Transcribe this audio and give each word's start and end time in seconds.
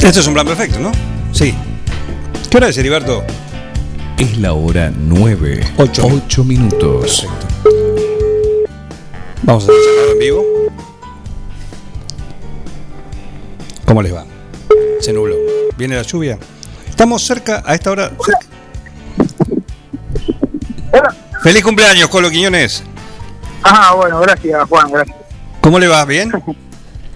Esto 0.00 0.20
es 0.20 0.26
un 0.26 0.34
plan 0.34 0.46
perfecto, 0.46 0.78
¿no? 0.78 0.92
Sí. 1.32 1.54
¿Qué 2.48 2.56
hora 2.56 2.68
es, 2.68 2.78
Heriberto? 2.78 3.24
Es 4.18 4.38
la 4.38 4.52
hora 4.54 4.90
9. 4.94 5.74
Ocho. 5.76 6.06
8 6.06 6.44
minutos. 6.44 7.26
Vamos 9.42 9.64
a 9.64 9.66
hacer 9.66 10.12
en 10.12 10.18
vivo. 10.18 10.44
¿Cómo 13.84 14.02
les 14.02 14.14
va? 14.14 14.24
Se 15.00 15.12
nubló. 15.12 15.34
¿Viene 15.76 15.96
la 15.96 16.02
lluvia? 16.02 16.38
Estamos 16.88 17.22
cerca, 17.22 17.62
a 17.66 17.74
esta 17.74 17.90
hora. 17.90 18.10
cerca. 18.24 18.48
¡Feliz 21.42 21.62
cumpleaños, 21.62 22.08
Colo 22.08 22.30
Quiñones! 22.30 22.82
Ah, 23.62 23.94
bueno, 23.94 24.20
gracias, 24.20 24.68
Juan, 24.68 24.90
gracias. 24.90 25.16
¿Cómo 25.60 25.78
le 25.78 25.86
va? 25.88 26.04
¿Bien? 26.04 26.32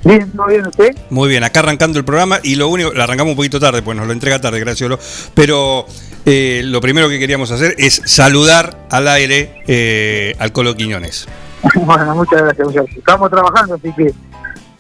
Bien, 0.05 0.31
¿todo 0.33 0.47
bien 0.47 0.67
usted? 0.67 0.97
Muy 1.11 1.29
bien, 1.29 1.45
acá 1.45 1.61
arrancando 1.61 1.99
el 1.99 2.05
programa 2.05 2.41
y 2.43 2.57
lo 2.57 2.69
único, 2.69 2.93
lo 2.93 3.03
arrancamos 3.03 3.33
un 3.33 3.37
poquito 3.37 3.61
tarde, 3.61 3.83
pues 3.83 3.97
nos 3.97 4.07
lo 4.07 4.13
entrega 4.13 4.41
tarde, 4.41 4.59
Graciolo. 4.59 4.99
Pero 5.35 5.87
eh, 6.27 6.63
lo 6.65 6.81
primero 6.81 7.09
que 7.09 7.19
queríamos 7.19 7.51
hacer 7.53 7.75
es 7.79 8.03
saludar 8.05 8.87
al 8.91 9.07
aire 9.09 9.63
eh, 9.67 10.35
al 10.39 10.53
Colo 10.53 10.75
Quiñones. 10.75 11.29
bueno, 11.75 12.15
muchas 12.17 12.43
gracias, 12.43 12.67
muchas 12.67 12.83
gracias. 12.83 12.99
Estamos 12.99 13.31
trabajando, 13.31 13.75
así 13.77 13.93
que 13.97 14.13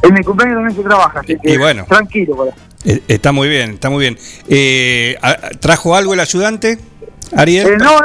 en 0.08 0.14
mi 0.14 0.22
cumpleaños 0.24 0.56
también 0.58 0.76
se 0.76 0.82
trabaja, 0.82 1.20
así 1.20 1.36
que 1.40 1.50
Y 1.52 1.56
bueno. 1.56 1.84
tranquilo. 1.88 2.48
Eh, 2.84 3.00
está 3.06 3.30
muy 3.30 3.48
bien, 3.48 3.70
está 3.74 3.90
muy 3.90 4.00
bien. 4.00 4.18
Eh, 4.48 5.16
¿a- 5.22 5.50
¿Trajo 5.60 5.94
algo 5.94 6.14
el 6.14 6.20
ayudante, 6.20 6.78
Ariel? 7.36 7.68
Eh, 7.68 7.76
no, 7.78 7.96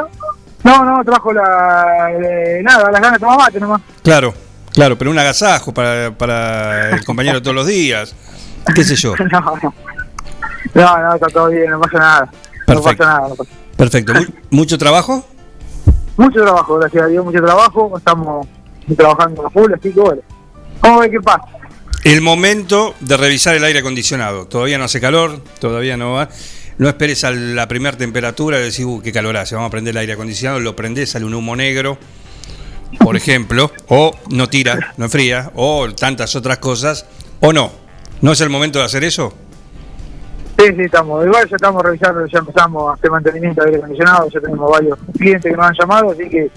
no, 0.64 0.86
no, 0.86 1.04
trajo 1.04 1.34
la. 1.34 2.10
nada, 2.62 2.92
las 2.92 3.02
ganas 3.02 3.14
de 3.14 3.20
tomar 3.20 3.38
mate 3.40 3.60
nomás. 3.60 3.82
Claro, 4.04 4.36
claro, 4.78 4.97
pero 4.97 5.09
un 5.09 5.17
agasajo 5.17 5.73
para, 5.73 6.11
para 6.16 6.92
el 6.92 7.03
compañero 7.03 7.42
todos 7.42 7.56
los 7.56 7.66
días. 7.66 8.14
¿Qué 8.75 8.83
sé 8.83 8.95
yo? 8.95 9.16
No, 9.31 9.39
no. 9.42 9.73
No, 10.73 11.00
no, 11.00 11.16
está 11.16 11.28
todo 11.28 11.50
bien, 11.50 11.70
no 11.72 11.80
pasa 11.81 11.97
nada. 11.97 12.25
No 12.25 12.66
Perfecto. 12.75 12.98
pasa 12.98 13.05
nada. 13.17 13.30
no 13.30 13.36
pasa- 13.36 13.50
Perfecto. 13.75 14.14
¿Mu- 14.14 14.25
¿Mucho 14.52 14.78
trabajo? 14.78 15.25
Mucho 16.17 16.42
trabajo, 16.44 16.78
gracias 16.80 17.03
a 17.03 17.08
Dios, 17.08 17.25
mucho 17.25 17.42
trabajo. 17.42 17.98
Estamos 17.98 18.48
trabajando 18.95 19.48
a 19.48 19.50
full, 19.50 19.72
así 19.73 19.92
que 19.92 20.00
bueno. 20.00 20.22
Vamos 20.81 20.98
a 20.98 21.02
ver 21.02 21.11
qué 21.11 21.22
pasa. 21.22 21.42
El 22.03 22.22
momento 22.22 22.94
de 23.00 23.17
revisar 23.17 23.55
el 23.55 23.64
aire 23.64 23.80
acondicionado. 23.80 24.45
Todavía 24.48 24.78
no 24.78 24.83
hace 24.86 25.02
calor, 25.02 25.42
todavía 25.59 25.98
no 25.98 26.14
va. 26.14 26.30
No 26.78 26.88
esperes 26.88 27.23
a 27.23 27.31
la 27.31 27.67
primera 27.67 27.98
temperatura 27.98 28.59
y 28.59 28.64
decís, 28.64 28.86
uh, 28.86 29.02
qué 29.03 29.11
calor 29.11 29.36
hace, 29.38 29.55
vamos 29.55 29.70
a 29.70 29.72
prender 29.72 29.92
el 29.94 29.98
aire 29.98 30.14
acondicionado, 30.14 30.59
lo 30.59 30.75
prendés, 30.75 31.09
sale 31.11 31.25
un 31.25 31.33
humo 31.33 31.55
negro, 31.55 31.98
por 33.00 33.16
ejemplo, 33.16 33.72
o 33.90 34.12
no 34.32 34.48
tira, 34.50 34.94
no 34.98 35.06
enfría, 35.06 35.52
o 35.56 35.88
tantas 35.94 36.36
otras 36.36 36.58
cosas, 36.60 37.06
o 37.39 37.54
no. 37.54 37.72
¿No 38.22 38.32
es 38.32 38.42
el 38.42 38.50
momento 38.50 38.80
de 38.80 38.86
hacer 38.86 39.04
eso? 39.04 39.34
Sí, 40.58 40.66
sí, 40.76 40.82
estamos. 40.84 41.23
Igual 41.26 41.48
ya 41.50 41.56
estamos 41.56 41.84
revisando, 41.84 42.26
ya 42.26 42.39
empezamos 42.39 42.89
a 42.89 42.94
hacer 42.94 43.11
mantenimiento 43.11 43.61
de 43.61 43.67
aire 43.67 43.78
acondicionado, 43.78 44.28
ya 44.30 44.39
tenemos 44.39 44.72
varios 44.72 44.98
clientes 45.17 45.52
que 45.52 45.56
nos 45.58 45.67
han 45.67 45.76
llamado, 45.80 46.11
así 46.11 46.28
que, 46.30 46.50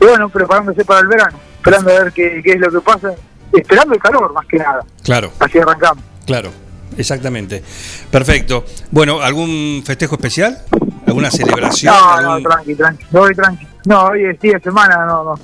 bueno, 0.00 0.28
preparándose 0.30 0.84
para 0.84 1.00
el 1.00 1.08
verano, 1.08 1.38
esperando 1.56 1.90
a 1.90 2.04
ver 2.04 2.12
qué, 2.12 2.40
qué 2.42 2.52
es 2.52 2.58
lo 2.60 2.70
que 2.70 2.80
pasa, 2.80 3.12
esperando 3.52 3.94
el 3.94 4.00
calor 4.00 4.32
más 4.32 4.46
que 4.46 4.56
nada, 4.58 4.80
Claro, 5.02 5.30
así 5.40 5.58
arrancamos. 5.58 6.02
claro, 6.24 6.50
exactamente. 6.96 7.62
Perfecto. 8.10 8.64
Bueno, 8.90 9.20
¿algún 9.20 9.82
festejo 9.84 10.14
especial? 10.14 10.62
¿Alguna 11.06 11.30
celebración? 11.30 11.92
No, 11.94 12.20
no, 12.22 12.32
¿Algún- 12.32 12.50
tranqui, 12.50 12.74
tranqui, 12.76 13.04
hoy 13.12 13.34
tranqui. 13.34 13.66
No, 13.84 14.04
hoy 14.06 14.24
es 14.24 14.40
día 14.40 14.54
de 14.54 14.60
semana, 14.60 15.04
no, 15.04 15.22
no, 15.22 15.34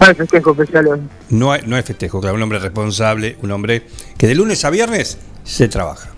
no 0.00 0.06
hay 0.06 0.14
festejo 0.14 0.50
especial 0.52 0.86
hoy. 0.88 1.00
No 1.30 1.52
hay, 1.52 1.62
no 1.66 1.76
hay 1.76 1.82
festejo, 1.82 2.20
claro, 2.20 2.36
un 2.36 2.42
hombre 2.42 2.58
responsable, 2.58 3.36
un 3.42 3.50
hombre 3.50 3.86
que 4.18 4.26
de 4.26 4.34
lunes 4.34 4.64
a 4.64 4.70
viernes 4.70 5.18
se 5.44 5.68
trabaja. 5.68 6.10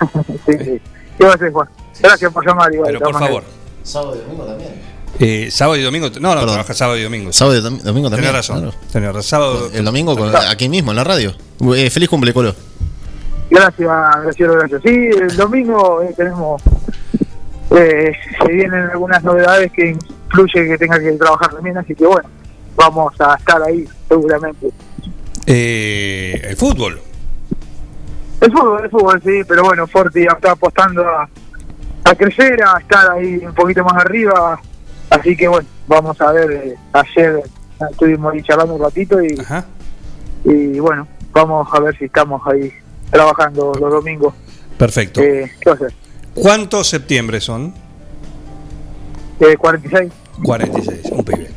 sí, 0.46 0.52
sí. 0.64 0.80
¿Qué 1.18 1.24
va 1.24 1.32
a 1.32 1.34
hacer, 1.34 1.52
Juan? 1.52 1.68
Gracias 2.00 2.32
por 2.32 2.46
llamar, 2.46 2.72
igual. 2.72 2.92
Pero 2.92 3.00
por 3.00 3.18
favor. 3.18 3.44
Sábado 3.82 4.16
y 4.16 4.20
domingo 4.20 4.44
también. 4.46 4.70
eh, 5.18 5.48
sábado 5.50 5.76
y 5.76 5.82
domingo. 5.82 6.08
No, 6.08 6.20
no, 6.20 6.28
Perdón. 6.30 6.48
trabaja 6.48 6.74
sábado 6.74 6.98
y 6.98 7.02
domingo. 7.02 7.32
Sábado 7.32 7.58
y 7.58 7.60
dom- 7.60 7.80
domingo 7.82 8.08
también. 8.10 8.32
Tenés 8.32 8.32
razón. 8.32 8.60
claro. 8.62 8.76
tenés 8.92 9.08
razón. 9.08 9.22
Sábado. 9.22 9.70
El 9.74 9.84
domingo 9.84 10.16
con- 10.16 10.34
aquí 10.34 10.68
mismo 10.68 10.92
en 10.92 10.96
la 10.96 11.04
radio. 11.04 11.34
Eh, 11.76 11.90
feliz 11.90 12.08
cumple, 12.08 12.32
Colo. 12.32 12.54
Gracias, 13.50 13.88
gracias, 14.22 14.50
gracias. 14.50 14.82
Sí, 14.84 14.90
el 15.20 15.36
domingo 15.36 16.02
eh, 16.02 16.14
tenemos, 16.16 16.62
eh, 17.72 18.12
se 18.38 18.52
vienen 18.52 18.84
algunas 18.90 19.22
novedades 19.24 19.72
que 19.72 19.90
influye 19.90 20.68
que 20.68 20.78
tenga 20.78 20.98
que 21.00 21.12
trabajar 21.12 21.50
también, 21.52 21.76
así 21.76 21.94
que 21.94 22.06
bueno, 22.06 22.28
vamos 22.80 23.12
a 23.20 23.34
estar 23.34 23.62
ahí 23.62 23.86
seguramente. 24.08 24.68
Eh, 25.46 26.40
el 26.48 26.56
fútbol. 26.56 27.00
El 28.40 28.50
fútbol, 28.50 28.84
el 28.84 28.90
fútbol, 28.90 29.22
sí, 29.22 29.42
pero 29.46 29.64
bueno, 29.64 29.86
Forti 29.86 30.22
está 30.22 30.52
apostando 30.52 31.06
a, 31.06 31.28
a 32.04 32.14
crecer, 32.14 32.58
a 32.62 32.78
estar 32.78 33.10
ahí 33.10 33.36
un 33.44 33.54
poquito 33.54 33.84
más 33.84 34.02
arriba, 34.02 34.58
así 35.10 35.36
que 35.36 35.46
bueno, 35.46 35.68
vamos 35.86 36.18
a 36.22 36.32
ver, 36.32 36.50
eh, 36.50 36.74
ayer 36.92 37.42
estuvimos 37.90 38.32
ahí 38.32 38.42
charlando 38.42 38.74
un 38.76 38.82
ratito 38.82 39.22
y, 39.22 39.38
Ajá. 39.38 39.66
y 40.44 40.80
bueno, 40.80 41.06
vamos 41.32 41.68
a 41.72 41.80
ver 41.80 41.98
si 41.98 42.06
estamos 42.06 42.40
ahí 42.46 42.72
trabajando 43.10 43.72
los 43.78 43.90
domingos. 43.92 44.32
Perfecto. 44.78 45.20
Eh. 45.20 45.50
¿Cuántos 46.34 46.88
septiembre 46.88 47.42
son? 47.42 47.74
Eh, 49.40 49.56
46. 49.58 50.10
46. 50.42 51.06
Un 51.12 51.24
pibe. 51.24 51.50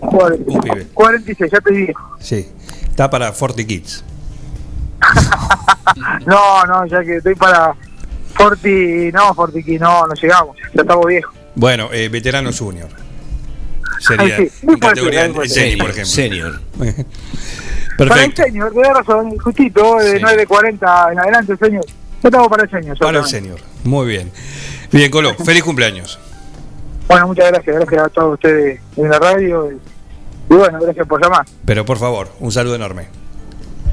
40, 0.00 0.44
Un 0.52 0.60
pibe. 0.60 0.86
46, 0.94 1.50
ya 1.52 1.60
te 1.60 1.72
dije. 1.72 1.94
Sí. 2.20 2.48
Está 2.88 3.08
para 3.10 3.32
Forty 3.32 3.64
Kids. 3.64 4.04
No, 6.26 6.64
no, 6.66 6.86
ya 6.86 7.02
que 7.02 7.16
estoy 7.16 7.34
para 7.34 7.74
Forti, 8.34 9.10
no, 9.12 9.34
Forti, 9.34 9.78
no, 9.78 10.06
no 10.06 10.14
llegamos, 10.14 10.56
ya 10.74 10.82
estamos 10.82 11.06
viejos. 11.06 11.34
Bueno, 11.54 11.88
eh, 11.92 12.08
veterano 12.08 12.50
junior. 12.52 12.88
Sería 13.98 14.36
Ay, 14.36 14.48
sí, 14.60 14.66
muy 14.66 14.74
en 14.74 14.80
categoría 14.80 15.20
parecido, 15.32 15.34
muy 15.34 15.44
en 15.44 15.50
senior, 15.50 15.86
por 15.86 15.94
Senior, 16.06 16.60
ejemplo. 16.76 16.84
senior. 16.84 17.06
Para 17.96 18.14
el 18.14 18.30
Perfecto. 18.30 18.42
señor, 18.44 18.72
tenés 18.72 18.92
razón, 18.92 19.38
justito, 19.38 19.96
de 19.96 20.12
Sí. 20.12 20.18
9 20.20 20.36
de 20.36 20.46
40 20.46 21.12
en 21.12 21.18
adelante, 21.18 21.52
el 21.52 21.58
señor. 21.58 21.84
Yo 21.86 22.28
estamos 22.28 22.48
para 22.48 22.62
el 22.64 22.70
señor. 22.70 22.98
Para 22.98 23.18
el 23.20 23.24
senior. 23.26 23.58
Muy 23.84 24.06
bien. 24.06 24.30
Bien, 24.92 25.10
Colo, 25.10 25.34
feliz 25.34 25.64
cumpleaños. 25.64 26.18
Bueno, 27.08 27.28
muchas 27.28 27.50
gracias, 27.50 27.76
gracias 27.76 28.02
a 28.02 28.08
todos 28.10 28.34
ustedes 28.34 28.80
en 28.96 29.08
la 29.08 29.18
radio. 29.18 29.72
Y, 29.72 29.74
y 30.52 30.56
bueno, 30.56 30.78
gracias 30.80 31.06
por 31.06 31.22
llamar. 31.22 31.46
Pero 31.64 31.84
por 31.84 31.98
favor, 31.98 32.28
un 32.40 32.52
saludo 32.52 32.74
enorme. 32.74 33.08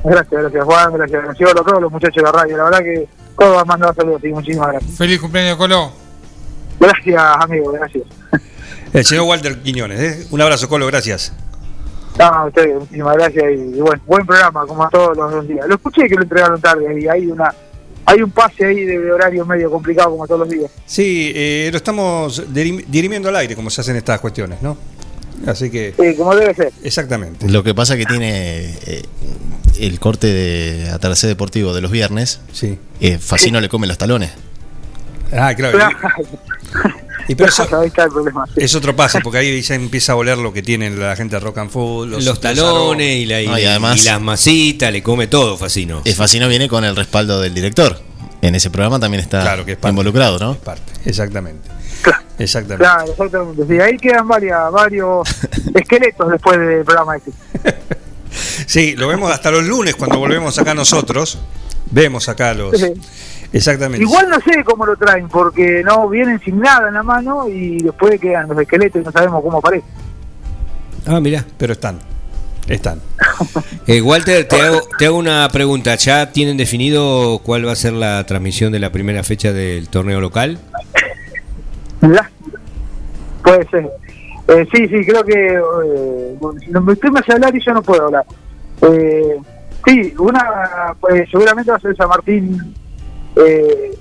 Gracias, 0.03 0.41
gracias 0.41 0.63
Juan, 0.63 0.93
gracias, 0.93 1.23
gracias 1.23 1.51
a 1.51 1.53
todos 1.55 1.81
los 1.81 1.91
muchachos 1.91 2.17
de 2.17 2.21
la 2.23 2.31
radio. 2.31 2.57
La 2.57 2.63
verdad 2.65 2.79
que 2.79 3.07
todos 3.39 3.61
han 3.61 3.67
mandado 3.67 3.93
saludos, 3.93 4.23
y 4.23 4.27
muchísimas 4.27 4.67
gracias. 4.67 4.97
Feliz 4.97 5.19
cumpleaños, 5.19 5.57
Colo. 5.57 5.91
Gracias, 6.79 7.23
amigo, 7.39 7.71
gracias. 7.71 8.03
El 8.93 9.03
señor 9.03 9.25
Walter 9.25 9.61
Quiñones. 9.61 9.99
¿eh? 9.99 10.27
Un 10.31 10.41
abrazo, 10.41 10.69
Colo, 10.69 10.85
gracias. 10.87 11.33
No, 12.19 12.25
a 12.25 12.45
ustedes, 12.45 12.79
muchísimas 12.79 13.15
gracias 13.15 13.43
y, 13.57 13.77
y 13.77 13.81
bueno, 13.81 14.01
buen 14.05 14.25
programa 14.25 14.65
como 14.65 14.87
todos 14.89 15.17
los 15.17 15.47
días. 15.47 15.67
Lo 15.67 15.75
escuché 15.75 16.07
que 16.07 16.15
lo 16.15 16.23
entregaron 16.23 16.61
tarde 16.61 17.01
y 17.01 17.07
hay 17.07 17.27
una 17.27 17.53
hay 18.05 18.21
un 18.21 18.31
pase 18.31 18.65
ahí 18.65 18.83
de, 18.85 19.11
horario 19.11 19.45
medio 19.45 19.69
complicado 19.71 20.11
como 20.11 20.27
todos 20.27 20.41
los 20.41 20.49
días. 20.49 20.71
Sí, 20.85 21.31
eh, 21.35 21.69
lo 21.71 21.77
estamos 21.77 22.43
dirim- 22.53 22.83
dirimiendo 22.87 23.29
al 23.29 23.35
aire, 23.37 23.55
como 23.55 23.69
se 23.69 23.81
hacen 23.81 23.95
estas 23.95 24.19
cuestiones, 24.19 24.61
¿no? 24.61 24.77
Así 25.47 25.69
que, 25.69 25.93
Sí, 25.99 26.15
como 26.15 26.35
debe 26.35 26.53
ser. 26.53 26.71
exactamente. 26.83 27.47
Lo 27.49 27.63
que 27.63 27.73
pasa 27.75 27.97
que 27.97 28.05
tiene 28.05 28.73
eh, 28.85 29.03
el 29.79 29.99
corte 29.99 30.27
de 30.27 30.89
Atardecer 30.89 31.27
Deportivo 31.27 31.73
de 31.73 31.81
los 31.81 31.91
viernes. 31.91 32.39
Sí. 32.53 32.79
Eh, 33.01 33.17
Facino 33.19 33.59
le 33.59 33.67
come 33.69 33.85
los 33.87 33.97
talones. 33.97 34.31
Ah, 35.33 35.53
claro. 35.55 35.77
Y, 35.77 35.81
y 37.27 37.35
pero 37.35 37.49
eso 37.49 37.67
ahí 37.79 37.87
está 37.87 38.03
el 38.03 38.09
problema. 38.11 38.45
sí. 38.47 38.53
es 38.63 38.75
otro 38.75 38.95
pase, 38.95 39.19
porque 39.21 39.39
ahí 39.39 39.61
ya 39.61 39.75
empieza 39.75 40.13
a 40.13 40.15
oler 40.15 40.37
lo 40.37 40.53
que 40.53 40.61
tienen 40.61 40.99
la 40.99 41.15
gente 41.15 41.35
de 41.35 41.39
Rock 41.39 41.57
and 41.59 41.71
Food. 41.71 42.07
Los, 42.09 42.23
Los, 42.25 42.39
talones 42.41 43.17
y, 43.17 43.25
la, 43.25 43.41
y, 43.41 43.47
No, 43.47 43.57
y 43.59 43.65
además- 43.65 43.99
y 44.01 44.03
las 44.05 44.21
masitas, 44.21 44.91
le 44.91 45.01
come 45.03 45.27
todo 45.27 45.57
Facino. 45.57 46.01
Facino 46.15 46.47
viene 46.47 46.67
con 46.69 46.83
el 46.85 46.95
respaldo 46.95 47.41
del 47.41 47.53
director. 47.53 47.99
en 48.41 48.53
ese 48.53 48.69
programa 48.69 48.99
también 48.99 49.21
está 49.21 49.41
Claro, 49.41 49.65
que 49.65 49.71
es 49.71 49.77
parte. 49.77 49.89
involucrado, 49.91 50.37
¿no? 50.37 50.51
Es 50.51 50.57
parte, 50.59 50.91
exactamente. 51.05 51.67
Claro. 52.01 52.23
Exactamente. 52.37 52.83
Claro, 52.83 53.11
exactamente. 53.11 53.63
Sí, 53.67 53.79
ahí 53.81 53.97
quedan 53.97 54.27
varias, 54.27 54.71
varios 54.71 55.27
esqueletos 55.73 56.29
después 56.29 56.59
del 56.59 56.83
programa 56.85 57.15
este. 57.17 57.31
Sí, 58.67 58.95
lo 58.95 59.07
vemos 59.07 59.31
hasta 59.31 59.49
los 59.51 59.63
lunes 59.63 59.95
cuando 59.95 60.19
volvemos 60.19 60.57
acá 60.59 60.73
nosotros. 60.73 61.39
Vemos 61.91 62.27
acá 62.29 62.53
los. 62.53 62.75
Exactamente. 63.53 64.03
Igual 64.03 64.29
no 64.29 64.39
sé 64.39 64.63
cómo 64.63 64.85
lo 64.85 64.95
traen, 64.95 65.27
porque 65.29 65.81
no 65.83 66.09
vienen 66.09 66.39
sin 66.39 66.59
nada 66.59 66.87
en 66.87 66.95
la 66.95 67.03
mano 67.03 67.47
y 67.47 67.81
después 67.81 68.19
quedan 68.19 68.47
los 68.47 68.59
esqueletos 68.59 69.01
y 69.01 69.05
no 69.05 69.11
sabemos 69.11 69.41
cómo 69.43 69.59
aparece. 69.59 69.85
Ah, 71.05 71.19
mira. 71.19 71.45
Pero 71.57 71.73
están. 71.73 71.99
Están. 72.67 72.99
Eh, 73.87 74.01
Walter, 74.01 74.47
te 74.47 74.59
hago, 74.59 74.81
te 74.97 75.05
hago 75.05 75.17
una 75.17 75.47
pregunta. 75.49 75.93
¿Ya 75.95 76.31
tienen 76.31 76.57
definido 76.57 77.39
cuál 77.43 77.67
va 77.67 77.73
a 77.73 77.75
ser 77.75 77.93
la 77.93 78.25
transmisión 78.25 78.71
de 78.71 78.79
la 78.79 78.91
primera 78.91 79.23
fecha 79.23 79.53
del 79.53 79.89
torneo 79.89 80.19
local? 80.19 80.57
¿Verdad? 82.01 82.25
Puede 83.43 83.67
ser. 83.69 83.87
Eh, 84.47 84.67
sí, 84.73 84.87
sí, 84.87 85.05
creo 85.05 85.23
que. 85.23 85.53
Eh, 85.53 86.35
bueno, 86.39 86.59
si 86.59 86.71
no 86.71 86.81
me 86.81 86.93
usted 86.93 87.09
me 87.09 87.19
hace 87.19 87.33
hablar 87.33 87.55
y 87.55 87.63
yo 87.63 87.73
no 87.73 87.83
puedo 87.83 88.05
hablar. 88.05 88.25
Eh, 88.81 89.37
sí, 89.85 90.13
una. 90.17 90.95
Pues 90.99 91.29
seguramente 91.29 91.69
va 91.69 91.77
a 91.77 91.81
ser 91.81 91.95
San 91.95 92.09
Martín. 92.09 92.75
Eh, 93.35 93.97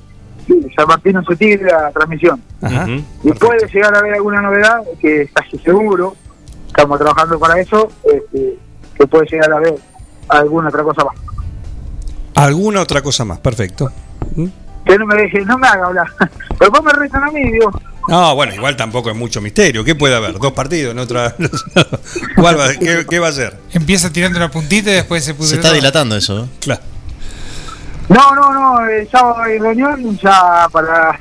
San 0.77 0.87
Martín 0.87 1.17
en 1.17 1.25
su 1.25 1.35
tigre 1.37 1.71
la 1.71 1.91
transmisión. 1.91 2.43
Ajá. 2.61 2.87
Y 3.23 3.33
puede 3.33 3.67
llegar 3.69 3.95
a 3.95 3.99
haber 3.99 4.15
alguna 4.15 4.43
novedad, 4.43 4.83
que 5.01 5.23
está 5.23 5.43
casi 5.43 5.59
seguro, 5.59 6.15
estamos 6.67 6.99
trabajando 6.99 7.39
para 7.39 7.61
eso, 7.61 7.91
este, 8.05 8.59
que 8.97 9.07
puede 9.07 9.27
llegar 9.31 9.53
a 9.53 9.57
haber 9.57 9.75
alguna 10.29 10.69
otra 10.69 10.83
cosa 10.83 11.05
más. 11.05 11.15
¿Alguna 12.35 12.83
otra 12.83 13.01
cosa 13.01 13.25
más? 13.25 13.39
Perfecto. 13.39 13.91
¿Mm? 14.35 14.47
Que 14.85 14.99
no 14.99 15.07
me 15.07 15.15
deje, 15.15 15.41
no 15.45 15.57
me 15.57 15.67
haga 15.67 15.87
hablar. 15.87 16.07
Pero 16.59 16.71
vos 16.71 16.83
me 16.83 16.93
retan 16.93 17.25
a 17.25 17.31
mí, 17.31 17.53
digo. 17.53 17.71
No, 18.07 18.35
bueno, 18.35 18.55
igual 18.55 18.77
tampoco 18.77 19.09
es 19.11 19.17
mucho 19.17 19.41
misterio. 19.41 19.83
¿Qué 19.83 19.95
puede 19.95 20.15
haber? 20.15 20.39
¿Dos 20.39 20.53
partidos 20.53 20.93
en 20.93 20.99
otra? 20.99 21.35
¿Cuál 22.37 22.59
va, 22.59 22.69
qué, 22.75 23.07
qué 23.09 23.19
va 23.19 23.29
a 23.29 23.33
ser? 23.33 23.57
Empieza 23.73 24.13
tirando 24.13 24.39
la 24.39 24.51
puntita 24.51 24.91
y 24.91 24.95
después 24.95 25.25
se 25.25 25.33
pudre 25.33 25.49
Se 25.49 25.57
está 25.57 25.73
dilatando 25.73 26.17
eso. 26.17 26.45
¿eh? 26.45 26.49
Claro. 26.61 26.83
No, 28.09 28.35
no, 28.35 28.53
no, 28.53 28.87
el 28.87 29.09
sábado 29.09 29.43
hay 29.43 29.59
reunión 29.59 30.17
ya 30.19 30.69
para 30.71 31.19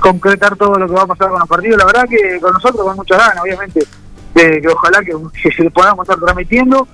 concretar 0.00 0.56
todo 0.56 0.74
lo 0.78 0.86
que 0.86 0.94
va 0.94 1.02
a 1.02 1.06
pasar 1.06 1.28
con 1.28 1.38
los 1.38 1.48
partidos. 1.48 1.78
La 1.78 1.86
verdad 1.86 2.06
que 2.08 2.40
con 2.40 2.52
nosotros 2.52 2.84
con 2.84 2.96
muchas 2.96 3.18
ganas, 3.18 3.42
obviamente, 3.42 3.86
de 4.34 4.60
que 4.60 4.68
ojalá 4.68 5.00
que, 5.00 5.12
que 5.42 5.52
se 5.52 5.70
podamos 5.70 6.04
estar 6.04 6.18
transmitiendo. 6.18 6.86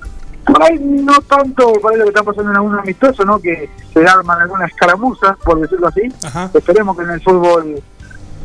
Por 0.44 0.62
ahí 0.62 0.78
no 0.78 1.20
tanto 1.22 1.72
por 1.72 1.92
ahí 1.92 1.98
lo 1.98 2.04
que 2.04 2.10
está 2.10 2.22
pasando 2.22 2.50
en 2.50 2.56
algún 2.56 2.78
amistoso, 2.78 3.24
¿no? 3.24 3.40
Que 3.40 3.68
se 3.92 4.06
arman 4.06 4.42
algunas 4.42 4.70
escaramuzas, 4.70 5.36
por 5.44 5.60
decirlo 5.60 5.88
así. 5.88 6.02
Ajá. 6.24 6.50
Esperemos 6.54 6.96
que 6.96 7.02
en 7.02 7.10
el 7.10 7.20
fútbol 7.20 7.82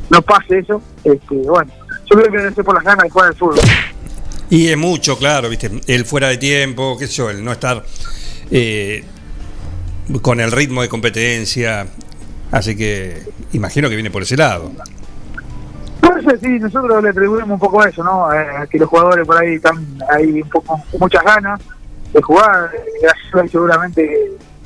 no 0.10 0.22
pase 0.24 0.60
eso. 0.60 0.82
Este, 1.04 1.36
bueno, 1.36 1.72
yo 2.10 2.18
creo 2.18 2.32
que 2.32 2.38
debe 2.40 2.56
ser 2.56 2.66
por 2.66 2.74
las 2.74 2.84
ganas 2.84 3.04
de 3.04 3.10
jugar 3.12 3.28
al 3.28 3.36
fútbol. 3.36 3.60
Y 4.50 4.68
es 4.68 4.78
mucho, 4.78 5.18
claro, 5.18 5.48
¿viste? 5.48 5.72
El 5.88 6.06
fuera 6.06 6.28
de 6.28 6.38
tiempo, 6.38 6.98
qué 6.98 7.08
sé 7.08 7.14
yo, 7.14 7.30
el 7.30 7.44
no 7.44 7.52
estar 7.54 7.84
eh, 8.50 9.06
con 10.22 10.40
el 10.40 10.52
ritmo 10.52 10.82
de 10.82 10.90
competencia. 10.90 11.88
Así 12.52 12.76
que 12.76 13.24
imagino 13.54 13.90
que 13.90 13.96
viene 13.96 14.12
por 14.12 14.24
ese 14.24 14.38
lado. 14.38 14.72
Entonces, 16.02 16.40
sí, 16.42 16.60
nosotros 16.60 17.02
le 17.02 17.10
atribuimos 17.10 17.50
un 17.50 17.60
poco 17.60 17.82
a 17.82 17.90
eso, 17.90 18.04
¿no? 18.04 18.34
Eh, 18.34 18.68
que 18.70 18.78
los 18.78 18.90
jugadores 18.90 19.26
por 19.26 19.38
ahí 19.38 19.56
están 19.56 19.86
ahí 20.10 20.42
un 20.42 20.50
poco 20.50 20.80
muchas 21.00 21.24
ganas 21.24 21.60
de 22.14 22.22
jugar, 22.22 22.72
eh, 22.76 23.48
seguramente 23.50 24.04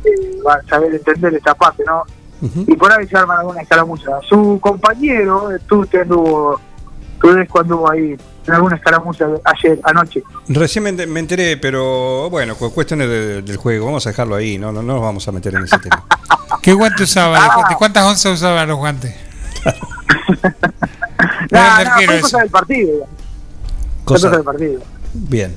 eh, 0.04 0.40
van 0.44 0.60
a 0.60 0.64
saber 0.68 0.96
entender 0.96 1.34
esta 1.36 1.54
parte, 1.54 1.84
¿no? 1.86 2.04
Y 2.42 2.76
por 2.76 2.92
ahí 2.92 3.08
se 3.08 3.18
arman 3.18 3.40
alguna 3.40 3.62
escaramuza. 3.62 4.20
Su 4.28 4.60
compañero, 4.62 5.52
eh, 5.52 5.60
tú 5.68 5.86
te 5.86 6.02
anduvo, 6.02 6.60
tú 7.30 7.34
ves 7.36 7.50
cuando 7.50 7.86
en 7.94 8.18
alguna 8.54 8.76
escaramuza 8.76 9.26
ayer, 9.44 9.80
anoche. 9.84 10.22
Recién 10.48 10.84
me, 10.84 10.92
ent- 10.94 11.08
me 11.08 11.20
enteré, 11.20 11.58
pero 11.58 12.30
bueno, 12.30 12.56
cu- 12.56 12.72
cuestiones 12.72 13.08
de- 13.10 13.42
del 13.42 13.58
juego, 13.58 13.86
vamos 13.88 14.06
a 14.06 14.10
dejarlo 14.12 14.36
ahí, 14.36 14.58
no, 14.58 14.72
no, 14.72 14.82
no 14.84 14.94
nos 14.94 15.02
vamos 15.02 15.28
a 15.28 15.32
meter 15.32 15.56
en 15.56 15.64
ese 15.64 15.80
tema. 15.80 16.04
¿Qué 16.62 16.74
guante 16.74 17.04
usaba? 17.04 17.40
¿De, 17.40 17.46
Ah. 17.50 17.54
cu- 17.56 17.70
de 17.70 17.76
cuántas 17.76 18.04
onzas 18.06 18.34
usaban 18.34 18.68
los 18.68 18.78
guantes? 18.78 19.16
No, 21.52 21.84
no, 21.84 21.92
fue 22.06 22.22
cosa 22.22 22.40
del 22.40 22.50
partido. 22.50 22.92
Cosa- 24.04 24.28
cosa 24.28 24.30
del 24.36 24.44
partido. 24.44 24.82
Bien, 25.14 25.56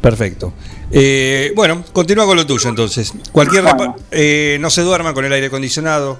perfecto. 0.00 0.52
Eh, 0.90 1.52
bueno, 1.56 1.82
continúa 1.92 2.26
con 2.26 2.36
lo 2.36 2.46
tuyo 2.46 2.68
entonces. 2.68 3.12
Cualquier 3.32 3.64
repa- 3.64 3.96
eh, 4.10 4.58
no 4.60 4.70
se 4.70 4.82
duerma 4.82 5.12
con 5.14 5.24
el 5.24 5.32
aire 5.32 5.46
acondicionado, 5.48 6.18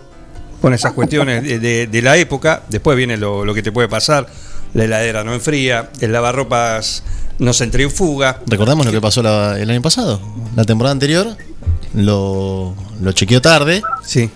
con 0.60 0.74
esas 0.74 0.92
cuestiones 0.92 1.42
de, 1.44 1.58
de- 1.58 1.86
de 1.86 2.02
la 2.02 2.16
época. 2.16 2.62
Después 2.68 2.96
viene 2.96 3.16
lo, 3.16 3.44
lo 3.44 3.54
que 3.54 3.62
te 3.62 3.72
puede 3.72 3.88
pasar. 3.88 4.26
La 4.74 4.84
heladera 4.84 5.24
no 5.24 5.32
enfría, 5.34 5.90
el 6.00 6.12
lavarropas 6.12 7.02
no 7.38 7.52
se 7.52 7.64
centrifuga. 7.64 8.40
Recordamos 8.46 8.84
lo 8.86 8.92
que 8.92 9.00
pasó 9.00 9.22
la- 9.22 9.58
el 9.58 9.70
año 9.70 9.80
pasado. 9.82 10.20
La 10.56 10.64
temporada 10.64 10.92
anterior 10.92 11.36
lo, 11.94 12.74
lo 13.00 13.12
chequeó 13.12 13.40
tarde. 13.40 13.82
Sí. 14.04 14.28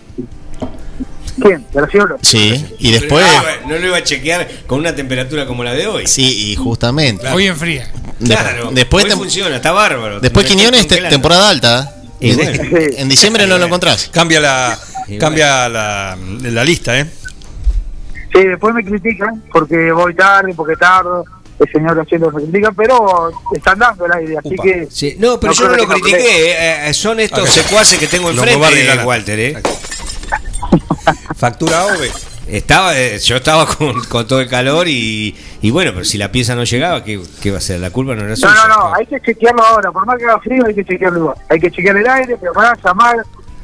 ¿Quién? 1.40 1.64
Graciolo. 1.73 2.19
Sí. 2.23 2.64
Y 2.79 2.90
después. 2.93 3.25
No, 3.25 3.32
lo 3.32 3.43
iba- 3.43 3.67
no 3.69 3.79
lo 3.79 3.87
iba 3.87 3.96
a 3.99 4.02
chequear 4.02 4.49
con 4.67 4.81
una 4.81 4.94
temperatura 4.94 5.46
como 5.46 5.62
la 5.64 5.73
de 5.75 5.87
hoy. 5.87 6.06
Sí, 6.06 6.50
y 6.52 6.56
justamente. 6.56 7.26
Hoy 7.29 7.46
enfría. 7.46 7.90
De- 8.19 8.35
Claro, 8.35 8.70
después 8.73 9.05
hoy 9.05 9.11
funciona, 9.12 9.55
está 9.56 9.70
bárbaro. 9.70 10.19
después 10.20 10.46
Quiñones, 10.46 10.87
temporada 10.88 11.49
alta. 11.50 11.94
Y 12.20 12.31
En, 12.31 12.37
bueno. 12.37 12.62
en 12.96 13.08
diciembre 13.08 13.46
no 13.46 13.58
lo 13.58 13.67
encontrás. 13.67 14.08
Cambia 14.12 14.40
la, 14.40 14.76
cambia 15.20 15.69
la, 15.69 16.19
la 16.43 16.64
lista, 16.64 16.99
¿eh? 16.99 17.06
Sí, 18.32 18.44
después 18.46 18.75
me 18.75 18.84
critican 18.84 19.42
porque 19.52 19.90
voy 19.92 20.14
tarde, 20.14 20.52
porque 20.54 20.76
tardo. 20.76 21.25
El 21.58 21.72
señor 21.72 21.96
Gracielo 21.96 22.30
me 22.30 22.42
critica, 22.42 22.70
pero 22.70 23.30
están 23.52 23.80
dando 23.80 24.06
el 24.06 24.12
aire, 24.12 24.38
así 24.38 24.54
Upa. 24.54 24.62
que. 24.62 24.86
Sí, 24.90 25.16
no, 25.19 25.40
pero 25.40 25.52
No 25.52 25.58
yo 25.58 25.69
no 25.69 25.76
lo 25.76 25.82
no 25.86 25.94
critiqué. 25.94 26.50
eh, 26.52 26.88
eh, 26.88 26.94
son 26.94 27.19
estos 27.19 27.48
secuaces 27.50 27.98
que 27.98 28.06
tengo 28.06 28.30
enfrente, 28.30 28.84
Lana. 28.84 29.04
Walter. 29.04 29.40
Eh. 29.40 29.62
Factura 31.36 31.84
OVE. 31.86 32.10
Estaba, 32.46 32.98
eh, 32.98 33.19
yo 33.19 33.36
estaba 33.36 33.66
con, 33.66 34.02
con 34.04 34.26
todo 34.26 34.40
el 34.40 34.48
calor 34.48 34.88
y, 34.88 35.36
y 35.60 35.70
bueno, 35.70 35.90
pero 35.92 36.04
si 36.04 36.16
la 36.16 36.32
pieza 36.32 36.54
no 36.54 36.64
llegaba, 36.64 37.04
¿qué, 37.04 37.20
qué 37.42 37.50
va 37.50 37.58
a 37.58 37.60
ser? 37.60 37.78
La 37.80 37.90
culpa 37.90 38.14
no 38.14 38.20
era 38.22 38.30
No, 38.30 38.36
suya. 38.36 38.54
no, 38.69 38.88
no, 38.88 38.94
hay 38.94 39.04
que 39.06 39.20
chequearlo 39.20 39.62
ahora. 39.62 39.90
Por 39.92 40.06
más 40.06 40.16
que 40.16 40.25
haga 40.25 40.38
frío, 40.40 40.64
hay 40.66 40.75
que 40.75 40.84
chequearlo 40.84 41.19
igual. 41.19 41.36
Hay 41.50 41.60
que 41.60 41.70
chequear 41.70 41.96
el 41.98 42.08
aire, 42.08 42.36
preparar, 42.38 42.78
llamar 42.82 43.16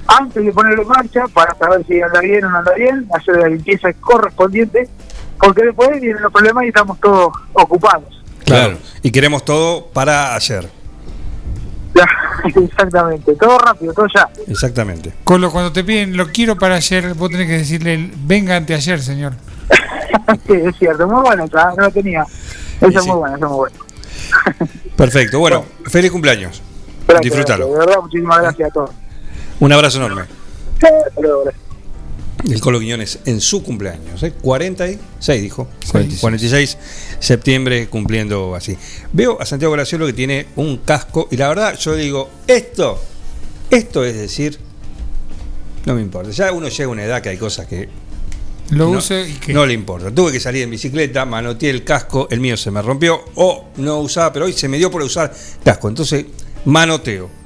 antes 0.07 0.45
de 0.45 0.53
ponerlo 0.53 0.83
en 0.83 0.89
marcha 0.89 1.27
para 1.33 1.55
saber 1.55 1.85
si 1.87 2.01
anda 2.01 2.21
bien 2.21 2.45
o 2.45 2.51
no 2.51 2.59
anda 2.59 2.75
bien, 2.75 3.07
hacer 3.13 3.37
la 3.37 3.49
limpieza 3.49 3.93
correspondiente, 3.95 4.89
porque 5.39 5.65
después 5.65 6.01
vienen 6.01 6.23
los 6.23 6.33
problemas 6.33 6.65
y 6.65 6.69
estamos 6.69 6.99
todos 7.01 7.33
ocupados. 7.53 8.23
Claro. 8.45 8.77
Y 9.03 9.11
queremos 9.11 9.45
todo 9.45 9.87
para 9.87 10.35
ayer. 10.35 10.69
Exactamente, 12.45 13.35
todo 13.37 13.59
rápido, 13.59 13.93
todo 13.93 14.07
ya. 14.15 14.29
Exactamente. 14.49 15.13
Colo, 15.25 15.51
cuando 15.51 15.73
te 15.73 15.85
piden 15.85 16.17
lo 16.17 16.29
quiero 16.29 16.57
para 16.57 16.77
ayer, 16.77 17.15
vos 17.15 17.31
tenés 17.31 17.47
que 17.47 17.59
decirle 17.59 18.11
venga 18.25 18.57
ante 18.57 18.75
ayer, 18.75 19.01
señor. 19.01 19.33
sí, 20.47 20.53
es 20.53 20.77
cierto, 20.77 21.07
muy 21.07 21.23
bueno, 21.23 21.47
no 21.53 21.83
lo 21.85 21.91
tenía. 21.91 22.25
Sí, 22.25 22.87
es 22.87 23.03
sí. 23.03 23.09
muy 23.09 23.19
buena, 23.19 23.37
esa 23.37 23.47
es 23.47 23.51
muy 23.51 23.59
buena. 23.59 23.77
Perfecto. 24.97 25.39
Bueno, 25.39 25.65
feliz 25.87 26.11
cumpleaños. 26.11 26.63
Gracias, 27.07 27.59
De 27.59 27.65
verdad, 27.65 27.97
muchísimas 28.03 28.41
gracias 28.41 28.69
a 28.71 28.73
todos. 28.73 28.91
Un 29.61 29.73
abrazo 29.73 29.99
enorme. 29.99 30.25
El 32.51 32.61
Colo 32.61 32.79
Quiñones 32.79 33.21
en 33.25 33.41
su 33.41 33.63
cumpleaños, 33.63 34.23
¿eh? 34.23 34.33
46, 34.33 35.43
dijo. 35.43 35.69
46. 35.91 36.21
46 36.21 36.79
septiembre 37.19 37.89
cumpliendo 37.89 38.55
así. 38.55 38.77
Veo 39.13 39.41
a 39.41 39.47
Santiago 39.47 39.73
Graciolo 39.73 40.07
que 40.07 40.13
tiene 40.13 40.47
un 40.57 40.79
casco 40.79 41.29
y 41.31 41.37
la 41.37 41.49
verdad 41.49 41.79
yo 41.79 41.95
digo, 41.95 42.29
esto, 42.47 43.01
esto 43.71 44.05
es 44.05 44.15
decir, 44.15 44.59
no 45.87 45.95
me 45.95 46.03
importa. 46.03 46.31
Ya 46.31 46.53
uno 46.53 46.69
llega 46.69 46.85
a 46.85 46.89
una 46.89 47.05
edad 47.05 47.23
que 47.23 47.31
hay 47.31 47.39
cosas 47.39 47.67
que 47.67 47.89
Lo 48.71 48.93
no, 48.93 49.01
y 49.01 49.33
que. 49.35 49.55
no 49.55 49.65
le 49.65 49.73
importa. 49.73 50.11
Tuve 50.11 50.33
que 50.33 50.41
salir 50.41 50.63
en 50.63 50.71
bicicleta, 50.71 51.25
manoteé 51.25 51.71
el 51.71 51.83
casco, 51.83 52.29
el 52.31 52.41
mío 52.41 52.57
se 52.57 52.71
me 52.71 52.83
rompió 52.83 53.25
o 53.37 53.69
no 53.77 54.01
usaba, 54.01 54.33
pero 54.33 54.45
hoy 54.45 54.53
se 54.53 54.69
me 54.69 54.77
dio 54.77 54.91
por 54.91 55.03
usar 55.03 55.33
casco. 55.65 55.89
Entonces, 55.89 56.27
manoteo. 56.67 57.44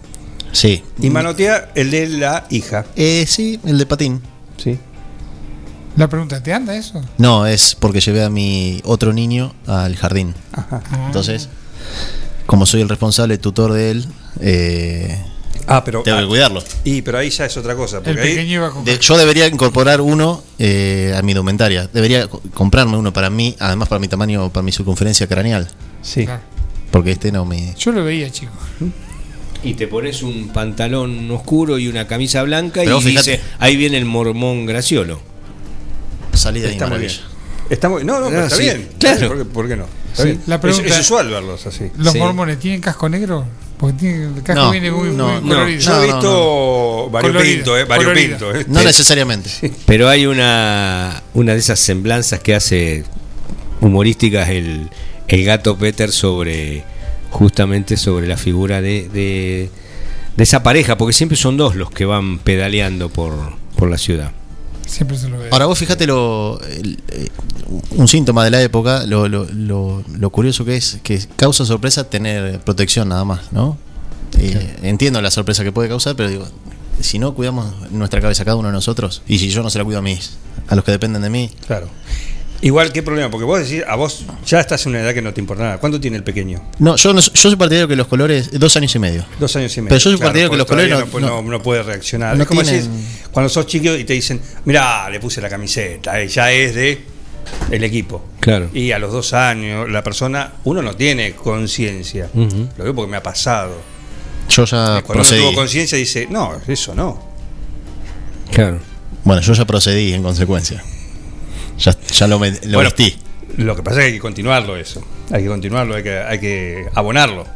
Sí. 0.52 0.82
Y 1.00 1.10
manotea 1.10 1.70
el 1.74 1.90
de 1.90 2.08
la 2.08 2.46
hija. 2.50 2.86
Eh, 2.96 3.24
sí, 3.28 3.60
el 3.64 3.78
de 3.78 3.86
patín. 3.86 4.20
¿sí? 4.56 4.78
La 5.96 6.08
pregunta, 6.08 6.42
¿te 6.42 6.52
anda 6.52 6.76
eso? 6.76 7.02
No, 7.18 7.46
es 7.46 7.74
porque 7.74 8.00
llevé 8.00 8.22
a 8.24 8.30
mi 8.30 8.80
otro 8.84 9.12
niño 9.12 9.54
al 9.66 9.96
jardín. 9.96 10.34
Ajá. 10.52 10.80
Ah. 10.92 11.02
Entonces, 11.06 11.48
como 12.46 12.66
soy 12.66 12.80
el 12.82 12.88
responsable 12.88 13.36
tutor 13.38 13.72
de 13.72 13.90
él, 13.90 14.06
eh, 14.40 15.24
Ah, 15.66 15.84
pero. 15.84 16.02
tengo 16.02 16.16
que 16.18 16.24
ah, 16.24 16.28
cuidarlo. 16.28 16.62
Y 16.84 17.02
pero 17.02 17.18
ahí 17.18 17.28
ya 17.30 17.44
es 17.44 17.56
otra 17.58 17.74
cosa. 17.76 17.98
El 17.98 18.04
Porque 18.04 18.20
ahí, 18.22 18.28
pequeño 18.30 18.54
iba 18.54 18.70
con. 18.70 18.84
De- 18.84 18.98
yo 18.98 19.18
debería 19.18 19.46
incorporar 19.48 20.00
uno 20.00 20.42
eh, 20.58 21.14
a 21.16 21.20
mi 21.22 21.32
indumentaria. 21.32 21.88
Debería 21.92 22.26
co- 22.28 22.40
comprarme 22.54 22.96
uno 22.96 23.12
para 23.12 23.28
mí, 23.28 23.54
además 23.58 23.88
para 23.88 23.98
mi 23.98 24.08
tamaño, 24.08 24.50
para 24.50 24.62
mi 24.62 24.72
circunferencia 24.72 25.26
craneal. 25.26 25.68
sí. 26.00 26.24
Claro. 26.24 26.40
Porque 26.90 27.10
este 27.10 27.30
no 27.30 27.44
me. 27.44 27.74
Yo 27.78 27.92
lo 27.92 28.02
veía, 28.02 28.30
chico. 28.30 28.52
Y 29.64 29.74
te 29.74 29.88
pones 29.88 30.22
un 30.22 30.48
pantalón 30.50 31.30
oscuro 31.30 31.78
y 31.78 31.88
una 31.88 32.06
camisa 32.06 32.42
blanca 32.44 32.82
Pero 32.84 32.98
y 32.98 33.02
fíjate- 33.02 33.30
dice, 33.32 33.42
ahí 33.58 33.76
viene 33.76 33.98
el 33.98 34.04
mormón 34.04 34.66
Graciolo. 34.66 35.20
Salí 36.32 36.60
de 36.60 36.68
ahí, 36.68 36.72
Está 36.74 36.86
muy 36.86 36.98
bien. 37.00 37.12
maravilla. 37.12 37.34
Está 37.70 37.88
muy, 37.88 38.04
no, 38.04 38.20
no, 38.20 38.28
pero 38.28 38.40
Ah, 38.42 38.44
está 38.44 38.56
sí, 38.56 38.62
bien. 38.62 38.88
claro. 38.98 39.28
¿Por 39.28 39.38
qué, 39.38 39.44
por 39.44 39.68
qué 39.68 39.76
no? 39.76 39.84
Está 40.12 40.22
Sí, 40.22 40.28
bien. 40.30 40.42
la 40.46 40.54
Es- 40.54 40.60
pregunta- 40.60 40.88
es, 40.88 41.00
usual 41.00 41.28
verlos 41.28 41.66
así. 41.66 41.90
¿Los 41.98 42.12
Sí. 42.12 42.18
mormones 42.18 42.58
tienen 42.60 42.80
casco 42.80 43.08
negro? 43.08 43.46
Porque 43.78 43.98
tiene- 43.98 44.24
el 44.36 44.42
casco 44.42 44.62
No, 44.64 44.70
viene 44.70 44.90
muy, 44.90 45.10
no, 45.10 45.28
muy 45.28 45.34
no. 45.42 45.48
colorido. 45.56 45.80
Yo 45.80 45.90
No, 45.90 45.96
he 45.96 45.98
no, 46.08 46.14
visto 46.14 47.10
pintos, 47.42 47.78
eh, 47.80 48.14
pintos. 48.14 48.56
eh. 48.56 48.64
No 48.68 48.82
necesariamente. 48.82 49.50
Pero 49.86 50.08
hay 50.08 50.26
una, 50.26 51.22
una 51.34 51.52
de 51.52 51.58
esas 51.58 51.78
semblanzas 51.80 52.40
que 52.40 52.54
hace 52.54 53.04
humorísticas 53.80 54.48
el, 54.48 54.88
el 55.28 55.44
gato 55.44 55.76
Peter 55.76 56.10
sobre 56.10 56.84
justamente 57.30 57.96
sobre 57.96 58.26
la 58.26 58.36
figura 58.36 58.80
de, 58.80 59.08
de, 59.08 59.70
de 60.36 60.42
esa 60.42 60.62
pareja, 60.62 60.96
porque 60.98 61.12
siempre 61.12 61.36
son 61.36 61.56
dos 61.56 61.74
los 61.76 61.90
que 61.90 62.04
van 62.04 62.38
pedaleando 62.38 63.08
por, 63.08 63.34
por 63.76 63.90
la 63.90 63.98
ciudad. 63.98 64.32
Siempre 64.86 65.18
se 65.18 65.28
lo 65.28 65.38
ve. 65.38 65.48
Ahora 65.50 65.66
vos 65.66 65.78
fíjate 65.78 66.06
lo, 66.06 66.58
el- 66.62 66.98
eh, 67.08 67.28
un 67.90 68.08
síntoma 68.08 68.42
de 68.44 68.50
la 68.50 68.62
época, 68.62 69.04
lo, 69.06 69.28
lo, 69.28 69.44
lo- 69.52 70.02
lo 70.18 70.30
curioso 70.30 70.64
que 70.64 70.76
es, 70.76 70.98
que 71.02 71.20
causa 71.36 71.66
sorpresa 71.66 72.08
tener 72.08 72.60
protección 72.60 73.08
nada 73.10 73.24
más, 73.24 73.52
¿no? 73.52 73.76
Eh, 74.38 74.76
Entiendo 74.82 75.20
la 75.20 75.30
sorpresa 75.30 75.62
que 75.64 75.72
puede 75.72 75.88
causar, 75.90 76.16
pero 76.16 76.30
digo, 76.30 76.48
si 77.00 77.18
no 77.18 77.34
cuidamos 77.34 77.72
nuestra 77.90 78.20
cabeza 78.22 78.44
cada 78.44 78.56
uno 78.56 78.68
de 78.68 78.72
nosotros, 78.74 79.22
y 79.28 79.38
si 79.38 79.50
yo 79.50 79.62
no 79.62 79.68
se 79.70 79.78
la 79.78 79.84
cuido 79.84 79.98
a 79.98 80.02
mis, 80.02 80.38
a 80.68 80.74
los 80.74 80.84
que 80.84 80.90
dependen 80.92 81.20
de 81.22 81.30
mí, 81.30 81.50
Claro. 81.66 81.88
Igual, 82.60 82.92
¿qué 82.92 83.04
problema? 83.04 83.30
Porque 83.30 83.44
vos 83.44 83.60
decís, 83.60 83.84
a 83.86 83.94
vos 83.94 84.24
ya 84.44 84.58
estás 84.58 84.84
en 84.86 84.90
una 84.90 85.00
edad 85.02 85.14
que 85.14 85.22
no 85.22 85.32
te 85.32 85.40
importa 85.40 85.62
nada. 85.62 85.78
¿Cuánto 85.78 86.00
tiene 86.00 86.16
el 86.16 86.24
pequeño? 86.24 86.60
no, 86.80 86.96
yo 86.96 87.12
no, 87.14 87.20
yo 87.20 87.30
soy 87.34 87.54
partidario 87.54 87.86
que 87.86 87.94
los 87.94 88.08
colores, 88.08 88.50
dos 88.58 88.76
años 88.76 88.92
y 88.96 88.98
medio. 88.98 89.24
Dos 89.38 89.54
años 89.54 89.76
y 89.76 89.80
medio. 89.80 89.90
Pero 89.90 89.98
yo 90.00 90.10
soy 90.10 90.18
partidario 90.18 90.50
que 90.50 90.56
los 90.56 90.66
colores 90.66 90.90
no- 90.90 91.20
no, 91.20 91.42
no- 91.42 91.50
no 91.50 91.62
puede 91.62 91.84
reaccionar. 91.84 92.36
no 92.36 92.42
es 92.42 92.48
como 92.48 92.62
tienen- 92.62 92.82
decís, 92.82 93.28
cuando 93.30 93.48
sos 93.48 93.66
chico 93.66 93.94
y 93.94 94.02
te 94.04 94.12
dicen, 94.14 94.40
mirá, 94.64 95.08
le 95.08 95.20
puse 95.20 95.40
la 95.40 95.48
camiseta, 95.48 96.20
eh, 96.20 96.26
ya 96.26 96.50
es 96.50 96.74
de 96.74 97.00
el 97.70 97.84
equipo. 97.84 98.24
Claro. 98.40 98.68
Y 98.74 98.90
a 98.90 98.98
los 98.98 99.12
dos 99.12 99.32
años, 99.34 99.88
la 99.88 100.02
persona, 100.02 100.54
uno 100.64 100.82
no 100.82 100.96
tiene 100.96 101.34
conciencia. 101.34 102.28
Lo 102.34 102.84
veo 102.84 102.94
porque 102.94 103.10
me 103.10 103.16
ha 103.18 103.22
pasado. 103.22 103.80
Yo 104.48 104.64
ya 104.64 104.76
Cuando 104.76 104.98
uno 104.98 105.06
procedí. 105.12 105.40
tuvo 105.42 105.54
conciencia 105.54 105.96
dice, 105.96 106.26
no, 106.28 106.60
eso 106.66 106.92
no. 106.94 107.22
Claro. 108.50 108.80
Bueno, 109.22 109.42
yo 109.42 109.52
ya 109.52 109.64
procedí 109.64 110.12
en 110.12 110.22
consecuencia. 110.24 110.82
Ya, 111.78 111.96
ya 112.12 112.26
lo, 112.26 112.38
me- 112.38 112.50
lo 112.50 112.58
Bueno, 112.78 112.90
vestí. 112.90 113.16
Lo 113.56 113.74
que 113.76 113.82
pasa 113.82 113.98
es 113.98 114.02
que 114.02 114.06
hay 114.08 114.12
que 114.14 114.20
continuarlo 114.20 114.76
eso. 114.76 115.02
Hay 115.30 115.42
que 115.42 115.48
continuarlo, 115.48 115.94
hay 115.94 116.02
que, 116.02 116.18
hay 116.18 116.38
que 116.38 116.86
abonarlo. 116.94 117.46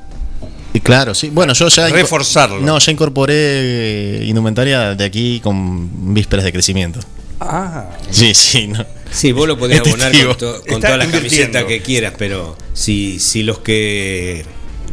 Y 0.75 0.81
claro, 0.81 1.15
sí. 1.15 1.29
Bueno, 1.31 1.53
yo 1.53 1.69
ya. 1.69 1.89
Reforzarlo. 1.89 2.61
No, 2.61 2.79
ya 2.79 2.93
incorporé 2.93 3.35
eh, 3.37 4.25
indumentaria 4.25 4.95
de 4.95 5.05
aquí 5.05 5.41
con 5.41 6.15
vísperas 6.15 6.45
de 6.45 6.53
crecimiento. 6.53 7.01
Ah, 7.41 7.91
Sí, 8.11 8.33
sí. 8.35 8.69
No. 8.69 8.85
Sí, 9.11 9.33
vos 9.33 9.47
lo 9.47 9.59
podés 9.59 9.81
abonar 9.81 10.11
con, 10.27 10.37
to- 10.39 10.63
con 10.67 10.81
las 10.81 11.05
invirtiendo. 11.05 11.19
camisetas 11.19 11.65
que 11.65 11.83
quieras, 11.83 12.15
pero 12.17 12.57
si, 12.73 13.19
si 13.19 13.43
los 13.43 13.59
que 13.59 14.47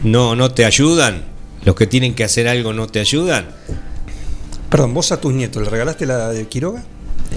no, 0.03 0.36
no 0.36 0.51
te 0.51 0.65
ayudan, 0.65 1.24
los 1.63 1.75
que 1.75 1.88
tienen 1.88 2.13
que 2.15 2.25
hacer 2.25 2.48
algo 2.50 2.74
no 2.74 2.88
te 2.88 3.00
ayudan, 3.00 3.48
perdón, 4.69 4.93
vos 4.93 5.12
a 5.13 5.21
tus 5.21 5.33
nietos 5.33 5.63
le 5.63 5.69
regalaste 5.69 6.05
la 6.05 6.29
de 6.29 6.48
Quiroga? 6.48 6.83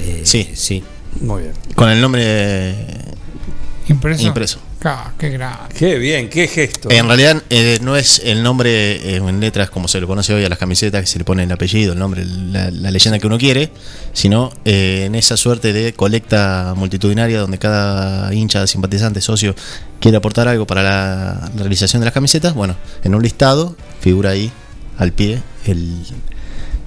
eh, 0.00 0.22
Sí. 0.24 0.50
sí. 0.54 0.82
Muy 1.20 1.42
bien. 1.42 1.52
Con 1.74 1.90
el 1.90 2.00
nombre. 2.00 2.22
eh, 2.24 2.86
Impreso. 3.88 4.22
Impreso. 4.26 4.58
Ah, 4.84 5.12
qué 5.18 5.28
grande. 5.30 5.74
Qué 5.76 5.98
bien, 5.98 6.28
qué 6.28 6.48
gesto. 6.48 6.90
En 6.90 7.06
realidad 7.06 7.42
eh, 7.50 7.78
no 7.82 7.96
es 7.96 8.20
el 8.24 8.42
nombre 8.42 8.70
eh, 9.14 9.16
en 9.16 9.40
letras 9.40 9.70
como 9.70 9.86
se 9.86 10.00
le 10.00 10.06
conoce 10.06 10.32
hoy 10.34 10.44
a 10.44 10.48
las 10.48 10.58
camisetas, 10.58 11.00
que 11.00 11.06
se 11.06 11.18
le 11.18 11.24
pone 11.24 11.44
el 11.44 11.52
apellido, 11.52 11.92
el 11.92 11.98
nombre, 11.98 12.24
la, 12.24 12.70
la 12.70 12.90
leyenda 12.90 13.18
que 13.18 13.26
uno 13.26 13.38
quiere, 13.38 13.70
sino 14.12 14.50
eh, 14.64 15.04
en 15.06 15.14
esa 15.14 15.36
suerte 15.36 15.72
de 15.72 15.92
colecta 15.92 16.74
multitudinaria 16.76 17.38
donde 17.40 17.58
cada 17.58 18.32
hincha, 18.34 18.66
simpatizante, 18.66 19.20
socio 19.20 19.54
quiere 20.00 20.16
aportar 20.16 20.48
algo 20.48 20.66
para 20.66 20.82
la, 20.82 21.50
la 21.54 21.60
realización 21.62 22.00
de 22.00 22.06
las 22.06 22.14
camisetas. 22.14 22.54
Bueno, 22.54 22.76
en 23.04 23.14
un 23.14 23.22
listado 23.22 23.76
figura 24.00 24.30
ahí 24.30 24.50
al 24.96 25.12
pie 25.12 25.42
el, 25.66 25.96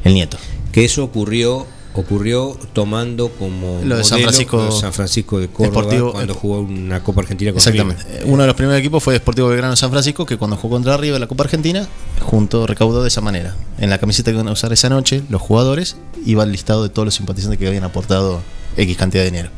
el 0.04 0.14
nieto. 0.14 0.38
Que 0.74 0.84
eso 0.86 1.04
ocurrió 1.04 1.66
ocurrió 1.98 2.58
tomando 2.74 3.30
como 3.30 3.80
Lo 3.84 3.98
de 3.98 4.04
San 4.04 4.20
Francisco- 4.20 4.72
San 4.72 4.92
Francisco 4.94 5.40
de 5.40 5.48
Córdoba 5.48 5.84
Deportivo- 5.84 6.12
cuando 6.12 6.34
jugó 6.34 6.60
una 6.60 7.02
Copa 7.04 7.22
Argentina 7.22 7.52
con 7.52 7.58
Exactamente. 7.60 8.04
River. 8.04 8.22
Eh, 8.22 8.26
Uno 8.28 8.44
de 8.44 8.48
los 8.48 8.56
primeros 8.56 8.80
equipos 8.80 9.02
fue 9.04 9.14
Deportivo 9.14 9.48
Belgrano 9.48 9.72
de 9.72 9.78
San 9.78 9.90
Francisco, 9.92 10.26
que 10.26 10.38
cuando 10.38 10.58
jugó 10.58 10.76
contra 10.76 10.98
River 10.98 11.20
la 11.22 11.28
Copa 11.28 11.44
Argentina, 11.46 11.88
junto 12.22 12.68
recaudó 12.68 13.02
de 13.02 13.08
esa 13.08 13.22
manera. 13.22 13.56
En 13.78 13.90
la 13.90 13.98
camiseta 13.98 14.32
que 14.32 14.36
iban 14.36 14.48
a 14.48 14.52
usar 14.52 14.74
esa 14.74 14.90
noche, 14.90 15.24
los 15.30 15.42
jugadores, 15.42 15.96
iba 16.26 16.44
el 16.44 16.52
listado 16.52 16.84
de 16.84 16.90
todos 16.90 17.06
los 17.06 17.16
simpatizantes 17.16 17.58
que 17.60 17.68
habían 17.68 17.84
aportado 17.86 18.42
X 18.78 18.98
cantidad 18.98 19.24
de 19.24 19.32
dinero. 19.32 19.50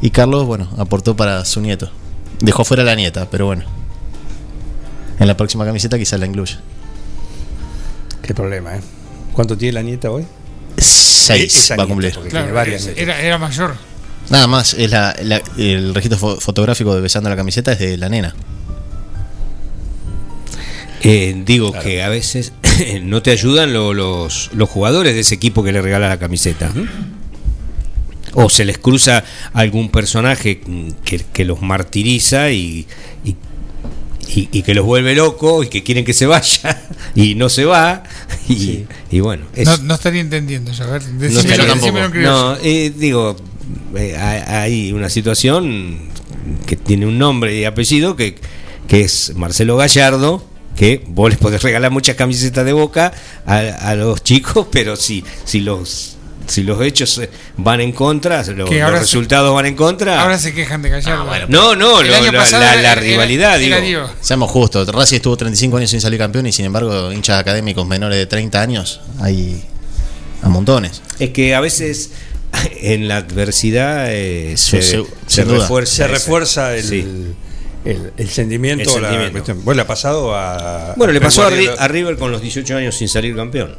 Y 0.00 0.10
Carlos, 0.10 0.46
bueno, 0.46 0.68
aportó 0.78 1.14
para 1.16 1.44
su 1.44 1.60
nieto. 1.60 1.90
Dejó 2.40 2.64
fuera 2.64 2.82
a 2.82 2.86
la 2.86 2.94
nieta, 2.94 3.28
pero 3.30 3.46
bueno. 3.46 3.64
En 5.20 5.28
la 5.28 5.36
próxima 5.36 5.64
camiseta 5.64 5.98
quizás 5.98 6.18
la 6.18 6.26
incluya. 6.26 6.58
Qué 8.22 8.34
problema, 8.34 8.76
¿eh? 8.76 8.80
¿Cuánto 9.34 9.56
tiene 9.56 9.72
la 9.74 9.82
nieta 9.82 10.10
hoy? 10.10 10.24
Seis 10.86 11.72
va 11.78 11.84
a 11.84 11.86
cumplir. 11.86 12.12
porque 12.14 12.30
Claro, 12.30 12.46
tiene 12.46 12.56
varias. 12.56 12.90
era, 12.96 13.20
era 13.20 13.38
mayor. 13.38 13.74
Nada 14.30 14.46
más, 14.46 14.74
es 14.74 14.90
la, 14.90 15.14
la- 15.22 15.42
el 15.58 15.94
registro 15.94 16.18
fo- 16.18 16.40
fotográfico 16.40 16.94
de 16.94 17.00
besando 17.00 17.28
la 17.28 17.36
camiseta 17.36 17.72
es 17.72 17.78
de 17.78 17.96
la 17.98 18.08
nena. 18.08 18.34
Eh, 21.04 21.42
digo 21.44 21.72
que 21.72 22.02
a 22.02 22.08
veces 22.08 22.52
no 23.02 23.22
te 23.22 23.32
ayudan 23.32 23.72
lo- 23.72 23.92
los, 23.92 24.50
los 24.54 24.68
jugadores 24.68 25.14
de 25.14 25.20
ese 25.20 25.34
equipo 25.34 25.64
que 25.64 25.72
le 25.72 25.82
regala 25.82 26.08
la 26.08 26.18
camiseta. 26.18 26.72
O 28.34 28.48
se 28.48 28.64
les 28.64 28.78
cruza 28.78 29.24
algún 29.52 29.90
personaje 29.90 30.60
mm, 30.64 30.88
que, 31.04 31.18
que 31.32 31.44
los 31.44 31.60
martiriza 31.60 32.50
y, 32.50 32.86
y, 33.24 33.36
y- 34.34 34.48
y 34.52 34.62
que 34.62 34.74
los 34.74 34.84
vuelve 34.84 35.14
locos 35.14 35.66
y 35.66 35.68
que 35.68 35.82
quieren 35.82 36.04
que 36.04 36.12
se 36.14 36.26
vaya 36.26 36.82
y 37.14 37.34
no 37.34 37.48
se 37.48 37.64
va. 37.64 38.02
Y, 38.48 38.84
y 39.10 39.20
bueno, 39.20 39.46
es- 39.54 39.66
No, 39.66 39.76
no 39.78 39.94
estaría 39.94 40.20
entendiendo 40.20 40.72
yo. 40.72 40.84
A 40.84 40.86
ver, 40.88 41.02
no 41.02 41.20
decímelo- 41.20 41.40
estaría-. 41.40 42.22
No, 42.30 42.56
eh, 42.62 42.92
digo, 42.96 43.36
eh, 43.96 44.16
hay 44.16 44.42
hay 44.46 44.92
una 44.92 45.08
situación 45.10 45.98
que 46.66 46.76
tiene 46.76 47.06
un 47.06 47.18
nombre 47.18 47.56
y 47.56 47.64
apellido 47.64 48.16
que, 48.16 48.36
que 48.88 49.02
es 49.02 49.32
Marcelo 49.36 49.76
Gallardo, 49.76 50.44
que 50.76 51.04
vos 51.06 51.30
les 51.30 51.38
podés 51.38 51.62
regalar 51.62 51.90
muchas 51.90 52.16
camisetas 52.16 52.64
de 52.64 52.72
boca 52.72 53.12
a, 53.46 53.58
a 53.58 53.94
los 53.94 54.22
chicos, 54.24 54.66
pero 54.72 54.96
si, 54.96 55.22
si 55.44 55.60
los 55.60 56.16
si 56.46 56.62
los 56.62 56.80
hechos 56.82 57.18
eh, 57.18 57.30
van 57.56 57.80
en 57.80 57.92
contra, 57.92 58.42
lo- 58.44 58.64
los 58.66 58.68
se- 58.68 58.90
resultados 58.90 59.54
van 59.54 59.66
en 59.66 59.74
contra. 59.76 60.20
Ahora 60.22 60.38
se 60.38 60.52
quejan 60.54 60.82
de 60.82 60.88
Gallardo. 60.90 61.24
no, 61.48 61.74
no, 61.76 62.00
El 62.00 62.08
lo- 62.08 62.14
año 62.16 62.32
la, 62.32 62.38
pasado 62.40 62.62
la- 62.62 62.74
la 62.76 62.92
era- 62.92 63.00
rivalidad, 63.00 63.60
era 63.62 63.80
digo. 63.80 64.10
Seamos 64.20 64.50
justos, 64.50 64.88
Racing 64.88 65.16
estuvo 65.16 65.36
35 65.36 65.76
años 65.76 65.90
sin 65.90 66.00
salir 66.00 66.18
campeón 66.18 66.46
y 66.46 66.52
sin 66.52 66.64
embargo 66.66 67.12
hinchas 67.12 67.38
académicos 67.38 67.86
menores 67.86 68.18
de 68.18 68.26
30 68.26 68.60
años 68.60 69.00
hay 69.20 69.62
a 70.42 70.48
montones. 70.48 71.02
Es 71.18 71.30
que 71.30 71.54
a 71.54 71.60
veces 71.60 72.10
en 72.80 73.08
la 73.08 73.18
adversidad 73.18 74.06
eh, 74.10 74.54
se, 74.56 75.04
refuerza, 75.44 75.94
Se 75.96 76.08
refuerza 76.08 76.76
el, 76.76 76.84
Sí. 76.84 77.06
el, 77.84 78.12
el 78.16 78.28
sentimiento. 78.28 78.96
El 78.98 79.04
sentimiento. 79.06 79.54
Bueno, 79.62 79.76
le 79.76 79.82
ha 79.82 79.86
pasado 79.86 80.34
a. 80.34 80.94
Bueno, 80.96 81.12
le 81.12 81.20
pasó 81.20 81.42
a, 81.42 81.46
Ri- 81.50 81.64
Guardiola. 81.64 81.82
a 81.82 81.88
River 81.88 82.16
con 82.18 82.30
los 82.32 82.42
18 82.42 82.76
años 82.76 82.94
sin 82.96 83.08
salir 83.08 83.34
campeón. 83.36 83.76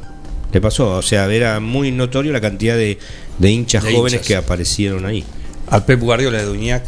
Le 0.54 0.60
pasó, 0.60 0.92
o 0.98 1.02
sea, 1.02 1.26
era 1.32 1.58
muy 1.60 1.90
notorio 1.92 2.32
la 2.32 2.40
cantidad 2.40 2.76
de, 2.76 2.96
de 3.38 3.50
hinchas 3.50 3.82
De 3.84 3.92
jóvenes 3.92 4.12
hinchas. 4.20 4.26
que 4.28 4.36
aparecieron 4.36 5.04
ahí. 5.04 5.24
Al 5.68 5.84
Pep 5.84 6.00
Guardiola 6.00 6.38
de 6.38 6.44
Duñac. 6.44 6.84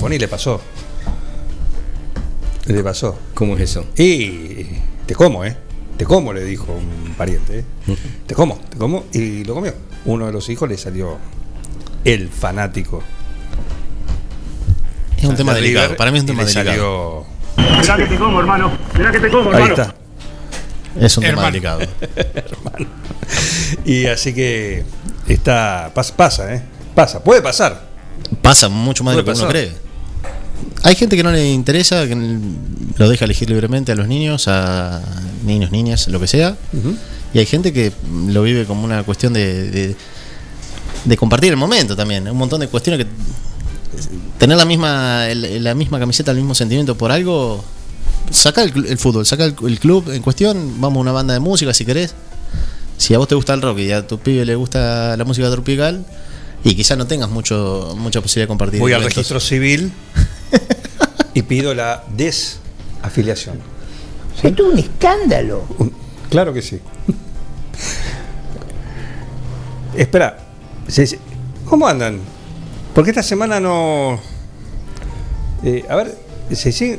Foni 0.00 0.18
le 0.18 0.28
pasó. 0.28 0.60
Le 2.66 2.82
pasó. 2.82 3.18
¿Cómo 3.34 3.54
es 3.56 3.62
eso? 3.62 3.86
Y 3.96 4.66
te 5.06 5.14
como, 5.14 5.44
¿eh? 5.44 5.56
Te 5.96 6.04
como, 6.04 6.32
le 6.32 6.44
dijo 6.44 6.72
un 6.72 7.14
pariente, 7.14 7.60
¿eh? 7.60 7.64
Te 8.26 8.34
como, 8.34 8.56
te 8.68 8.76
como. 8.76 9.04
Y 9.12 9.44
lo 9.44 9.54
comió. 9.54 9.72
Uno 10.04 10.26
de 10.26 10.32
los 10.32 10.48
hijos 10.50 10.68
le 10.68 10.76
salió 10.76 11.16
el 12.04 12.28
fanático. 12.28 13.02
Es 15.16 15.24
un 15.24 15.36
tema 15.36 15.54
de 15.54 15.62
delicado, 15.62 15.96
para 15.96 16.10
mí 16.10 16.18
es 16.18 16.22
un 16.24 16.26
tema 16.26 16.42
le 16.42 16.52
delicado. 16.52 17.26
salió- 17.56 17.80
Mirá 17.80 17.96
que 17.96 18.04
te 18.06 18.16
como, 18.18 18.40
hermano. 18.40 18.72
Mirá 18.98 19.10
que 19.12 19.20
te 19.20 19.30
como, 19.30 19.52
Ahí 19.52 19.68
está. 19.70 19.94
Es 21.00 21.16
un 21.16 21.22
tema 21.24 21.48
Hermano. 21.48 21.78
delicado. 21.78 21.80
Y 23.84 24.06
así 24.06 24.32
que 24.32 24.84
está 25.28 25.90
pasa, 25.94 26.16
pasa, 26.16 26.54
¿eh? 26.54 26.62
Pasa, 26.94 27.22
puede 27.22 27.42
pasar. 27.42 27.88
Pasa 28.42 28.68
mucho 28.68 29.04
más 29.04 29.14
de 29.16 29.22
lo 29.22 29.24
que 29.24 29.38
uno 29.38 29.48
cree. 29.48 29.72
Hay 30.82 30.94
gente 30.94 31.16
que 31.16 31.22
no 31.22 31.32
le 31.32 31.50
interesa, 31.52 32.06
que 32.06 32.14
lo 32.96 33.08
deja 33.08 33.24
elegir 33.24 33.48
libremente 33.48 33.92
a 33.92 33.94
los 33.94 34.06
niños, 34.06 34.46
a 34.48 35.00
niños, 35.44 35.70
niñas, 35.70 36.08
lo 36.08 36.20
que 36.20 36.26
sea. 36.26 36.56
Y 37.32 37.38
hay 37.38 37.46
gente 37.46 37.72
que 37.72 37.92
lo 38.28 38.42
vive 38.42 38.64
como 38.64 38.84
una 38.84 39.02
cuestión 39.02 39.32
de, 39.32 39.70
de, 39.70 39.96
de 41.04 41.16
compartir 41.16 41.50
el 41.50 41.56
momento 41.56 41.96
también. 41.96 42.28
Un 42.28 42.36
montón 42.36 42.60
de 42.60 42.68
cuestiones 42.68 43.04
que. 43.04 43.10
Tener 44.38 44.56
la 44.56 44.64
misma, 44.64 45.26
la 45.34 45.74
misma 45.74 45.98
camiseta, 45.98 46.30
el 46.32 46.36
mismo 46.38 46.54
sentimiento 46.54 46.96
por 46.98 47.10
algo, 47.12 47.64
saca 48.30 48.62
el, 48.62 48.98
fútbol, 48.98 49.26
saca 49.26 49.44
el, 49.44 49.54
el 49.66 49.78
club 49.78 50.10
en 50.10 50.22
cuestión, 50.22 50.80
vamos 50.80 50.98
a 50.98 51.00
una 51.00 51.12
banda 51.12 51.34
de 51.34 51.40
música 51.40 51.72
si 51.74 51.84
querés. 51.84 52.14
Si 52.96 53.12
a 53.14 53.18
vos 53.18 53.28
te 53.28 53.34
gusta 53.34 53.54
el 53.54 53.62
rock 53.62 53.78
y 53.78 53.92
a 53.92 54.06
tu 54.06 54.18
pibe 54.18 54.44
le 54.44 54.54
gusta 54.54 55.16
la 55.16 55.24
música 55.24 55.50
tropical, 55.50 56.04
y 56.64 56.74
quizás 56.74 56.96
no 56.96 57.06
tengas 57.06 57.28
mucho 57.28 57.94
mucha 57.98 58.22
posibilidad 58.22 58.44
de 58.44 58.48
compartir. 58.48 58.80
Voy 58.80 58.94
al 58.94 59.04
registro 59.04 59.38
civil 59.38 59.92
y 61.34 61.42
pido 61.42 61.74
la 61.74 62.02
desafiliación. 62.16 63.58
Esto 64.42 64.66
es 64.66 64.72
un 64.72 64.78
escándalo. 64.78 65.64
Claro 66.30 66.52
que 66.52 66.62
sí. 66.62 66.80
Espera, 69.96 70.38
¿cómo 71.66 71.86
andan? 71.86 72.18
Porque 72.94 73.10
esta 73.10 73.22
semana 73.22 73.60
no. 73.60 74.18
Eh, 75.62 75.84
a 75.88 75.96
ver, 75.96 76.18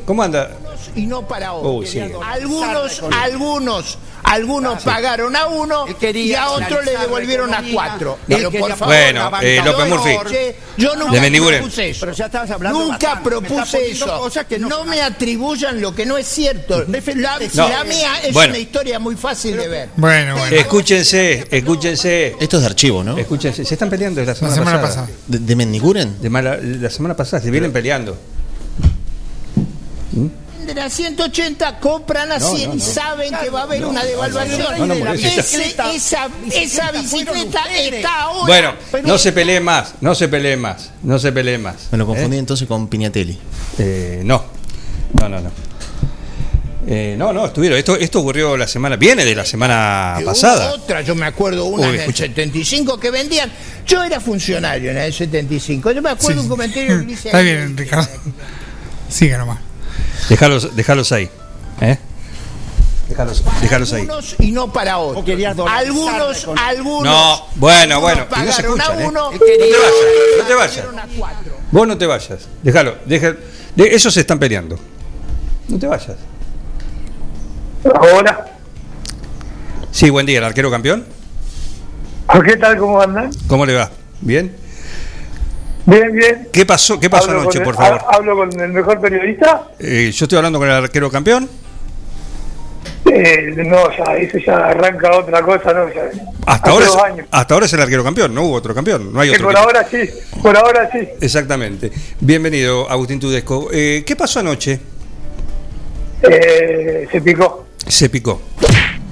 ¿cómo 0.04 0.22
anda? 0.22 0.50
Y 0.96 1.06
no 1.06 1.28
para 1.28 1.52
otros. 1.52 1.72
Uy, 1.74 1.86
sí. 1.86 2.00
Algunos, 2.00 3.02
algunos, 3.12 3.98
algunos 4.24 4.82
pagaron 4.82 5.36
a 5.36 5.46
uno 5.46 5.84
y 6.00 6.32
a 6.34 6.50
otros 6.50 6.84
le 6.84 6.96
devolvieron 6.96 7.52
a 7.54 7.62
cuatro. 7.72 8.18
Pero 8.26 8.50
por 8.50 8.70
favor, 8.76 8.86
Bueno, 8.94 9.30
eh, 9.42 9.60
López 9.64 9.88
Yo 9.88 9.96
Murphy. 9.96 10.16
Yo 10.78 10.96
nunca 10.96 11.20
propuse 11.58 11.90
eso. 11.90 12.00
Pero 12.00 12.12
ya 12.12 12.26
estabas 12.26 12.50
hablando 12.50 12.78
Nunca 12.80 13.22
propuse 13.22 13.90
eso. 13.90 14.30
no, 14.58 14.68
no- 14.68 14.84
me 14.84 15.00
atribuyan 15.02 15.80
lo 15.80 15.94
que 15.94 16.06
no 16.06 16.16
es 16.16 16.26
cierto. 16.26 16.84
La, 16.88 17.38
No. 17.54 17.68
la 17.68 17.84
mía 17.84 18.12
es 18.24 18.32
Bueno. 18.32 18.50
una 18.54 18.58
historia 18.58 18.98
muy 18.98 19.16
fácil 19.16 19.56
de 19.56 19.68
ver. 19.68 19.88
Bueno, 19.96 20.36
bueno. 20.36 20.56
Escúchense, 20.56 21.46
escúchense. 21.50 22.36
Esto 22.40 22.56
es 22.56 22.62
de 22.62 22.66
archivo, 22.66 23.04
¿no? 23.04 23.18
Escúchense, 23.18 23.64
se 23.64 23.74
están 23.74 23.90
peleando 23.90 24.20
la 24.22 24.26
La 24.28 24.34
semana, 24.34 24.56
pasada. 24.56 24.80
pasada. 24.82 25.08
¿De, 25.26 25.38
de 25.40 25.56
Mendiguren? 25.56 26.20
De 26.22 26.30
mala- 26.30 26.56
la 26.60 26.90
semana 26.90 27.14
pasada, 27.14 27.42
se 27.42 27.50
vienen 27.50 27.72
peleando. 27.72 28.16
Venden 30.66 30.82
a 30.84 30.90
180, 30.90 31.78
compran 31.78 32.32
a 32.32 32.40
100 32.40 32.74
y 32.74 32.80
saben 32.80 33.32
que 33.40 33.50
va 33.50 33.60
a 33.60 33.62
haber 33.62 33.84
una 33.86 34.02
devaluación. 34.02 35.14
Ese- 35.14 35.76
esa, 35.94 36.28
esa 36.52 36.90
bicicleta 36.90 37.60
está 37.72 38.22
ahora. 38.22 38.46
Bueno, 38.46 38.74
no 39.04 39.16
se 39.16 39.30
peleen 39.32 39.62
más, 39.62 39.94
no 40.00 40.14
se 40.16 40.26
peleen 40.26 40.60
más, 40.60 40.90
no 41.04 41.20
se 41.20 41.30
peleen 41.30 41.62
más. 41.62 41.76
Me 41.92 41.98
lo 41.98 42.06
confundí 42.06 42.36
entonces 42.38 42.66
con 42.66 42.88
Piñatelli. 42.88 43.38
Eh, 43.78 44.22
no, 44.24 44.44
no, 45.20 45.28
no, 45.28 45.40
no. 45.40 45.50
Eh, 46.88 47.14
no, 47.16 47.32
no, 47.32 47.46
estuvieron. 47.46 47.78
Esto, 47.78 47.94
esto 47.96 48.18
ocurrió 48.20 48.56
la 48.56 48.66
semana, 48.66 48.96
viene 48.96 49.24
de 49.24 49.34
la 49.36 49.44
semana 49.44 50.14
Que 50.18 50.24
hubo 50.24 50.32
pasada. 50.32 50.72
Otra, 50.72 51.00
yo 51.02 51.14
me 51.14 51.26
acuerdo 51.26 51.66
una 51.66 51.82
Uy, 51.84 51.88
en 51.90 51.94
el 51.94 52.00
escucha. 52.00 52.24
75 52.26 52.98
que 52.98 53.10
vendían. 53.12 53.52
Yo 53.86 54.02
era 54.02 54.18
funcionario 54.20 54.90
en 54.90 54.98
el 54.98 55.12
75. 55.12 55.92
Yo 55.92 56.02
me 56.02 56.10
acuerdo 56.10 56.42
un 56.42 56.48
comentario 56.48 57.00
que 57.00 57.06
dice. 57.06 57.28
Está 57.28 57.40
bien, 57.40 57.76
Ricardo. 57.76 58.08
Siga 59.08 59.38
nomás. 59.38 59.58
Déjalos, 60.28 60.74
déjalos 60.74 61.12
ahí. 61.12 61.30
¿eh? 61.80 61.98
Déjalos, 63.08 63.44
déjalos 63.60 63.92
ahí. 63.92 64.02
Algunos 64.02 64.36
y 64.38 64.52
no 64.52 64.72
para 64.72 64.98
otros. 64.98 65.24
Algunos, 65.68 66.48
algunos. 66.56 67.04
No, 67.04 67.46
bueno, 67.54 68.00
bueno, 68.00 68.26
y 68.36 68.44
no 68.44 68.52
se 68.52 68.62
escuchan, 68.62 69.00
¿eh? 69.00 69.10
No 69.12 69.30
te 69.30 70.54
vayas, 70.54 70.84
no 70.86 70.92
te 70.92 71.18
vayas. 71.20 71.46
Vos 71.70 71.86
no 71.86 71.98
te 71.98 72.06
vayas. 72.06 72.48
Déjalo. 72.62 72.96
Deja, 73.04 73.36
de, 73.76 73.94
esos 73.94 74.12
se 74.12 74.20
están 74.20 74.38
peleando. 74.38 74.78
No 75.68 75.78
te 75.78 75.86
vayas. 75.86 76.16
Hola. 77.84 78.46
Sí, 79.92 80.10
buen 80.10 80.26
día, 80.26 80.38
el 80.38 80.44
arquero 80.44 80.70
campeón. 80.70 81.06
¿Qué 82.44 82.56
tal? 82.56 82.76
¿Cómo 82.76 83.00
andan? 83.00 83.30
¿Cómo 83.46 83.64
le 83.64 83.74
va? 83.74 83.90
¿Bien? 84.20 84.56
Bien, 85.86 86.12
bien. 86.12 86.48
¿Qué 86.52 86.66
pasó, 86.66 86.98
qué 86.98 87.08
pasó 87.08 87.28
Hablo 87.30 87.42
anoche, 87.42 87.60
por 87.60 87.76
favor? 87.76 88.00
ha- 88.10 88.16
Hablo 88.16 88.36
con 88.36 88.60
el 88.60 88.72
mejor 88.72 89.00
periodista. 89.00 89.68
Eh, 89.78 90.10
yo 90.12 90.24
estoy 90.24 90.36
hablando 90.36 90.58
con 90.58 90.68
el 90.68 90.74
arquero 90.74 91.10
campeón. 91.10 91.48
Eh, 93.08 93.52
no, 93.56 93.88
ya, 93.96 94.16
eso 94.16 94.36
ya 94.44 94.56
arranca 94.66 95.16
otra 95.16 95.40
cosa, 95.42 95.72
¿no? 95.72 95.88
Ya, 95.94 96.10
Hasta 96.44 96.70
ahora, 96.70 96.86
es, 96.86 97.24
hasta 97.30 97.54
ahora 97.54 97.66
es 97.66 97.72
el 97.72 97.80
arquero 97.80 98.02
campeón, 98.02 98.34
no 98.34 98.42
hubo 98.42 98.54
otro 98.54 98.74
campeón, 98.74 99.12
no 99.12 99.20
hay 99.20 99.28
Que 99.30 99.36
otro. 99.36 99.46
por 99.46 99.56
ahora 99.56 99.86
sí, 99.88 99.98
por 100.42 100.56
ahora 100.56 100.90
sí. 100.92 101.08
Exactamente. 101.20 101.92
Bienvenido, 102.20 102.90
Agustín 102.90 103.20
Tudesco. 103.20 103.68
Eh, 103.72 104.02
¿Qué 104.04 104.16
pasó 104.16 104.40
anoche? 104.40 104.80
Eh, 106.22 107.06
se 107.12 107.20
picó, 107.20 107.66
Se 107.86 108.10
picó. 108.10 108.42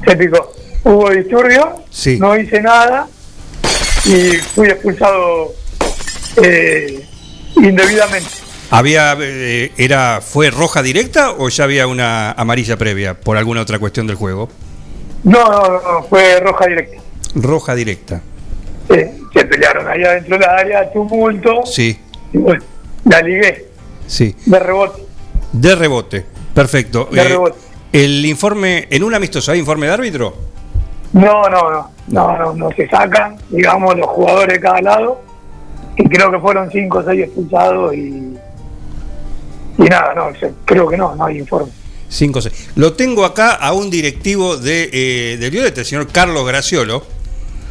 se 0.07 0.17
picó. 0.17 0.53
Hubo 0.83 1.11
disturbio, 1.11 1.85
Sí. 1.91 2.19
no 2.19 2.37
hice 2.37 2.61
nada 2.61 3.07
y 4.05 4.33
fui 4.55 4.69
expulsado 4.69 5.53
eh, 6.43 7.05
indebidamente. 7.57 8.29
¿Había, 8.71 9.17
eh, 9.21 9.73
era, 9.77 10.21
¿Fue 10.21 10.51
roja 10.51 10.83
directa 10.83 11.33
o 11.33 11.49
ya 11.49 11.65
había 11.65 11.87
una 11.87 12.33
amarilla 12.33 12.77
previa 12.77 13.15
por 13.15 13.37
alguna 13.37 13.61
otra 13.61 13.79
cuestión 13.79 14.07
del 14.07 14.17
juego? 14.17 14.49
No, 15.23 15.45
no, 15.45 15.69
no, 15.81 16.03
fue 16.09 16.41
roja 16.41 16.67
directa. 16.67 16.97
Roja 17.35 17.75
directa. 17.75 18.21
Sí, 18.91 19.01
se 19.33 19.45
pelearon 19.45 19.87
allá 19.89 20.13
dentro 20.13 20.37
de 20.39 20.45
la 20.47 20.53
área, 20.57 20.93
tumulto. 20.93 21.65
Sí, 21.67 21.99
Y 22.33 22.39
bueno, 22.39 22.63
la 23.05 23.21
ligué 23.23 23.69
sí. 24.07 24.35
de 24.47 24.59
rebote. 24.59 25.03
De 25.53 25.75
rebote. 25.75 26.27
Perfecto. 26.53 27.09
De 27.11 27.21
Eh, 27.21 27.25
rebote. 27.29 27.59
el 27.93 28.25
informe, 28.27 28.87
en 28.91 29.03
un 29.05 29.15
amistoso, 29.15 29.53
¿hay 29.53 29.59
informe 29.61 29.87
de 29.87 29.93
árbitro? 29.93 30.37
No, 31.13 31.49
no, 31.49 31.71
no, 31.71 31.91
no, 32.09 32.37
no, 32.39 32.55
no 32.55 32.71
se 32.73 32.89
sacan, 32.89 33.37
digamos, 33.51 33.97
los 33.97 34.07
jugadores 34.09 34.55
de 34.55 34.61
cada 34.61 34.81
lado. 34.83 35.23
Y 35.97 36.09
creo 36.09 36.31
que 36.31 36.39
fueron 36.39 36.71
cinco 36.71 36.99
o 36.99 37.05
seis 37.05 37.25
expulsados 37.25 37.95
y. 37.95 38.35
Y 39.77 39.83
nada, 39.85 40.15
no, 40.15 40.33
yo 40.35 40.49
creo 40.65 40.89
que 40.89 40.97
no, 40.97 41.15
no 41.17 41.25
hay 41.27 41.39
informe. 41.39 41.71
5 42.09 42.41
6. 42.43 42.71
Lo 42.77 42.93
tengo 42.93 43.25
acá 43.25 43.55
a 43.55 43.73
un 43.73 43.91
directivo 43.91 44.57
de, 44.57 44.89
eh, 44.93 45.37
del 45.37 45.51
Violeta, 45.51 45.81
el 45.81 45.87
señor 45.87 46.07
Carlos 46.13 46.47
Graciolo. 46.47 47.05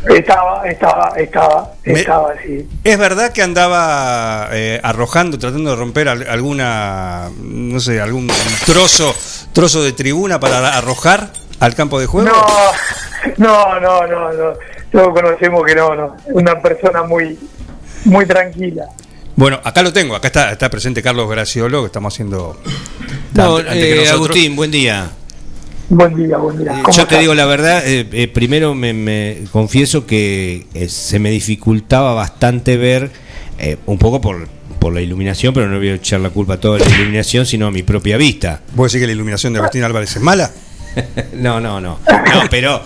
Estaba, 0.10 0.68
estaba, 0.68 1.14
estaba, 1.16 1.72
Me- 1.86 1.94
estaba, 2.02 2.34
sí. 2.46 2.68
¿Es 2.84 2.98
verdad 2.98 3.32
que 3.32 3.42
andaba 3.42 4.50
eh, 4.52 4.82
arrojando, 4.84 5.40
tratando 5.40 5.70
de 5.70 5.76
romper 5.78 6.10
al- 6.10 6.28
alguna, 6.28 7.30
no 7.42 7.80
sé, 7.80 8.02
algún 8.02 8.30
trozo, 8.66 9.16
trozo 9.54 9.82
de 9.82 9.94
tribuna 9.94 10.42
para 10.42 10.78
arrojar 10.78 11.32
al 11.62 11.74
campo 11.74 11.98
de 12.02 12.08
juego? 12.08 12.28
No, 12.28 12.46
no, 13.38 13.80
no, 13.80 14.06
no, 14.08 14.34
no. 14.34 14.54
Todos 14.92 15.14
conocemos 15.14 15.64
que 15.66 15.74
no, 15.76 15.96
no. 15.96 16.18
Una 16.34 16.62
persona 16.62 17.04
muy, 17.04 17.40
muy 18.06 18.26
tranquila. 18.26 18.86
Bueno, 19.36 19.60
acá 19.63 19.82
lo 19.82 19.92
tengo, 19.92 20.16
acá 20.16 20.28
está, 20.28 20.52
está 20.52 20.70
presente 20.70 21.02
Carlos 21.02 21.30
Graciolo, 21.30 21.82
que 21.82 21.88
estamos 21.88 22.13
haciendo... 22.13 22.60
No, 23.34 23.60
eh, 23.60 24.08
Agustín, 24.10 24.56
buen 24.56 24.70
día. 24.70 25.10
Buen 25.89 26.16
día, 26.16 26.38
buen 26.38 26.58
día. 26.60 26.72
Eh, 26.72 26.82
¿Cómo 26.84 26.96
Yo 26.96 27.08
te 27.08 27.18
digo 27.20 27.34
la 27.34 27.46
verdad, 27.46 27.82
eh, 27.86 28.08
eh, 28.12 28.28
primero 28.28 28.76
me, 28.76 28.94
me 28.94 29.39
confieso 29.52 30.06
que 30.06 30.68
eh, 30.74 30.88
se 30.88 31.18
me 31.20 31.32
dificultaba 31.32 32.13
bastante 32.13 32.78
ver, 32.78 33.12
eh, 33.58 33.78
un 33.88 33.98
poco 33.98 34.22
por, 34.22 34.48
por 34.80 34.94
la 34.94 35.02
iluminación, 35.02 35.54
pero 35.54 35.68
no 35.68 35.78
voy 35.78 35.89
a 35.89 35.96
echar 35.96 36.20
la 36.20 36.30
culpa 36.30 36.56
a 36.56 36.60
toda 36.60 36.78
la 36.80 36.86
iluminación, 36.86 37.46
sino 37.46 37.68
a 37.68 37.72
mi 37.72 37.82
propia 37.84 38.18
vista. 38.18 38.62
¿Vos 38.76 38.92
decís 38.92 39.02
que 39.02 39.08
la 39.08 39.13
iluminación 39.13 39.54
de 39.54 39.60
Agustín 39.60 39.84
Álvarez 39.84 40.16
es 40.16 40.22
mala? 40.22 40.52
no, 41.34 41.60
no, 41.60 41.82
no. 41.82 42.00
No, 42.08 42.42
pero, 42.50 42.82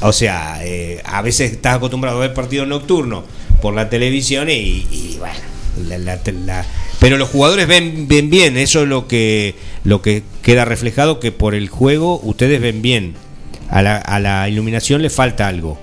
o 0.00 0.12
sea, 0.12 0.60
eh, 0.62 1.00
a 1.04 1.22
veces 1.22 1.52
estás 1.52 1.76
acostumbrado 1.76 2.18
a 2.18 2.20
ver 2.20 2.34
partidos 2.34 2.66
nocturnos 2.68 3.24
por 3.62 3.74
la 3.74 3.88
televisión 3.90 4.48
y, 4.50 4.52
y, 4.90 5.16
bueno, 5.18 5.34
la- 5.88 5.98
la- 5.98 6.20
la- 6.44 6.66
pero 7.00 7.16
los 7.16 7.28
jugadores 7.28 7.66
ven, 7.68 8.06
ven 8.08 8.28
bien, 8.30 8.56
eso 8.56 8.82
es 8.82 8.88
lo 8.88 9.06
que, 9.06 9.54
lo 9.84 10.02
que 10.02 10.22
queda 10.42 10.64
reflejado, 10.64 11.20
que 11.20 11.30
por 11.32 11.54
el 11.54 11.68
juego 11.68 12.20
ustedes 12.22 12.60
ven 12.60 12.82
bien. 12.82 13.14
A 13.70 13.82
la, 13.82 13.98
a 13.98 14.18
la 14.18 14.48
iluminación 14.48 15.02
le 15.02 15.10
falta 15.10 15.46
algo. 15.46 15.78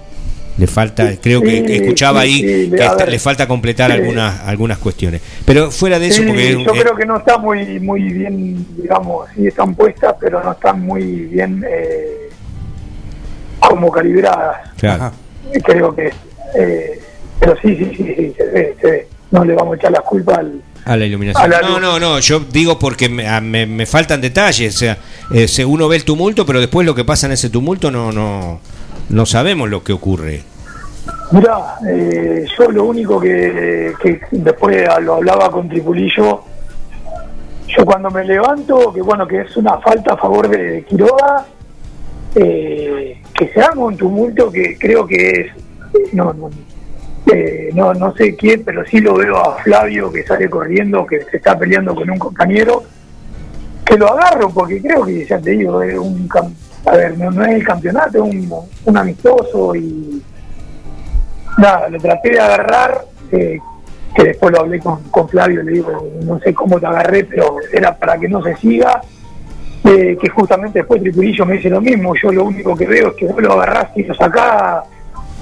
Le 0.58 0.67
falta, 0.67 1.13
creo 1.21 1.41
que 1.41 1.60
escuchaba 1.75 2.23
sí, 2.23 2.28
ahí 2.28 2.65
sí, 2.65 2.71
que 2.71 3.12
le 3.12 3.19
falta 3.19 3.45
completar 3.47 3.91
algunas, 3.91 4.39
algunas 4.41 4.78
cuestiones. 4.78 5.21
Pero 5.45 5.69
fuera 5.69 5.99
de 5.99 6.08
eso, 6.08 6.23
porque 6.25 6.51
yo 6.63 6.71
creo 6.71 6.95
que 6.95 7.06
no 7.06 7.17
está 7.17 7.38
muy 7.38 7.80
muy 7.80 8.01
bien, 8.01 8.65
digamos, 8.78 9.28
sí 9.36 9.47
están 9.47 9.75
puestas, 9.75 10.15
pero 10.19 10.41
no 10.43 10.54
están 10.54 10.82
muy 10.82 11.04
bien 11.04 11.63
eh, 11.69 12.30
como 13.69 13.91
calibradas. 13.91 14.71
claro. 14.78 15.12
Creo 15.63 15.95
que, 15.95 16.12
eh, 16.58 16.99
pero 17.39 17.56
sí, 17.62 17.75
sí, 17.75 17.91
sí, 17.95 18.13
sí, 18.17 18.34
se 18.36 18.45
ve, 18.47 18.75
se 18.82 18.88
ve. 18.91 19.08
No 19.32 19.43
le 19.45 19.54
vamos 19.54 19.73
a 19.73 19.75
echar 19.78 19.91
la 19.91 20.01
culpa 20.01 20.36
al... 20.36 20.62
A 20.86 20.95
la 20.97 21.06
iluminación. 21.06 21.43
A 21.43 21.47
la 21.47 21.62
no, 21.67 21.80
no, 21.80 21.99
no, 21.99 22.19
yo 22.19 22.39
digo 22.39 22.78
porque 22.80 23.10
me, 23.10 23.28
a- 23.28 23.41
me- 23.41 23.65
me 23.65 23.86
faltan 23.86 24.21
detalles. 24.21 24.75
O 24.75 24.78
sea, 24.78 24.97
eh, 25.32 25.65
uno 25.65 25.88
ve 25.88 25.97
el 25.97 26.06
tumulto, 26.06 26.45
pero 26.45 26.60
después 26.60 26.86
lo 26.86 26.93
que 26.95 27.04
pasa 27.06 27.25
en 27.28 27.34
ese 27.34 27.49
tumulto 27.49 27.89
no, 27.91 28.12
no, 28.12 28.60
no 29.10 29.25
sabemos 29.25 29.69
lo 29.69 29.84
que 29.84 29.93
ocurre. 29.93 30.43
Mirá, 31.32 31.75
eh, 31.89 32.45
yo 32.58 32.69
lo 32.71 32.86
único 32.86 33.19
que, 33.19 33.93
que 34.01 34.19
después 34.32 34.88
lo 35.01 35.15
hablaba 35.15 35.51
con 35.51 35.67
Tripulillo, 35.69 36.43
yo 37.67 37.86
cuando 37.86 38.10
me 38.12 38.23
levanto, 38.23 38.93
que 38.93 39.01
bueno, 39.01 39.28
que 39.28 39.41
es 39.41 39.58
una 39.58 39.78
falta 39.80 40.13
a 40.13 40.17
favor 40.17 40.47
de 40.49 40.84
Quiroga, 40.88 41.45
eh, 42.36 43.21
que 43.36 43.50
se 43.50 43.62
haga 43.62 43.80
un 43.80 43.98
tumulto 43.98 44.52
que 44.52 44.78
creo 44.78 45.06
que 45.06 45.30
es, 45.32 46.13
no, 46.13 46.34
no, 46.34 46.50
eh, 47.34 47.69
no, 47.74 47.93
no 47.93 48.15
sé 48.15 48.36
quién, 48.36 48.63
pero 48.63 48.86
sí 48.86 49.00
lo 49.00 49.15
veo 49.15 49.38
a 49.38 49.58
Flavio 49.62 50.12
que 50.12 50.24
sale 50.24 50.50
corriendo, 50.50 51.06
que 51.06 51.21
se 51.26 51.38
está 51.38 51.58
peleando 51.58 51.93
con 51.93 52.10
un 52.10 52.17
compañero, 52.17 52.84
que 53.86 53.98
lo 53.98 54.08
agarro 54.08 54.50
porque 54.50 54.82
creo 54.82 55.06
que 55.06 55.26
ya 55.26 55.39
te 55.39 55.52
digo, 55.52 55.82
es 55.82 55.98
un 55.98 56.30
a 56.86 56.95
ver, 56.95 57.17
no, 57.17 57.32
no 57.32 57.43
es 57.43 57.56
el 57.56 57.63
campeonato, 57.65 58.24
es 58.24 58.34
un, 58.34 58.54
un 58.86 58.98
amistoso 58.98 59.76
y 59.76 60.21
nada, 61.58 61.89
lo 61.89 62.00
traté 62.00 62.32
de 62.32 62.39
agarrar, 62.39 63.06
eh, 63.32 63.60
que 64.15 64.24
después 64.24 64.54
lo 64.54 64.62
hablé 64.62 64.80
con, 64.80 65.04
con 65.10 65.28
Flavio, 65.28 65.62
le 65.63 65.74
digo, 65.74 66.08
no 66.24 66.39
sé 66.39 66.54
cómo 66.54 66.80
te 66.80 66.86
agarré, 66.86 67.26
pero 67.26 67.58
era 67.74 67.98
para 67.98 68.17
que 68.17 68.30
no 68.30 68.41
se 68.43 68.56
siga, 68.58 69.02
eh, 69.86 70.17
que 70.19 70.30
justamente 70.30 70.80
después 70.80 71.02
Tripurillo 71.02 71.45
me 71.45 71.54
dice 71.58 71.69
lo 71.69 71.80
mismo, 71.82 72.13
yo 72.15 72.32
lo 72.32 72.45
único 72.45 72.76
que 72.76 72.86
veo 72.88 73.10
es 73.10 73.13
que 73.15 73.26
vos 73.28 73.41
lo 73.41 73.54
agarrás 73.54 73.89
y 73.95 74.04
lo 74.04 74.13
sacás, 74.15 74.84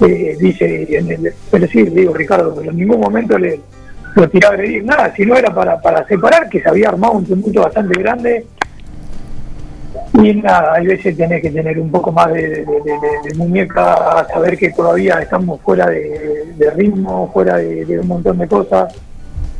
eh, 0.02 0.36
dice, 0.38 0.86
en 0.98 1.10
el, 1.10 1.32
pero 1.50 1.66
sí, 1.66 1.82
le 1.84 2.00
digo 2.02 2.14
Ricardo, 2.14 2.54
pero 2.54 2.70
en 2.70 2.76
ningún 2.76 3.00
momento 3.00 3.38
le 3.38 3.60
lo 4.16 4.28
tiré 4.28 4.46
a 4.46 4.50
agredir, 4.50 4.84
nada, 4.84 5.12
si 5.16 5.26
no 5.26 5.34
era 5.36 5.52
para, 5.52 5.80
para 5.80 6.06
separar, 6.06 6.48
que 6.48 6.60
se 6.60 6.68
había 6.68 6.88
armado 6.90 7.14
un 7.14 7.24
tumulto 7.26 7.62
bastante 7.62 7.98
grande, 8.00 8.46
y 10.22 10.34
nada, 10.34 10.74
hay 10.74 10.86
veces 10.86 11.16
tenés 11.16 11.42
que 11.42 11.50
tener 11.50 11.78
un 11.80 11.90
poco 11.90 12.12
más 12.12 12.32
de, 12.32 12.42
de- 12.42 12.64
de- 12.64 13.28
de- 13.28 13.34
muñeca, 13.36 14.24
saber 14.32 14.56
que 14.56 14.70
todavía 14.70 15.14
estamos 15.20 15.60
fuera 15.62 15.86
de, 15.86 16.70
ritmo, 16.76 17.30
fuera 17.32 17.56
de 17.56 17.98
un 17.98 18.06
montón 18.06 18.38
de 18.38 18.46
cosas. 18.46 18.94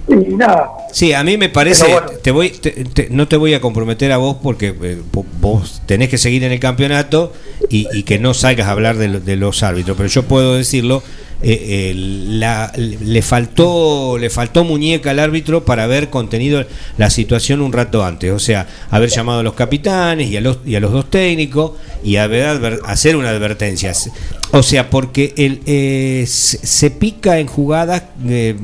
Y 0.09 0.15
nada, 0.35 0.71
Sí, 0.93 1.13
a 1.13 1.25
mí 1.25 1.37
me 1.39 1.49
parece, 1.49 1.91
bueno. 1.91 2.07
te 2.23 2.31
voy, 2.31 2.51
te- 2.51 2.71
te- 2.85 3.09
no 3.11 3.27
te 3.27 3.37
voy 3.37 3.55
a 3.55 3.61
comprometer 3.61 4.13
a 4.13 4.19
vos 4.19 4.37
porque 4.43 4.69
eh, 4.83 4.99
vo- 5.13 5.25
vos 5.41 5.81
tenés 5.87 6.09
que 6.09 6.19
seguir 6.19 6.45
en 6.45 6.53
el 6.53 6.61
campeonato 6.61 7.33
y, 7.71 7.89
y 7.93 8.03
que 8.03 8.19
no 8.19 8.35
salgas 8.35 8.69
a 8.69 8.73
hablar 8.73 8.97
de, 8.97 9.21
de 9.21 9.37
los 9.37 9.63
árbitros, 9.63 9.97
pero 9.97 10.09
yo 10.09 10.23
puedo 10.25 10.55
decirlo, 10.55 11.03
eh, 11.47 11.91
eh, 11.91 11.93
la- 11.95 12.73
le 12.77 13.21
faltó 13.23 14.17
le 14.19 14.31
faltó 14.31 14.65
muñeca 14.65 15.11
al 15.11 15.19
árbitro 15.19 15.65
para 15.65 15.85
haber 15.85 16.09
contenido 16.09 16.65
la 16.97 17.11
situación 17.11 17.61
un 17.61 17.73
rato 17.73 18.03
antes, 18.05 18.33
o 18.33 18.39
sea, 18.39 18.67
haber 18.91 19.11
llamado 19.11 19.41
a 19.41 19.43
los 19.43 19.55
capitanes 19.55 20.31
y 20.31 20.37
a 20.37 20.41
los, 20.41 20.59
y 20.65 20.75
a 20.75 20.81
los 20.81 20.91
dos 20.93 21.11
técnicos 21.11 21.73
y 22.03 22.17
haber 22.17 22.81
hacer 22.87 23.17
una 23.17 23.29
advertencia. 23.31 23.93
O 24.53 24.63
sea, 24.63 24.89
porque 24.89 25.35
el, 25.37 25.61
eh, 25.67 26.25
se, 26.27 26.67
se 26.67 26.91
pica 26.91 27.39
en 27.39 27.47
jugadas 27.47 28.05
eh, 28.27 28.55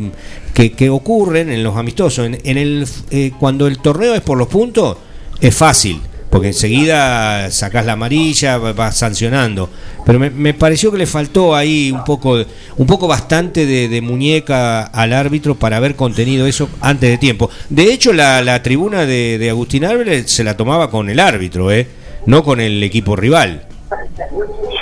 que, 0.55 0.73
que 0.73 0.89
ocurren 0.89 1.51
en 1.51 1.63
los 1.63 1.77
amistosos. 1.77 2.27
En, 2.27 2.39
en 2.45 2.57
el, 2.59 2.87
eh, 3.11 3.33
cuando 3.39 3.67
el 3.67 3.79
torneo 3.79 4.15
es 4.15 4.21
por 4.23 4.39
los 4.39 4.49
puntos, 4.49 4.97
es 5.41 5.55
fácil, 5.55 6.01
porque 6.31 6.49
enseguida 6.49 7.51
sacás 7.51 7.85
la 7.85 7.93
amarilla, 7.93 8.57
va- 8.59 8.73
vas 8.73 8.97
sancionando. 8.97 9.69
Pero 10.07 10.19
me, 10.19 10.31
me 10.31 10.55
pareció 10.55 10.91
que 10.93 10.99
le 10.99 11.07
faltó 11.07 11.55
ahí 11.57 11.91
un 11.93 12.05
poco, 12.05 12.39
un 12.77 12.87
poco 12.87 13.07
bastante 13.09 13.67
de, 13.67 13.89
de 13.89 14.01
muñeca 14.01 14.83
al 14.85 15.13
árbitro 15.13 15.55
para 15.57 15.77
haber 15.77 15.97
contenido 15.97 16.47
eso 16.47 16.69
antes 16.81 17.11
de 17.11 17.19
tiempo. 17.19 17.51
De 17.69 17.85
hecho, 17.93 18.13
la, 18.13 18.43
la 18.43 18.63
tribuna 18.63 19.07
de, 19.07 19.39
de 19.39 19.51
Agustín 19.51 19.85
Álvarez 19.85 20.31
se 20.31 20.45
la 20.45 20.57
tomaba 20.57 20.91
con 20.91 21.11
el 21.11 21.19
árbitro, 21.21 21.71
¿eh? 21.73 21.87
no 22.27 22.45
con 22.45 22.61
el 22.61 22.83
equipo 22.83 23.17
rival. 23.17 23.67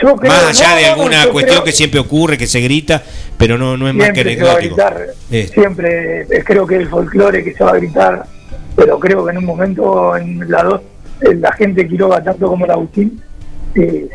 yo 0.02 0.16
creo 0.16 0.32
Más 0.32 0.44
allá 0.60 0.70
no, 0.70 0.76
de 0.76 0.86
alguna 0.86 1.26
cuestión 1.28 1.56
creo- 1.56 1.64
que 1.64 1.72
siempre 1.72 2.00
ocurre, 2.00 2.36
que 2.36 2.46
se 2.46 2.60
grita, 2.60 3.02
pero 3.36 3.56
no, 3.56 3.76
no 3.76 3.88
es 3.88 3.94
más 3.94 4.10
que 4.10 4.20
anecdótico. 4.20 4.76
Eh. 5.30 5.48
siempre 5.52 6.22
eh, 6.22 6.42
creo 6.44 6.66
que 6.66 6.76
el 6.76 6.88
folclore 6.88 7.42
que 7.42 7.54
se 7.54 7.64
va 7.64 7.70
a 7.70 7.76
gritar, 7.76 8.26
pero 8.76 8.98
creo 9.00 9.24
que 9.24 9.30
en 9.32 9.38
un 9.38 9.44
momento 9.46 10.16
en 10.16 10.50
la 10.50 10.62
dos, 10.62 10.80
la 11.20 11.52
gente 11.52 11.82
de 11.82 11.88
Quiroga, 11.88 12.22
tanto 12.22 12.48
como 12.48 12.64
el 12.64 12.70
Agustín, 12.70 13.20
eh, 13.74 14.08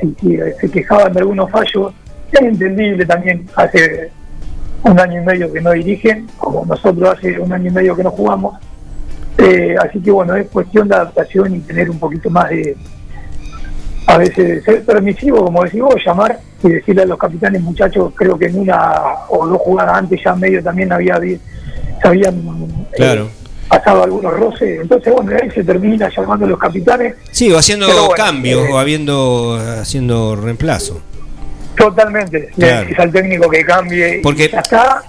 se 0.59 0.71
quejaban 0.71 1.13
de 1.13 1.19
algunos 1.19 1.49
fallos, 1.51 1.93
es 2.31 2.41
entendible 2.41 3.05
también, 3.05 3.45
hace 3.55 4.11
un 4.83 4.99
año 4.99 5.21
y 5.21 5.25
medio 5.25 5.53
que 5.53 5.61
no 5.61 5.71
dirigen, 5.71 6.27
como 6.37 6.65
nosotros 6.65 7.17
hace 7.17 7.39
un 7.39 7.51
año 7.53 7.69
y 7.69 7.73
medio 7.73 7.95
que 7.95 8.03
no 8.03 8.11
jugamos, 8.11 8.59
Eh, 9.35 9.75
así 9.81 9.99
que 9.99 10.11
bueno, 10.11 10.35
es 10.35 10.47
cuestión 10.47 10.87
de 10.87 10.95
adaptación 10.95 11.55
y 11.55 11.59
tener 11.61 11.89
un 11.89 11.97
poquito 11.97 12.29
más 12.29 12.49
de, 12.49 12.77
a 14.05 14.17
veces 14.17 14.63
ser 14.63 14.85
permisivo, 14.85 15.43
como 15.45 15.63
decís 15.63 15.81
vos, 15.81 15.95
llamar 16.05 16.39
y 16.63 16.69
decirle 16.69 17.01
a 17.01 17.05
los 17.05 17.17
capitanes, 17.17 17.61
muchachos, 17.61 18.13
creo 18.15 18.37
que 18.37 18.45
en 18.45 18.59
una 18.59 18.93
o 19.29 19.47
dos 19.47 19.57
jugadas 19.59 19.97
antes 19.97 20.21
ya 20.23 20.35
medio 20.35 20.61
también 20.61 20.91
había 20.91 21.19
se 21.19 22.33
Claro. 22.95 23.27
Pasado 23.67 24.03
algunos 24.03 24.33
roces, 24.33 24.81
entonces 24.81 25.11
bueno, 25.13 25.31
ahí 25.41 25.49
se 25.51 25.63
termina 25.63 26.09
llamando 26.15 26.45
a 26.45 26.49
los 26.49 26.59
capitanes, 26.59 27.15
Sí, 27.31 27.51
o 27.51 27.57
haciendo 27.57 27.87
bueno, 27.87 28.09
cambios, 28.15 28.67
eh, 28.67 28.71
o 28.71 28.77
habiendo, 28.77 29.59
haciendo 29.81 30.35
reemplazo. 30.35 31.01
totalmente, 31.75 32.49
le 32.55 32.67
Claro. 32.67 32.81
decís 32.81 32.99
al 32.99 33.11
técnico 33.11 33.49
que 33.49 33.65
cambie 33.65 34.19
Porque- 34.21 34.45
y 34.45 34.49
ya 34.51 34.59
está, 34.59 35.03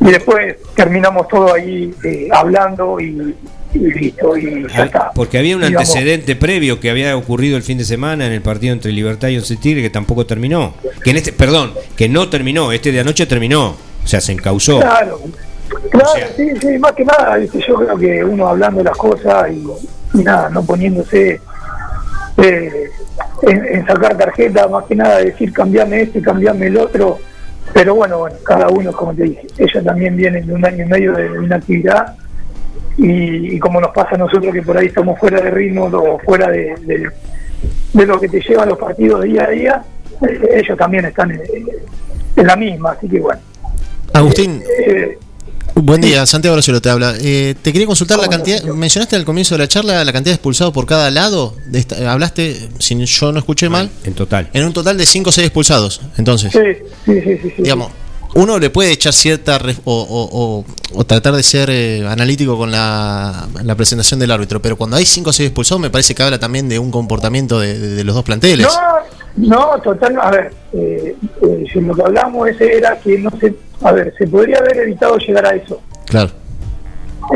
y 0.00 0.04
después 0.10 0.56
terminamos 0.74 1.28
todo 1.28 1.54
ahí 1.54 1.94
eh, 2.04 2.28
hablando 2.32 2.98
y, 2.98 3.34
y 3.74 3.78
listo, 3.78 4.36
y 4.36 4.66
ya 4.74 4.84
está. 4.86 5.10
Porque 5.14 5.38
había 5.38 5.54
un 5.56 5.62
Digamos, 5.62 5.88
antecedente 5.88 6.34
previo 6.36 6.80
que 6.80 6.90
había 6.90 7.16
ocurrido 7.16 7.56
el 7.56 7.62
fin 7.62 7.78
de 7.78 7.84
semana 7.84 8.26
en 8.26 8.32
el 8.32 8.40
partido 8.42 8.72
entre 8.72 8.90
Libertad 8.92 9.28
y 9.28 9.36
Once 9.36 9.54
Tigre 9.56 9.82
que 9.82 9.90
tampoco 9.90 10.26
terminó. 10.26 10.74
Que 11.04 11.10
en 11.10 11.18
este, 11.18 11.32
perdón, 11.32 11.74
que 11.96 12.08
no 12.08 12.28
terminó, 12.28 12.72
este 12.72 12.90
de 12.90 13.00
anoche 13.00 13.26
terminó. 13.26 13.76
O 14.02 14.06
sea, 14.08 14.20
se 14.20 14.32
encausó. 14.32 14.80
Claro, 14.80 15.20
claro, 15.90 16.10
O 16.10 16.16
sea- 16.16 16.28
sí, 16.36 16.50
sí, 16.60 16.78
más 16.78 16.92
que 16.92 17.04
nada, 17.04 17.38
yo 17.38 17.74
creo 17.76 17.96
que 17.98 18.24
uno 18.24 18.48
hablando 18.48 18.82
las 18.82 18.96
cosas 18.96 19.50
y, 19.50 19.66
y 20.18 20.22
nada, 20.22 20.48
no 20.50 20.62
poniéndose 20.64 21.40
eh, 22.36 22.90
en, 23.42 23.64
en 23.66 23.86
sacar 23.86 24.16
tarjeta, 24.16 24.68
más 24.68 24.84
que 24.84 24.94
nada 24.96 25.18
decir 25.18 25.52
cambiame 25.52 26.02
este, 26.02 26.20
cambiame 26.22 26.66
el 26.66 26.76
otro, 26.78 27.18
pero 27.72 27.94
bueno, 27.94 28.18
bueno, 28.18 28.36
cada 28.44 28.68
uno, 28.68 28.92
como 28.92 29.14
te 29.14 29.24
dije, 29.24 29.46
ella 29.58 29.82
también 29.82 30.16
viene 30.16 30.42
de 30.42 30.52
un 30.52 30.64
año 30.64 30.84
y 30.84 30.88
medio 30.88 31.12
de 31.12 31.26
inactividad 31.44 32.16
y, 32.96 33.54
y 33.54 33.58
como 33.58 33.80
nos 33.80 33.92
pasa 33.92 34.14
a 34.16 34.18
nosotros 34.18 34.52
que 34.52 34.62
por 34.62 34.76
ahí 34.76 34.86
estamos 34.86 35.18
fuera 35.18 35.40
de 35.40 35.50
ritmo 35.50 35.84
o 35.86 36.18
fuera 36.18 36.48
de, 36.48 36.74
de- 36.82 37.10
de 37.92 38.06
lo 38.06 38.18
que 38.20 38.28
te 38.28 38.40
llevan 38.40 38.68
los 38.68 38.78
partidos 38.78 39.22
día 39.24 39.44
a 39.44 39.50
día, 39.50 39.82
eh, 40.26 40.40
ellos 40.62 40.78
también 40.78 41.04
están 41.04 41.30
en, 41.32 41.40
en 42.36 42.46
la 42.46 42.56
misma, 42.56 42.92
así 42.92 43.08
que 43.08 43.18
bueno. 43.20 43.40
Agustín, 44.14 44.62
eh, 44.86 45.18
buen 45.74 46.00
día, 46.00 46.24
Santiago 46.26 46.54
Bracelo 46.54 46.80
te 46.80 46.90
habla. 46.90 47.14
Eh, 47.20 47.54
te 47.60 47.72
quería 47.72 47.86
consultar 47.86 48.18
la 48.18 48.24
¿Cómo 48.26 48.36
cantidad, 48.36 48.62
no? 48.64 48.74
mencionaste 48.74 49.16
al 49.16 49.24
comienzo 49.24 49.54
de 49.54 49.58
la 49.60 49.68
charla 49.68 50.04
la 50.04 50.12
cantidad 50.12 50.32
de 50.32 50.36
expulsados 50.36 50.72
por 50.72 50.86
cada 50.86 51.10
lado. 51.10 51.54
De 51.66 51.78
esta- 51.78 52.12
hablaste, 52.12 52.68
si 52.78 52.96
yo 53.04 53.32
no 53.32 53.38
escuché 53.38 53.68
mal, 53.68 53.90
En 54.04 54.14
total. 54.14 54.48
en 54.52 54.64
un 54.64 54.72
total 54.72 54.96
de 54.98 55.06
5 55.06 55.30
o 55.30 55.32
6 55.32 55.46
expulsados. 55.46 56.00
Entonces, 56.16 56.52
Sí, 56.52 56.58
sí, 57.04 57.20
sí, 57.22 57.38
sí. 57.42 57.52
sí. 57.56 57.62
digamos, 57.62 57.90
uno 58.34 58.58
le 58.58 58.70
puede 58.70 58.92
echar 58.92 59.12
cierta 59.12 59.58
re- 59.58 59.76
o, 59.84 59.92
o- 60.02 60.60
o- 60.60 60.64
o 61.00 61.04
tratar 61.04 61.34
de 61.34 61.42
ser 61.42 61.68
eh, 61.70 62.06
analítico 62.06 62.56
con 62.56 62.70
la, 62.70 63.48
la 63.64 63.74
presentación 63.74 64.20
del 64.20 64.30
árbitro, 64.30 64.62
pero 64.62 64.76
cuando 64.76 64.96
hay 64.96 65.04
5 65.06 65.30
o 65.30 65.32
6 65.32 65.48
expulsados 65.48 65.80
me 65.80 65.90
parece 65.90 66.14
que 66.14 66.22
habla 66.22 66.38
también 66.38 66.68
de 66.68 66.78
un 66.78 66.90
comportamiento 66.90 67.58
de, 67.58 67.78
de- 67.78 67.88
de 67.96 68.04
los 68.04 68.14
dos 68.14 68.24
planteles. 68.24 68.68
No, 69.36 69.48
no, 69.76 69.80
total, 69.82 70.16
a 70.20 70.30
ver, 70.30 70.52
eh, 70.74 71.16
eh, 71.42 71.64
si 71.72 71.80
lo 71.80 71.94
que 71.94 72.02
hablamos 72.02 72.48
ese 72.48 72.76
era 72.76 72.98
que 73.00 73.18
no 73.18 73.30
se, 73.40 73.52
a 73.82 73.92
ver, 73.92 74.14
se 74.18 74.26
podría 74.26 74.58
haber 74.58 74.76
evitado 74.78 75.16
llegar 75.18 75.46
a 75.46 75.50
eso. 75.54 75.80
Claro. 76.06 76.30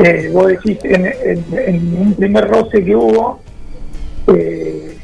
Eh, 0.03 0.31
vos 0.33 0.49
decís, 0.49 0.79
en, 0.85 1.07
en- 1.07 1.45
en 1.57 1.97
un 1.99 2.15
primer 2.15 2.49
roce 2.49 2.85
que 2.85 2.97
hubo, 2.97 3.41
eh, 4.29 4.97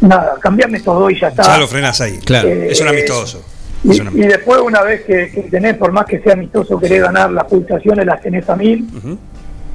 nada, 0.00 0.34
cambiame 0.40 0.78
estos 0.78 0.98
dos 0.98 1.12
y 1.12 1.20
ya 1.20 1.28
está. 1.28 1.42
Ya 1.44 1.58
lo 1.58 1.68
frenas 1.68 2.00
ahí. 2.00 2.18
Claro. 2.18 2.48
Eh, 2.48 2.68
Es 2.70 2.80
un 2.80 2.88
amistoso. 2.88 3.44
Y, 3.84 3.92
Es 3.92 4.00
un 4.00 4.08
y 4.18 4.22
después, 4.26 4.60
una 4.60 4.82
vez 4.82 5.02
que, 5.04 5.30
que 5.30 5.42
tenés, 5.42 5.76
por 5.76 5.92
más 5.92 6.04
que 6.06 6.20
sea 6.20 6.32
amistoso, 6.34 6.78
querés 6.78 7.02
ganar 7.02 7.30
las 7.30 7.44
pulsaciones, 7.44 8.04
las 8.04 8.20
tenés 8.20 8.48
a 8.48 8.56
mil. 8.56 8.86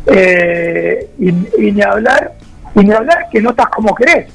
Eh, 0.07 1.09
y, 1.17 1.29
y 1.67 1.71
ni 1.71 1.81
hablar, 1.81 2.33
y 2.75 2.79
ni 2.81 2.91
hablar 2.91 3.25
que 3.31 3.41
no 3.41 3.49
estás 3.51 3.67
como 3.67 3.95
querés, 3.95 4.27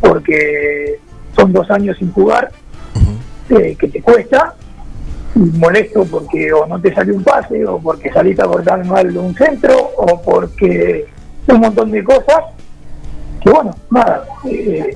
porque 0.00 0.98
son 1.36 1.52
dos 1.52 1.70
años 1.70 1.96
sin 1.98 2.10
jugar, 2.12 2.50
eh, 3.50 3.76
que 3.78 3.86
te 3.88 4.00
cuesta, 4.02 4.54
molesto 5.34 6.04
porque 6.04 6.52
o 6.52 6.66
no 6.66 6.80
te 6.80 6.94
salió 6.94 7.14
un 7.14 7.24
pase, 7.24 7.64
o 7.64 7.78
porque 7.78 8.12
saliste 8.12 8.42
a 8.42 8.46
cortar 8.46 8.84
mal 8.84 9.16
un 9.16 9.34
centro, 9.34 9.76
o 9.96 10.20
porque 10.22 11.06
un 11.48 11.60
montón 11.60 11.90
de 11.90 12.04
cosas, 12.04 12.44
que 13.42 13.50
bueno, 13.50 13.74
nada, 13.90 14.24
eh, 14.44 14.92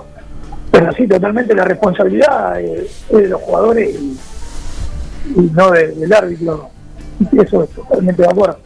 pero 0.71 0.93
sí, 0.93 1.07
totalmente 1.07 1.55
la 1.55 1.65
responsabilidad 1.65 2.61
eh, 2.61 2.87
es 3.11 3.17
de 3.17 3.29
los 3.29 3.41
jugadores 3.41 3.95
y, 3.95 4.17
no 5.53 5.71
de- 5.71 5.89
del 5.93 6.13
árbitro, 6.13 6.69
eso 7.33 7.63
es 7.65 7.71
totalmente 7.71 8.23
de 8.23 8.29
acuerdo. 8.29 8.59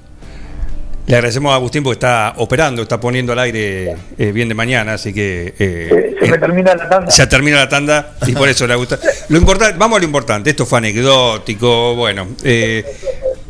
Le 1.10 1.16
agradecemos 1.16 1.50
a 1.50 1.56
Agustín 1.56 1.82
porque 1.82 1.94
está 1.94 2.34
operando, 2.36 2.82
está 2.82 3.00
poniendo 3.00 3.32
al 3.32 3.40
aire 3.40 3.96
eh, 4.16 4.30
bien 4.30 4.48
de 4.48 4.54
mañana, 4.54 4.92
así 4.92 5.12
que 5.12 5.54
eh, 5.58 6.14
se 6.20 6.30
me 6.30 6.36
eh, 6.36 6.38
termina 6.38 6.72
la 6.72 6.88
tanda. 6.88 7.10
se 7.10 7.26
termina 7.26 7.56
la 7.56 7.68
tanda 7.68 8.12
y 8.28 8.32
por 8.32 8.48
eso 8.48 8.64
le 8.64 8.76
gusta. 8.76 8.96
Lo 9.28 9.36
importante, 9.36 9.76
vamos 9.76 9.96
a 9.96 9.98
lo 9.98 10.04
importante, 10.04 10.50
esto 10.50 10.64
fue 10.66 10.78
anecdótico, 10.78 11.96
bueno, 11.96 12.28
eh, 12.44 12.84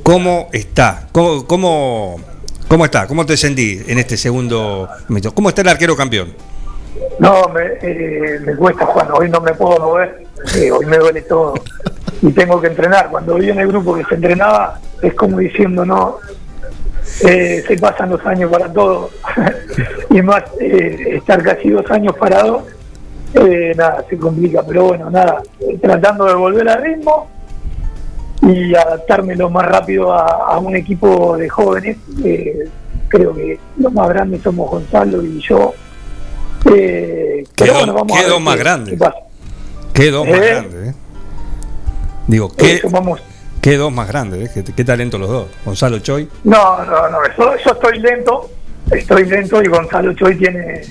¿cómo 0.03 0.49
está? 0.55 1.09
¿Cómo, 1.13 1.47
cómo, 1.47 2.19
cómo 2.67 2.87
está? 2.87 3.07
¿Cómo 3.07 3.27
te 3.27 3.37
sentís 3.37 3.87
en 3.87 3.99
este 3.99 4.17
segundo 4.17 4.89
momento? 5.09 5.35
¿Cómo 5.35 5.51
está 5.51 5.61
el 5.61 5.69
arquero 5.69 5.95
campeón? 5.95 6.33
No, 7.19 7.47
me, 7.51 8.39
me 8.39 8.57
cuesta, 8.57 8.87
Juan. 8.87 9.09
Hoy 9.13 9.29
no 9.29 9.39
me 9.43 9.53
puedo 9.53 9.79
mover. 9.81 10.25
hoy 10.73 10.87
me 10.87 10.97
duele 10.97 11.21
todo. 11.21 11.53
Y 12.23 12.31
tengo 12.33 12.59
que 12.59 12.69
entrenar. 12.69 13.11
Cuando 13.11 13.35
vi 13.35 13.51
en 13.51 13.61
el 13.61 13.69
grupo 13.69 13.95
que 13.95 14.05
se 14.05 14.15
entrenaba, 14.15 14.81
es 15.03 15.13
como 15.13 15.39
diciendo, 15.39 15.85
no. 15.85 16.17
Eh, 17.23 17.63
se 17.67 17.77
pasan 17.77 18.11
los 18.11 18.25
años 18.27 18.51
para 18.51 18.73
todo. 18.73 19.11
y 20.11 20.23
más, 20.23 20.43
eh, 20.61 21.17
estar 21.17 21.43
casi 21.43 21.71
dos 21.71 21.89
años 21.91 22.15
parado, 22.19 22.67
eh, 23.35 23.73
nada, 23.77 24.05
se 24.09 24.17
complica. 24.17 24.63
Pero 24.67 24.85
bueno, 24.89 25.11
nada, 25.11 25.43
tratando 25.83 26.25
de 26.27 26.35
volver 26.35 26.69
al 26.69 26.83
ritmo 26.83 27.29
y 28.43 28.75
adaptarme 28.75 29.37
lo 29.37 29.51
más 29.51 29.67
rápido 29.67 30.13
a, 30.13 30.27
a 30.55 30.59
un 30.59 30.75
equipo 30.77 31.37
de 31.37 31.49
jóvenes. 31.49 31.97
eh, 32.25 32.69
creo 33.09 33.35
que 33.35 33.59
los 33.77 33.93
más 33.93 34.09
grandes 34.09 34.41
somos 34.43 34.71
Gonzalo 34.71 35.23
y 35.25 35.41
yo. 35.41 35.75
Eh, 36.73 37.45
Quedó- 37.57 37.75
bueno, 37.75 37.95
vamos 37.95 38.17
a 38.19 38.23
quedó 38.23 38.35
ver 38.35 38.43
más 38.43 38.55
qué- 38.57 38.61
grande. 38.63 38.99
qué 39.95 40.11
dos 40.11 40.27
más 40.29 40.39
¿Eh? 40.39 40.47
grandes, 40.51 40.89
¿eh? 40.89 40.95
Digo, 42.29 42.53
qué, 42.57 42.75
Eso, 42.75 42.89
vamos. 42.91 43.21
Qué 43.61 43.77
dos 43.77 43.93
más 43.93 44.09
grandes, 44.09 44.49
¿eh? 44.49 44.51
Qué, 44.65 44.73
qué 44.75 44.85
talento 44.85 45.19
los 45.19 45.29
dos. 45.29 45.47
Gonzalo 45.65 45.99
Choi. 46.01 46.29
No, 46.45 46.85
no, 46.85 47.09
no, 47.11 47.19
yo, 47.37 47.55
yo 47.65 47.71
estoy 47.73 47.99
lento, 47.99 48.51
estoy 48.91 49.25
lento 49.27 49.63
y 49.63 49.69
Gonzalo 49.69 50.13
Choi 50.15 50.37
tiene, 50.37 50.83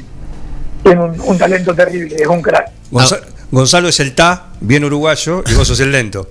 tiene 0.84 1.02
un, 1.04 1.20
un 1.22 1.38
talento 1.38 1.74
terrible, 1.74 2.16
es 2.16 2.28
un 2.28 2.42
crack. 2.42 2.72
Gonza- 2.92 3.22
Gonzalo 3.52 3.88
es 3.90 4.00
el 4.00 4.14
Ta, 4.14 4.48
bien 4.62 4.84
uruguayo, 4.84 5.44
y 5.48 5.54
vos 5.56 5.68
sos 5.68 5.80
el 5.80 5.92
lento. 5.92 6.30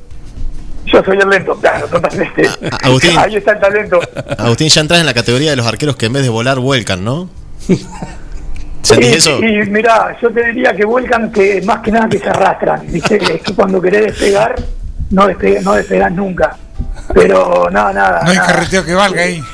Yo 0.86 1.02
soy 1.04 1.18
el 1.18 1.28
lento, 1.28 1.54
claro, 1.56 1.86
totalmente. 1.90 2.48
Agustín. 2.82 3.18
Ahí 3.18 3.36
está 3.36 3.52
el 3.52 3.60
talento. 3.60 4.00
Agustín, 4.38 4.68
ya 4.68 4.80
entras 4.80 5.00
en 5.00 5.06
la 5.06 5.14
categoría 5.14 5.50
de 5.50 5.56
los 5.56 5.66
arqueros 5.66 5.96
que 5.96 6.06
en 6.06 6.12
vez 6.14 6.22
de 6.22 6.28
volar 6.30 6.58
vuelcan, 6.60 7.04
¿no? 7.04 7.28
¿Sentís 8.82 9.10
Y, 9.10 9.14
eso? 9.16 9.38
y 9.44 9.68
mirá, 9.70 10.16
yo 10.22 10.30
te 10.30 10.46
diría 10.46 10.74
que 10.74 10.84
vuelcan 10.86 11.30
que 11.32 11.60
más 11.62 11.80
que 11.80 11.90
nada 11.90 12.08
que 12.08 12.18
se 12.18 12.28
arrastran, 12.28 12.86
¿viste? 12.90 13.16
Es 13.34 13.42
que 13.42 13.54
cuando 13.54 13.82
querés 13.82 14.06
despegar, 14.06 14.54
no, 15.10 15.28
despe- 15.28 15.62
no 15.62 15.74
despegás 15.74 16.12
nunca. 16.12 16.56
Pero 17.14 17.68
nada, 17.70 17.92
nada. 17.92 18.20
No 18.24 18.30
hay 18.30 18.36
nada. 18.36 18.46
carreteo 18.48 18.84
que 18.84 18.94
valga 18.94 19.22
ahí. 19.22 19.42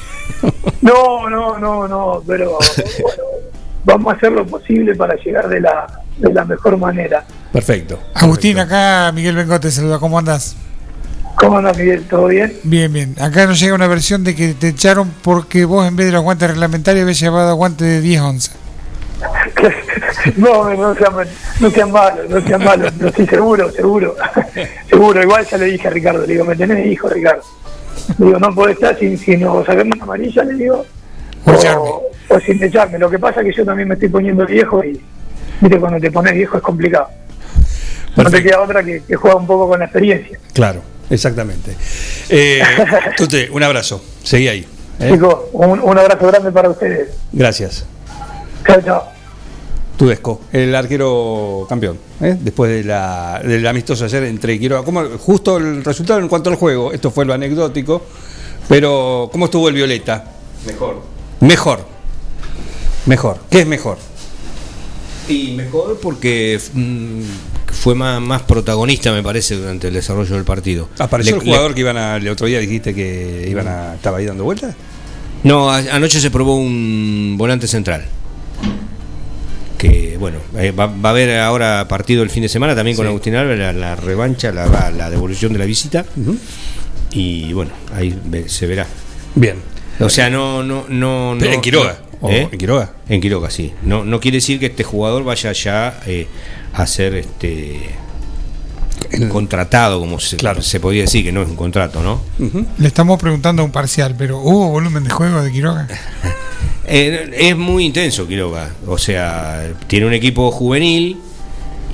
No, 0.82 1.30
no, 1.30 1.58
no, 1.58 1.88
no, 1.88 2.22
pero 2.26 2.58
bueno, 2.58 3.22
vamos 3.84 4.12
a 4.12 4.16
hacer 4.18 4.32
lo 4.32 4.46
posible 4.46 4.94
para 4.94 5.14
llegar 5.16 5.48
de 5.48 5.58
la, 5.60 5.86
de 6.18 6.30
la 6.32 6.44
mejor 6.44 6.76
manera. 6.76 7.24
Perfecto. 7.52 7.98
Agustín, 8.14 8.58
acá 8.58 9.10
Miguel 9.14 9.34
Bengo 9.36 9.58
te 9.58 9.70
saluda. 9.70 9.98
¿Cómo 9.98 10.18
andás? 10.18 10.56
¿Cómo 11.36 11.56
andas, 11.58 11.78
Miguel? 11.78 12.04
¿Todo 12.04 12.26
bien? 12.26 12.52
Bien, 12.64 12.92
bien. 12.92 13.14
Acá 13.18 13.46
nos 13.46 13.58
llega 13.60 13.74
una 13.74 13.86
versión 13.86 14.24
de 14.24 14.34
que 14.34 14.52
te 14.52 14.68
echaron 14.68 15.10
porque 15.22 15.64
vos 15.64 15.86
en 15.88 15.96
vez 15.96 16.06
de 16.06 16.12
los 16.12 16.22
guantes 16.22 16.48
reglamentarios 16.50 17.02
habías 17.02 17.20
llevado 17.20 17.54
guantes 17.54 17.86
de 17.88 18.00
10 18.02 18.20
onzas. 18.20 18.56
No, 20.36 20.74
no 20.74 20.94
sean, 20.94 21.12
no 21.60 21.70
sean 21.70 21.92
malos, 21.92 22.28
no 22.28 22.40
sean 22.40 22.64
malos. 22.64 22.92
No, 22.96 23.10
sí, 23.12 23.26
seguro, 23.26 23.70
seguro. 23.70 24.16
seguro, 24.88 25.22
igual 25.22 25.46
ya 25.46 25.58
le 25.58 25.66
dije 25.66 25.88
a 25.88 25.90
Ricardo, 25.90 26.26
le 26.26 26.32
digo, 26.32 26.44
me 26.44 26.56
tenés 26.56 26.86
hijo, 26.86 27.08
Ricardo. 27.08 27.42
Le 28.18 28.26
digo, 28.26 28.38
no 28.38 28.54
podés 28.54 28.76
estar 28.76 28.98
sin, 28.98 29.16
sin 29.18 29.44
o 29.44 29.64
sacarme 29.64 29.92
una 29.94 30.04
amarilla, 30.04 30.44
le 30.44 30.54
digo, 30.54 30.84
O 32.28 32.40
sin 32.40 32.62
echarme. 32.62 32.98
Lo 32.98 33.10
que 33.10 33.18
pasa 33.18 33.40
es 33.40 33.46
que 33.46 33.52
yo 33.52 33.64
también 33.64 33.88
me 33.88 33.94
estoy 33.94 34.08
poniendo 34.08 34.46
viejo 34.46 34.82
y, 34.84 35.00
viste, 35.60 35.78
cuando 35.78 36.00
te 36.00 36.10
pones 36.10 36.34
viejo 36.34 36.56
es 36.56 36.62
complicado. 36.62 37.08
No 38.16 38.30
te 38.30 38.42
queda 38.42 38.60
otra 38.60 38.82
que, 38.82 39.02
que 39.02 39.16
juega 39.16 39.36
un 39.36 39.46
poco 39.46 39.68
con 39.68 39.78
la 39.78 39.86
experiencia. 39.86 40.38
Claro, 40.52 40.82
exactamente. 41.10 41.76
Eh, 42.28 42.62
Tute, 43.16 43.50
un 43.50 43.62
abrazo. 43.62 44.02
Seguí 44.22 44.48
ahí. 44.48 44.66
¿eh? 45.00 45.10
Chicos, 45.12 45.36
un, 45.52 45.80
un 45.80 45.98
abrazo 45.98 46.26
grande 46.28 46.52
para 46.52 46.70
ustedes. 46.70 47.08
Gracias. 47.32 47.84
Chao, 48.66 48.80
chao. 48.82 49.13
Tudesco, 49.96 50.40
el 50.52 50.74
arquero 50.74 51.66
campeón. 51.68 51.98
¿eh? 52.20 52.36
Después 52.40 52.70
de 52.70 52.82
la, 52.84 53.40
del 53.44 53.64
amistoso 53.66 54.04
ayer 54.04 54.24
entre 54.24 54.58
Quiroga. 54.58 54.84
¿Cómo, 54.84 55.02
justo 55.18 55.56
el 55.56 55.84
resultado 55.84 56.18
en 56.20 56.28
cuanto 56.28 56.50
al 56.50 56.56
juego, 56.56 56.92
esto 56.92 57.10
fue 57.12 57.24
lo 57.24 57.32
anecdótico, 57.32 58.02
pero 58.68 59.28
¿cómo 59.30 59.44
estuvo 59.44 59.68
el 59.68 59.74
Violeta? 59.74 60.24
Mejor. 60.66 61.02
Mejor. 61.40 61.86
Mejor. 63.06 63.38
¿Qué 63.50 63.60
es 63.60 63.66
mejor? 63.66 63.98
Y 65.28 65.52
mejor 65.56 65.98
porque 66.02 66.58
mm, 66.72 67.20
fue 67.72 67.94
más, 67.94 68.20
más 68.20 68.42
protagonista, 68.42 69.12
me 69.12 69.22
parece, 69.22 69.54
durante 69.56 69.88
el 69.88 69.94
desarrollo 69.94 70.34
del 70.34 70.44
partido. 70.44 70.88
¿Apareció 70.98 71.36
Le- 71.36 71.42
el 71.42 71.44
jugador 71.46 71.74
que 71.74 71.80
iban 71.80 71.96
a, 71.96 72.16
el 72.16 72.28
otro 72.28 72.46
día 72.46 72.58
dijiste 72.58 72.94
que 72.94 73.46
iban 73.48 73.68
a, 73.68 73.94
estaba 73.94 74.18
ahí 74.18 74.26
dando 74.26 74.44
vueltas? 74.44 74.74
no, 75.44 75.70
a- 75.70 75.78
anoche 75.78 76.20
se 76.20 76.30
probó 76.30 76.56
un 76.56 77.36
volante 77.38 77.66
central. 77.68 78.04
Que 80.14 80.18
bueno, 80.18 80.38
eh, 80.56 80.70
va, 80.70 80.86
va 80.86 81.08
a 81.08 81.10
haber 81.10 81.40
ahora 81.40 81.88
partido 81.88 82.22
el 82.22 82.30
fin 82.30 82.44
de 82.44 82.48
semana 82.48 82.76
también 82.76 82.96
con 82.96 83.04
Sí. 83.04 83.08
Agustín 83.08 83.34
Álvarez, 83.34 83.58
la, 83.58 83.72
la 83.72 83.96
revancha, 83.96 84.52
la, 84.52 84.64
la- 84.66 84.92
la 84.92 85.10
devolución 85.10 85.52
de 85.52 85.58
la 85.58 85.64
visita. 85.64 86.04
Y 87.10 87.52
bueno, 87.52 87.72
ahí 87.92 88.16
ve- 88.26 88.48
se 88.48 88.68
verá. 88.68 88.86
Bien. 89.34 89.56
O 89.98 90.08
sea, 90.08 90.30
no, 90.30 90.62
no, 90.62 90.84
no. 90.88 91.34
Pero 91.36 91.50
no- 91.50 91.54
en 91.56 91.60
Quiroga. 91.60 91.98
no- 92.20 92.28
¿O 92.28 92.30
¿Eh? 92.30 92.48
en 92.52 92.58
Quiroga? 92.58 92.92
En 93.08 93.20
Quiroga, 93.20 93.50
sí. 93.50 93.72
No, 93.82 94.04
no 94.04 94.20
quiere 94.20 94.36
decir 94.36 94.60
que 94.60 94.66
este 94.66 94.84
jugador 94.84 95.24
vaya 95.24 95.50
ya 95.50 96.00
eh, 96.06 96.28
a 96.74 96.86
ser 96.86 97.16
este 97.16 97.80
contratado, 99.30 99.98
como 99.98 100.20
se, 100.20 100.36
Claro. 100.36 100.62
se 100.62 100.78
podría 100.78 101.02
decir, 101.02 101.24
que 101.24 101.32
no 101.32 101.42
es 101.42 101.48
un 101.48 101.56
contrato, 101.56 102.02
¿no? 102.04 102.20
Le 102.78 102.86
estamos 102.86 103.20
preguntando 103.20 103.64
un 103.64 103.72
parcial, 103.72 104.14
pero 104.16 104.38
¿hubo 104.38 104.68
volumen 104.70 105.02
de 105.02 105.10
juego 105.10 105.42
de 105.42 105.50
Quiroga? 105.50 105.88
Eh, 106.86 107.30
es 107.38 107.56
muy 107.56 107.84
intenso 107.86 108.26
Quiroga. 108.26 108.70
O 108.86 108.98
sea, 108.98 109.72
tiene 109.86 110.06
un 110.06 110.12
equipo 110.14 110.50
juvenil 110.50 111.18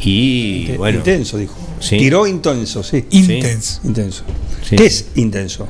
y 0.02 0.72
bueno. 0.72 0.98
intenso, 0.98 1.38
dijo. 1.38 1.56
Sí. 1.78 1.96
Tiró 1.98 2.26
intenso, 2.26 2.82
sí. 2.82 3.04
Intenso. 3.10 3.80
Intenso. 3.84 4.24
Sí. 4.68 4.76
¿Qué 4.76 4.86
es 4.86 5.06
intenso? 5.16 5.68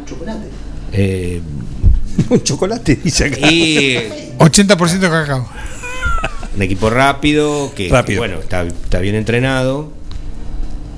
eh, 0.93 1.41
Un 2.29 2.43
chocolate, 2.43 2.97
dice 3.03 3.27
acá. 3.27 3.51
y 3.51 3.95
80% 4.39 4.99
de 4.99 5.09
cacao. 5.09 5.49
un 6.57 6.63
equipo 6.63 6.91
rápido, 6.91 7.73
que, 7.75 7.89
Rápido. 7.89 8.23
que, 8.23 8.29
bueno, 8.29 8.41
está, 8.43 8.63
está 8.63 8.99
bien 9.01 9.15
entrenado. 9.15 9.93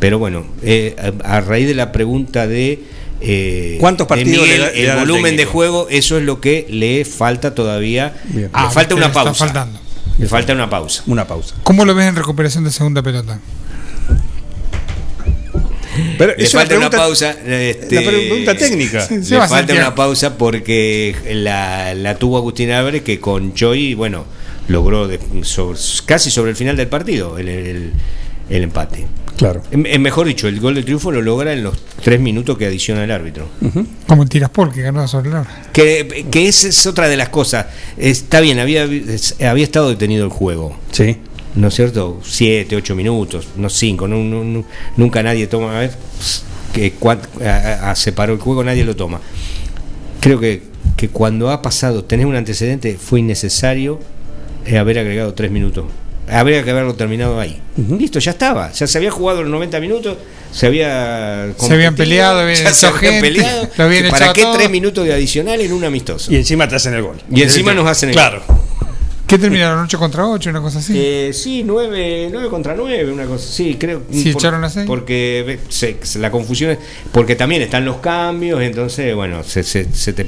Pero 0.00 0.18
bueno, 0.18 0.46
eh, 0.62 0.96
a, 1.24 1.37
a 1.37 1.40
raíz 1.42 1.68
de 1.68 1.74
la 1.74 1.92
pregunta 1.92 2.46
de 2.46 2.82
eh, 3.24 3.76
¿Cuántos 3.80 4.06
partidos 4.06 4.42
Miguel, 4.44 4.61
le 4.61 4.66
da- 4.66 4.72
le 4.72 4.90
el 4.90 4.98
volumen 4.98 5.37
de 5.37 5.44
juego, 5.44 5.87
eso 5.90 6.16
es 6.18 6.24
lo 6.24 6.40
que 6.40 6.66
le 6.68 7.04
falta 7.04 7.54
todavía. 7.54 8.14
Bien. 8.24 8.44
Le 8.46 8.50
Ah, 8.52 8.70
falta 8.70 8.94
una 8.94 9.06
le 9.06 9.11
está 9.11 9.24
pausa. 9.24 9.44
faltando. 9.46 9.78
Le 10.18 10.26
falta 10.28 10.52
una 10.52 10.68
pausa. 10.68 11.02
Una 11.06 11.26
pausa. 11.26 11.54
¿Cómo 11.62 11.85
lo 11.85 11.94
ves 11.94 12.08
en 12.08 12.16
recuperación 12.16 12.64
de 12.64 12.70
segunda 12.70 13.02
pelota? 13.02 13.38
Pero 16.16 16.35
Le 16.37 16.46
falta 16.46 16.76
una 16.76 16.90
pausa. 16.90 17.30
este, 17.46 17.96
la 17.96 18.02
pregunta 18.11 18.56
técnica. 18.56 19.06
Sí, 19.06 19.16
Le 19.35 19.46
falta 19.46 19.74
una 19.74 19.94
pausa 19.94 20.38
porque 20.38 21.14
la, 21.32 21.94
la 21.94 22.14
tuvo 22.16 22.38
Agustín 22.38 22.70
Álvarez 22.70 23.02
que 23.02 23.20
con 23.20 23.52
Choi, 23.54 23.94
bueno, 23.94 24.24
logró 24.68 25.06
de- 25.08 25.18
sobre- 25.42 25.78
casi 26.06 26.30
sobre 26.30 26.50
el 26.52 26.56
final 26.56 26.76
del 26.76 26.87
partido 26.88 27.37
el, 27.38 27.48
el- 27.48 27.92
el 28.48 28.62
empate. 28.62 29.07
Claro. 29.37 29.62
Mejor 29.72 30.26
dicho, 30.26 30.46
el 30.46 30.61
gol 30.61 30.74
de 30.74 30.83
triunfo 30.83 31.11
lo 31.11 31.20
logra 31.22 31.52
en 31.52 31.62
los 31.64 31.76
tres 32.02 32.20
minutos 32.20 32.57
que 32.59 32.66
adiciona 32.66 33.02
el 33.02 33.11
árbitro. 33.11 33.48
Como 34.07 34.22
el 34.22 34.28
Tiraspol, 34.28 34.72
que 34.72 34.83
ganó 34.83 35.05
la 35.05 35.18
hora. 35.18 35.46
Que, 35.72 36.26
que 36.31 36.46
esa 36.48 36.68
es 36.68 36.87
otra 36.87 37.09
de 37.09 37.16
las 37.16 37.31
cosas. 37.31 37.66
Está 37.96 38.40
bien, 38.40 38.59
había, 38.61 38.83
había 38.85 39.64
estado 39.64 39.88
detenido 39.88 40.24
el 40.24 40.31
juego. 40.31 40.76
Sí. 40.92 41.16
¿No 41.55 41.68
es 41.68 41.74
cierto? 41.74 42.20
Siete, 42.24 42.76
ocho 42.76 42.94
minutos, 42.94 43.48
no 43.57 43.68
cinco. 43.68 44.07
no- 44.09 44.22
no- 44.22 44.44
no- 44.44 44.64
nunca 44.96 45.22
nadie 45.22 45.46
toma. 45.48 45.76
A 45.76 45.81
ver, 45.81 45.92
que 46.72 46.92
a- 47.05 47.48
a- 47.48 47.90
a- 47.90 47.94
separó 47.96 48.33
el 48.35 48.38
juego, 48.38 48.62
nadie 48.64 48.85
lo 48.85 48.94
toma. 48.96 49.20
Creo 50.20 50.38
que, 50.40 50.62
que 50.96 51.09
cuando 51.09 51.50
ha 51.50 51.61
pasado, 51.62 52.05
tener 52.05 52.26
un 52.26 52.37
antecedente, 52.37 52.96
fue 52.96 53.20
innecesario 53.20 53.98
eh, 54.64 54.78
haber 54.78 54.98
agregado 54.98 55.35
tres 55.35 55.50
minutos. 55.50 55.87
Habría 56.28 56.62
que 56.64 56.70
haberlo 56.70 56.94
terminado 56.94 57.38
ahí. 57.40 57.61
Listo, 57.98 58.18
ya 58.18 58.30
estaba. 58.30 58.70
Ya 58.72 58.87
se 58.87 58.98
había 58.98 59.11
jugado 59.11 59.42
los 59.42 59.50
90 59.50 59.80
minutos, 59.80 60.16
se 60.52 60.66
había. 60.66 61.52
Se 61.58 61.72
habían 61.74 61.94
peleado, 61.96 62.40
habían 62.40 62.62
ya 62.62 62.72
se 62.72 62.87
habían 62.87 63.00
gente, 63.14 63.20
peleado. 63.28 63.68
lo 63.76 63.85
habían 63.85 64.04
que 64.04 64.11
¿Para 64.11 64.32
qué 64.32 64.42
todo. 64.42 64.54
tres 64.56 64.70
minutos 64.70 65.04
de 65.04 65.12
adicional 65.12 65.61
en 65.61 65.72
un 65.72 65.85
amistoso? 65.85 66.32
Y 66.32 66.37
encima 66.37 66.68
te 66.68 66.76
hacen 66.76 66.94
el 66.94 67.02
gol. 67.02 67.16
Y 67.30 67.42
encima 67.42 67.74
nos 67.74 67.87
hacen 67.87 68.11
el 68.11 68.14
Claro. 68.14 68.42
¿Qué 69.26 69.38
terminaron? 69.38 69.88
¿8 69.88 69.98
contra 69.98 70.26
8? 70.26 70.50
Una 70.50 70.61
cosa 70.61 70.80
así. 70.80 70.92
Eh, 70.94 71.30
sí, 71.32 71.62
9, 71.64 72.28
nueve 72.30 72.48
contra 72.50 72.74
9, 72.74 73.11
una 73.12 73.24
cosa. 73.24 73.46
Sí, 73.50 73.76
creo. 73.80 74.02
Sí, 74.12 74.28
echaron 74.28 74.62
a 74.62 74.68
seis. 74.68 74.87
Porque 74.87 75.42
ve, 75.46 75.58
se- 75.70 75.96
se- 76.02 76.18
la 76.18 76.30
confusión 76.30 76.72
es. 76.72 76.78
Porque 77.12 77.35
también 77.35 77.62
están 77.62 77.87
los 77.87 77.96
cambios, 77.96 78.61
entonces, 78.61 79.14
bueno, 79.14 79.42
se, 79.42 79.62
se, 79.62 79.87
se, 79.92 80.12
te- 80.12 80.26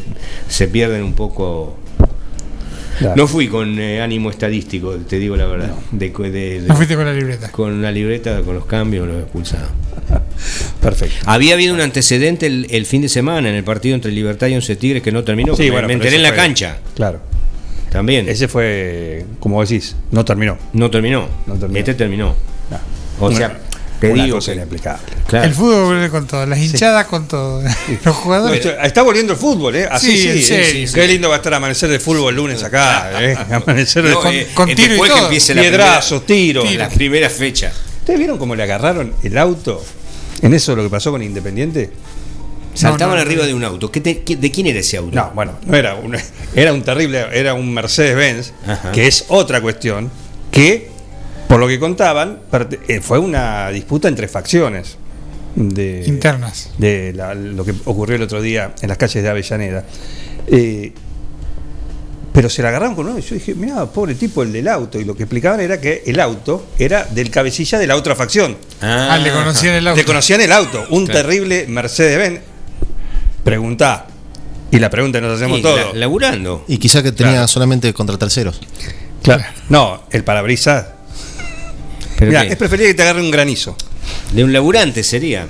se 0.49 0.69
pierden 0.69 1.03
un 1.03 1.13
poco. 1.13 1.77
Claro. 2.99 3.17
No 3.17 3.27
fui 3.27 3.49
con 3.49 3.79
eh, 3.79 4.01
ánimo 4.01 4.31
estadístico, 4.31 4.93
te 5.09 5.19
digo 5.19 5.37
la 5.37 5.47
verdad. 5.47 5.73
De, 5.91 6.11
de- 6.11 6.31
de- 6.31 6.61
No 6.69 6.77
fuiste 6.77 6.95
con 6.95 7.05
la 7.05 7.13
libreta. 7.13 7.51
con 7.51 7.83
la 7.83 7.91
libreta, 7.91 8.41
con 8.43 8.55
los 8.55 8.67
cambios, 8.67 9.07
los 9.09 9.23
expulsados. 9.23 9.69
Perfecto. 10.81 11.17
Había 11.27 11.55
habido 11.55 11.75
un 11.75 11.81
antecedente 11.81 12.47
el, 12.47 12.67
el 12.71 12.87
fin 12.87 13.03
de 13.03 13.09
semana 13.09 13.49
en 13.49 13.55
el 13.55 13.65
partido 13.65 13.95
entre 13.95 14.13
Libertad 14.13 14.47
y 14.49 14.55
Once 14.55 14.77
Tigres 14.77 15.03
que 15.03 15.13
no 15.13 15.25
terminó. 15.25 15.57
Sí, 15.57 15.65
me- 15.65 15.71
bueno, 15.73 15.89
me 15.89 15.95
enteré 15.95 16.17
en 16.17 16.23
la 16.23 16.29
fue- 16.31 16.37
cancha 16.37 16.79
Claro. 16.95 17.21
también. 17.91 18.29
Ese 18.29 18.49
fue, 18.49 19.25
como 19.41 19.61
decís, 19.63 19.97
no 20.11 20.25
terminó. 20.25 20.59
No 20.73 20.91
terminó. 20.91 21.29
No 21.47 21.55
terminó. 21.55 21.79
Este 21.79 21.95
terminó. 21.95 22.35
Ah. 22.71 22.81
O 23.21 23.33
sea, 23.33 23.59
Te 24.01 24.13
una 24.13 24.25
digo 24.25 24.37
cosa 24.37 24.51
que- 24.53 24.57
inexplicable. 24.57 25.05
Claro. 25.27 25.45
El 25.47 25.55
fútbol 25.55 25.85
vuelve 25.87 26.11
con 26.11 26.27
todo, 26.27 26.45
las 26.47 26.59
hinchadas 26.59 27.07
con 27.07 27.27
todo. 27.29 27.63
Los 28.05 28.17
jugadores. 28.17 28.67
Está 28.83 29.03
volviendo 29.03 29.33
el 29.33 29.39
fútbol, 29.39 29.77
¿eh? 29.77 29.89
Así 29.91 30.11
Sí, 30.17 30.23
sí. 30.23 30.29
en 30.29 30.37
eh, 30.39 30.43
serio, 30.67 30.91
Qué 30.95 31.09
lindo 31.09 31.29
va 31.29 31.37
a 31.37 31.39
estar 31.39 31.55
amanecer 31.55 31.89
de 31.89 31.99
fútbol 32.01 32.31
el 32.31 32.37
lunes 32.37 32.63
acá, 32.63 33.11
¿eh? 33.23 33.37
Amanecer 33.51 34.05
de 34.05 34.15
con- 34.15 34.35
eh, 34.35 34.49
con 34.55 34.69
eh, 34.69 34.75
tiro 34.77 34.95
y 34.95 35.09
todo. 35.09 35.29
Piedrazos, 35.29 36.27
tiros. 36.27 36.65
primera, 36.65 36.89
la 36.89 36.95
primera 36.95 37.31
fecha. 37.31 37.73
¿Ustedes 38.01 38.19
vieron 38.19 38.37
cómo 38.37 38.55
le 38.55 38.63
agarraron 38.65 39.15
el 39.23 39.39
auto 39.39 39.83
en 40.43 40.53
eso 40.53 40.77
lo 40.77 40.83
que 40.83 40.91
pasó 40.91 41.11
con 41.11 41.23
Independiente? 41.23 41.91
Saltaban 42.75 43.15
no, 43.17 43.23
arriba 43.23 43.47
de 43.47 43.55
un 43.55 43.63
auto. 43.63 43.91
¿Qué 43.91 44.01
te- 44.01 44.23
qué- 44.23 44.37
¿De 44.37 44.51
quién 44.51 44.67
era 44.67 44.81
ese 44.81 44.97
auto? 44.97 45.15
No, 45.15 45.31
bueno, 45.35 45.53
no 45.65 45.77
era 45.77 45.95
un, 45.95 46.17
era 46.57 46.73
un 46.73 46.83
terrible, 46.83 47.25
era 47.33 47.55
un 47.55 47.73
Mercedes-Benz, 47.73 48.53
que 48.93 49.07
es 49.07 49.27
otra 49.29 49.61
cuestión, 49.63 50.11
que, 50.51 50.91
por 51.49 51.61
lo 51.61 51.69
que 51.69 51.79
contaban, 51.79 52.41
eh, 52.89 53.01
fue 53.01 53.19
una 53.19 53.69
disputa 53.71 54.09
entre 54.09 54.29
facciones 54.29 54.97
de, 55.57 56.05
Internas. 56.07 56.71
de 56.79 57.13
la- 57.15 57.35
lo 57.35 57.65
que 57.65 57.75
ocurrió 57.85 58.17
el 58.17 58.23
otro 58.23 58.41
día 58.43 58.75
en 58.81 58.89
las 58.89 58.99
calles 58.99 59.23
de 59.23 59.29
Avellaneda. 59.29 59.85
Eh, 60.47 60.93
pero 62.33 62.51
se 62.51 62.63
la 62.63 62.71
agarraron 62.71 62.97
con 62.97 63.07
uno 63.07 63.17
y 63.19 63.23
yo 63.23 63.35
dije, 63.37 63.55
mira, 63.55 63.87
pobre 63.87 64.17
tipo, 64.17 64.43
el 64.43 64.53
del 64.53 64.67
auto. 64.67 64.99
Y 64.99 65.05
lo 65.05 65.15
que 65.17 65.23
explicaban 65.23 65.61
era 65.61 65.81
que 65.81 66.03
el 66.07 66.19
auto 66.19 66.67
era 66.79 67.05
del 67.05 67.31
cabecilla 67.31 67.79
de 67.79 67.87
la 67.87 67.95
otra 67.95 68.17
facción. 68.17 68.57
Ah, 68.83 69.17
le 69.23 69.31
conocían 69.31 69.75
el 69.77 69.87
auto. 69.87 70.01
Le 70.01 70.05
conocían 70.05 70.41
el 70.41 70.51
auto, 70.51 70.85
un 70.91 71.07
Claro. 71.07 71.21
terrible 71.23 71.67
Mercedes-Benz. 71.69 72.41
Preguntá. 73.45 74.07
Y 74.73 74.79
la 74.81 74.91
pregunta 74.91 75.21
nos 75.21 75.37
hacemos 75.37 75.61
Y 75.61 75.63
todos. 75.63 75.93
la- 75.93 76.01
laburando. 76.01 76.65
Y 76.67 76.79
quizá 76.79 77.03
que 77.05 77.13
tenía 77.13 77.33
Claro. 77.35 77.49
solamente 77.49 77.93
contra 77.95 78.19
terceros. 78.19 78.61
Claro. 79.23 79.45
No, 79.69 80.03
el 80.11 80.25
parabrisas. 80.25 80.87
Es 82.33 82.57
preferible 82.57 82.89
que 82.89 82.95
te 82.95 83.03
agarre 83.03 83.21
un 83.23 83.31
granizo. 83.31 83.77
De 84.33 84.45
un 84.45 84.53
laburante 84.53 85.03
sería. 85.03 85.47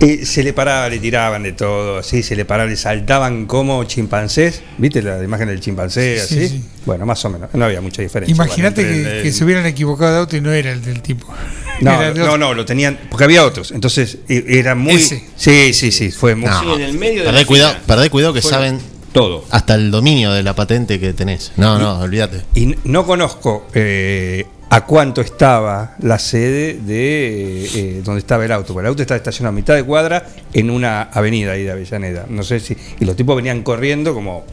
Eh, 0.00 0.26
se 0.26 0.42
le 0.42 0.52
paraba, 0.52 0.88
le 0.88 0.98
tiraban 0.98 1.44
de 1.44 1.52
todo, 1.52 1.98
así, 1.98 2.22
se 2.24 2.34
le 2.34 2.44
paraban, 2.44 2.68
le 2.70 2.76
saltaban 2.76 3.46
como 3.46 3.84
chimpancés. 3.84 4.60
¿Viste 4.76 5.00
la 5.00 5.22
imagen 5.22 5.46
del 5.48 5.60
chimpancé? 5.60 6.16
Sí, 6.18 6.34
así? 6.38 6.48
sí. 6.48 6.64
Bueno, 6.84 7.06
más 7.06 7.24
o 7.24 7.30
menos, 7.30 7.48
no 7.54 7.64
había 7.64 7.80
mucha 7.80 8.02
diferencia. 8.02 8.34
Imagínate 8.34 8.82
Bueno, 8.82 8.92
que, 8.92 8.98
entre 8.98 9.16
el- 9.18 9.22
que 9.22 9.32
se 9.32 9.44
hubieran 9.44 9.64
equivocado 9.66 10.12
de 10.12 10.18
auto 10.18 10.36
y 10.36 10.40
no 10.40 10.52
era 10.52 10.72
el 10.72 10.82
del 10.84 11.00
tipo. 11.00 11.32
No, 11.80 12.12
no, 12.14 12.38
no, 12.38 12.54
lo 12.54 12.64
tenían, 12.64 12.98
porque 13.10 13.24
había 13.24 13.44
otros. 13.44 13.72
Entonces, 13.72 14.18
e- 14.28 14.44
era 14.46 14.76
muy. 14.76 14.94
Ese. 14.94 15.24
Sí, 15.36 15.72
sí, 15.74 15.90
sí, 15.90 16.12
fue 16.12 16.36
muy. 16.36 16.48
Sí, 16.48 16.66
en 16.72 16.80
el 16.82 16.98
medio 16.98 17.20
de 17.22 17.26
Perdé 17.26 17.40
la 17.40 17.46
cuidado, 17.46 17.74
perdé 17.84 18.10
cuidado 18.10 18.32
que 18.32 18.42
saben 18.42 18.78
Todo. 19.12 19.44
hasta 19.50 19.74
el 19.74 19.90
dominio 19.90 20.32
de 20.32 20.44
la 20.44 20.54
patente 20.54 21.00
que 21.00 21.12
tenés. 21.12 21.50
No, 21.56 21.78
no, 21.80 21.98
olvídate. 22.00 22.42
Y 22.54 22.76
no 22.84 23.04
conozco 23.04 23.66
eh, 23.74 24.46
a 24.74 24.84
cuánto 24.84 25.20
estaba 25.20 25.94
la 26.00 26.18
sede 26.18 26.80
de 26.84 27.64
eh, 27.74 28.02
donde 28.04 28.18
estaba 28.18 28.44
el 28.44 28.50
auto. 28.50 28.72
Porque 28.74 28.86
el 28.86 28.88
auto 28.88 29.02
estaba 29.02 29.16
estacionado 29.18 29.50
a 29.50 29.54
mitad 29.54 29.74
de 29.76 29.84
cuadra 29.84 30.26
en 30.52 30.68
una 30.68 31.02
avenida 31.02 31.52
ahí 31.52 31.62
de 31.62 31.70
Avellaneda. 31.70 32.26
No 32.28 32.42
sé 32.42 32.58
si. 32.58 32.76
Y 32.98 33.04
los 33.04 33.14
tipos 33.14 33.36
venían 33.36 33.62
corriendo 33.62 34.12
como 34.14 34.44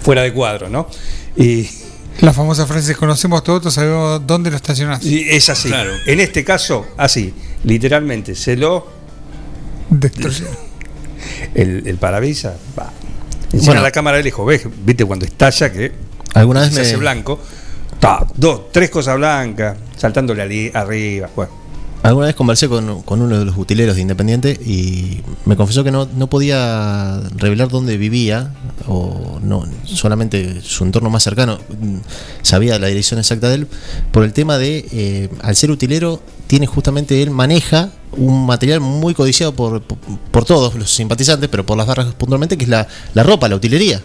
fuera 0.00 0.22
de 0.22 0.32
cuadro, 0.32 0.68
¿no? 0.68 0.86
Y, 1.36 1.68
La 2.20 2.32
famosa 2.32 2.64
frase, 2.64 2.94
conocemos 2.94 3.42
auto, 3.48 3.72
sabemos 3.72 4.24
dónde 4.24 4.50
lo 4.50 4.56
estacionás. 4.56 5.04
y 5.04 5.28
es 5.28 5.48
así. 5.48 5.68
Claro. 5.68 5.90
En 6.06 6.20
este 6.20 6.44
caso, 6.44 6.86
así. 6.96 7.34
Literalmente, 7.64 8.36
se 8.36 8.56
lo. 8.56 8.86
Destruyeron. 9.90 10.54
El, 11.56 11.88
el 11.88 11.96
parabrisas. 11.96 12.54
va. 12.78 12.92
Encima 13.52 13.72
Bueno. 13.72 13.82
la 13.82 13.90
cámara 13.90 14.18
de 14.18 14.22
lejos, 14.22 14.46
¿ves? 14.46 14.62
¿Viste 14.84 15.04
cuando 15.04 15.24
estalla 15.24 15.72
que 15.72 15.90
Alguna 16.34 16.60
vez 16.60 16.72
se 16.72 16.82
hace 16.82 16.96
blanco? 16.96 17.40
Dos, 18.36 18.72
tres 18.72 18.88
cosas 18.88 19.16
blancas, 19.16 19.76
saltándole 19.96 20.70
arriba. 20.72 21.28
Bueno. 21.36 21.52
alguna 22.02 22.26
vez 22.26 22.34
conversé 22.34 22.66
con, 22.66 23.02
con 23.02 23.20
uno 23.20 23.38
de 23.38 23.44
los 23.44 23.58
utileros 23.58 23.94
de 23.94 24.00
Independiente 24.00 24.52
y 24.52 25.20
me 25.44 25.54
confesó 25.54 25.84
que 25.84 25.90
no, 25.90 26.08
no 26.16 26.28
podía 26.28 27.20
revelar 27.36 27.68
dónde 27.68 27.98
vivía 27.98 28.54
o 28.88 29.38
no 29.42 29.66
solamente 29.84 30.62
su 30.62 30.84
entorno 30.84 31.10
más 31.10 31.22
cercano 31.22 31.58
mm, 31.68 31.98
sabía 32.40 32.78
la 32.78 32.86
dirección 32.86 33.20
exacta 33.20 33.50
de 33.50 33.56
él 33.56 33.66
por 34.12 34.24
el 34.24 34.32
tema 34.32 34.56
de 34.56 34.86
eh, 34.92 35.28
al 35.42 35.54
ser 35.54 35.70
utilero 35.70 36.22
tiene 36.46 36.66
justamente 36.66 37.22
él 37.22 37.30
maneja 37.30 37.90
un 38.12 38.46
material 38.46 38.80
muy 38.80 39.12
codiciado 39.12 39.54
por, 39.54 39.82
por, 39.82 40.44
todos 40.46 40.74
los 40.74 40.90
simpatizantes 40.90 41.50
pero 41.50 41.66
por 41.66 41.76
las 41.76 41.86
barras 41.86 42.14
puntualmente 42.14 42.56
que 42.56 42.64
es 42.64 42.70
la, 42.70 42.88
la 43.12 43.22
ropa 43.22 43.46
la 43.46 43.56
utilería 43.56 44.00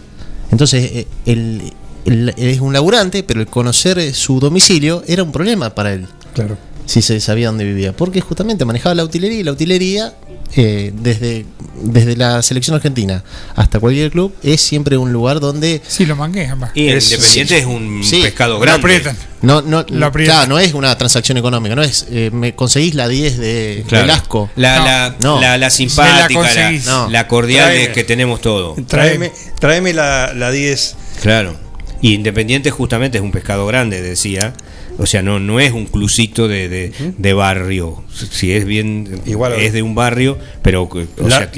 entonces 0.52 0.92
eh, 0.92 1.08
él 1.26 1.74
es 2.06 2.60
un 2.60 2.74
laburante 2.74 3.24
pero 3.24 3.39
el 3.41 3.48
conocer 3.48 3.98
eh, 4.00 4.13
su 4.13 4.39
domicilio 4.39 5.04
era 5.08 5.24
un 5.24 5.32
problema 5.32 5.74
para 5.74 5.94
él 5.94 6.08
Claro. 6.34 6.58
si 6.86 7.02
se 7.02 7.20
sabía 7.20 7.48
dónde 7.48 7.63
vivía. 7.63 7.94
Porque 7.94 8.22
justamente 8.22 8.63
manejaba 8.65 8.94
la 8.94 9.04
utilería 9.04 9.39
y 9.39 9.44
la 9.44 9.54
utilería, 9.54 10.13
eh, 10.56 10.91
desde, 10.94 11.46
desde 11.82 12.15
la 12.18 12.41
selección 12.44 12.76
argentina 12.76 13.24
hasta 13.56 13.80
cualquier 13.80 14.12
club, 14.12 14.34
es 14.44 14.62
siempre 14.62 14.98
un 14.98 15.12
lugar 15.13 15.39
donde 15.39 15.82
Sí, 15.88 16.06
lo 16.06 16.15
mangué, 16.15 16.46
ambas. 16.48 16.72
Y 16.76 16.89
el 16.89 16.98
Es- 16.98 17.12
Independiente 17.12 17.58
es 17.58 17.65
un 17.65 18.04
Sí. 18.04 18.22
pescado 18.22 18.56
Lo 18.56 18.60
grande. 18.60 18.82
aprietan. 18.82 19.18
no, 19.41 19.62
no, 19.62 19.84
Lo 19.89 20.06
aprietan. 20.08 20.36
claro, 20.36 20.50
no 20.50 20.60
es 20.60 20.74
una 20.74 20.96
transacción 20.98 21.38
económica, 21.38 21.74
no 21.76 21.82
es 21.84 22.06
eh, 22.12 22.30
me 22.34 22.54
conseguís 22.54 22.94
la 22.96 23.08
10 23.08 23.38
de 23.39 23.84
Claro. 23.88 24.06
Velasco. 24.08 24.50
La, 24.58 24.78
No. 24.78 24.86
la, 24.86 25.15
No. 25.22 25.41
la, 25.41 25.58
la 25.58 25.70
simpática, 25.70 26.20
la 26.20 26.28
la, 26.30 26.36
conseguís. 26.36 26.86
No. 26.86 27.10
la 27.10 27.28
cordial 27.28 27.94
que 27.94 28.04
tenemos 28.04 28.41
todo. 28.41 28.76
Tráeme, 28.88 29.32
tráeme 29.60 29.94
la, 29.94 30.34
la 30.36 30.52
10. 30.52 30.96
Claro. 31.22 31.64
Y 32.06 32.13
Independiente 32.13 32.70
justamente 32.72 33.18
es 33.18 33.24
un 33.24 33.32
pescado 33.32 33.65
grande, 33.65 34.02
decía. 34.02 34.54
O 35.00 35.06
sea, 35.06 35.22
no, 35.24 35.39
no 35.39 35.60
es 35.60 35.72
un 35.74 35.86
clucito 35.88 36.48
de, 36.48 36.70
de, 36.70 36.94
de 37.18 37.34
barrio. 37.34 38.04
Si 38.32 38.52
es 38.52 38.63
bien, 38.65 39.22
Igual 39.26 39.54
a- 39.54 39.56
es 39.58 39.74
de 39.74 39.82
un 39.82 39.96
barrio, 39.96 40.38
pero 40.62 40.84
o 40.84 41.08
La- 41.28 41.38
sea, 41.39 41.52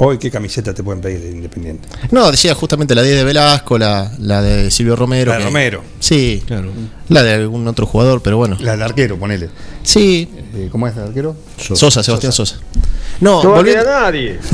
Hoy, 0.00 0.18
¿qué 0.18 0.30
camiseta 0.30 0.72
te 0.74 0.82
pueden 0.84 1.00
pedir 1.00 1.20
de 1.20 1.30
Independiente? 1.30 1.88
No, 2.12 2.30
decía 2.30 2.54
justamente 2.54 2.94
la 2.94 3.02
10 3.02 3.16
de 3.16 3.24
Velasco, 3.24 3.78
la, 3.78 4.12
la 4.18 4.42
de 4.42 4.70
Silvio 4.70 4.94
Romero. 4.96 5.30
La 5.30 5.38
de 5.38 5.42
que- 5.42 5.48
Romero. 5.48 5.82
Sí, 6.00 6.42
claro. 6.46 6.70
la 7.08 7.22
de 7.24 7.34
algún 7.34 7.66
otro 7.66 7.84
jugador, 7.86 8.22
pero 8.22 8.36
bueno. 8.36 8.56
La 8.60 8.72
del 8.72 8.82
arquero, 8.82 9.18
ponele. 9.18 9.48
Sí, 9.82 10.28
Eh, 10.54 10.68
¿Cómo 10.70 10.86
es 10.88 10.96
el 10.96 11.02
arquero? 11.04 11.36
Sosa, 11.56 12.02
Sebastián 12.02 12.32
Sosa. 12.32 12.60
No, 13.20 13.42
volviendo, 13.42 13.84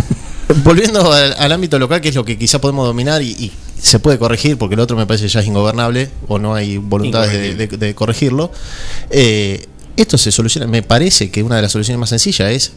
volviendo 0.64 1.12
al, 1.12 1.34
al 1.38 1.52
ámbito 1.52 1.78
local, 1.78 2.00
que 2.00 2.08
es 2.10 2.14
lo 2.14 2.24
que 2.24 2.38
quizá 2.38 2.58
podemos 2.60 2.86
dominar 2.86 3.20
y, 3.22 3.30
y 3.32 3.52
se 3.84 3.98
puede 3.98 4.18
corregir, 4.18 4.56
porque 4.56 4.74
el 4.74 4.80
otro 4.80 4.96
me 4.96 5.06
parece 5.06 5.28
ya 5.28 5.40
es 5.40 5.46
ingobernable 5.46 6.08
o 6.28 6.38
no 6.38 6.54
hay 6.54 6.78
voluntades 6.78 7.32
de, 7.32 7.54
de- 7.54 7.76
de 7.76 7.94
corregirlo. 7.94 8.50
Eh, 9.10 9.66
esto 9.96 10.16
se 10.18 10.32
soluciona, 10.32 10.66
me 10.66 10.82
parece 10.82 11.30
que 11.30 11.42
una 11.42 11.56
de 11.56 11.62
las 11.62 11.72
soluciones 11.72 12.00
más 12.00 12.08
sencillas 12.08 12.50
es 12.50 12.72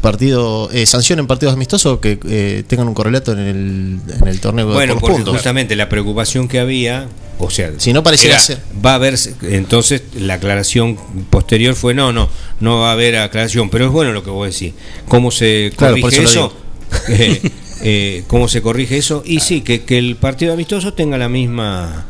partido 0.00 0.70
eh, 0.72 0.86
sanción 0.86 1.18
en 1.18 1.26
partidos 1.26 1.54
amistosos 1.54 1.98
que 1.98 2.18
eh, 2.28 2.62
tengan 2.66 2.86
un 2.88 2.94
correlato 2.94 3.32
en 3.32 3.38
el, 3.40 3.98
en 4.20 4.28
el 4.28 4.40
torneo 4.40 4.66
Bueno, 4.66 4.78
por 4.78 4.88
los 4.94 5.00
porque 5.00 5.14
puntos. 5.16 5.34
justamente 5.34 5.74
la 5.76 5.88
preocupación 5.88 6.46
que 6.48 6.60
había, 6.60 7.08
o 7.38 7.50
sea, 7.50 7.72
Si 7.78 7.92
no 7.92 8.02
pareciera 8.04 8.36
era, 8.36 8.44
ser. 8.44 8.60
va 8.84 8.92
a 8.92 8.94
haber, 8.94 9.18
entonces 9.42 10.02
la 10.16 10.34
aclaración 10.34 10.96
posterior 11.30 11.74
fue 11.74 11.94
no, 11.94 12.12
no, 12.12 12.28
no 12.60 12.80
va 12.80 12.90
a 12.90 12.92
haber 12.92 13.16
aclaración, 13.16 13.70
pero 13.70 13.86
es 13.86 13.90
bueno 13.92 14.12
lo 14.12 14.22
que 14.22 14.30
vos 14.30 14.48
decís. 14.52 14.74
¿Cómo 15.08 15.30
se 15.32 15.72
Claro, 15.76 15.94
por 15.96 16.02
corrige 16.12 16.22
eso 16.22 16.52
lo 16.90 17.26
eso? 17.26 17.48
Eh, 17.80 18.18
eh, 18.20 18.24
¿Cómo 18.26 18.48
se 18.48 18.60
corrige 18.62 18.98
eso? 18.98 19.22
Y 19.24 19.40
sí, 19.40 19.60
que, 19.62 19.82
que 19.84 19.98
el 19.98 20.16
partido 20.16 20.52
amistoso 20.52 20.94
tenga 20.94 21.16
la 21.18 21.28
misma 21.28 22.06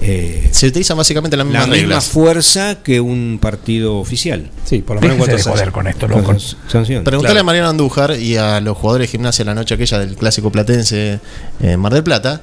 eh, 0.00 0.48
Se 0.50 0.66
utilizan 0.66 0.96
básicamente 0.96 1.36
las 1.36 1.46
la 1.46 1.66
misma 1.66 2.00
fuerza 2.00 2.82
que 2.82 3.00
un 3.00 3.38
partido 3.40 3.98
oficial. 3.98 4.50
Sí, 4.64 4.78
por 4.82 4.96
lo 4.96 5.02
menos 5.02 5.16
cuatro 5.18 5.38
sanciones. 5.38 5.72
con 5.72 5.86
esto, 5.86 6.08
loco. 6.08 6.22
Con 6.24 6.40
sanción. 6.40 7.04
Preguntarle 7.04 7.34
Claro. 7.34 7.40
a 7.40 7.44
Mariano 7.44 7.68
Andújar 7.68 8.18
y 8.18 8.36
a 8.36 8.60
los 8.60 8.76
jugadores 8.76 9.06
de 9.08 9.12
gimnasia 9.12 9.44
la 9.44 9.54
noche 9.54 9.74
aquella 9.74 9.98
del 10.00 10.16
clásico 10.16 10.50
platense 10.50 11.20
en 11.60 11.78
Mar 11.78 11.92
del 11.94 12.02
Plata, 12.02 12.42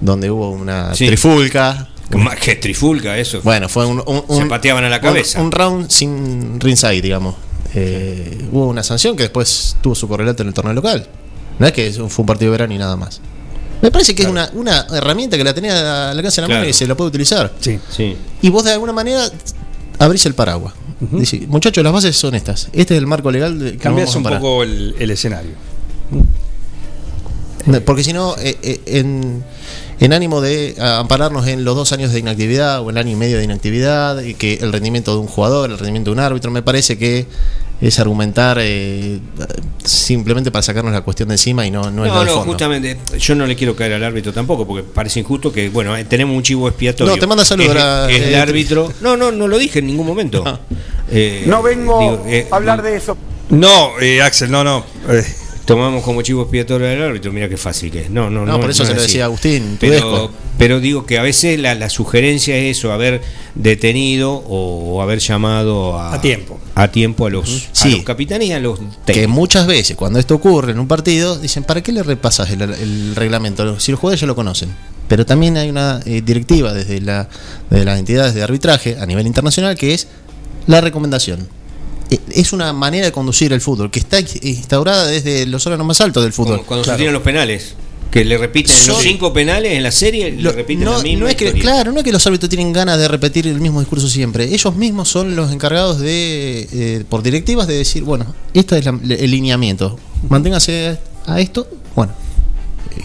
donde 0.00 0.30
hubo 0.30 0.50
una 0.50 0.94
Sí. 0.94 1.06
trifulca. 1.06 1.88
Más 2.10 2.36
que 2.36 2.54
trifulca 2.56 3.16
eso. 3.18 3.40
Bueno, 3.42 3.68
fue 3.68 3.86
un, 3.86 4.02
un- 4.06 4.24
Se 4.28 4.42
un- 4.42 4.48
pateaban 4.48 4.84
a 4.84 4.88
la 4.88 4.96
un- 4.96 5.02
cabeza. 5.02 5.40
Un, 5.40 5.52
round 5.52 5.88
sin 5.90 6.58
ringside, 6.60 7.00
digamos. 7.02 7.34
Eh, 7.74 8.38
hubo 8.52 8.66
una 8.68 8.82
sanción 8.82 9.16
que 9.16 9.24
después 9.24 9.76
tuvo 9.82 9.94
su 9.94 10.08
correlato 10.08 10.42
en 10.42 10.48
el 10.48 10.54
torneo 10.54 10.72
local. 10.74 11.06
No 11.58 11.66
es 11.66 11.72
que 11.72 11.90
fue 11.92 12.22
un 12.22 12.26
partido 12.26 12.50
de 12.52 12.58
verano 12.58 12.74
y 12.74 12.78
nada 12.78 12.96
más. 12.96 13.20
Me 13.82 13.90
parece 13.90 14.14
que 14.14 14.22
es 14.22 14.28
una, 14.28 14.50
una 14.54 14.86
herramienta 14.92 15.36
que 15.36 15.44
la 15.44 15.52
tenía 15.54 16.10
al 16.10 16.16
alcance 16.16 16.40
de 16.40 16.48
la 16.48 16.54
mano 16.54 16.68
y 16.68 16.72
se 16.72 16.86
la 16.86 16.94
puede 16.94 17.08
utilizar. 17.08 17.52
Sí. 17.60 17.78
Sí. 17.90 18.16
Y 18.42 18.48
vos 18.48 18.64
de 18.64 18.72
alguna 18.72 18.92
manera 18.92 19.28
abrís 19.98 20.24
el 20.26 20.34
paraguas. 20.34 20.74
Dice, 20.98 21.46
muchachos, 21.46 21.84
las 21.84 21.92
bases 21.92 22.16
son 22.16 22.34
estas. 22.34 22.68
Este 22.72 22.94
es 22.94 22.98
el 22.98 23.06
marco 23.06 23.30
legal 23.30 23.58
de, 23.58 23.76
Cambias 23.76 24.14
un 24.16 24.22
parar". 24.22 24.40
poco 24.40 24.62
el, 24.62 24.94
el 24.98 25.10
escenario. 25.10 25.52
No, 27.66 27.80
Porque 27.80 28.02
si 28.04 28.12
no, 28.12 28.34
eh, 28.38 28.56
eh, 28.62 28.80
en, 28.86 29.44
en 30.00 30.12
ánimo 30.12 30.40
de 30.40 30.76
ampararnos 30.78 31.46
en 31.48 31.64
los 31.64 31.74
dos 31.76 31.92
años 31.92 32.12
de 32.12 32.20
inactividad 32.20 32.80
o 32.80 32.90
el 32.90 32.96
año 32.96 33.10
y 33.10 33.16
medio 33.16 33.38
de 33.38 33.44
inactividad, 33.44 34.22
y 34.22 34.34
que 34.34 34.54
el 34.62 34.72
rendimiento 34.72 35.12
de 35.12 35.18
un 35.20 35.26
jugador, 35.26 35.70
el 35.70 35.78
rendimiento 35.78 36.10
de 36.10 36.14
un 36.14 36.20
árbitro, 36.20 36.50
me 36.50 36.62
parece 36.62 36.96
que 36.96 37.26
es 37.80 37.98
argumentar 38.00 38.58
eh, 38.60 39.18
simplemente 39.84 40.50
para 40.50 40.62
sacarnos 40.62 40.92
la 40.92 41.02
cuestión 41.02 41.28
de 41.28 41.34
encima 41.34 41.66
y 41.66 41.70
no, 41.70 41.90
no 41.90 42.04
es 42.06 42.10
No, 42.10 42.14
lo 42.14 42.20
de 42.20 42.26
no, 42.26 42.32
fondo. 42.38 42.44
justamente, 42.52 42.96
yo 43.18 43.34
no 43.34 43.46
le 43.46 43.54
quiero 43.54 43.76
caer 43.76 43.92
al 43.94 44.04
árbitro 44.04 44.32
tampoco, 44.32 44.66
porque 44.66 44.82
parece 44.82 45.20
injusto 45.20 45.52
que, 45.52 45.68
bueno, 45.68 45.96
eh, 45.96 46.04
tenemos 46.04 46.34
un 46.36 46.42
chivo 46.42 46.68
expiatorio. 46.68 47.14
No, 47.14 47.20
te 47.20 47.26
manda 47.26 47.44
saludos 47.44 47.70
Es, 47.70 47.74
la- 47.76 48.10
es 48.10 48.22
el 48.22 48.34
eh, 48.34 48.36
árbitro. 48.38 48.92
No, 49.02 49.16
no, 49.16 49.30
no 49.30 49.46
lo 49.48 49.58
dije 49.58 49.80
en 49.80 49.86
ningún 49.88 50.06
momento. 50.06 50.42
Eh, 51.10 51.44
No 51.46 51.62
vengo 51.62 52.00
digo, 52.00 52.24
eh, 52.26 52.48
a 52.50 52.56
hablar 52.56 52.82
de 52.82 52.96
eso. 52.96 53.16
No, 53.50 53.98
eh, 54.00 54.22
Axel, 54.22 54.50
no, 54.50 54.64
no. 54.64 54.84
Tomamos 55.66 56.04
como 56.04 56.22
chivo 56.22 56.42
expiatorio 56.42 56.86
del 56.86 57.02
árbitro, 57.02 57.32
mira 57.32 57.48
qué 57.48 57.56
fácil 57.56 57.90
que 57.90 58.02
es. 58.02 58.10
No, 58.10 58.30
no, 58.30 58.46
No, 58.46 58.52
no. 58.52 58.60
por 58.60 58.70
eso 58.70 58.84
no 58.84 58.88
se 58.90 58.94
lo 58.94 59.02
decía 59.02 59.24
Agustín 59.24 59.76
Pero, 59.80 60.30
pero 60.58 60.78
digo 60.80 61.04
que 61.06 61.18
a 61.18 61.22
veces 61.22 61.58
la, 61.58 61.74
la 61.74 61.90
sugerencia 61.90 62.56
es 62.56 62.78
eso, 62.78 62.92
haber 62.92 63.20
detenido 63.56 64.32
o, 64.32 64.94
o 64.94 65.02
haber 65.02 65.18
llamado 65.18 65.98
a, 65.98 66.14
A 66.14 66.20
tiempo. 66.20 66.60
a 66.74 66.88
tiempo 66.88 67.26
a 67.26 67.30
los, 67.30 67.66
a 67.72 67.74
Sí. 67.74 67.90
los 67.90 68.04
capitanes 68.04 68.48
y 68.48 68.52
a 68.52 68.60
los 68.60 68.78
Que 69.06 69.26
muchas 69.26 69.66
veces 69.66 69.96
cuando 69.96 70.18
esto 70.20 70.36
ocurre 70.36 70.72
en 70.72 70.78
un 70.78 70.86
partido, 70.88 71.36
dicen, 71.38 71.64
¿para 71.64 71.82
qué 71.82 71.90
le 71.92 72.02
repasas 72.04 72.48
el, 72.50 72.62
el 72.62 73.16
reglamento? 73.16 73.80
Si 73.80 73.90
los 73.90 74.00
jugadores 74.00 74.20
ya 74.20 74.26
lo 74.28 74.36
conocen. 74.36 74.68
Pero 75.08 75.26
también 75.26 75.56
hay 75.56 75.68
una 75.68 76.00
eh, 76.06 76.22
directiva 76.24 76.72
desde, 76.72 77.00
la, 77.00 77.28
de 77.70 77.84
las 77.84 77.98
entidades 77.98 78.34
de 78.34 78.42
arbitraje 78.42 78.96
a 79.00 79.06
nivel 79.06 79.26
internacional 79.26 79.76
que 79.76 79.94
es 79.94 80.06
la 80.66 80.80
recomendación. 80.80 81.48
Eh, 82.10 82.18
Es 82.30 82.52
una 82.52 82.72
manera 82.72 83.06
de 83.06 83.12
conducir 83.12 83.52
el 83.52 83.60
fútbol 83.60 83.90
que 83.90 83.98
está 83.98 84.18
instaurada 84.20 85.06
desde 85.06 85.46
los 85.46 85.66
órganos 85.66 85.86
más 85.86 86.00
altos 86.00 86.22
del 86.22 86.32
fútbol. 86.32 86.62
Cuando 86.64 86.84
se 86.84 86.94
tiran 86.96 87.12
los 87.14 87.22
penales, 87.22 87.74
que 88.10 88.24
le 88.24 88.38
repiten 88.38 88.74
Son- 88.74 88.94
los 88.94 89.02
cinco 89.02 89.32
penales 89.32 89.72
en 89.72 89.82
la 89.82 89.90
serie, 89.90 90.30
Lo- 90.32 90.50
le 90.50 90.56
repiten 90.56 90.84
no, 90.84 90.96
la 90.98 91.02
misma 91.02 91.20
no 91.20 91.28
es 91.28 91.34
que, 91.34 91.46
historia. 91.46 91.62
claro, 91.62 91.92
no 91.92 91.98
es 91.98 92.04
que 92.04 92.12
los 92.12 92.24
árbitros 92.26 92.48
tienen 92.48 92.72
ganas 92.72 92.98
de 92.98 93.08
repetir 93.08 93.46
el 93.48 93.60
mismo 93.60 93.80
discurso 93.80 94.08
siempre. 94.08 94.44
Ellos 94.54 94.74
mismos 94.76 95.08
son 95.08 95.34
los 95.36 95.52
encargados 95.52 95.98
de, 95.98 96.68
eh, 96.72 97.04
por 97.08 97.22
directivas, 97.22 97.66
de 97.66 97.74
decir, 97.74 98.04
bueno, 98.04 98.34
este 98.54 98.78
es 98.78 98.84
la- 98.84 98.98
el 99.02 99.30
lineamiento. 99.30 99.98
Manténgase 100.28 100.98
a 101.26 101.40
esto. 101.40 101.66
Bueno, 101.94 102.12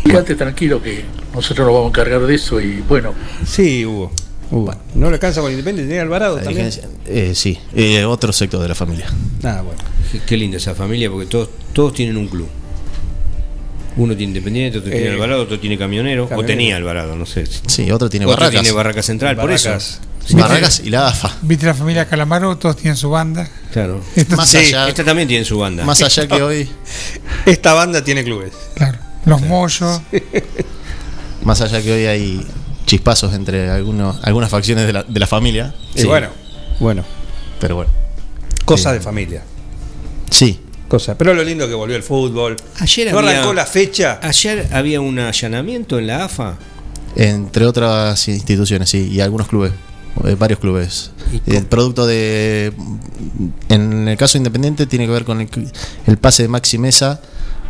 Quédate 0.06 0.36
tranquilo 0.36 0.82
que 0.82 1.04
nosotros 1.34 1.66
nos 1.66 1.74
vamos 1.74 1.88
a 1.88 1.90
encargar 1.90 2.22
de 2.26 2.36
eso 2.36 2.62
y 2.62 2.82
bueno, 2.88 3.14
sí, 3.46 3.86
Hugo. 3.86 4.12
Hugo. 4.52 4.76
¿No 4.96 5.08
le 5.10 5.14
alcanza 5.16 5.42
con 5.42 5.50
Independiente? 5.52 5.88
¿Tiene 5.90 6.02
Alvarado 6.02 6.38
la 6.38 6.44
también? 6.44 6.70
eh, 7.08 7.32
sí, 7.36 7.58
eh, 7.74 8.04
otro 8.06 8.34
sector 8.34 8.62
de 8.62 8.68
la 8.68 8.76
familia. 8.76 9.06
Ah, 9.44 9.62
bueno. 9.66 9.80
Qué, 10.12 10.20
qué 10.26 10.38
linda 10.38 10.58
esa 10.58 10.76
familia, 10.76 11.10
porque 11.10 11.26
todos, 11.28 11.50
todos 11.74 11.94
tienen 11.94 12.18
un 12.18 12.28
club. 12.28 12.48
Uno 13.98 14.16
tiene 14.16 14.30
Independiente, 14.32 14.78
otro 14.80 14.90
tiene 14.92 15.08
Eh, 15.08 15.12
Alvarado, 15.14 15.44
otro 15.44 15.60
tiene 15.60 15.78
Camionero, 15.78 16.30
o 16.34 16.44
tenía 16.46 16.78
Alvarado, 16.78 17.16
no 17.16 17.26
sé. 17.26 17.46
Sí, 17.68 17.92
otro 17.92 18.10
tiene 18.10 18.26
otro 18.26 18.38
Barracas. 18.38 18.62
tiene 18.62 18.76
Barraca 18.76 19.04
Central, 19.04 19.36
Barracas. 19.36 19.64
por 19.64 20.32
eso. 20.32 20.38
Barracas 20.38 20.82
y 20.86 20.90
la 20.90 21.08
AFA. 21.08 21.36
Viste 21.42 21.66
la 21.66 21.74
familia 21.74 22.08
Calamaro, 22.08 22.58
todos 22.58 22.78
tienen 22.78 22.96
su 22.96 23.10
banda. 23.10 23.50
Claro. 23.74 24.02
Esto- 24.16 24.36
Más 24.38 24.50
Sí, 24.50 24.58
allá, 24.58 24.88
Esta 24.88 25.04
también 25.04 25.28
tiene 25.28 25.44
su 25.44 25.58
banda. 25.58 25.84
más 25.84 26.02
allá 26.02 26.28
que 26.28 26.42
hoy, 26.42 26.70
Esta 27.46 27.74
banda 27.74 28.04
tiene 28.04 28.24
clubes. 28.24 28.54
claro. 28.76 28.98
Los 29.26 29.42
mollos. 29.42 30.02
más 31.44 31.60
allá 31.62 31.82
que 31.82 31.92
hoy 31.92 32.06
hay 32.06 32.48
chispazos 32.86 33.34
entre 33.34 33.70
algunos, 33.70 34.18
algunas 34.24 34.50
facciones 34.50 34.86
de 34.88 34.94
la, 34.94 35.04
de 35.04 35.20
la 35.20 35.28
familia. 35.28 35.74
Y 35.96 36.02
Sí, 36.02 36.08
bueno, 36.08 36.28
bueno. 36.80 37.04
pero 37.60 37.76
bueno. 37.76 37.92
Cosa 38.66 38.90
Sí. 38.92 38.96
de 38.96 39.02
familia. 39.02 39.44
Sí, 40.30 40.60
Cosa. 40.88 41.18
Pero 41.18 41.34
lo 41.34 41.42
lindo 41.42 41.70
que 41.70 41.74
volvió 41.74 41.96
el 41.96 42.04
fútbol. 42.04 42.58
Ayer 42.80 43.14
¿No 43.14 43.20
había- 43.20 43.32
arrancó 43.32 43.54
la 43.54 43.66
fecha? 43.66 44.20
Ayer 44.22 44.68
había 44.74 45.00
un 45.00 45.20
allanamiento 45.20 45.98
en 45.98 46.08
la 46.08 46.26
AFA. 46.26 46.58
Entre 47.16 47.66
otras 47.66 48.28
instituciones, 48.28 48.90
sí, 48.90 49.08
y 49.10 49.22
algunos 49.22 49.48
clubes, 49.48 49.72
eh, 50.26 50.36
varios 50.38 50.60
clubes. 50.60 51.12
¿Y 51.48 51.56
El 51.56 51.66
producto 51.66 52.06
de. 52.06 52.74
En 53.70 54.08
el 54.10 54.18
caso 54.18 54.38
independiente, 54.38 54.86
tiene 54.86 55.06
que 55.06 55.12
ver 55.14 55.24
con 55.24 55.40
el, 55.40 55.50
el 56.08 56.18
pase 56.18 56.44
de 56.44 56.50
Maxi 56.50 56.78
Mesa 56.78 57.22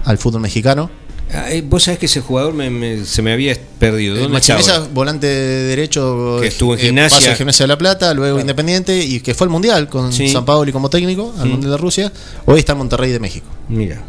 al 0.03 0.17
fútbol 0.17 0.41
mexicano. 0.41 0.89
Eh, 1.33 1.63
Vos 1.65 1.83
sabés 1.83 1.97
que 1.99 2.07
ese 2.07 2.19
jugador 2.21 2.53
me- 2.53 2.69
me- 2.69 3.05
se 3.05 3.21
me 3.21 3.31
había 3.31 3.55
perdido. 3.79 4.15
¿Dónde 4.15 4.29
Maxi 4.33 4.51
está 4.51 4.57
Mesa, 4.61 4.75
ahora? 4.77 4.89
volante 4.93 5.27
de 5.27 5.63
derecho, 5.67 6.37
Que 6.41 6.47
estuvo 6.47 6.73
en 6.73 6.79
eh, 6.79 6.83
Gimnasia. 6.83 7.29
de 7.29 7.35
Gimnasia 7.35 7.63
de 7.63 7.67
la 7.69 7.77
Plata, 7.77 8.13
luego 8.13 8.39
Independiente, 8.39 8.97
y 9.03 9.21
que 9.21 9.33
fue 9.33 9.45
al 9.45 9.49
Mundial 9.51 9.87
con 9.87 10.11
Sí. 10.11 10.27
San 10.29 10.43
Paoli 10.43 10.71
como 10.73 10.89
técnico, 10.89 11.33
al 11.39 11.47
Mm. 11.47 11.51
Mundial 11.51 11.71
de 11.71 11.77
Rusia. 11.77 12.11
Hoy 12.45 12.59
está 12.59 12.73
en 12.73 12.79
Monterrey 12.79 13.11
de 13.11 13.19
México. 13.19 13.47
Mira, 13.69 14.01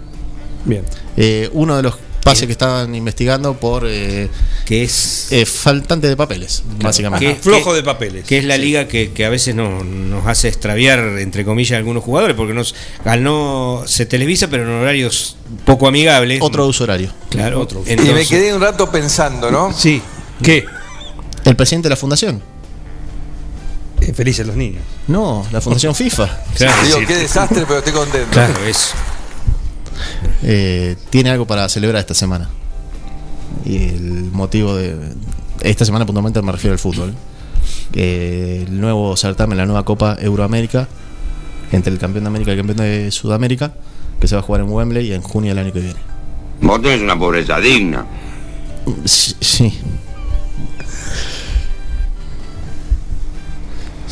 Bien. 0.65 0.83
Eh, 1.17 1.49
uno 1.53 1.77
de 1.77 1.83
los 1.83 1.95
pases 2.23 2.47
que 2.47 2.53
estaban 2.53 2.95
investigando 2.95 3.55
por 3.55 3.85
eh, 3.87 4.29
que 4.65 4.85
es 4.85 5.29
eh, 5.33 5.45
faltante 5.45 6.07
de 6.09 6.17
papeles, 6.17 6.63
básicamente. 6.81 7.35
Flojo 7.41 7.75
de 7.75 7.83
papeles. 7.83 8.25
que 8.25 8.39
es 8.39 8.45
la 8.45 8.57
liga 8.57 8.87
que, 8.89 9.13
que 9.13 9.25
a 9.25 9.29
veces 9.29 9.55
no, 9.55 9.83
nos 9.85 10.27
hace 10.27 10.49
extraviar, 10.49 11.01
entre 11.19 11.45
comillas, 11.45 11.77
algunos 11.79 12.05
jugadores, 12.05 12.37
porque 12.37 12.55
nos, 12.55 12.75
al 13.05 13.23
no 13.23 13.83
se 13.87 14.07
televisa, 14.07 14.49
pero 14.49 14.63
en 14.63 14.71
horarios 14.71 15.37
poco 15.65 15.89
amigables. 15.89 16.41
Otro 16.43 16.67
uso 16.67 16.85
horario. 16.85 17.11
Claro, 17.29 17.61
Otro 17.61 17.81
uso. 17.81 17.91
Y 17.93 17.97
me 17.97 18.03
entonces- 18.03 18.29
quedé 18.29 18.55
un 18.55 18.61
rato 18.63 18.91
pensando, 18.91 19.51
¿no? 19.51 19.73
Sí. 19.73 20.01
¿Qué? 20.43 20.65
El 21.45 21.57
presidente 21.57 21.87
de 21.87 21.91
la 21.91 21.97
fundación. 21.97 22.41
Eh, 24.01 24.13
felices 24.13 24.47
los 24.47 24.57
niños. 24.57 24.83
No, 25.07 25.47
la 25.53 25.61
Fundación 25.61 25.95
FIFA. 25.97 26.45
Claro, 26.57 26.83
Digo, 26.85 26.99
sí. 27.01 27.07
qué 27.07 27.17
desastre, 27.17 27.63
pero 27.67 27.79
estoy 27.79 27.93
contento. 27.93 28.29
Claro, 28.31 28.55
eso. 28.67 28.89
Eh, 30.43 30.97
tiene 31.11 31.31
algo 31.31 31.47
para 31.47 31.69
celebrar 31.69 32.01
esta 32.01 32.15
semana. 32.15 32.49
Y 33.65 33.77
el 33.77 34.25
motivo 34.33 34.75
de. 34.77 34.97
Esta 35.61 35.85
semana 35.85 36.07
puntualmente 36.07 36.43
me 36.43 36.53
refiero 36.53 36.73
al 36.73 36.79
fútbol. 36.79 37.15
Eh, 37.95 38.65
el 38.67 38.81
nuevo 38.81 39.17
certamen, 39.17 39.59
la 39.59 39.67
nueva 39.67 39.85
Copa 39.85 40.17
Euroamérica, 40.21 40.89
entre 41.71 41.93
el 41.93 41.99
campeón 41.99 42.25
de 42.25 42.29
América 42.29 42.51
y 42.51 42.55
el 42.55 42.59
campeón 42.59 42.79
de 42.79 43.11
Sudamérica, 43.11 43.73
que 44.21 44.27
se 44.27 44.35
va 44.35 44.41
a 44.41 44.45
jugar 44.45 44.63
en 44.63 44.71
Wembley 44.71 45.13
en 45.13 45.23
junio 45.23 45.51
del 45.51 45.59
año 45.59 45.73
que 45.73 45.81
viene. 45.81 46.01
Vos 46.61 46.81
tenés 46.81 47.01
una 47.01 47.19
pobreza 47.19 47.59
digna. 47.61 48.07
Sí. 49.05 49.37
sí. 49.41 49.79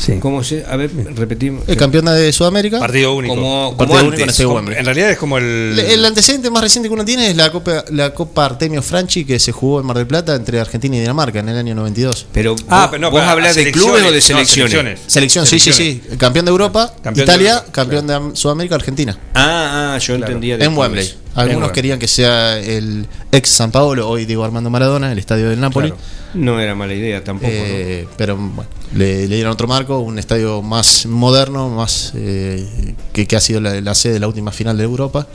Sí. 0.01 0.13
¿Cómo 0.19 0.43
se.? 0.43 0.65
A 0.67 0.75
ver, 0.77 0.89
repetimos. 1.15 1.63
El 1.67 1.77
campeón 1.77 2.05
de 2.05 2.33
Sudamérica. 2.33 2.79
Partido 2.79 3.13
único. 3.13 3.35
Como, 3.35 3.75
como 3.75 3.77
Partido 3.77 3.99
único 3.99 4.15
en 4.15 4.21
antes. 4.23 4.29
este 4.39 4.43
Como- 4.45 4.59
en 4.71 4.85
realidad 4.85 5.11
es 5.11 5.17
como 5.17 5.37
el. 5.37 5.75
Le- 5.75 5.93
El 5.93 6.03
antecedente 6.05 6.49
más 6.49 6.63
reciente 6.63 6.89
que 6.89 6.93
uno 6.93 7.05
tiene 7.05 7.29
es 7.29 7.35
la 7.35 7.51
Copa, 7.51 7.85
la 7.91 8.11
Copa 8.13 8.45
Artemio 8.45 8.81
Franchi 8.81 9.25
que 9.25 9.37
se 9.39 9.51
jugó 9.51 9.79
en 9.79 9.85
Mar 9.85 9.97
del 9.97 10.07
Plata 10.07 10.33
entre 10.35 10.59
Argentina 10.59 10.95
y 10.95 10.99
Dinamarca 11.01 11.39
en 11.39 11.49
el 11.49 11.57
año 11.57 11.75
92. 11.75 12.25
Pero 12.33 12.55
Ah, 12.67 12.81
vos, 12.81 12.87
pero 12.91 13.01
no, 13.01 13.11
vos 13.11 13.21
hablás 13.21 13.55
de 13.55 13.61
selecciones, 13.63 13.91
clubes 13.91 14.01
o 14.01 14.11
de 14.11 14.33
no, 14.33 14.45
selecciones. 14.45 14.99
Selección, 15.05 15.45
sí, 15.45 15.59
sí, 15.59 15.71
sí. 15.71 16.01
Campeón 16.17 16.45
de 16.45 16.51
Europa, 16.51 16.93
Campeón 17.03 17.13
de 17.15 17.23
Italia, 17.23 17.51
Europa, 17.53 17.71
campeón 17.71 18.07
de 18.07 18.13
Am- 18.15 18.35
Sudamérica, 18.35 18.75
Argentina. 18.75 19.17
Ah, 19.35 19.93
ah, 19.93 19.97
yo 19.99 20.15
entendía 20.15 20.57
de 20.57 20.65
En 20.65 20.71
clubes. 20.71 20.89
Wembley. 20.89 21.13
Algunos 21.35 21.71
querían 21.71 21.97
que 21.99 22.07
sea 22.07 22.59
el 22.59 23.07
ex 23.31 23.49
San 23.49 23.71
Paolo, 23.71 24.09
hoy 24.09 24.25
digo 24.25 24.43
Armando 24.43 24.69
Maradona, 24.69 25.11
el 25.11 25.17
estadio 25.19 25.49
del 25.49 25.59
Napoli. 25.61 25.89
Claro. 25.89 26.01
No 26.33 26.59
era 26.59 26.75
mala 26.75 26.93
idea 26.93 27.23
tampoco. 27.23 27.51
Eh, 27.53 28.07
Pero 28.17 28.35
bueno, 28.37 28.69
le, 28.93 29.27
le 29.27 29.35
dieron 29.35 29.51
otro 29.53 29.67
marco, 29.67 29.99
un 29.99 30.19
estadio 30.19 30.61
más 30.61 31.05
moderno, 31.05 31.69
más 31.69 32.11
eh, 32.15 32.95
que, 33.13 33.27
que 33.27 33.35
ha 33.35 33.41
sido 33.41 33.61
la, 33.61 33.79
la 33.81 33.95
sede 33.95 34.13
de 34.13 34.19
la 34.19 34.27
última 34.27 34.51
final 34.51 34.77
de 34.77 34.83
Europa. 34.83 35.27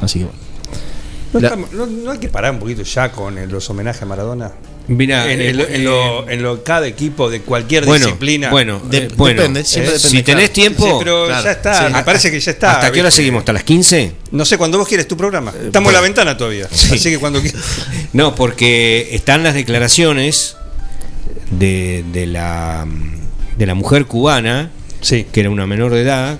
Así 0.00 0.20
que 0.20 0.24
bueno. 0.26 0.38
¿No, 1.32 1.40
La- 1.40 1.48
estamos- 1.48 1.72
no- 1.72 1.86
no 1.86 2.10
hay 2.12 2.18
que 2.18 2.28
parar 2.28 2.52
un 2.52 2.58
poquito 2.60 2.82
ya 2.82 3.10
con 3.12 3.38
el- 3.38 3.50
los 3.50 3.68
homenajes 3.70 4.02
a 4.02 4.06
Maradona? 4.06 4.52
En, 4.88 5.40
eh, 5.40 5.48
en 5.50 5.56
lo, 5.56 5.66
en 5.68 5.84
lo- 5.84 6.28
en 6.30 6.42
lo- 6.42 6.62
cada 6.64 6.86
equipo 6.86 7.28
de 7.28 7.40
cualquier 7.40 7.84
bueno, 7.84 8.06
disciplina. 8.06 8.50
Bueno, 8.50 8.80
De- 8.88 8.98
eh, 8.98 9.08
bueno, 9.16 9.40
depende, 9.42 9.64
siempre 9.64 9.94
eh, 9.94 9.96
depende, 9.96 10.18
si 10.18 10.22
tenés 10.22 10.52
tiempo. 10.52 10.84
Sí, 10.86 10.92
pero 10.98 11.26
Claro, 11.26 11.44
ya 11.44 11.50
está, 11.52 11.86
sí. 11.88 11.92
me 11.94 12.02
parece 12.04 12.30
que 12.30 12.38
ya 12.40 12.50
está. 12.52 12.72
¿Hasta 12.74 12.92
qué 12.92 13.00
hora 13.00 13.08
¿viste? 13.08 13.16
seguimos? 13.22 13.40
¿Hasta 13.40 13.52
las 13.52 13.64
15? 13.64 14.12
No 14.30 14.44
sé, 14.44 14.56
cuando 14.58 14.78
vos 14.78 14.86
quieres 14.88 15.08
tu 15.08 15.16
programa. 15.16 15.52
Estamos 15.64 15.88
en 15.90 15.94
la 15.94 16.00
ventana 16.00 16.36
todavía. 16.36 16.66
Así 16.72 17.10
que 17.10 17.18
cuando 17.18 17.40
quieras. 17.42 17.60
No, 18.12 18.34
porque 18.34 19.08
están 19.12 19.42
las 19.42 19.54
declaraciones 19.54 20.56
de, 21.50 22.04
de 22.12 22.26
la 22.26 22.86
de 23.58 23.66
la 23.66 23.74
mujer 23.74 24.06
cubana, 24.06 24.70
Sí. 25.00 25.26
que 25.32 25.40
era 25.40 25.50
una 25.50 25.66
menor 25.66 25.92
de 25.92 26.02
edad, 26.02 26.38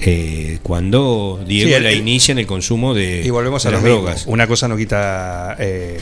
eh, 0.00 0.58
cuando 0.62 1.42
Diego 1.46 1.68
Sí, 1.68 1.74
el- 1.74 1.82
la 1.84 1.92
inicia 1.92 2.32
en 2.32 2.38
el 2.38 2.46
consumo 2.46 2.92
de, 2.94 3.22
Y 3.24 3.30
volvemos 3.30 3.62
de 3.62 3.68
a 3.68 3.72
las 3.72 3.82
las 3.82 3.90
drogas. 3.90 4.04
drogas. 4.16 4.26
Una 4.26 4.46
cosa 4.46 4.68
no 4.68 4.76
quita. 4.76 5.56
eh, 5.58 5.98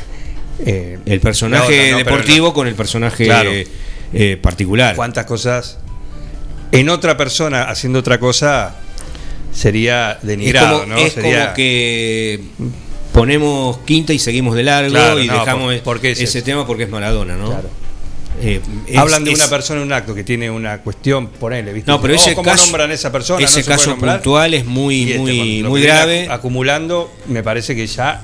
eh, 0.65 0.99
El 1.07 1.21
personaje 1.21 1.65
otra, 1.65 1.77
¿no? 1.77 1.83
Pero 1.83 1.99
deportivo 1.99 2.53
con 2.55 2.67
el 2.67 2.75
personaje 2.75 3.25
Claro. 3.25 3.51
eh, 4.13 4.37
particular. 4.41 4.97
¿Cuántas 4.97 5.25
cosas 5.27 5.79
en 6.73 6.89
otra 6.89 7.17
persona 7.17 7.65
haciendo 7.65 7.99
otra 8.01 8.19
cosa 8.19 8.75
sería 9.53 10.19
Es 10.21 10.27
denigrado, 10.27 10.81
como, 10.81 10.95
¿no? 10.95 10.99
es 10.99 11.13
Sería- 11.15 11.45
como 11.47 11.55
que 11.55 12.41
ponemos 13.13 13.79
quinta 13.79 14.13
y 14.13 14.19
seguimos 14.19 14.55
de 14.55 14.63
largo 14.63 14.91
Claro, 14.91 15.21
y 15.21 15.27
no, 15.27 15.39
dejamos 15.41 15.75
por- 15.77 15.83
¿por 15.85 16.01
qué 16.01 16.11
es 16.13 16.21
ese 16.21 16.39
eso? 16.39 16.45
tema 16.45 16.67
porque 16.67 16.85
es 16.85 16.91
Maradona, 16.91 17.37
¿no? 17.37 17.47
Claro. 17.49 17.71
Eh, 18.41 18.61
es- 18.87 18.97
Hablan 18.97 19.25
de 19.25 19.33
es- 19.33 19.39
una 19.41 19.49
persona 19.49 19.81
en 19.81 19.87
un 19.87 19.93
acto 19.93 20.15
que 20.15 20.23
tiene 20.23 20.49
una 20.51 20.79
cuestión, 20.79 21.27
ponele, 21.29 21.73
¿viste? 21.73 21.91
No, 21.91 22.01
pero 22.01 22.15
Oh, 22.15 22.17
ese 22.17 22.35
¿cómo 22.35 22.45
caso, 22.51 22.67
nombran 22.67 22.91
a 22.91 22.95
esa 22.95 23.11
persona? 23.11 23.45
ese 23.45 23.59
No 23.61 23.65
se 23.65 23.65
puede 23.65 23.77
caso 23.79 23.97
puntual 23.97 24.55
es 24.55 24.65
muy, 24.65 25.05
este, 25.11 25.19
muy, 25.19 25.63
muy 25.65 25.83
grave. 25.83 26.29
acu- 26.29 26.33
Acumulando, 26.35 27.13
me 27.27 27.43
parece 27.43 27.75
que 27.75 27.87
ya 27.89 28.23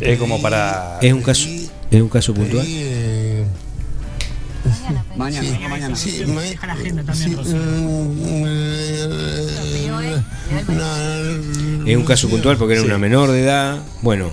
es 0.00 0.18
como 0.18 0.40
para. 0.40 0.98
Es 1.00 1.12
un 1.12 1.22
caso, 1.22 1.48
es 1.90 2.00
un 2.00 2.08
caso 2.08 2.34
puntual. 2.34 2.66
Mañana, 5.16 5.68
mañana. 5.68 5.94
Es 11.86 11.96
un 11.96 12.04
caso 12.04 12.28
puntual 12.28 12.56
porque 12.56 12.74
era 12.74 12.82
una 12.82 12.98
menor 12.98 13.30
de 13.30 13.42
edad. 13.42 13.82
Bueno, 14.02 14.30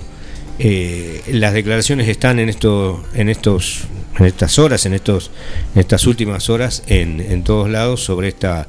eh, 0.58 1.22
las 1.32 1.52
declaraciones 1.52 2.08
están 2.08 2.38
en 2.38 2.48
estos, 2.48 3.00
en 3.14 3.28
estos, 3.28 3.82
en 4.18 4.26
estas 4.26 4.58
horas, 4.58 4.86
en 4.86 4.94
estos, 4.94 5.30
en 5.74 5.80
estas 5.80 6.06
últimas 6.06 6.50
horas, 6.50 6.82
en, 6.86 7.20
en 7.20 7.44
todos 7.44 7.70
lados 7.70 8.02
sobre 8.02 8.28
esta 8.28 8.66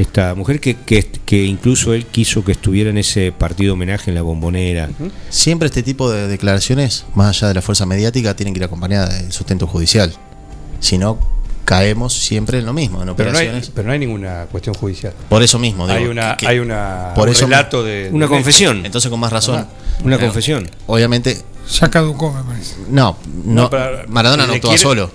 esta 0.00 0.34
mujer 0.34 0.60
que, 0.60 0.76
que, 0.76 1.02
que 1.24 1.44
incluso 1.44 1.94
él 1.94 2.06
quiso 2.06 2.44
que 2.44 2.52
estuviera 2.52 2.90
en 2.90 2.98
ese 2.98 3.32
partido 3.32 3.74
homenaje 3.74 4.10
en 4.10 4.14
la 4.14 4.22
bombonera. 4.22 4.88
Siempre 5.28 5.66
este 5.66 5.82
tipo 5.82 6.10
de 6.10 6.28
declaraciones, 6.28 7.04
más 7.14 7.36
allá 7.36 7.48
de 7.48 7.54
la 7.54 7.62
fuerza 7.62 7.86
mediática, 7.86 8.34
tienen 8.36 8.54
que 8.54 8.58
ir 8.60 8.64
acompañadas 8.64 9.20
del 9.22 9.32
sustento 9.32 9.66
judicial. 9.66 10.12
Si 10.80 10.98
no, 10.98 11.18
caemos 11.64 12.14
siempre 12.14 12.58
en 12.58 12.66
lo 12.66 12.72
mismo, 12.72 13.02
en 13.02 13.14
Pero 13.14 13.30
no, 13.32 13.38
hay, 13.38 13.46
operaciones. 13.46 13.70
pero 13.74 13.86
no 13.86 13.92
hay 13.92 13.98
ninguna 13.98 14.46
cuestión 14.50 14.74
judicial. 14.74 15.12
Por 15.28 15.42
eso 15.42 15.58
mismo, 15.58 15.86
digo, 15.86 15.98
hay 15.98 16.06
una, 16.06 16.36
que- 16.36 16.46
hay 16.48 16.58
una 16.58 17.12
por 17.14 17.28
un 17.28 17.34
eso- 17.34 17.44
relato 17.46 17.82
de, 17.84 18.08
Una 18.12 18.26
de- 18.26 18.30
confesión. 18.30 18.84
Entonces, 18.84 19.10
con 19.10 19.20
más 19.20 19.32
razón. 19.32 19.56
Ajá. 19.60 19.68
Una 20.04 20.18
confesión. 20.18 20.68
Obviamente, 20.86 21.38
Ya 21.78 21.88
caducó, 21.90 22.32
me 22.32 22.42
parece. 22.42 22.76
no, 22.88 23.16
no, 23.44 23.70
Maradona 24.08 24.46
no 24.46 24.58
quiere- 24.60 24.78
solo. 24.78 25.10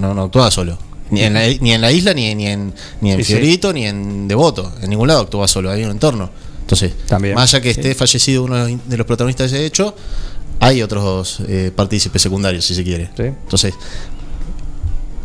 No, 0.00 0.12
no 0.14 0.24
actuaba 0.24 0.50
solo. 0.50 0.78
Ni 1.12 1.20
en, 1.22 1.34
la, 1.34 1.46
ni 1.60 1.72
en 1.72 1.80
la 1.80 1.92
isla, 1.92 2.12
ni, 2.14 2.34
ni 2.34 2.46
en, 2.46 2.72
ni 3.00 3.12
en 3.12 3.18
Sí, 3.18 3.24
sí. 3.24 3.32
Fiorito, 3.34 3.72
ni 3.72 3.86
en 3.86 4.26
Devoto. 4.26 4.72
En 4.82 4.90
ningún 4.90 5.06
lado 5.08 5.20
actuaba 5.20 5.46
solo. 5.46 5.70
Hay 5.70 5.84
un 5.84 5.90
entorno. 5.90 6.30
Entonces, 6.62 6.92
También. 7.06 7.34
más 7.34 7.52
allá 7.52 7.62
que 7.62 7.70
esté 7.70 7.94
fallecido 7.94 8.44
uno 8.44 8.56
de 8.64 8.72
los, 8.72 8.88
de 8.88 8.96
los 8.96 9.06
protagonistas 9.06 9.50
de 9.50 9.58
ese 9.58 9.66
hecho, 9.66 9.94
hay 10.58 10.82
otros 10.82 11.40
eh, 11.48 11.70
partícipes 11.74 12.22
secundarios, 12.22 12.64
si 12.64 12.74
se 12.74 12.82
quiere. 12.82 13.10
Sí. 13.16 13.24
Entonces, 13.24 13.74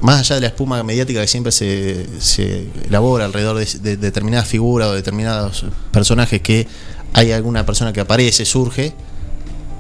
más 0.01 0.19
allá 0.19 0.35
de 0.35 0.41
la 0.41 0.47
espuma 0.47 0.83
mediática 0.83 1.21
que 1.21 1.27
siempre 1.27 1.51
se, 1.51 2.05
se 2.19 2.67
elabora 2.87 3.25
alrededor 3.25 3.57
de, 3.57 3.65
de 3.79 3.97
determinadas 3.97 4.47
figuras 4.47 4.89
o 4.89 4.93
determinados 4.93 5.65
personajes 5.91 6.41
que 6.41 6.67
hay 7.13 7.31
alguna 7.31 7.65
persona 7.65 7.93
que 7.93 8.01
aparece, 8.01 8.45
surge, 8.45 8.93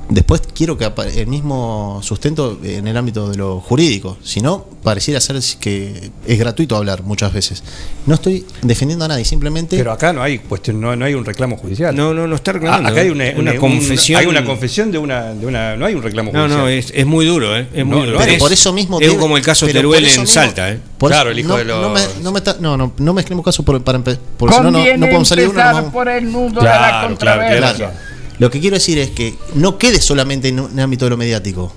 después 0.09 0.41
quiero 0.53 0.77
que 0.77 0.89
el 1.15 1.27
mismo 1.27 1.99
sustento 2.03 2.59
en 2.63 2.87
el 2.87 2.95
ámbito 2.97 3.29
de 3.29 3.37
lo 3.37 3.59
jurídico, 3.59 4.17
si 4.23 4.41
no, 4.41 4.65
pareciera 4.83 5.19
ser 5.19 5.37
que 5.59 6.11
es 6.25 6.39
gratuito 6.39 6.75
hablar 6.77 7.03
muchas 7.03 7.33
veces. 7.33 7.63
No 8.05 8.15
estoy 8.15 8.45
defendiendo 8.61 9.03
a 9.05 9.09
nadie, 9.09 9.25
simplemente... 9.25 9.75
Pero 9.77 9.91
acá 9.91 10.13
no 10.13 10.23
hay 10.23 10.39
cuestión, 10.39 10.79
no, 10.79 10.95
no 10.95 11.03
hay 11.05 11.13
un 11.13 11.25
reclamo 11.25 11.57
judicial. 11.57 11.95
No, 11.95 12.13
no, 12.13 12.25
no 12.27 12.35
está 12.35 12.53
reclamando. 12.53 12.87
Ah, 12.87 12.91
acá 12.91 13.01
hay 13.01 13.09
una, 13.09 13.25
una 13.37 13.51
un- 13.51 13.57
confesión. 13.57 14.19
hay 14.19 14.27
una 14.27 14.45
confesión 14.45 14.91
de 14.91 14.97
una, 14.97 15.33
de 15.33 15.45
una. 15.45 15.75
No 15.75 15.85
hay 15.85 15.93
un 15.95 16.01
reclamo 16.03 16.31
No, 16.31 16.39
judicial. 16.41 16.61
no, 16.61 16.67
es, 16.69 16.91
es 16.95 17.05
muy 17.05 17.25
duro, 17.25 17.55
¿eh? 17.57 17.67
Es 17.73 17.85
muy 17.85 17.97
No, 17.97 18.05
duro. 18.05 18.11
no, 18.13 18.19
pero 18.19 18.31
Es- 18.33 18.39
por 18.39 18.53
eso 18.53 18.71
mismo 18.73 18.99
es 19.01 19.13
como 19.15 19.35
el 19.35 19.43
caso 19.43 19.65
pero 19.65 19.79
Teruel 19.79 20.05
en 20.05 20.11
mismo- 20.11 20.25
Salta, 20.25 20.71
¿eh? 20.71 20.79
por 20.97 21.11
Claro, 21.11 21.31
el 21.31 21.39
hijo 21.39 21.49
no, 21.49 21.57
de 21.57 21.65
los- 21.65 21.81
no 21.81 21.89
me, 21.89 22.01
no 22.23 22.31
me 22.31 22.37
está- 22.39 22.57
no, 22.59 22.77
no, 22.77 22.93
no 22.97 23.13
mezclemos 23.13 23.43
casos 23.43 23.65
por, 23.65 23.81
para 23.83 23.99
porque 23.99 24.55
si 24.55 24.61
no, 24.61 24.71
no, 24.71 24.79
no 24.79 25.05
podemos 25.05 25.27
salir 25.27 25.45
de 25.45 25.49
uno. 25.51 25.59
vamos- 25.59 25.91
por 25.93 26.07
el 26.07 26.31
nudo 26.31 26.59
Claro, 26.61 27.07
de 27.09 27.13
la 27.13 27.17
claro, 27.17 27.75
Claro. 27.77 27.91
Lo 28.39 28.49
que 28.51 28.59
quiero 28.59 28.75
decir 28.75 28.97
es 28.99 29.09
que 29.11 29.35
no 29.55 29.77
quede 29.77 30.01
solamente 30.01 30.47
en 30.49 30.59
un 30.59 30.79
ámbito 30.79 31.05
de 31.05 31.09
lo 31.11 31.17
mediático. 31.17 31.73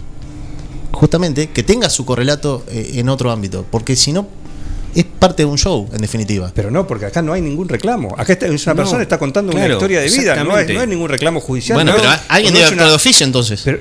Justamente 0.93 1.51
que 1.51 1.63
tenga 1.63 1.89
su 1.89 2.05
correlato 2.05 2.65
eh, 2.69 2.93
en 2.95 3.09
otro 3.09 3.31
ámbito. 3.31 3.65
Porque 3.71 3.97
si 3.97 4.13
no, 4.13 4.27
es 4.95 5.05
parte 5.05 5.43
de 5.43 5.47
un 5.47 5.57
show, 5.57 5.89
en 5.93 5.99
definitiva. 6.01 6.51
Pero 6.55 6.71
no, 6.71 6.87
porque 6.87 7.07
acá 7.07 7.23
no 7.23 7.33
hay 7.33 7.41
ningún 7.41 7.69
reclamo. 7.69 8.15
Acá 8.19 8.33
está, 8.35 8.47
es 8.47 8.67
una 8.67 8.75
No, 8.75 8.77
persona 8.83 9.03
está 9.03 9.19
contando 9.19 9.53
una 9.53 9.67
historia 9.67 10.01
de 10.01 10.11
vida. 10.11 10.43
No 10.45 10.55
hay, 10.55 10.73
no 10.75 10.81
hay 10.81 10.87
ningún 10.87 11.09
reclamo 11.09 11.41
judicial. 11.41 11.77
bueno, 11.77 11.93
no, 11.93 11.99
pero 11.99 12.11
alguien 12.29 12.53
debe 12.55 12.67
actuar 12.67 12.89
de 12.89 12.95
oficio 12.95 13.25
entonces. 13.25 13.63
pero, 13.65 13.79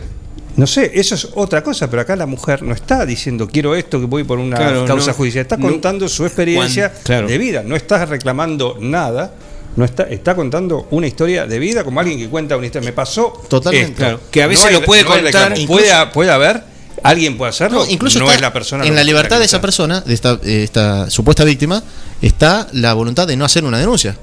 no 0.55 0.67
sé, 0.67 0.91
eso 0.93 1.15
es 1.15 1.27
otra 1.35 1.63
cosa, 1.63 1.89
pero 1.89 2.01
acá 2.01 2.15
la 2.15 2.25
mujer 2.25 2.63
no 2.63 2.73
está 2.73 3.05
diciendo 3.05 3.47
quiero 3.47 3.75
esto, 3.75 3.99
que 3.99 4.05
voy 4.05 4.23
por 4.25 4.39
una 4.39 4.57
Claro, 4.57 4.85
causa 4.85 5.11
no, 5.11 5.13
judicial. 5.17 5.41
Está 5.43 5.57
contando 5.57 6.07
su 6.09 6.25
experiencia 6.25 6.89
Juan, 6.89 7.01
claro. 7.03 7.27
de 7.27 7.37
vida. 7.37 7.63
No 7.65 7.75
está 7.75 8.05
reclamando 8.05 8.77
nada. 8.79 9.33
No 9.75 9.85
está, 9.85 10.03
está 10.03 10.35
contando 10.35 10.87
una 10.91 11.07
historia 11.07 11.45
de 11.45 11.59
vida 11.59 11.83
como 11.83 11.99
alguien 11.99 12.17
que 12.19 12.27
cuenta 12.27 12.57
una 12.57 12.65
historia. 12.65 12.89
Me 12.89 12.93
pasó. 12.93 13.31
Totalmente. 13.47 13.91
esto. 13.91 13.97
Claro, 14.03 14.19
que 14.31 14.43
a 14.43 14.47
veces 14.47 14.65
hay- 14.65 14.73
lo 14.73 14.81
puede 14.83 15.05
contar, 15.05 15.57
incluso- 15.57 15.67
Puede, 15.67 16.07
puede 16.07 16.31
haber, 16.31 16.63
alguien 17.03 17.37
puede 17.37 17.51
hacerlo. 17.51 17.85
No, 17.85 17.89
incluso 17.89 18.19
no 18.19 18.25
está 18.25 18.35
es 18.35 18.41
la 18.41 18.51
persona. 18.51 18.85
en 18.85 18.95
la 18.95 19.03
libertad 19.03 19.39
de 19.39 19.45
esa 19.45 19.61
persona, 19.61 20.01
de 20.01 20.13
esta, 20.13 20.39
eh, 20.43 20.63
esta 20.63 21.09
supuesta 21.09 21.43
víctima, 21.45 21.81
está 22.21 22.67
la 22.73 22.93
voluntad 22.93 23.27
de 23.27 23.37
no 23.37 23.45
hacer 23.45 23.63
una 23.63 23.77
denuncia. 23.79 24.17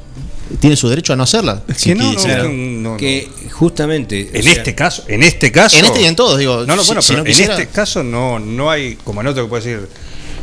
Tiene 0.60 0.76
su 0.76 0.88
derecho 0.88 1.12
a 1.12 1.16
no 1.16 1.22
hacerla. 1.24 1.62
Es 1.66 1.82
que 1.82 1.94
no, 1.94 2.04
no, 2.04 2.10
quisiera. 2.12 2.42
no, 2.44 2.48
no, 2.50 2.90
no. 2.92 2.96
Que 2.96 3.28
justamente. 3.52 4.30
o 4.32 4.36
En 4.36 4.42
sea, 4.44 4.52
este 4.52 4.74
caso, 4.74 5.04
en 5.08 5.22
este 5.24 5.50
caso. 5.50 5.76
En 5.78 5.84
este 5.86 6.02
y 6.02 6.04
en 6.04 6.14
todos, 6.14 6.38
digo. 6.38 6.64
No, 6.66 6.76
no, 6.76 6.84
bueno, 6.84 7.02
si 7.02 7.12
pero 7.14 7.24
no 7.24 7.30
en 7.30 7.40
este 7.50 7.66
caso 7.68 8.02
no, 8.04 8.38
no 8.38 8.70
hay, 8.70 8.96
como 9.02 9.22
en 9.22 9.26
otro 9.28 9.44
que 9.44 9.48
puede 9.48 9.62
decir, 9.64 9.88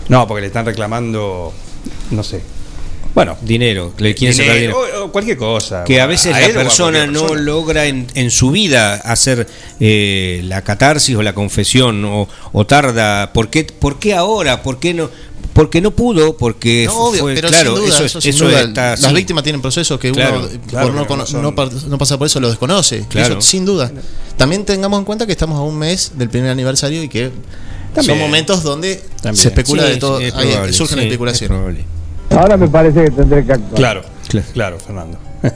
no, 0.10 0.28
porque 0.28 0.42
le 0.42 0.48
están 0.48 0.66
reclamando, 0.66 1.54
no 2.12 2.24
sé. 2.24 2.42
Bueno, 3.16 3.38
Dinero, 3.44 3.94
le 4.00 4.16
quieren 4.16 4.36
sacar 4.36 4.56
dinero, 4.56 4.82
dinero. 4.86 5.04
o, 5.04 5.06
o 5.06 5.12
cualquier 5.12 5.38
cosa. 5.38 5.84
que 5.84 6.02
a 6.02 6.08
veces 6.08 6.32
la 6.32 6.48
persona 6.54 7.06
no 7.06 7.20
persona. 7.28 7.42
logra 7.42 7.86
en, 7.86 8.08
en 8.16 8.32
su 8.32 8.50
vida 8.50 8.96
hacer 8.96 9.48
eh, 9.80 10.42
la 10.46 10.64
catarsis 10.64 11.16
o 11.16 11.22
la 11.22 11.34
confesión 11.34 12.04
o, 12.06 12.28
o 12.54 12.66
tarda. 12.66 13.32
¿Por 13.32 13.50
qué, 13.52 13.66
¿Por 13.66 14.00
qué 14.00 14.16
ahora? 14.16 14.64
¿Por 14.64 14.80
qué 14.80 14.96
no? 14.96 15.12
Porque 15.54 15.80
no 15.82 15.92
pudo, 15.92 16.36
porque 16.38 16.86
No, 16.88 16.96
obvio, 16.98 17.22
fue 17.22 17.36
pero 17.36 17.50
claro, 17.50 17.76
sin 17.76 17.86
duda, 17.86 17.96
eso, 17.96 18.06
eso, 18.06 18.22
sin 18.22 18.34
eso 18.34 18.46
duda, 18.48 18.62
está 18.62 18.90
las 18.92 19.04
así. 19.04 19.14
víctimas 19.14 19.44
tienen 19.44 19.62
procesos 19.62 20.00
que 20.00 20.12
Claro, 20.12 20.40
uno, 20.40 20.48
claro, 20.68 20.88
por 20.88 20.96
no, 20.96 21.06
cono- 21.56 21.82
no 21.90 21.98
pasar 22.00 22.18
por 22.18 22.26
eso, 22.26 22.40
lo 22.40 22.50
desconoce. 22.50 23.06
Claro. 23.10 23.34
Eso, 23.38 23.42
sin 23.42 23.64
duda. 23.64 23.92
También 24.38 24.66
tengamos 24.66 24.98
en 24.98 25.06
cuenta 25.06 25.28
que 25.28 25.34
estamos 25.34 25.60
a 25.60 25.62
un 25.62 25.78
mes 25.78 26.14
del 26.16 26.30
primer 26.30 26.50
aniversario 26.50 27.04
y 27.04 27.10
que 27.10 27.30
También. 27.94 28.06
son 28.06 28.18
momentos 28.18 28.64
donde 28.64 28.96
También. 29.22 29.36
se 29.36 29.50
especula 29.50 29.84
Sí, 29.84 29.90
de 29.92 29.98
todo, 29.98 30.18
sí, 30.18 30.24
es 30.26 30.34
hay- 30.34 30.48
probable, 30.50 30.74
surgen 30.74 30.98
sí, 30.98 31.06
especulaciones. 31.06 31.56
probable. 31.56 31.86
Ahora 32.36 32.58
me 32.58 32.68
parece 32.68 33.04
que 33.06 33.12
tendré 33.12 33.46
que 33.46 33.54
actuar. 33.54 33.76
Claro, 33.76 34.02
Claro. 34.28 34.48
claro, 34.54 34.80
Fernando. 34.80 35.20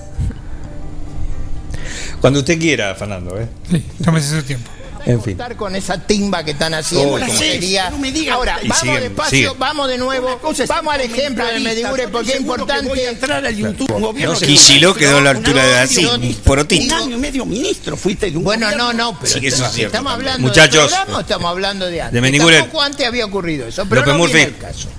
Cuando 2.21 2.39
usted 2.39 2.59
quiera, 2.59 2.93
Fernando, 2.95 3.39
¿eh? 3.39 3.47
Sí, 3.69 3.83
tómese 4.03 4.39
su 4.39 4.43
tiempo. 4.45 4.69
En 5.05 5.21
fin. 5.21 5.31
Estar 5.33 5.55
con 5.55 5.73
esa 5.73 5.97
timba 6.05 6.43
que 6.43 6.51
están 6.51 6.73
haciendo, 6.73 7.13
Oh, 7.13 7.19
sería. 7.37 7.89
No 7.89 7.97
me 7.97 8.11
digas. 8.11 8.35
Ahora, 8.35 8.59
Y 8.61 8.67
vamos 8.67 8.81
siguen, 8.81 8.99
despacio, 9.03 9.29
siguen. 9.37 9.53
vamos 9.59 9.87
de 9.87 9.97
nuevo, 9.97 10.37
vamos 10.67 10.93
al 10.93 11.01
ejemplo 11.01 11.45
de 11.45 11.59
Medigure 11.61 12.09
porque 12.09 12.27
es 12.31 12.33
que 12.35 12.41
importante. 12.41 12.89
Voy 12.89 12.99
a 12.99 13.09
entrar 13.11 13.45
al 13.45 13.55
YouTube. 13.55 13.89
Un 13.95 14.01
gobierno 14.01 14.33
No, 14.33 14.39
que 14.39 14.47
Kicillof 14.47 14.97
quedó 14.97 15.19
a 15.19 15.21
la 15.21 15.29
altura 15.29 15.63
de 15.65 15.77
así, 15.79 16.05
porotito. 16.43 16.93
Un 16.95 17.01
año 17.03 17.15
y 17.15 17.19
medio 17.21 17.45
ministro 17.45 17.95
fuiste 17.95 18.29
de 18.31 18.37
un 18.37 18.43
Bueno, 18.43 18.65
gobierno. 18.65 18.91
no, 18.93 19.11
no, 19.13 19.19
pero 19.19 19.31
Sí, 19.31 19.39
que 19.39 19.47
eso 19.47 19.65
es 19.65 19.71
cierto 19.71 19.95
estamos 19.95 20.11
hablando 20.11 20.45
Muchachos. 20.45 20.83
de 20.91 20.95
programa 20.97 21.21
estamos 21.21 21.49
hablando 21.51 21.85
de 21.85 22.01
antes. 22.01 22.13
De 22.13 22.21
Menigure. 22.21 22.57
Tampoco 22.59 22.81
antes 22.81 23.07
había 23.07 23.25
ocurrido 23.25 23.67
eso, 23.67 23.85
pero 23.87 24.01
López 24.01 24.13
no 24.13 24.25
viene 24.25 24.33
Murphy. 24.39 24.55
el 24.55 24.57
caso. 24.57 24.89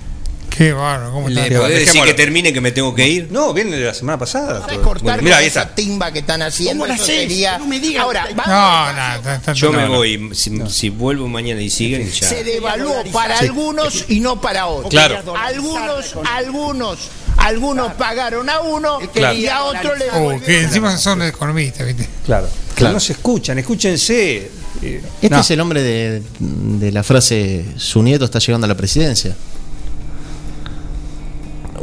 Qué 0.59 0.73
bárbaro, 0.73 1.13
¿cómo 1.13 1.29
¿Le 1.29 1.41
está? 1.41 1.57
podés 1.57 1.69
decir 1.75 1.85
dejémoslo. 1.87 2.11
que 2.11 2.13
termine 2.21 2.51
que 2.51 2.59
me 2.59 2.73
tengo 2.73 2.93
que 2.93 3.07
ir? 3.07 3.29
No, 3.31 3.53
viene 3.53 3.77
de 3.77 3.85
la 3.85 3.93
semana 3.93 4.19
pasada. 4.19 4.59
Para 4.59 4.75
cortar 4.81 5.03
Bueno, 5.03 5.23
mira, 5.23 5.37
ahí 5.37 5.45
esa 5.47 5.73
timba 5.73 6.11
que 6.11 6.19
están 6.19 6.41
haciendo, 6.41 6.83
¿Cómo 6.83 6.97
la 6.97 7.01
sería... 7.01 7.57
No 7.57 7.65
me 7.65 7.79
digas. 7.79 8.03
Ahora, 8.03 8.27
vamos 8.35 8.47
No, 8.47 8.91
no, 8.93 9.15
está- 9.15 9.35
está- 9.35 9.53
Yo 9.53 9.71
no, 9.71 9.77
me 9.77 9.85
no. 9.85 9.95
voy. 9.95 10.31
Si, 10.35 10.51
si 10.69 10.89
vuelvo 10.89 11.29
mañana 11.29 11.61
y 11.61 11.69
siguen, 11.69 12.11
ya. 12.11 12.27
se 12.27 12.43
devaluó 12.43 12.93
para 13.13 13.39
algunos 13.39 14.03
y 14.09 14.19
no 14.19 14.41
para 14.41 14.67
otros. 14.67 14.89
Claro. 14.91 15.33
Algunos, 15.33 16.15
algunos, 16.29 16.99
algunos 17.37 17.93
pagaron 17.93 18.49
a 18.49 18.59
uno 18.59 18.99
Claro. 19.13 19.37
y 19.37 19.47
a 19.47 19.63
otros 19.63 19.97
le 19.97 20.05
Oh, 20.11 20.41
que 20.45 20.59
encima 20.59 20.97
son 20.97 21.21
economistas, 21.21 21.87
¿viste? 21.87 22.05
Claro. 22.25 22.49
Claro. 22.75 22.95
No 22.95 22.99
se 22.99 23.13
escuchan, 23.13 23.59
escúchense. 23.59 24.51
Este 24.81 25.29
no. 25.29 25.39
es 25.39 25.51
el 25.51 25.61
hombre 25.61 25.81
de, 25.83 26.21
de 26.39 26.91
la 26.91 27.03
frase 27.03 27.63
su 27.77 28.03
nieto 28.03 28.25
está 28.25 28.39
llegando 28.39 28.65
a 28.65 28.67
la 28.67 28.75
presidencia. 28.75 29.33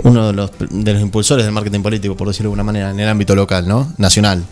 Uno 0.09 0.27
de 0.29 0.33
los, 0.33 0.51
de 0.71 0.93
los 0.93 1.03
impulsores 1.03 1.45
del 1.45 1.53
marketing 1.53 1.81
político, 1.83 2.17
por 2.17 2.29
decirlo 2.29 2.51
de 2.51 2.53
alguna 2.55 2.65
manera, 2.65 2.91
en 2.91 3.01
el 3.01 3.09
ámbito 3.09 3.35
local, 3.35 3.67
¿no? 3.67 3.93
Nacional. 3.99 4.45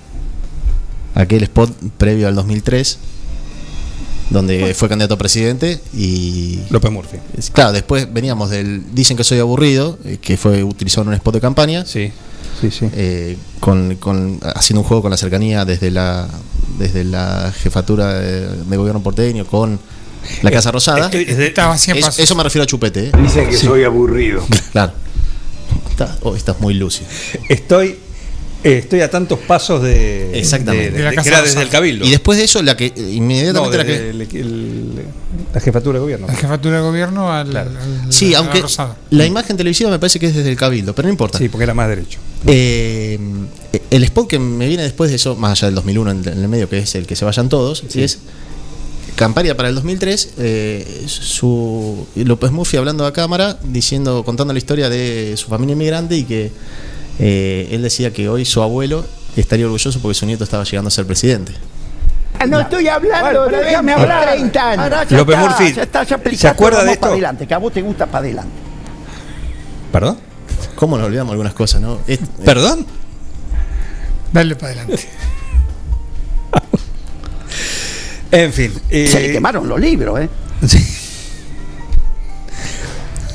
Aquel 1.14 1.42
spot 1.44 1.70
previo 1.96 2.26
al 2.26 2.34
2003, 2.34 2.98
donde 4.30 4.74
fue 4.74 4.88
candidato 4.88 5.14
a 5.14 5.18
presidente 5.18 5.80
y... 5.92 6.58
López 6.70 6.90
Murphy. 6.90 7.18
Claro, 7.52 7.72
después 7.72 8.12
veníamos 8.12 8.50
del 8.50 8.82
Dicen 8.94 9.16
que 9.16 9.22
soy 9.24 9.38
aburrido, 9.38 9.98
eh, 10.04 10.18
que 10.20 10.36
fue 10.36 10.64
utilizado 10.64 11.02
en 11.02 11.08
un 11.08 11.14
spot 11.14 11.34
de 11.34 11.40
campaña, 11.40 11.84
Sí, 11.86 12.10
sí, 12.60 12.70
sí. 12.70 12.88
eh, 12.94 13.36
con, 13.60 13.94
con- 13.96 14.40
haciendo 14.56 14.80
un 14.80 14.86
juego 14.88 15.02
con 15.02 15.10
la 15.10 15.16
cercanía 15.16 15.64
desde 15.64 15.90
la 15.90 16.28
desde 16.78 17.04
la 17.04 17.52
jefatura 17.56 18.14
de, 18.14 18.48
de 18.64 18.76
gobierno 18.76 19.00
porteño 19.00 19.46
con 19.46 19.78
la 20.42 20.50
Casa 20.50 20.72
Rosada. 20.72 21.04
Estoy- 21.04 21.26
es 21.28 21.36
de- 21.36 21.46
Estaba 21.48 21.78
100 21.78 21.98
Es- 21.98 22.04
pasos. 22.06 22.18
eso 22.24 22.34
me 22.34 22.42
refiero 22.42 22.64
a 22.64 22.66
Chupete, 22.66 23.08
¿eh? 23.08 23.12
Dicen 23.22 23.48
que 23.48 23.56
soy 23.56 23.84
aburrido. 23.84 24.42
Claro. 24.72 24.92
Está- 25.94 26.18
oh, 26.22 26.34
estás 26.34 26.60
muy 26.60 26.74
lúcido. 26.74 27.06
Estoy, 27.48 27.96
eh, 28.64 28.78
estoy 28.78 29.00
a 29.02 29.10
tantos 29.10 29.38
pasos 29.38 29.80
de. 29.82 30.36
Exactamente. 30.38 30.86
de- 30.86 30.90
de- 30.90 30.98
De 30.98 31.04
la 31.04 31.10
de- 31.10 31.16
Casa 31.16 31.30
que 31.30 31.34
era 31.36 31.42
desde 31.42 31.62
el 31.62 31.68
Cabildo. 31.68 32.04
Y 32.04 32.10
después 32.10 32.36
de 32.38 32.44
eso, 32.44 32.62
la 32.62 32.76
que 32.76 32.92
no, 32.96 33.08
inmediatamente 33.08 33.76
la 33.78 33.84
que. 33.84 34.10
el- 34.10 34.20
el- 34.22 34.92
la 35.52 35.60
jefatura 35.60 35.94
de 35.98 36.00
gobierno. 36.00 36.26
La 36.26 36.34
jefatura 36.34 36.76
de 36.78 36.82
gobierno 36.82 37.30
al, 37.32 37.48
Claro. 37.48 37.70
al- 37.70 38.12
Sí, 38.12 38.34
aunque 38.34 38.64
la 39.10 39.24
imagen 39.26 39.56
televisiva 39.56 39.88
me 39.90 39.98
parece 40.00 40.18
que 40.18 40.26
es 40.26 40.34
desde 40.34 40.50
el 40.50 40.56
Cabildo, 40.56 40.94
pero 40.94 41.06
no 41.06 41.12
importa. 41.12 41.38
Sí, 41.38 41.48
porque 41.48 41.62
era 41.64 41.74
más 41.74 41.88
derecho. 41.88 42.18
Eh, 42.46 43.18
el 43.90 44.04
spot 44.04 44.28
que 44.28 44.38
me 44.40 44.66
viene 44.66 44.82
después 44.82 45.10
de 45.10 45.16
eso, 45.16 45.36
más 45.36 45.52
allá 45.52 45.68
del 45.68 45.76
2001 45.76 46.10
en, 46.10 46.26
en 46.28 46.38
el 46.42 46.48
medio, 46.48 46.68
que 46.68 46.78
es 46.78 46.94
el 46.96 47.06
que 47.06 47.14
se 47.16 47.24
vayan 47.24 47.48
todos, 47.48 47.84
Sí. 47.88 48.02
es 48.02 48.18
campaña 49.16 49.54
para 49.54 49.68
el 49.68 49.74
2003, 49.76 50.34
eh, 50.38 51.04
su 51.06 52.06
López 52.16 52.50
Murphy 52.50 52.76
hablando 52.76 53.06
a 53.06 53.12
cámara, 53.12 53.58
diciendo, 53.62 54.24
contando 54.24 54.52
la 54.52 54.58
historia 54.58 54.88
de 54.88 55.34
su 55.36 55.48
familia 55.48 55.74
inmigrante 55.74 56.16
y 56.16 56.24
que 56.24 56.50
eh, 57.18 57.68
él 57.70 57.82
decía 57.82 58.12
que 58.12 58.28
hoy 58.28 58.44
su 58.44 58.62
abuelo 58.62 59.04
estaría 59.36 59.66
orgulloso 59.66 60.00
porque 60.00 60.14
su 60.14 60.26
nieto 60.26 60.44
estaba 60.44 60.64
llegando 60.64 60.88
a 60.88 60.90
ser 60.90 61.06
presidente. 61.06 61.52
Ah, 62.38 62.46
no 62.46 62.60
estoy 62.60 62.88
hablando 62.88 63.42
Bueno, 63.44 63.58
déjame 63.64 63.94
20, 63.94 64.02
hablar. 64.12 64.28
30 64.32 64.68
años. 64.70 64.82
Ahora 64.82 65.04
ya 65.04 65.16
López 65.16 65.36
está, 65.36 65.48
Murphy, 65.48 65.72
ya 65.74 65.82
está, 65.84 66.02
ya 66.02 66.36
¿se 66.36 66.48
acuerda 66.48 66.82
de 66.84 66.90
esto? 66.90 67.00
para 67.02 67.12
adelante, 67.12 67.46
que 67.46 67.54
a 67.54 67.58
vos 67.58 67.72
te 67.72 67.80
gusta 67.82 68.06
para 68.06 68.18
adelante. 68.24 68.52
¿Perdón? 69.92 70.18
¿Cómo 70.74 70.98
nos 70.98 71.06
olvidamos 71.06 71.30
algunas 71.30 71.54
cosas, 71.54 71.80
no? 71.80 72.00
Es- 72.08 72.18
¿Perdón? 72.44 72.84
Dale 74.32 74.56
para 74.56 74.72
adelante. 74.72 75.08
En 78.34 78.52
fin. 78.52 78.72
eh, 78.90 79.06
Se 79.08 79.20
le 79.20 79.32
quemaron 79.32 79.68
los 79.68 79.80
libros, 79.80 80.20
¿eh? 80.20 80.28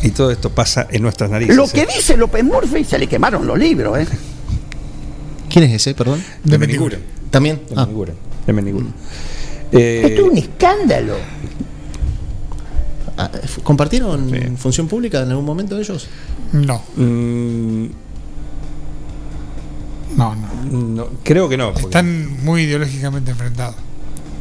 Y 0.02 0.12
todo 0.12 0.32
esto 0.32 0.50
pasa 0.50 0.88
en 0.90 1.02
nuestras 1.02 1.30
narices. 1.30 1.56
Lo 1.56 1.68
que 1.68 1.82
¿eh? 1.82 1.88
dice 1.94 2.16
López 2.16 2.44
Murphy, 2.44 2.84
se 2.86 2.98
le 2.98 3.08
quemaron 3.08 3.46
los 3.46 3.58
libros, 3.58 3.98
¿eh? 3.98 4.08
¿Quién 5.50 5.66
es 5.66 5.74
ese, 5.74 5.94
perdón? 5.94 6.24
De 6.44 6.58
Meniguren. 6.58 7.02
También. 7.30 7.62
De 7.70 7.76
Ah. 7.76 7.88
De 8.46 8.54
Meniguren. 8.54 8.94
Eh, 9.72 10.02
Esto 10.06 10.22
es 10.26 10.32
un 10.32 10.38
escándalo. 10.38 11.16
ah, 13.18 13.30
¿Compartieron 13.64 14.58
función 14.58 14.88
pública 14.88 15.22
en 15.22 15.30
algún 15.30 15.46
momento 15.46 15.78
ellos? 15.78 16.08
No, 16.54 16.82
mm, 16.96 17.86
no, 20.18 20.36
no. 20.36 20.72
no, 20.72 21.08
creo 21.24 21.48
que 21.50 21.58
no. 21.58 21.68
porque 21.74 21.86
Están 21.88 22.44
muy 22.44 22.64
ideológicamente 22.64 23.32
enfrentados. 23.32 23.76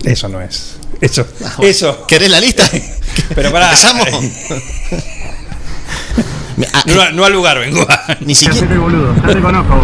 Eso 0.04 0.28
no 0.28 0.40
es. 0.40 0.76
Eso. 1.00 1.26
Ah, 1.44 1.56
Eso. 1.62 2.06
¿Querés 2.06 2.30
la 2.30 2.40
lista? 2.40 2.68
Pero 3.34 3.50
pará. 3.52 3.66
¿Empezamos? 3.66 4.08
Ah, 6.72 6.82
No, 6.86 7.10
no 7.12 7.24
al 7.24 7.32
lugar 7.32 7.58
vengo. 7.60 7.86
Ni 8.20 8.34
siquiera. 8.34 8.78
boludo, 8.78 9.14
ya 9.14 9.32
te 9.32 9.40
conozco. 9.40 9.80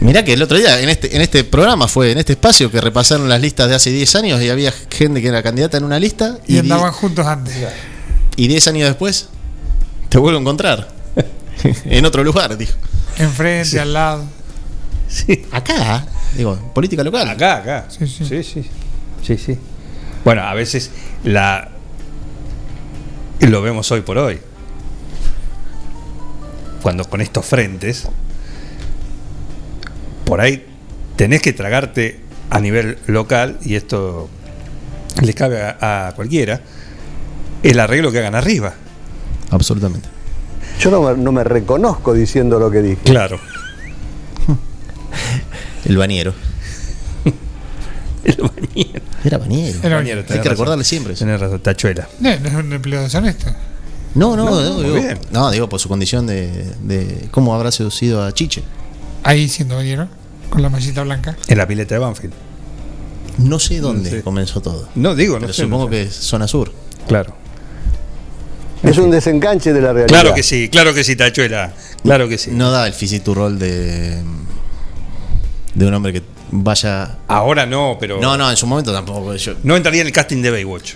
Mirá 0.00 0.24
que 0.24 0.32
el 0.32 0.42
otro 0.42 0.56
día 0.56 0.80
en 0.80 0.88
este, 0.88 1.14
en 1.14 1.20
este 1.22 1.44
programa 1.44 1.86
fue 1.86 2.12
en 2.12 2.18
este 2.18 2.32
espacio 2.32 2.70
que 2.70 2.80
repasaron 2.80 3.28
las 3.28 3.40
listas 3.42 3.68
de 3.68 3.74
hace 3.74 3.90
10 3.90 4.14
años 4.16 4.42
y 4.42 4.48
había 4.48 4.72
gente 4.90 5.20
que 5.20 5.28
era 5.28 5.42
candidata 5.42 5.76
en 5.76 5.84
una 5.84 5.98
lista 6.00 6.38
Y 6.48 6.56
y, 6.56 6.58
andaban 6.60 6.92
juntos 6.92 7.26
antes. 7.26 7.54
y 8.36 8.48
10 8.48 8.68
años 8.68 8.88
después 8.88 9.28
te 10.08 10.16
vuelvo 10.18 10.38
a 10.38 10.40
encontrar 10.40 10.88
en 11.84 12.04
otro 12.06 12.24
lugar, 12.24 12.56
dijo. 12.56 12.72
Enfrente, 13.18 13.78
al 13.78 13.92
lado. 13.92 14.24
Sí. 15.08 15.44
Acá, 15.52 16.06
digo, 16.36 16.56
política 16.74 17.04
local. 17.04 17.28
Acá, 17.28 17.56
acá. 17.58 17.86
Sí, 17.90 18.06
sí. 18.06 18.24
Sí, 18.24 18.42
sí. 18.42 18.64
Sí, 19.22 19.36
sí. 19.38 19.58
Bueno, 20.24 20.42
a 20.42 20.54
veces 20.54 20.90
la. 21.24 21.68
Lo 23.40 23.62
vemos 23.62 23.90
hoy 23.90 24.02
por 24.02 24.18
hoy. 24.18 24.38
Cuando 26.82 27.04
con 27.04 27.20
estos 27.20 27.44
frentes. 27.46 28.08
Por 30.24 30.40
ahí 30.40 30.64
tenés 31.16 31.42
que 31.42 31.52
tragarte 31.52 32.20
a 32.50 32.60
nivel 32.60 32.98
local, 33.06 33.58
y 33.62 33.74
esto 33.74 34.28
le 35.22 35.34
cabe 35.34 35.60
a, 35.62 36.08
a 36.08 36.12
cualquiera, 36.14 36.60
el 37.62 37.78
arreglo 37.80 38.10
que 38.12 38.18
hagan 38.18 38.34
arriba. 38.34 38.74
Absolutamente. 39.50 40.08
Yo 40.80 40.90
no, 40.90 41.02
me- 41.02 41.22
no 41.22 41.32
me 41.32 41.44
reconozco 41.44 42.14
diciendo 42.14 42.58
lo 42.58 42.70
que 42.70 42.80
dije. 42.82 43.02
Claro. 43.04 43.38
El 45.84 45.96
bañero. 45.96 46.32
El 48.24 48.36
bañero. 48.36 49.00
Era 49.24 49.38
bañero. 49.38 49.78
Era 49.82 49.96
Bañero, 49.96 50.20
Hay 50.20 50.26
que 50.26 50.34
razón. 50.34 50.50
recordarle 50.50 50.84
siempre 50.84 51.14
eso. 51.14 51.24
Tenés 51.24 51.40
razón, 51.40 51.60
tachuela. 51.60 52.08
No, 52.20 52.30
no 52.38 52.48
es 52.48 52.54
un 52.54 52.72
empleo 52.72 53.02
deshonesto. 53.02 53.46
No, 54.14 54.36
no, 54.36 54.44
No, 54.50 54.82
digo, 54.82 54.94
bien. 54.94 55.18
no, 55.30 55.50
digo 55.50 55.68
por 55.68 55.80
su 55.80 55.88
condición 55.88 56.26
de, 56.26 56.66
de 56.82 57.28
cómo 57.30 57.54
habrá 57.54 57.72
seducido 57.72 58.22
a 58.24 58.32
Chiche. 58.32 58.62
Ahí 59.24 59.48
siendo 59.48 59.76
bañero, 59.76 60.08
con 60.50 60.60
la 60.62 60.68
mallita 60.68 61.02
blanca. 61.02 61.36
En 61.48 61.56
la 61.58 61.66
pileta 61.66 61.94
de 61.94 61.98
Banfield. 62.00 62.34
No 63.38 63.58
sé 63.58 63.80
dónde 63.80 64.22
comenzó 64.22 64.60
todo. 64.60 64.88
No, 64.94 65.14
digo, 65.14 65.34
no 65.36 65.40
Pero 65.42 65.52
sé, 65.54 65.62
supongo 65.62 65.84
no 65.86 65.90
sé. 65.90 65.96
que 65.96 66.02
es 66.02 66.14
zona 66.14 66.46
sur. 66.46 66.70
Claro. 67.08 67.34
Es 68.82 68.98
un 68.98 69.10
desenganche 69.10 69.72
de 69.72 69.80
la 69.80 69.92
realidad. 69.92 70.08
Claro 70.20 70.34
que 70.34 70.42
sí, 70.42 70.68
claro 70.68 70.92
que 70.92 71.04
sí, 71.04 71.14
tachuela. 71.16 71.72
Claro 72.02 72.28
que 72.28 72.36
sí. 72.36 72.50
No 72.52 72.70
da 72.70 72.86
el 72.86 72.92
physique 72.92 73.32
rol 73.32 73.58
de 73.58 74.20
de 75.74 75.86
un 75.86 75.94
hombre 75.94 76.12
que 76.12 76.22
vaya. 76.52 77.18
Ahora 77.28 77.66
no, 77.66 77.96
pero. 77.98 78.20
No, 78.20 78.36
no, 78.36 78.48
en 78.50 78.56
su 78.56 78.66
momento 78.66 78.92
tampoco. 78.92 79.34
Yo, 79.34 79.54
No 79.64 79.74
entraría 79.76 80.02
en 80.02 80.06
el 80.06 80.12
casting 80.12 80.40
de 80.42 80.50
Baywatch. 80.50 80.92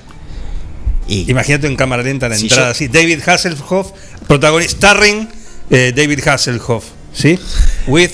y 1.08 1.28
Imagínate 1.30 1.66
en 1.66 1.74
cámara 1.76 2.02
lenta 2.04 2.28
la 2.28 2.36
Si 2.36 2.42
entrada 2.44 2.66
yo- 2.68 2.72
así. 2.72 2.88
David 2.88 3.20
Hasselhoff, 3.26 3.90
protagonista, 4.28 4.76
starring 4.76 5.28
eh, 5.70 5.92
David 5.96 6.20
Hasselhoff, 6.28 6.84
¿sí? 7.12 7.38
With 7.88 8.10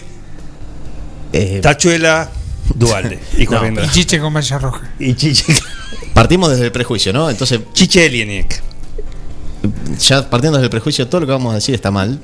eh, 1.32 1.60
Tachuela 1.62 2.30
Dualde 2.74 3.18
y 3.38 3.44
No, 3.44 3.50
corriendo. 3.50 3.82
Y 3.84 3.88
chiche 3.88 4.18
con 4.20 4.32
malla 4.32 4.58
roja. 4.58 4.90
Y 4.98 5.14
Chiche, 5.14 5.44
partimos 6.14 6.50
desde 6.50 6.66
el 6.66 6.72
prejuicio, 6.72 7.12
¿no? 7.12 7.28
Entonces, 7.30 7.60
Chiche 7.72 8.06
Elieniek. 8.06 8.62
ya 9.98 10.28
partiendo 10.28 10.58
desde 10.58 10.66
el 10.66 10.70
prejuicio, 10.70 11.08
todo 11.08 11.22
lo 11.22 11.26
que 11.26 11.32
vamos 11.32 11.52
a 11.52 11.54
decir 11.56 11.74
está 11.74 11.90
mal. 11.90 12.20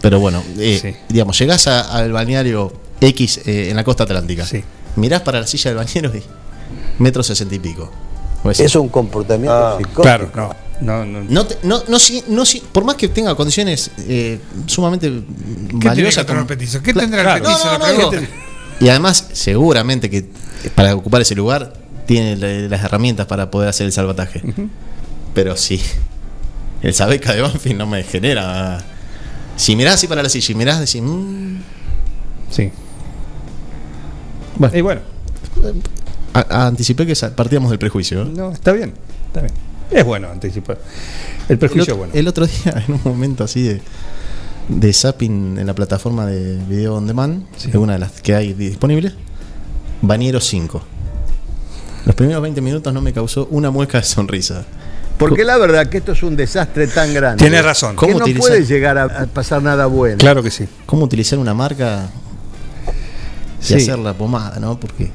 Pero 0.00 0.20
bueno, 0.20 0.42
eh, 0.58 0.78
Sí. 0.80 0.94
digamos, 1.08 1.38
llegás 1.38 1.66
a- 1.66 1.80
al 1.96 2.12
balneario 2.12 2.72
X 3.08 3.40
eh, 3.46 3.68
en 3.70 3.76
la 3.76 3.84
costa 3.84 4.04
atlántica. 4.04 4.44
Sí. 4.46 4.62
Mirás 4.96 5.22
para 5.22 5.40
la 5.40 5.46
silla 5.46 5.70
del 5.70 5.78
bañero 5.78 6.12
y 6.14 6.22
metro 6.98 7.22
sesenta 7.22 7.54
y 7.54 7.58
pico. 7.58 7.90
Es 8.50 8.74
un 8.76 8.88
comportamiento 8.88 9.78
psicótico. 9.78 10.02
Claro, 10.02 10.30
no. 10.34 10.54
No, 10.80 11.04
no. 11.04 11.24
No, 11.28 11.46
te- 11.46 11.56
no, 11.62 11.82
no, 11.88 11.98
si- 11.98 12.24
no, 12.28 12.44
si- 12.44 12.60
por 12.60 12.84
más 12.84 12.96
que 12.96 13.08
tenga 13.08 13.34
condiciones 13.36 13.90
eh, 13.98 14.38
sumamente 14.66 15.08
¿Qué 15.80 15.88
valiosas. 15.88 16.24
como- 16.26 16.46
petizo? 16.46 16.82
¿Qué 16.82 16.92
tendrá 16.92 17.22
claro. 17.22 17.36
el 17.36 17.42
petizo? 17.42 18.18
Digo, 18.18 18.28
Y 18.80 18.88
además, 18.88 19.28
seguramente 19.32 20.10
que 20.10 20.26
para 20.74 20.94
ocupar 20.94 21.22
ese 21.22 21.34
lugar 21.36 21.72
tiene 22.06 22.36
la- 22.36 22.68
las 22.68 22.84
herramientas 22.84 23.26
para 23.26 23.50
poder 23.50 23.68
hacer 23.68 23.86
el 23.86 23.92
salvataje. 23.92 24.42
Pero 25.32 25.56
sí, 25.56 25.80
el 26.82 26.92
Sabeca 26.92 27.32
de 27.32 27.40
Banfield 27.42 27.78
no 27.78 27.86
me 27.86 28.02
genera. 28.02 28.84
Si 29.56 29.76
mirás 29.76 29.94
así 29.94 30.06
para 30.08 30.22
la 30.22 30.28
silla 30.28 30.52
y 30.52 30.54
mirás, 30.56 30.80
decís. 30.80 31.00
mm, 31.00 31.56
Sí. 32.50 32.70
Bueno. 34.56 34.76
Y 34.76 34.80
bueno, 34.80 35.00
a- 36.34 36.46
a- 36.48 36.66
anticipé 36.66 37.06
que 37.06 37.14
partíamos 37.34 37.70
del 37.70 37.78
prejuicio. 37.78 38.22
¿eh? 38.22 38.30
no, 38.34 38.52
está 38.52 38.72
bien. 38.72 38.92
Está 39.28 39.40
bien. 39.40 39.52
Es 39.90 40.04
bueno 40.04 40.28
anticipar. 40.30 40.78
El 41.48 41.52
El, 41.54 41.58
prejuicio 41.58 41.94
otro, 41.94 41.94
es 41.94 41.98
bueno. 41.98 42.12
el 42.14 42.28
otro 42.28 42.46
día, 42.46 42.84
en 42.88 42.94
un 42.94 43.00
momento 43.04 43.44
así 43.44 43.62
de, 43.62 43.80
de 44.68 44.92
zapping 44.92 45.58
en 45.58 45.66
la 45.66 45.74
plataforma 45.74 46.26
de 46.26 46.56
video 46.68 46.94
on 46.96 47.06
demand, 47.06 47.44
de 47.64 47.78
una 47.78 47.94
de 47.94 47.98
las 48.00 48.20
que 48.22 48.34
hay 48.34 48.52
disponibles, 48.54 49.12
Bañero 50.02 50.40
5. 50.40 50.82
Los 52.06 52.14
primeros 52.14 52.42
20 52.42 52.60
minutos 52.60 52.92
no 52.92 53.00
me 53.00 53.12
causó 53.12 53.46
una 53.50 53.70
mueca 53.70 53.98
de 53.98 54.04
sonrisa. 54.04 54.64
Porque 55.18 55.44
la 55.44 55.56
verdad 55.58 55.88
que 55.88 55.98
esto 55.98 56.12
es 56.12 56.22
un 56.22 56.34
desastre 56.36 56.86
tan 56.88 57.14
grande. 57.14 57.38
Tienes 57.42 57.64
razón. 57.64 57.92
Que 57.92 57.96
¿Cómo 58.06 58.18
no 58.18 58.24
utilizar- 58.24 58.38
puede 58.48 58.64
llegar 58.66 58.98
a, 58.98 59.04
a 59.04 59.26
pasar 59.26 59.62
nada 59.62 59.86
bueno. 59.86 60.18
Claro 60.18 60.42
que 60.42 60.50
sí. 60.50 60.66
¿Cómo 60.86 61.04
utilizar 61.04 61.38
una 61.38 61.54
marca 61.54 62.10
Sí. 63.66 63.74
hacer 63.74 63.98
la 63.98 64.14
pomada, 64.14 64.58
no? 64.60 64.78
Porque, 64.78 65.10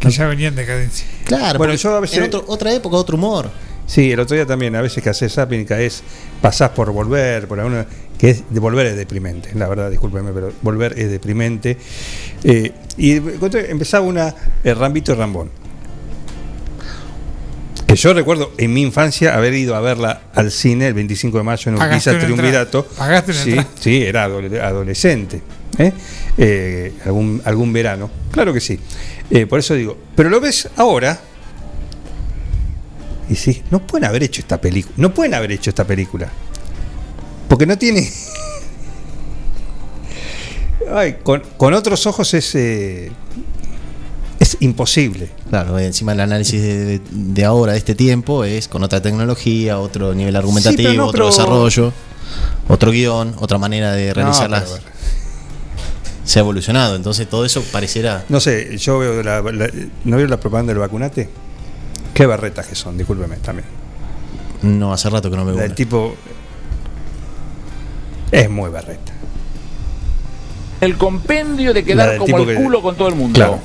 Que 0.00 0.10
ya 0.10 0.26
venía 0.26 0.48
en 0.48 0.56
decadencia. 0.56 1.06
claro, 1.24 1.58
Bueno, 1.58 1.74
yo 1.74 1.96
a 1.96 2.00
veces- 2.00 2.18
en 2.18 2.24
otro- 2.24 2.44
otra 2.48 2.72
época, 2.72 2.96
otro 2.96 3.16
humor. 3.16 3.50
Sí, 3.86 4.10
el 4.12 4.20
otro 4.20 4.34
día 4.34 4.46
también, 4.46 4.74
a 4.76 4.80
veces 4.80 5.02
que 5.02 5.10
haces 5.10 5.32
zapping 5.34 5.60
y 5.60 5.64
caes, 5.66 6.02
pasás 6.40 6.70
por 6.70 6.90
volver, 6.92 7.46
por 7.46 7.60
alguna, 7.60 7.86
que 8.18 8.30
es, 8.30 8.44
de 8.48 8.58
volver 8.60 8.86
es 8.86 8.96
deprimente, 8.96 9.50
la 9.54 9.68
verdad, 9.68 9.90
discúlpeme, 9.90 10.32
pero 10.32 10.52
volver 10.62 10.98
es 10.98 11.10
deprimente. 11.10 11.76
Eh, 12.42 12.72
y 12.96 13.12
empezaba 13.12 14.06
una 14.06 14.34
eh, 14.64 14.72
Rambito 14.74 15.12
y 15.12 15.16
Rambón. 15.16 15.50
Que 17.86 17.96
yo 17.96 18.14
recuerdo 18.14 18.52
en 18.56 18.72
mi 18.72 18.82
infancia 18.82 19.34
haber 19.36 19.52
ido 19.54 19.74
a 19.76 19.80
verla 19.80 20.22
al 20.34 20.50
cine 20.50 20.88
el 20.88 20.94
25 20.94 21.36
de 21.38 21.44
mayo 21.44 21.70
en 21.70 21.76
Urquiza 21.76 22.18
Triunvirato. 22.18 22.86
Pagaste 22.86 23.34
sí, 23.34 23.56
sí, 23.78 24.02
era 24.02 24.24
adole- 24.26 24.60
adolescente. 24.60 25.42
¿Eh? 25.78 25.92
Eh, 26.36 26.92
algún, 27.04 27.42
algún 27.44 27.72
verano. 27.72 28.10
Claro 28.30 28.52
que 28.52 28.60
sí. 28.60 28.78
Eh, 29.30 29.46
por 29.46 29.58
eso 29.58 29.74
digo, 29.74 29.96
pero 30.14 30.30
lo 30.30 30.40
ves 30.40 30.68
ahora 30.76 31.20
y 33.28 33.36
sí, 33.36 33.62
no 33.70 33.86
pueden 33.86 34.08
haber 34.08 34.22
hecho 34.22 34.40
esta 34.40 34.60
película. 34.60 34.94
No 34.96 35.14
pueden 35.14 35.34
haber 35.34 35.52
hecho 35.52 35.70
esta 35.70 35.84
película. 35.84 36.30
Porque 37.48 37.66
no 37.66 37.78
tiene. 37.78 38.08
Ay, 40.92 41.16
con, 41.22 41.42
con 41.56 41.74
otros 41.74 42.06
ojos 42.06 42.34
es. 42.34 42.54
es 42.54 43.10
imposible. 44.60 45.30
Claro, 45.48 45.78
encima 45.78 46.12
el 46.12 46.20
análisis 46.20 46.60
de, 46.60 47.44
ahora, 47.44 47.72
de 47.72 47.78
este 47.78 47.94
tiempo, 47.94 48.44
es 48.44 48.68
con 48.68 48.82
otra 48.82 49.00
tecnología, 49.00 49.78
otro 49.78 50.14
nivel 50.14 50.36
argumentativo, 50.36 50.82
Sí, 50.82 50.88
pero 50.88 51.02
no, 51.04 51.08
otro 51.08 51.26
desarrollo, 51.26 51.92
otro 52.68 52.90
guion, 52.90 53.34
otra 53.40 53.58
manera 53.58 53.92
de 53.92 54.08
No, 54.08 54.14
realizarlas. 54.14 54.80
Se 56.24 56.38
ha 56.38 56.42
evolucionado, 56.42 56.96
entonces 56.96 57.28
todo 57.28 57.44
eso 57.44 57.62
pareciera. 57.70 58.24
No 58.28 58.40
sé, 58.40 58.76
yo 58.78 58.98
veo 58.98 59.22
la, 59.22 59.42
la- 59.42 59.70
¿No 60.04 60.16
veo 60.16 60.26
la 60.26 60.40
propaganda 60.40 60.72
del 60.72 60.80
vacunate? 60.80 61.28
Qué 62.14 62.26
barretas 62.26 62.66
que 62.66 62.74
son, 62.74 62.96
discúlpeme 62.96 63.36
también. 63.36 63.66
No, 64.62 64.92
hace 64.92 65.10
rato 65.10 65.30
que 65.30 65.36
no 65.36 65.44
me 65.44 65.52
gusta. 65.52 65.64
del 65.66 65.74
tipo. 65.74 66.14
Es 68.32 68.48
muy 68.50 68.70
barreta. 68.70 69.12
El 70.80 70.96
compendio 70.96 71.72
de 71.72 71.84
quedar 71.84 72.16
como 72.18 72.38
el 72.38 72.46
que- 72.46 72.54
culo 72.54 72.82
con 72.82 72.96
todo 72.96 73.08
el 73.08 73.14
mundo. 73.14 73.34
Claro. 73.34 73.58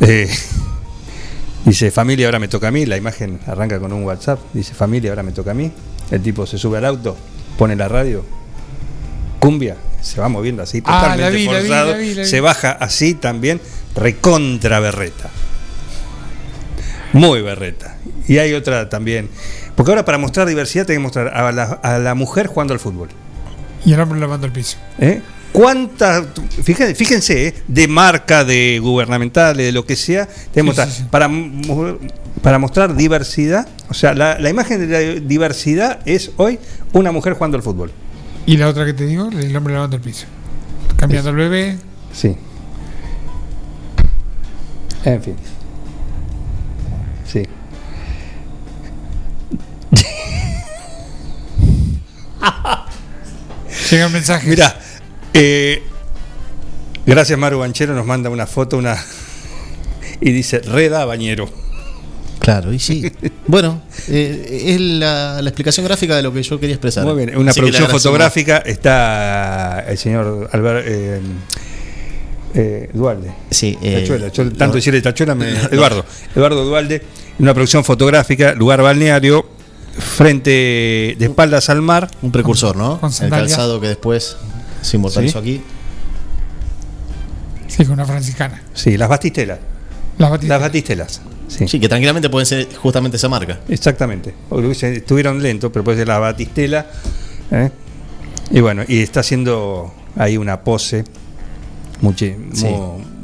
Eh, 0.00 0.28
Dice, 1.64 1.90
familia, 1.90 2.26
ahora 2.26 2.38
me 2.38 2.48
toca 2.48 2.68
a 2.68 2.70
mí. 2.70 2.84
La 2.84 2.96
imagen 2.96 3.40
arranca 3.46 3.80
con 3.80 3.92
un 3.92 4.04
WhatsApp. 4.04 4.38
Dice, 4.52 4.74
familia, 4.74 5.10
ahora 5.10 5.22
me 5.22 5.32
toca 5.32 5.52
a 5.52 5.54
mí. 5.54 5.72
El 6.10 6.20
tipo 6.22 6.46
se 6.46 6.58
sube 6.58 6.76
al 6.78 6.84
auto, 6.84 7.16
pone 7.56 7.74
la 7.74 7.88
radio, 7.88 8.24
cumbia, 9.44 9.76
se 10.00 10.20
va 10.22 10.28
moviendo 10.30 10.62
así, 10.62 10.82
Ah, 10.86 11.00
totalmente 11.02 11.22
la 11.22 11.28
vi, 11.30 11.44
la 11.44 11.52
vi, 11.52 11.58
forzado. 11.68 11.90
la 11.90 11.98
vi, 11.98 12.14
la 12.14 12.22
vi. 12.22 12.28
Se 12.28 12.40
baja 12.40 12.70
así 12.72 13.12
también, 13.12 13.60
recontra 13.94 14.80
berreta. 14.80 15.28
Muy 17.12 17.42
berreta. 17.42 17.98
Y 18.26 18.38
hay 18.38 18.54
otra 18.54 18.88
también. 18.88 19.28
Porque 19.76 19.90
ahora 19.92 20.04
para 20.06 20.16
mostrar 20.16 20.46
diversidad 20.48 20.86
tengo 20.86 20.98
que 21.00 21.02
mostrar 21.02 21.28
a 21.28 21.52
la, 21.52 21.64
a 21.64 21.98
la 21.98 22.14
mujer 22.14 22.46
jugando 22.46 22.72
al 22.72 22.80
fútbol. 22.80 23.08
Y 23.84 23.92
el 23.92 24.00
hombre 24.00 24.18
lavando 24.18 24.46
el 24.46 24.52
piso. 24.52 24.78
¿Eh? 24.98 25.20
¿Cuántas, 25.52 26.24
fíjense, 26.62 26.94
fíjense 26.94 27.48
¿eh? 27.48 27.54
de 27.68 27.86
marca, 27.86 28.44
de 28.44 28.80
gubernamentales, 28.82 29.66
de 29.66 29.72
lo 29.72 29.84
que 29.84 29.94
sea, 29.94 30.26
tenemos 30.52 30.74
Sí, 30.76 30.82
sí, 30.84 30.90
sí. 30.90 31.04
Para, 31.10 31.30
para 32.42 32.58
mostrar 32.58 32.96
diversidad, 32.96 33.68
o 33.90 33.94
sea, 33.94 34.14
la, 34.14 34.38
la 34.40 34.48
imagen 34.48 34.88
de 34.88 35.14
la 35.14 35.20
diversidad 35.20 36.00
es 36.06 36.30
hoy 36.38 36.58
una 36.94 37.12
mujer 37.12 37.34
jugando 37.34 37.58
al 37.58 37.62
fútbol. 37.62 37.92
Y 38.46 38.56
la 38.56 38.68
otra 38.68 38.84
que 38.84 38.92
te 38.92 39.06
digo, 39.06 39.30
el 39.30 39.56
hombre 39.56 39.74
lavando 39.74 39.96
el 39.96 40.02
piso. 40.02 40.26
Cambiando 40.96 41.30
el 41.30 41.36
bebé. 41.36 41.78
Sí. 42.12 42.36
En 45.04 45.22
fin. 45.22 45.36
Sí. 47.26 47.42
Llega 53.90 54.06
un 54.06 54.12
mensaje. 54.12 54.48
Mira, 54.48 54.78
eh, 55.32 55.82
gracias 57.06 57.38
Maru 57.38 57.58
Banchero 57.58 57.94
nos 57.94 58.06
manda 58.06 58.30
una 58.30 58.46
foto, 58.46 58.78
una 58.78 58.96
y 60.20 60.32
dice 60.32 60.60
Reda 60.60 61.04
Bañero. 61.04 61.63
Claro, 62.40 62.72
y 62.72 62.78
sí. 62.78 63.10
bueno, 63.46 63.82
eh, 64.08 64.64
es 64.74 64.80
la, 64.80 65.40
la 65.40 65.48
explicación 65.48 65.86
gráfica 65.86 66.16
de 66.16 66.22
lo 66.22 66.32
que 66.32 66.42
yo 66.42 66.60
quería 66.60 66.74
expresar. 66.74 67.04
Muy 67.04 67.24
bien, 67.24 67.36
una 67.38 67.50
Así 67.52 67.60
producción 67.60 67.88
fotográfica 67.88 68.58
está 68.58 69.80
el 69.88 69.96
señor 69.96 70.48
Albert 70.52 70.84
eh, 70.86 71.20
eh, 72.54 72.90
Dualde. 72.92 73.32
Sí, 73.50 73.78
eh, 73.82 74.00
Tachuela, 74.00 74.28
yo 74.28 74.44
tanto 74.48 74.66
no. 74.66 74.72
decirle 74.74 75.00
Tachuela, 75.00 75.34
me- 75.34 75.52
No. 75.52 75.68
Eduardo. 75.70 76.04
Eduardo 76.36 76.64
Dualde, 76.64 77.02
una 77.38 77.54
producción 77.54 77.82
fotográfica, 77.84 78.54
lugar 78.54 78.82
balneario, 78.82 79.46
frente 79.98 81.16
de 81.18 81.24
espaldas 81.24 81.68
al 81.70 81.80
mar. 81.82 82.10
Un 82.22 82.30
precursor, 82.32 82.76
¿no? 82.76 83.00
Con 83.00 83.10
El 83.22 83.30
calzado 83.30 83.80
que 83.80 83.88
después 83.88 84.36
se 84.82 84.96
inmortalizó 84.98 85.40
Sí. 85.42 85.56
aquí. 85.56 85.62
Sí, 87.68 87.84
con 87.84 87.94
una 87.94 88.04
franciscana. 88.04 88.62
Sí, 88.74 88.96
las 88.96 89.08
bastistelas. 89.08 89.58
Las 90.18 90.30
batidas. 90.30 90.48
Las 90.50 90.60
batistelas. 90.60 91.20
Sí. 91.48 91.68
Sí, 91.68 91.78
que 91.80 91.88
tranquilamente 91.88 92.30
pueden 92.30 92.46
ser 92.46 92.68
justamente 92.74 93.16
esa 93.16 93.28
marca. 93.28 93.60
Exactamente. 93.68 94.34
Estuvieron 94.82 95.42
lentos, 95.42 95.70
pero 95.72 95.84
puede 95.84 95.98
ser 95.98 96.08
la 96.08 96.18
batistela. 96.18 96.86
¿eh? 97.50 97.70
Y 98.50 98.60
bueno, 98.60 98.82
y 98.86 99.00
está 99.02 99.20
haciendo 99.20 99.92
ahí 100.16 100.36
una 100.36 100.62
pose 100.62 101.04
muy, 102.00 102.14
Sí. 102.16 102.34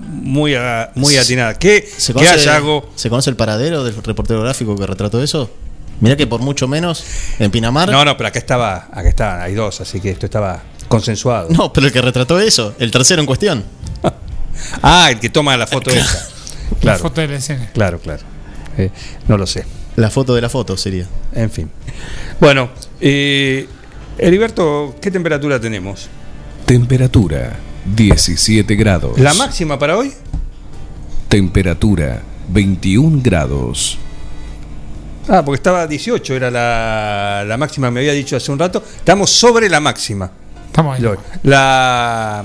muy, 0.08 0.54
muy, 0.94 1.16
atinada. 1.16 1.54
Que, 1.54 1.88
¿Se 1.96 2.12
conoce, 2.12 2.32
haya 2.32 2.56
algo. 2.56 2.90
¿Se 2.94 3.08
conoce 3.08 3.30
el 3.30 3.36
paradero 3.36 3.84
del 3.84 3.94
reportero 4.02 4.42
gráfico 4.42 4.76
que 4.76 4.86
retrató 4.86 5.22
eso? 5.22 5.50
Mira 6.00 6.16
que 6.16 6.26
por 6.26 6.40
mucho 6.40 6.66
menos 6.66 7.04
en 7.38 7.50
Pinamar. 7.50 7.90
No, 7.90 8.04
no, 8.04 8.16
pero 8.16 8.28
acá 8.28 8.38
estaba, 8.38 8.88
acá 8.90 9.08
estaban, 9.08 9.42
hay 9.42 9.54
dos, 9.54 9.80
así 9.82 10.00
que 10.00 10.10
esto 10.10 10.26
estaba 10.26 10.62
consensuado. 10.88 11.48
No, 11.50 11.72
pero 11.72 11.86
el 11.86 11.92
que 11.92 12.00
retrató 12.00 12.40
eso, 12.40 12.74
el 12.78 12.90
tercero 12.90 13.20
en 13.20 13.26
cuestión. 13.26 13.64
Ah, 14.82 15.08
el 15.10 15.18
que 15.18 15.30
toma 15.30 15.56
la 15.56 15.66
foto 15.66 15.90
esa. 15.90 16.28
La 16.82 16.96
foto 16.98 17.20
de 17.20 17.28
la 17.28 17.36
escena. 17.36 17.70
claro, 17.72 17.98
claro. 17.98 18.22
Eh, 18.78 18.90
no 19.28 19.36
lo 19.36 19.46
sé. 19.46 19.64
La 19.96 20.10
foto 20.10 20.34
de 20.34 20.40
la 20.40 20.48
foto 20.48 20.76
sería. 20.76 21.06
En 21.34 21.50
fin. 21.50 21.70
Bueno, 22.40 22.70
eh, 23.00 23.66
Heriberto, 24.18 24.96
¿qué 25.00 25.10
temperatura 25.10 25.60
tenemos? 25.60 26.08
Temperatura 26.66 27.56
17 27.94 28.74
grados. 28.76 29.18
¿La 29.18 29.34
máxima 29.34 29.78
para 29.78 29.96
hoy? 29.98 30.12
Temperatura 31.28 32.22
21 32.48 33.20
grados. 33.22 33.98
Ah, 35.28 35.44
porque 35.44 35.56
estaba 35.56 35.86
18, 35.86 36.34
era 36.34 36.50
la, 36.50 37.44
la 37.46 37.56
máxima, 37.56 37.90
me 37.90 38.00
había 38.00 38.12
dicho 38.12 38.36
hace 38.36 38.50
un 38.50 38.58
rato. 38.58 38.82
Estamos 38.96 39.30
sobre 39.30 39.68
la 39.68 39.80
máxima. 39.80 40.30
Estamos 40.66 40.98
ahí. 40.98 41.04
La, 41.42 42.42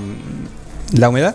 la 0.92 1.08
humedad, 1.08 1.34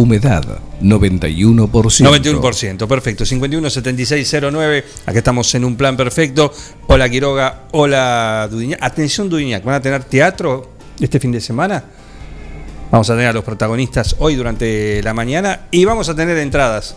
Humedad 0.00 0.42
91%. 0.80 1.68
91%, 1.68 2.88
perfecto. 2.88 3.26
517609, 3.26 4.84
acá 5.04 5.18
estamos 5.18 5.54
en 5.54 5.66
un 5.66 5.76
plan 5.76 5.94
perfecto. 5.94 6.50
Hola 6.86 7.06
Quiroga, 7.10 7.64
hola 7.72 8.48
Dudiñac. 8.50 8.82
Atención 8.82 9.28
Dudiñac, 9.28 9.62
van 9.62 9.74
a 9.74 9.82
tener 9.82 10.04
teatro 10.04 10.70
este 10.98 11.20
fin 11.20 11.32
de 11.32 11.42
semana. 11.42 11.84
Vamos 12.90 13.10
a 13.10 13.12
tener 13.12 13.28
a 13.28 13.34
los 13.34 13.44
protagonistas 13.44 14.16
hoy 14.20 14.36
durante 14.36 15.02
la 15.02 15.12
mañana 15.12 15.66
y 15.70 15.84
vamos 15.84 16.08
a 16.08 16.16
tener 16.16 16.38
entradas 16.38 16.96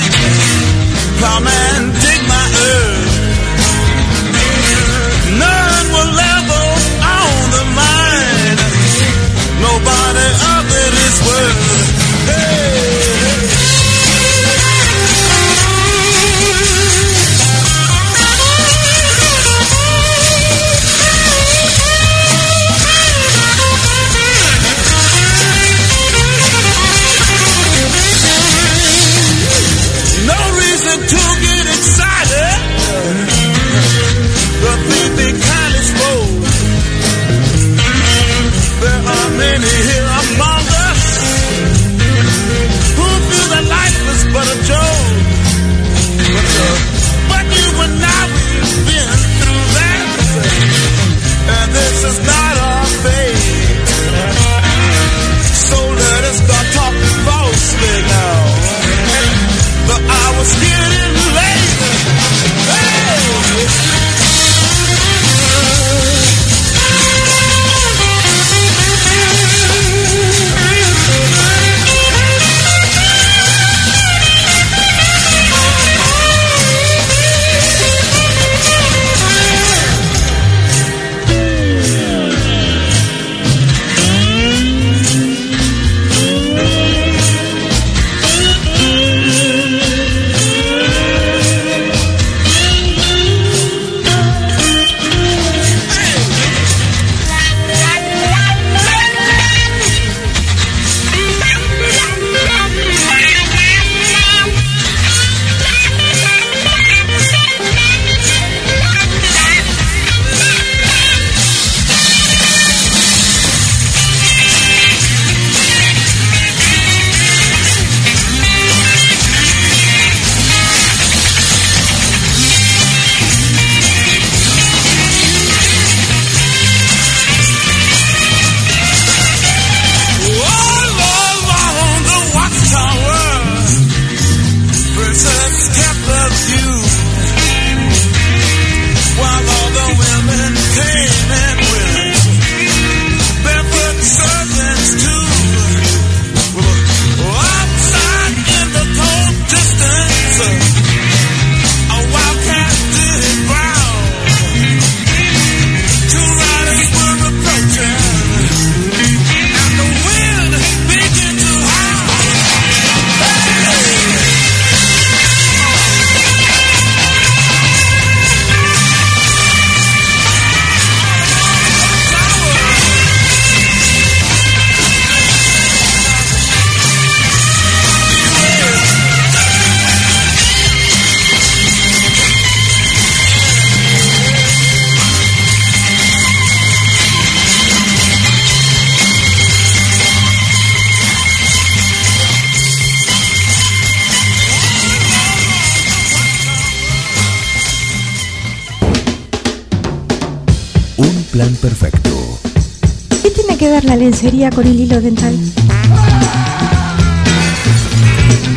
Con 204.49 204.65
el 204.65 204.79
hilo 204.79 204.99
dental? 204.99 205.37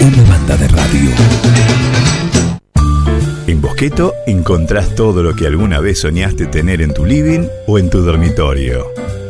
Una 0.01 0.30
banda 0.30 0.57
de 0.57 0.68
radio. 0.68 1.11
En 3.47 3.61
Bosqueto 3.61 4.14
encontrás 4.26 4.95
todo 4.95 5.22
lo 5.22 5.37
que 5.37 5.47
alguna 5.47 5.80
vez 5.80 6.01
soñaste 6.01 6.47
tener 6.47 6.80
en 6.80 6.95
tu 6.95 7.05
living 7.05 7.49
o 7.66 7.78
en 7.78 7.91
tu 7.91 8.01
dormitorio. 8.01 8.87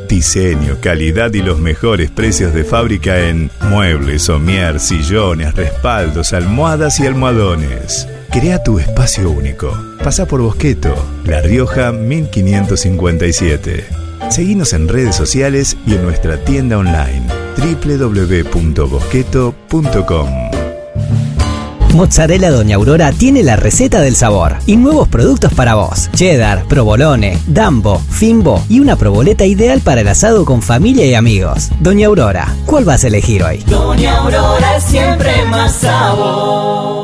Diseño, 0.08 0.76
calidad 0.80 1.34
y 1.34 1.42
los 1.42 1.58
mejores 1.58 2.12
precios 2.12 2.54
de 2.54 2.62
fábrica 2.62 3.28
en 3.28 3.50
muebles, 3.68 4.22
somier, 4.22 4.78
sillones, 4.78 5.54
respaldos, 5.54 6.32
almohadas 6.32 7.00
y 7.00 7.06
almohadones. 7.06 8.06
Crea 8.30 8.62
tu 8.62 8.78
espacio 8.78 9.28
único. 9.28 9.76
Pasa 10.04 10.26
por 10.26 10.40
Bosqueto, 10.40 10.94
La 11.24 11.40
Rioja 11.40 11.90
1557. 11.90 13.93
Seguinos 14.30 14.72
en 14.72 14.88
redes 14.88 15.16
sociales 15.16 15.76
y 15.86 15.94
en 15.94 16.02
nuestra 16.02 16.42
tienda 16.44 16.78
online 16.78 17.22
www.bosqueto.com. 17.56 20.44
Mozzarella 21.94 22.50
Doña 22.50 22.74
Aurora 22.74 23.12
tiene 23.12 23.44
la 23.44 23.54
receta 23.54 24.00
del 24.00 24.16
sabor 24.16 24.56
y 24.66 24.76
nuevos 24.76 25.06
productos 25.06 25.54
para 25.54 25.76
vos. 25.76 26.10
Cheddar, 26.12 26.66
provolone, 26.66 27.38
dambo, 27.46 28.00
fimbo 28.10 28.64
y 28.68 28.80
una 28.80 28.96
proboleta 28.96 29.46
ideal 29.46 29.80
para 29.80 30.00
el 30.00 30.08
asado 30.08 30.44
con 30.44 30.60
familia 30.60 31.06
y 31.06 31.14
amigos. 31.14 31.70
Doña 31.78 32.08
Aurora, 32.08 32.52
¿cuál 32.66 32.84
vas 32.84 33.04
a 33.04 33.06
elegir 33.06 33.44
hoy? 33.44 33.58
Doña 33.68 34.18
Aurora 34.18 34.80
siempre 34.80 35.44
más 35.44 35.76
sabor. 35.76 37.03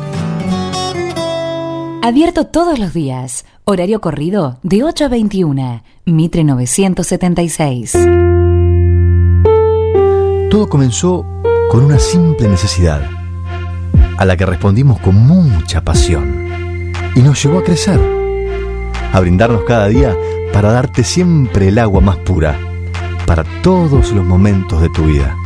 Abierto 2.03 2.47
todos 2.47 2.79
los 2.79 2.95
días. 2.95 3.45
Horario 3.63 4.01
corrido 4.01 4.57
de 4.63 4.83
8 4.83 5.05
a 5.05 5.07
21. 5.07 5.83
Mitre 6.05 6.43
976. 6.43 7.91
Todo 10.49 10.67
comenzó 10.67 11.23
con 11.69 11.83
una 11.83 11.99
simple 11.99 12.47
necesidad, 12.47 13.03
a 14.17 14.25
la 14.25 14.35
que 14.35 14.47
respondimos 14.47 14.99
con 14.99 15.15
mucha 15.15 15.83
pasión, 15.83 16.91
y 17.15 17.19
nos 17.21 17.41
llevó 17.43 17.59
a 17.59 17.63
crecer, 17.63 17.99
a 19.13 19.19
brindarnos 19.19 19.63
cada 19.65 19.87
día 19.87 20.17
para 20.51 20.71
darte 20.71 21.03
siempre 21.03 21.67
el 21.67 21.77
agua 21.77 22.01
más 22.01 22.17
pura, 22.17 22.59
para 23.27 23.43
todos 23.61 24.11
los 24.11 24.25
momentos 24.25 24.81
de 24.81 24.89
tu 24.89 25.05
vida, 25.05 25.37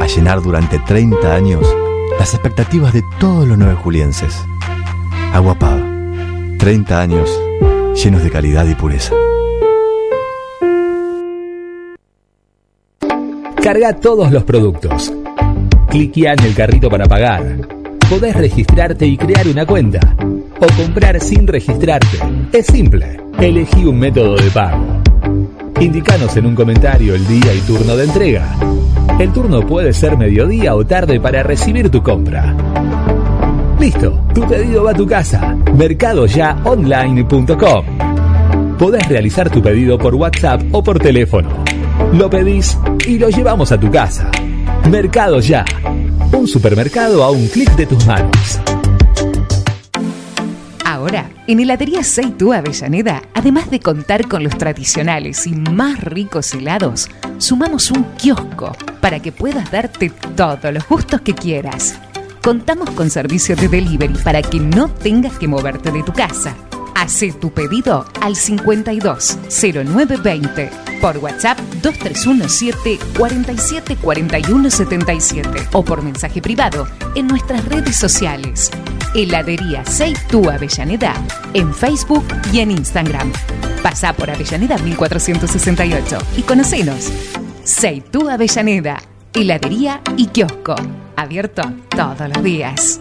a 0.00 0.06
llenar 0.06 0.40
durante 0.40 0.78
30 0.78 1.34
años 1.34 1.66
las 2.18 2.32
expectativas 2.32 2.94
de 2.94 3.04
todos 3.20 3.46
los 3.46 3.58
nueve 3.58 3.74
julienses. 3.74 4.46
Agua 5.32 5.58
Pava, 5.58 5.84
30 6.58 7.00
años 7.00 7.40
llenos 8.02 8.22
de 8.22 8.30
calidad 8.30 8.66
y 8.66 8.74
pureza. 8.74 9.14
Carga 13.62 13.92
todos 13.94 14.32
los 14.32 14.44
productos. 14.44 15.12
Cliquea 15.90 16.34
en 16.34 16.44
el 16.44 16.54
carrito 16.54 16.88
para 16.88 17.06
pagar. 17.06 17.58
Podés 18.08 18.34
registrarte 18.34 19.06
y 19.06 19.16
crear 19.16 19.46
una 19.46 19.66
cuenta. 19.66 20.16
O 20.60 20.66
comprar 20.82 21.20
sin 21.20 21.46
registrarte. 21.46 22.18
Es 22.52 22.66
simple. 22.66 23.20
Elegí 23.38 23.84
un 23.84 23.98
método 23.98 24.36
de 24.36 24.50
pago. 24.50 25.02
Indicanos 25.80 26.36
en 26.36 26.46
un 26.46 26.54
comentario 26.54 27.14
el 27.14 27.26
día 27.26 27.54
y 27.54 27.60
turno 27.60 27.96
de 27.96 28.04
entrega. 28.04 28.56
El 29.18 29.32
turno 29.32 29.66
puede 29.66 29.92
ser 29.92 30.16
mediodía 30.16 30.74
o 30.74 30.84
tarde 30.86 31.20
para 31.20 31.42
recibir 31.42 31.90
tu 31.90 32.02
compra. 32.02 32.56
Listo, 33.78 34.20
tu 34.34 34.46
pedido 34.48 34.84
va 34.84 34.90
a 34.90 34.94
tu 34.94 35.06
casa. 35.06 35.56
Mercadoyaonline.com. 35.76 37.86
Podés 38.76 39.08
realizar 39.08 39.48
tu 39.50 39.62
pedido 39.62 39.96
por 39.96 40.16
WhatsApp 40.16 40.62
o 40.72 40.82
por 40.82 40.98
teléfono. 40.98 41.48
Lo 42.12 42.28
pedís 42.28 42.76
y 43.06 43.18
lo 43.18 43.28
llevamos 43.28 43.70
a 43.70 43.78
tu 43.78 43.88
casa. 43.90 44.28
Mercado 44.90 45.38
Ya. 45.40 45.64
Un 46.32 46.48
supermercado 46.48 47.22
a 47.22 47.30
un 47.30 47.46
clic 47.48 47.70
de 47.76 47.86
tus 47.86 48.04
manos. 48.06 48.58
Ahora, 50.84 51.30
en 51.46 51.60
Heladería 51.60 52.02
Seitú 52.02 52.52
Avellaneda, 52.52 53.22
además 53.34 53.70
de 53.70 53.78
contar 53.78 54.26
con 54.26 54.42
los 54.42 54.58
tradicionales 54.58 55.46
y 55.46 55.52
más 55.52 56.02
ricos 56.02 56.52
helados, 56.54 57.08
sumamos 57.38 57.92
un 57.92 58.02
kiosco 58.16 58.72
para 59.00 59.20
que 59.20 59.30
puedas 59.30 59.70
darte 59.70 60.10
todos 60.34 60.74
los 60.74 60.88
gustos 60.88 61.20
que 61.20 61.34
quieras. 61.34 62.00
Contamos 62.42 62.90
con 62.90 63.10
servicio 63.10 63.56
de 63.56 63.68
delivery 63.68 64.14
para 64.24 64.42
que 64.42 64.60
no 64.60 64.88
tengas 64.88 65.38
que 65.38 65.48
moverte 65.48 65.90
de 65.90 66.02
tu 66.02 66.12
casa. 66.12 66.56
Hacé 66.94 67.32
tu 67.32 67.52
pedido 67.52 68.06
al 68.20 68.36
52 68.36 69.38
0920 69.48 70.70
por 71.00 71.18
WhatsApp 71.18 71.58
2317 71.82 72.98
47 73.16 73.96
41 73.96 74.70
77 74.70 75.68
o 75.72 75.84
por 75.84 76.02
mensaje 76.02 76.42
privado 76.42 76.88
en 77.14 77.26
nuestras 77.28 77.64
redes 77.66 77.96
sociales. 77.96 78.70
Heladería 79.14 79.84
Seitú 79.84 80.50
Avellaneda 80.50 81.14
en 81.54 81.72
Facebook 81.72 82.26
y 82.52 82.60
en 82.60 82.72
Instagram. 82.72 83.32
Pasá 83.82 84.12
por 84.12 84.30
Avellaneda 84.30 84.78
1468 84.78 86.18
y 86.36 86.42
conocenos. 86.42 87.12
Seitú 87.62 88.28
Avellaneda, 88.28 89.00
heladería 89.34 90.00
y 90.16 90.26
kiosco. 90.26 90.74
Abierto 91.18 91.62
todos 91.88 92.28
los 92.32 92.44
días. 92.44 93.00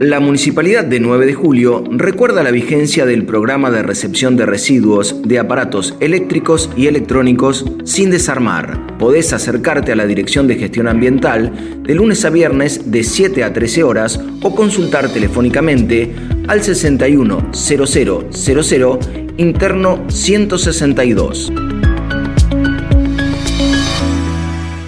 La 0.00 0.18
Municipalidad 0.18 0.84
de 0.84 0.98
9 0.98 1.26
de 1.26 1.34
Julio 1.34 1.84
recuerda 1.90 2.42
la 2.42 2.50
vigencia 2.50 3.06
del 3.06 3.24
programa 3.24 3.70
de 3.70 3.84
recepción 3.84 4.36
de 4.36 4.46
residuos 4.46 5.22
de 5.22 5.38
aparatos 5.38 5.94
eléctricos 6.00 6.68
y 6.76 6.88
electrónicos 6.88 7.64
sin 7.84 8.10
desarmar. 8.10 8.98
Podés 8.98 9.32
acercarte 9.32 9.92
a 9.92 9.96
la 9.96 10.06
Dirección 10.06 10.48
de 10.48 10.56
Gestión 10.56 10.88
Ambiental 10.88 11.84
de 11.84 11.94
lunes 11.94 12.24
a 12.24 12.30
viernes 12.30 12.90
de 12.90 13.04
7 13.04 13.44
a 13.44 13.52
13 13.52 13.84
horas 13.84 14.18
o 14.42 14.56
consultar 14.56 15.12
telefónicamente 15.12 16.12
al 16.48 16.64
610000 16.64 18.98
interno 19.36 20.02
162. 20.08 21.52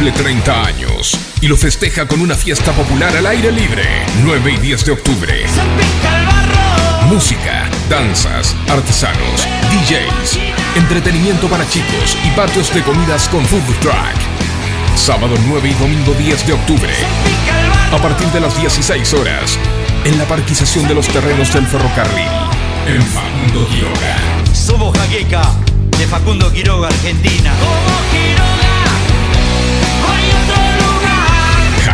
Cumple 0.00 0.12
30 0.12 0.64
años 0.64 1.18
y 1.42 1.46
lo 1.46 1.58
festeja 1.58 2.08
con 2.08 2.22
una 2.22 2.34
fiesta 2.34 2.72
popular 2.72 3.14
al 3.14 3.26
aire 3.26 3.52
libre, 3.52 3.84
9 4.22 4.52
y 4.52 4.56
10 4.56 4.84
de 4.86 4.92
octubre. 4.92 5.44
Música, 7.06 7.68
danzas, 7.90 8.56
artesanos, 8.70 9.46
DJs, 9.70 10.38
entretenimiento 10.76 11.48
para 11.48 11.68
chicos 11.68 12.16
y 12.24 12.30
patios 12.30 12.72
de 12.72 12.82
comidas 12.82 13.28
con 13.28 13.44
food 13.44 13.60
truck. 13.82 14.96
Sábado 14.96 15.34
9 15.46 15.68
y 15.68 15.74
domingo 15.74 16.14
10 16.14 16.46
de 16.46 16.52
octubre. 16.54 16.94
A 17.92 17.98
partir 17.98 18.28
de 18.28 18.40
las 18.40 18.58
16 18.58 19.12
horas, 19.12 19.58
en 20.06 20.16
la 20.16 20.24
parquización 20.24 20.88
de 20.88 20.94
los 20.94 21.08
terrenos 21.08 21.52
del 21.52 21.66
ferrocarril, 21.66 22.26
en 22.86 23.02
Facundo 23.02 23.68
Quiroga. 23.68 24.16
Somos 24.54 24.96
Jaqueca, 24.96 25.42
de 25.98 26.06
Facundo 26.06 26.50
Quiroga, 26.50 26.88
Argentina. 26.88 27.52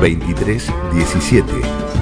23 0.00 0.72
17 0.92 1.52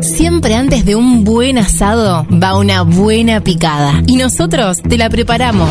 Siempre 0.00 0.54
antes 0.54 0.84
de 0.84 0.96
un 0.96 1.24
buen 1.24 1.58
asado 1.58 2.26
va 2.30 2.56
una 2.56 2.82
buena 2.82 3.40
picada. 3.40 4.02
Y 4.06 4.16
nosotros 4.16 4.82
te 4.82 4.98
la 4.98 5.08
preparamos. 5.08 5.70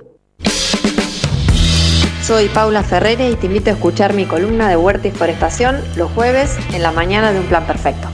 Soy 2.31 2.47
Paula 2.47 2.81
Ferreira 2.81 3.27
y 3.27 3.35
te 3.35 3.47
invito 3.47 3.71
a 3.71 3.73
escuchar 3.73 4.13
mi 4.13 4.25
columna 4.25 4.69
de 4.69 4.77
Huerta 4.77 5.05
y 5.05 5.11
Forestación 5.11 5.81
los 5.97 6.09
jueves 6.11 6.57
en 6.71 6.81
la 6.81 6.93
mañana 6.93 7.33
de 7.33 7.41
Un 7.41 7.45
Plan 7.47 7.67
Perfecto. 7.67 8.07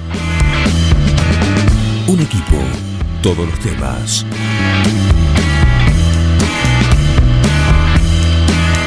Un 2.08 2.20
equipo, 2.22 2.56
todos 3.22 3.48
los 3.48 3.60
temas. 3.60 4.26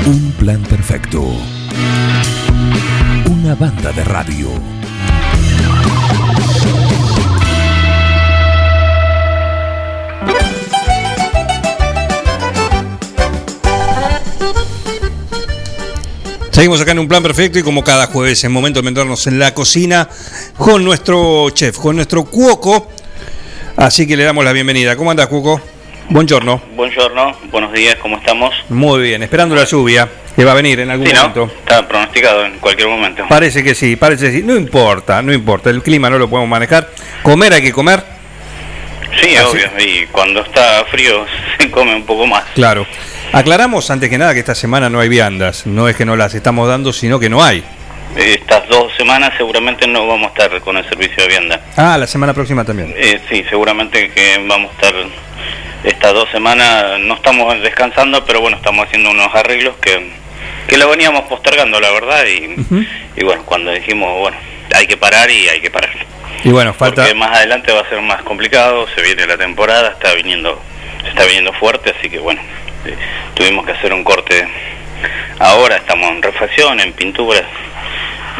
Un 0.04 0.32
plan 0.32 0.60
perfecto. 0.62 1.22
Una 3.30 3.54
banda 3.54 3.92
de 3.92 4.02
radio. 4.02 4.69
Seguimos 16.50 16.80
acá 16.80 16.90
en 16.92 16.98
un 16.98 17.08
plan 17.08 17.22
perfecto 17.22 17.58
y 17.58 17.62
como 17.62 17.84
cada 17.84 18.06
jueves 18.06 18.42
es 18.42 18.50
momento 18.50 18.80
de 18.82 18.90
meternos 18.90 19.26
en 19.26 19.38
la 19.38 19.54
cocina 19.54 20.08
con 20.58 20.84
nuestro 20.84 21.48
chef, 21.50 21.76
con 21.78 21.96
nuestro 21.96 22.24
cuoco. 22.24 22.90
Así 23.76 24.06
que 24.06 24.16
le 24.16 24.24
damos 24.24 24.44
la 24.44 24.52
bienvenida. 24.52 24.96
¿Cómo 24.96 25.10
andas, 25.10 25.28
cuoco? 25.28 25.60
Buongiorno. 26.08 26.60
Buongiorno, 26.74 27.36
buenos 27.52 27.72
días, 27.72 27.94
¿cómo 28.02 28.16
estamos? 28.16 28.52
Muy 28.68 29.00
bien, 29.00 29.22
esperando 29.22 29.54
la 29.54 29.64
lluvia 29.64 30.08
que 30.34 30.44
va 30.44 30.52
a 30.52 30.54
venir 30.56 30.80
en 30.80 30.90
algún 30.90 31.06
Sí, 31.06 31.12
¿no? 31.12 31.20
momento. 31.28 31.50
Está 31.60 31.86
pronosticado 31.86 32.44
en 32.44 32.58
cualquier 32.58 32.88
momento. 32.88 33.24
Parece 33.28 33.62
que 33.62 33.76
sí, 33.76 33.94
parece 33.94 34.26
que 34.26 34.38
sí. 34.38 34.42
No 34.42 34.56
importa, 34.56 35.22
no 35.22 35.32
importa. 35.32 35.70
El 35.70 35.82
clima 35.84 36.10
no 36.10 36.18
lo 36.18 36.28
podemos 36.28 36.50
manejar. 36.50 36.90
Comer 37.22 37.52
hay 37.52 37.62
que 37.62 37.72
comer. 37.72 38.02
Sí, 39.22 39.36
Así- 39.36 39.46
obvio, 39.46 39.68
y 39.78 40.06
cuando 40.08 40.40
está 40.40 40.84
frío 40.90 41.24
se 41.60 41.70
come 41.70 41.94
un 41.94 42.04
poco 42.04 42.26
más. 42.26 42.42
Claro. 42.56 42.84
Aclaramos 43.32 43.90
antes 43.90 44.10
que 44.10 44.18
nada 44.18 44.34
que 44.34 44.40
esta 44.40 44.54
semana 44.54 44.90
no 44.90 45.00
hay 45.00 45.08
viandas. 45.08 45.66
No 45.66 45.88
es 45.88 45.96
que 45.96 46.04
no 46.04 46.16
las 46.16 46.34
estamos 46.34 46.68
dando, 46.68 46.92
sino 46.92 47.20
que 47.20 47.28
no 47.28 47.42
hay. 47.42 47.62
Estas 48.16 48.68
dos 48.68 48.92
semanas 48.96 49.32
seguramente 49.36 49.86
no 49.86 50.06
vamos 50.06 50.30
a 50.30 50.42
estar 50.42 50.60
con 50.62 50.76
el 50.76 50.88
servicio 50.88 51.22
de 51.22 51.28
vianda. 51.28 51.60
Ah, 51.76 51.96
la 51.96 52.08
semana 52.08 52.34
próxima 52.34 52.64
también. 52.64 52.92
Eh, 52.96 53.20
sí, 53.28 53.44
seguramente 53.48 54.10
que 54.10 54.44
vamos 54.48 54.70
a 54.70 54.74
estar 54.74 54.94
estas 55.84 56.12
dos 56.12 56.28
semanas, 56.30 56.98
no 57.00 57.14
estamos 57.14 57.60
descansando, 57.62 58.24
pero 58.24 58.40
bueno, 58.40 58.56
estamos 58.56 58.86
haciendo 58.86 59.10
unos 59.10 59.32
arreglos 59.34 59.76
que, 59.80 60.10
que 60.66 60.76
lo 60.76 60.90
veníamos 60.90 61.22
postergando, 61.22 61.80
la 61.80 61.90
verdad, 61.92 62.24
y, 62.26 62.56
y 63.16 63.24
bueno, 63.24 63.44
cuando 63.46 63.70
dijimos, 63.70 64.18
bueno, 64.18 64.36
hay 64.74 64.86
que 64.86 64.96
parar 64.96 65.30
y 65.30 65.48
hay 65.48 65.60
que 65.60 65.70
parar. 65.70 65.90
Y 66.42 66.50
bueno, 66.50 66.74
falta. 66.74 67.02
Porque 67.02 67.14
más 67.14 67.30
adelante 67.34 67.72
va 67.72 67.80
a 67.80 67.88
ser 67.88 68.02
más 68.02 68.22
complicado, 68.22 68.86
se 68.94 69.02
viene 69.02 69.26
la 69.26 69.38
temporada, 69.38 69.90
está 69.90 70.12
viniendo, 70.14 70.60
se 71.02 71.08
está 71.10 71.24
viniendo 71.24 71.52
fuerte, 71.54 71.94
así 71.96 72.10
que 72.10 72.18
bueno, 72.18 72.40
tuvimos 73.34 73.64
que 73.66 73.72
hacer 73.72 73.92
un 73.92 74.04
corte 74.04 74.46
ahora, 75.38 75.76
estamos 75.76 76.08
en 76.10 76.22
refacción, 76.22 76.80
en 76.80 76.92
pintura, 76.92 77.40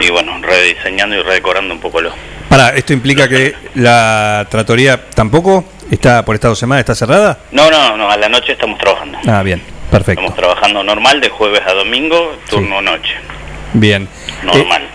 y 0.01 0.11
bueno, 0.11 0.39
rediseñando 0.41 1.17
y 1.17 1.23
redecorando 1.23 1.75
un 1.75 1.81
poco 1.81 2.01
lo, 2.01 2.13
Para, 2.49 2.71
¿esto 2.71 2.93
implica 2.93 3.29
que 3.29 3.55
la 3.75 4.47
tratoría 4.51 5.09
tampoco 5.11 5.65
está 5.91 6.25
por 6.25 6.35
estas 6.35 6.51
dos 6.51 6.59
semanas, 6.59 6.81
está 6.81 6.95
cerrada? 6.95 7.39
No, 7.53 7.71
no, 7.71 7.97
no, 7.97 8.11
a 8.11 8.17
la 8.17 8.29
noche 8.29 8.53
estamos 8.53 8.79
trabajando. 8.79 9.19
Ah, 9.27 9.43
bien, 9.43 9.63
perfecto. 9.91 10.21
Estamos 10.23 10.37
trabajando 10.37 10.83
normal 10.83 11.21
de 11.21 11.29
jueves 11.29 11.63
a 11.67 11.73
domingo, 11.75 12.37
turno 12.49 12.81
noche. 12.83 13.15
Bien. 13.73 14.09
Normal. 14.43 14.83
Eh, 14.83 14.89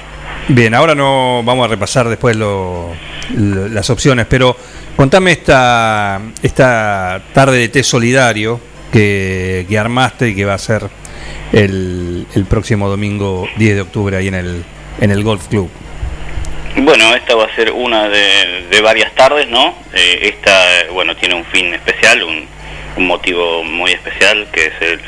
bien, 0.50 0.74
ahora 0.74 0.96
no 0.96 1.41
vamos 1.43 1.66
a 1.66 1.68
repasar 1.70 2.10
después 2.10 2.36
lo- 2.36 2.93
lo- 3.36 3.68
las 3.70 3.89
opciones, 3.89 4.26
pero 4.30 4.56
contame 4.96 5.32
esta, 5.32 6.20
esta 6.43 7.22
tarde 7.34 7.58
de 7.60 7.70
té 7.70 7.84
solidario 7.84 8.60
que, 9.00 9.66
que 9.68 9.78
armaste 9.78 10.30
y 10.30 10.36
que 10.36 10.46
va 10.46 10.54
a 10.54 10.58
ser 10.58 10.84
el, 11.52 12.26
el 12.34 12.46
próximo 12.46 12.88
domingo 12.88 13.46
10 13.58 13.76
de 13.76 13.82
octubre 13.82 14.16
ahí 14.16 14.30
en 14.30 14.36
el, 14.36 14.64
en 15.02 15.12
el 15.12 15.22
Golf 15.22 15.50
Club. 15.50 15.70
Bueno, 16.78 17.14
esta 17.14 17.36
va 17.36 17.43
a 17.43 17.56
ser 17.56 17.72
una 17.74 18.08
de, 18.08 18.68
de 18.72 18.82
varias 18.82 19.14
tardes, 19.14 19.50
¿no? 19.50 19.76
Eh, 19.93 20.20
esta, 20.34 20.91
bueno, 20.93 21.14
tiene 21.18 21.36
un 21.36 21.43
fin 21.46 21.74
especial, 21.74 22.24
un, 22.24 22.46
un 22.96 23.08
motivo 23.08 23.64
muy 23.66 23.91
especial, 23.91 24.48
que 24.54 24.68
es 24.68 24.74
el, 24.82 25.00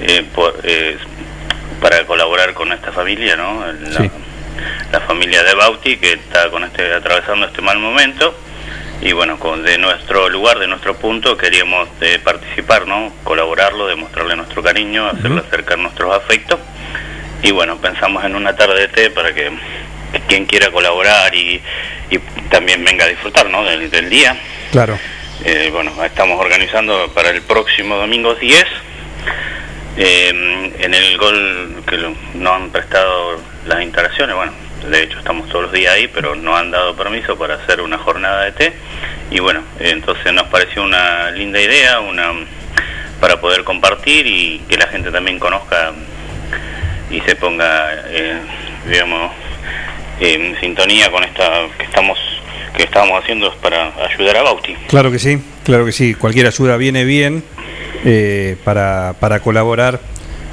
eh, 0.00 0.24
por- 0.34 0.58
eh, 0.64 0.96
para 1.82 2.06
colaborar 2.06 2.54
con 2.54 2.72
esta 2.72 2.92
familia, 2.92 3.36
¿no? 3.36 3.62
La, 3.90 4.10
la 4.90 5.00
familia 5.00 5.42
de 5.42 5.54
Bauti, 5.54 5.98
que 5.98 6.14
está 6.14 6.50
con 6.50 6.64
este, 6.64 6.94
atravesando 6.94 7.46
este 7.46 7.60
mal 7.60 7.78
momento. 7.78 8.34
Y 9.00 9.12
bueno, 9.12 9.38
con, 9.38 9.62
de 9.62 9.78
nuestro 9.78 10.28
lugar, 10.28 10.58
de 10.58 10.66
nuestro 10.66 10.96
punto, 10.96 11.36
queríamos 11.36 11.88
eh, 12.00 12.18
participar, 12.22 12.86
¿no? 12.86 13.12
Colaborarlo, 13.22 13.86
demostrarle 13.86 14.34
nuestro 14.34 14.62
cariño, 14.62 15.06
hacerle 15.06 15.40
acercar 15.46 15.78
nuestros 15.78 16.14
afectos. 16.16 16.58
Y 17.42 17.52
bueno, 17.52 17.76
pensamos 17.78 18.24
en 18.24 18.34
una 18.34 18.56
tarde 18.56 18.80
de 18.80 18.88
té 18.88 19.10
para 19.10 19.32
que, 19.32 19.52
que 20.12 20.20
quien 20.26 20.46
quiera 20.46 20.72
colaborar 20.72 21.32
y, 21.32 21.62
y 22.10 22.18
también 22.50 22.84
venga 22.84 23.04
a 23.04 23.08
disfrutar, 23.08 23.48
¿no? 23.48 23.62
Del, 23.64 23.88
del 23.88 24.10
día. 24.10 24.36
Claro. 24.72 24.98
Eh, 25.44 25.70
bueno, 25.72 25.92
estamos 26.04 26.40
organizando 26.40 27.12
para 27.14 27.30
el 27.30 27.42
próximo 27.42 27.94
domingo 27.96 28.34
10. 28.34 28.64
eh, 29.96 30.72
en 30.80 30.94
el 30.94 31.16
gol 31.18 31.82
que 31.88 31.96
lo- 31.96 32.14
nos 32.34 32.52
han 32.52 32.70
prestado 32.70 33.40
las 33.66 33.82
instalaciones, 33.82 34.34
bueno, 34.34 34.52
de 34.90 35.02
hecho 35.02 35.18
estamos 35.18 35.48
todos 35.48 35.64
los 35.64 35.72
días 35.72 35.94
ahí, 35.94 36.08
pero 36.08 36.34
no 36.34 36.56
han 36.56 36.70
dado 36.70 36.94
permiso 36.96 37.36
para 37.36 37.54
hacer 37.54 37.80
una 37.80 37.98
jornada 37.98 38.44
de 38.44 38.52
té. 38.52 38.72
Y 39.30 39.40
bueno, 39.40 39.62
entonces 39.78 40.32
nos 40.32 40.46
pareció 40.48 40.82
una 40.82 41.30
linda 41.30 41.60
idea, 41.60 42.00
una 42.00 42.32
para 43.20 43.40
poder 43.40 43.64
compartir 43.64 44.26
y 44.26 44.60
que 44.68 44.76
la 44.76 44.86
gente 44.86 45.10
también 45.10 45.38
conozca 45.38 45.92
y 47.10 47.20
se 47.22 47.34
ponga, 47.36 47.90
eh, 48.06 48.38
digamos, 48.88 49.32
en 50.20 50.58
sintonía 50.60 51.10
con 51.10 51.24
esta 51.24 51.66
que 51.76 51.84
estamos 51.84 52.18
que 52.76 52.84
estamos 52.84 53.22
haciendo 53.22 53.52
para 53.56 53.92
ayudar 54.04 54.36
a 54.36 54.42
Bauti. 54.42 54.74
Claro 54.88 55.10
que 55.10 55.18
sí, 55.18 55.42
claro 55.64 55.84
que 55.84 55.92
sí. 55.92 56.14
Cualquier 56.14 56.46
ayuda 56.46 56.76
viene 56.76 57.04
bien 57.04 57.42
eh, 58.04 58.56
para, 58.62 59.14
para 59.18 59.40
colaborar 59.40 60.00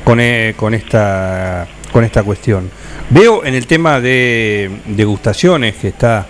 con, 0.03 0.19
eh, 0.19 0.53
con, 0.57 0.73
esta, 0.73 1.67
con 1.91 2.03
esta 2.03 2.23
cuestión. 2.23 2.71
Veo 3.09 3.45
en 3.45 3.53
el 3.53 3.67
tema 3.67 4.01
de 4.01 4.69
degustaciones 4.85 5.75
que 5.75 5.89
está 5.89 6.27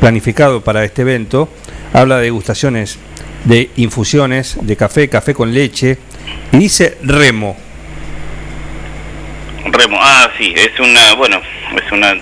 planificado 0.00 0.62
para 0.62 0.84
este 0.84 1.02
evento, 1.02 1.48
habla 1.92 2.16
de 2.16 2.24
degustaciones 2.24 2.98
de 3.44 3.70
infusiones, 3.76 4.56
de 4.60 4.76
café, 4.76 5.08
café 5.08 5.34
con 5.34 5.52
leche, 5.52 5.98
y 6.52 6.58
dice 6.58 6.96
remo. 7.02 7.56
Remo, 9.66 9.98
ah, 10.00 10.30
sí, 10.38 10.54
es 10.56 10.78
una, 10.80 11.14
bueno, 11.14 11.40
es 11.76 11.92
una 11.92 12.14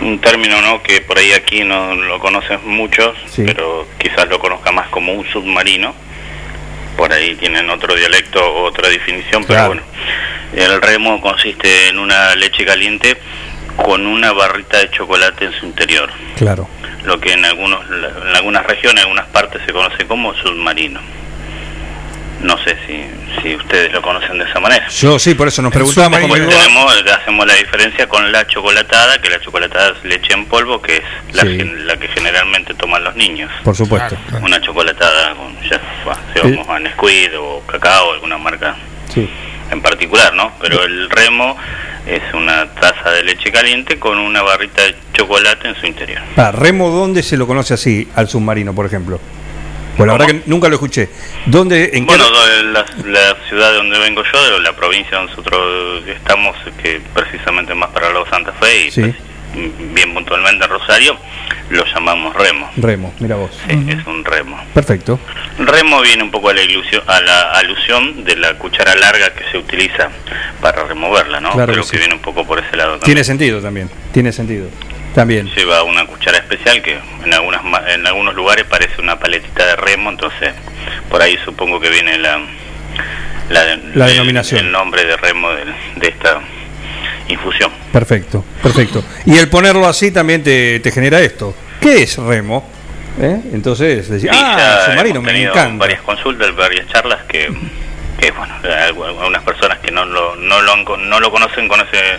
un 0.00 0.18
término, 0.18 0.60
¿no? 0.60 0.82
Que 0.82 1.00
por 1.00 1.18
ahí 1.18 1.32
aquí 1.32 1.62
no 1.62 1.94
lo 1.94 2.18
conocen 2.18 2.58
muchos, 2.64 3.16
pero 3.36 3.86
quizás 3.98 4.28
lo 4.28 4.38
conozca 4.38 4.72
más 4.72 4.88
como 4.88 5.12
un 5.12 5.26
submarino. 5.26 5.94
Por 6.96 7.12
ahí 7.12 7.34
tienen 7.34 7.68
otro 7.70 7.94
dialecto, 7.94 8.40
otra 8.62 8.88
definición, 8.88 9.44
pero 9.44 9.54
Claro. 9.54 9.66
bueno. 9.68 9.82
El 10.54 10.80
remo 10.80 11.20
consiste 11.20 11.88
en 11.88 11.98
una 11.98 12.34
leche 12.36 12.64
caliente 12.64 13.16
con 13.76 14.06
una 14.06 14.32
barrita 14.32 14.78
de 14.78 14.90
chocolate 14.90 15.46
en 15.46 15.52
su 15.52 15.66
interior, 15.66 16.08
Claro. 16.36 16.68
lo 17.04 17.18
que 17.18 17.32
en 17.32 17.44
algunos 17.44 17.80
en 17.90 18.36
algunas 18.36 18.64
regiones, 18.66 19.02
en 19.02 19.08
algunas 19.08 19.26
partes 19.26 19.60
se 19.66 19.72
conoce 19.72 20.06
como 20.06 20.32
submarino. 20.34 21.00
No 22.44 22.58
sé 22.62 22.76
si, 22.86 23.02
si 23.42 23.54
ustedes 23.56 23.90
lo 23.90 24.02
conocen 24.02 24.36
de 24.38 24.44
esa 24.44 24.60
manera. 24.60 24.86
Yo 24.90 25.18
sí, 25.18 25.34
por 25.34 25.48
eso 25.48 25.62
nos 25.62 25.72
preguntamos 25.72 26.20
cómo 26.20 26.34
tenemos, 26.34 26.94
hacemos 27.10 27.46
la 27.46 27.54
diferencia 27.54 28.06
con 28.06 28.30
la 28.30 28.46
chocolatada, 28.46 29.18
que 29.22 29.30
la 29.30 29.40
chocolatada 29.40 29.94
es 29.96 30.04
leche 30.04 30.34
en 30.34 30.44
polvo, 30.44 30.82
que 30.82 30.96
es 30.98 31.02
la, 31.34 31.42
Sí. 31.42 31.56
gen- 31.56 31.86
la 31.86 31.96
que 31.96 32.06
generalmente 32.08 32.74
toman 32.74 33.02
los 33.02 33.16
niños. 33.16 33.50
Por 33.64 33.74
supuesto. 33.74 34.14
Una 34.42 34.60
chocolatada 34.60 35.34
con, 35.34 35.58
ya, 35.70 35.80
bah, 36.04 36.18
si 36.34 36.40
vamos 36.40 36.68
a 36.68 36.78
Nesquik 36.80 37.30
o 37.38 37.62
cacao, 37.66 38.12
alguna 38.12 38.36
marca 38.36 38.76
Sí. 39.08 39.26
en 39.70 39.80
particular, 39.80 40.34
¿no? 40.34 40.52
Pero 40.60 40.82
el 40.84 41.08
remo 41.08 41.56
es 42.06 42.20
una 42.34 42.66
taza 42.74 43.10
de 43.10 43.22
leche 43.24 43.50
caliente 43.50 43.98
con 43.98 44.18
una 44.18 44.42
barrita 44.42 44.82
de 44.82 44.94
chocolate 45.14 45.66
en 45.68 45.76
su 45.76 45.86
interior. 45.86 46.20
Ah, 46.36 46.52
remo, 46.52 46.90
¿dónde 46.90 47.22
se 47.22 47.38
lo 47.38 47.46
conoce 47.46 47.72
así 47.72 48.06
al 48.14 48.28
submarino, 48.28 48.74
por 48.74 48.84
ejemplo? 48.84 49.18
Pues 49.96 50.06
la 50.06 50.12
verdad 50.14 50.26
que 50.26 50.42
nunca 50.46 50.68
lo 50.68 50.74
escuché. 50.74 51.08
¿Dónde, 51.46 51.90
en 51.94 52.06
qué 52.06 52.16
Bueno, 52.16 52.24
de 52.46 52.62
la, 52.64 52.84
la 53.06 53.36
ciudad 53.48 53.70
de 53.70 53.76
donde 53.76 53.98
vengo 53.98 54.22
yo, 54.32 54.50
de 54.54 54.60
la 54.60 54.72
provincia 54.74 55.16
donde 55.18 55.30
nosotros 55.32 56.02
estamos, 56.08 56.56
que 56.82 57.00
precisamente 57.14 57.74
más 57.74 57.90
para 57.90 58.10
los 58.10 58.28
Santa 58.28 58.52
Fe 58.54 58.86
y 58.86 58.90
Sí. 58.90 59.00
pues, 59.02 59.14
bien 59.94 60.12
puntualmente 60.14 60.66
Rosario, 60.66 61.16
lo 61.70 61.84
llamamos 61.86 62.34
remo. 62.34 62.70
Remo, 62.76 63.14
mira 63.20 63.36
vos. 63.36 63.50
Sí, 63.68 63.86
Es 63.88 64.04
un 64.06 64.24
remo. 64.24 64.60
Perfecto. 64.74 65.20
Remo 65.58 66.00
viene 66.00 66.24
un 66.24 66.30
poco 66.32 66.48
a 66.48 66.54
la, 66.54 66.62
ilusión, 66.62 67.02
a 67.06 67.20
la 67.20 67.52
alusión 67.52 68.24
de 68.24 68.34
la 68.36 68.54
cuchara 68.58 68.96
larga 68.96 69.32
que 69.32 69.44
se 69.52 69.58
utiliza 69.58 70.10
para 70.60 70.84
removerla, 70.84 71.38
¿no? 71.40 71.52
Claro 71.52 71.66
que 71.68 71.72
Creo 71.74 71.84
sí. 71.84 71.90
que 71.92 71.98
viene 71.98 72.14
un 72.14 72.20
poco 72.20 72.44
por 72.44 72.58
ese 72.58 72.76
lado 72.76 72.92
también. 72.94 73.04
Tiene 73.04 73.22
sentido 73.24 73.60
también. 73.62 73.88
Tiene 74.12 74.32
sentido. 74.32 74.66
También. 75.14 75.48
Lleva 75.54 75.82
una 75.84 76.06
cuchara 76.06 76.38
especial 76.38 76.82
que 76.82 76.98
en 77.24 77.32
algunas 77.32 77.62
en 77.88 78.06
algunos 78.06 78.34
lugares 78.34 78.64
parece 78.64 79.00
una 79.00 79.18
paletita 79.18 79.64
de 79.66 79.76
remo, 79.76 80.10
entonces 80.10 80.52
por 81.08 81.22
ahí 81.22 81.38
supongo 81.44 81.78
que 81.80 81.88
viene 81.90 82.18
la 82.18 82.40
la, 83.50 84.06
denominación. 84.06 84.60
el 84.66 84.72
nombre 84.72 85.04
de 85.04 85.16
remo 85.16 85.50
de, 85.50 85.64
de 85.96 86.08
esta 86.08 86.40
infusión. 87.28 87.70
Perfecto, 87.92 88.44
perfecto. 88.62 89.04
Y 89.26 89.36
el 89.36 89.48
ponerlo 89.48 89.86
así 89.86 90.10
también 90.10 90.42
te, 90.42 90.80
te 90.80 90.90
genera 90.90 91.20
esto. 91.20 91.54
¿Qué 91.80 92.02
es 92.02 92.16
remo? 92.16 92.68
¿Eh? 93.20 93.40
Entonces, 93.52 94.06
Sí, 94.20 94.26
ah, 94.30 94.82
submarino, 94.86 95.22
me 95.22 95.42
encanta. 95.44 95.76
varias 95.78 96.00
consultas, 96.00 96.54
varias 96.56 96.88
charlas 96.88 97.22
que, 97.28 97.52
que 98.18 98.30
bueno, 98.32 98.52
algu- 98.62 99.06
algunas 99.06 99.42
personas 99.42 99.78
que 99.78 99.90
no 99.92 100.04
lo, 100.04 100.34
no 100.36 100.60
lo, 100.62 100.76
no 100.96 101.20
lo 101.20 101.30
conocen 101.30 101.68
con 101.68 101.80
ese 101.80 102.18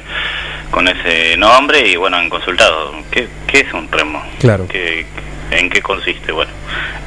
con 0.72 0.88
ese 0.88 1.38
nombre 1.38 1.88
y 1.88 1.96
bueno, 1.96 2.18
han 2.18 2.30
consultado. 2.30 2.94
¿Qué, 3.12 3.28
qué 3.48 3.60
es 3.62 3.74
un 3.74 3.92
remo? 3.92 4.24
Claro. 4.40 4.68
¿Qué- 4.68 5.06
¿En 5.52 5.70
qué 5.70 5.82
consiste? 5.82 6.32
Bueno, 6.32 6.52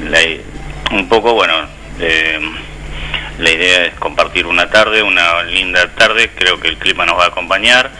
la- 0.00 0.96
un 0.96 1.08
poco, 1.08 1.34
bueno, 1.34 1.54
eh, 2.00 2.38
la 3.38 3.50
idea 3.50 3.84
es 3.86 3.94
compartir 3.94 4.46
una 4.46 4.70
tarde, 4.70 5.02
una 5.02 5.42
linda 5.42 5.88
tarde, 5.94 6.30
creo 6.34 6.58
que 6.60 6.68
el 6.68 6.76
clima 6.78 7.04
nos 7.04 7.18
va 7.18 7.24
a 7.24 7.28
acompañar, 7.28 7.90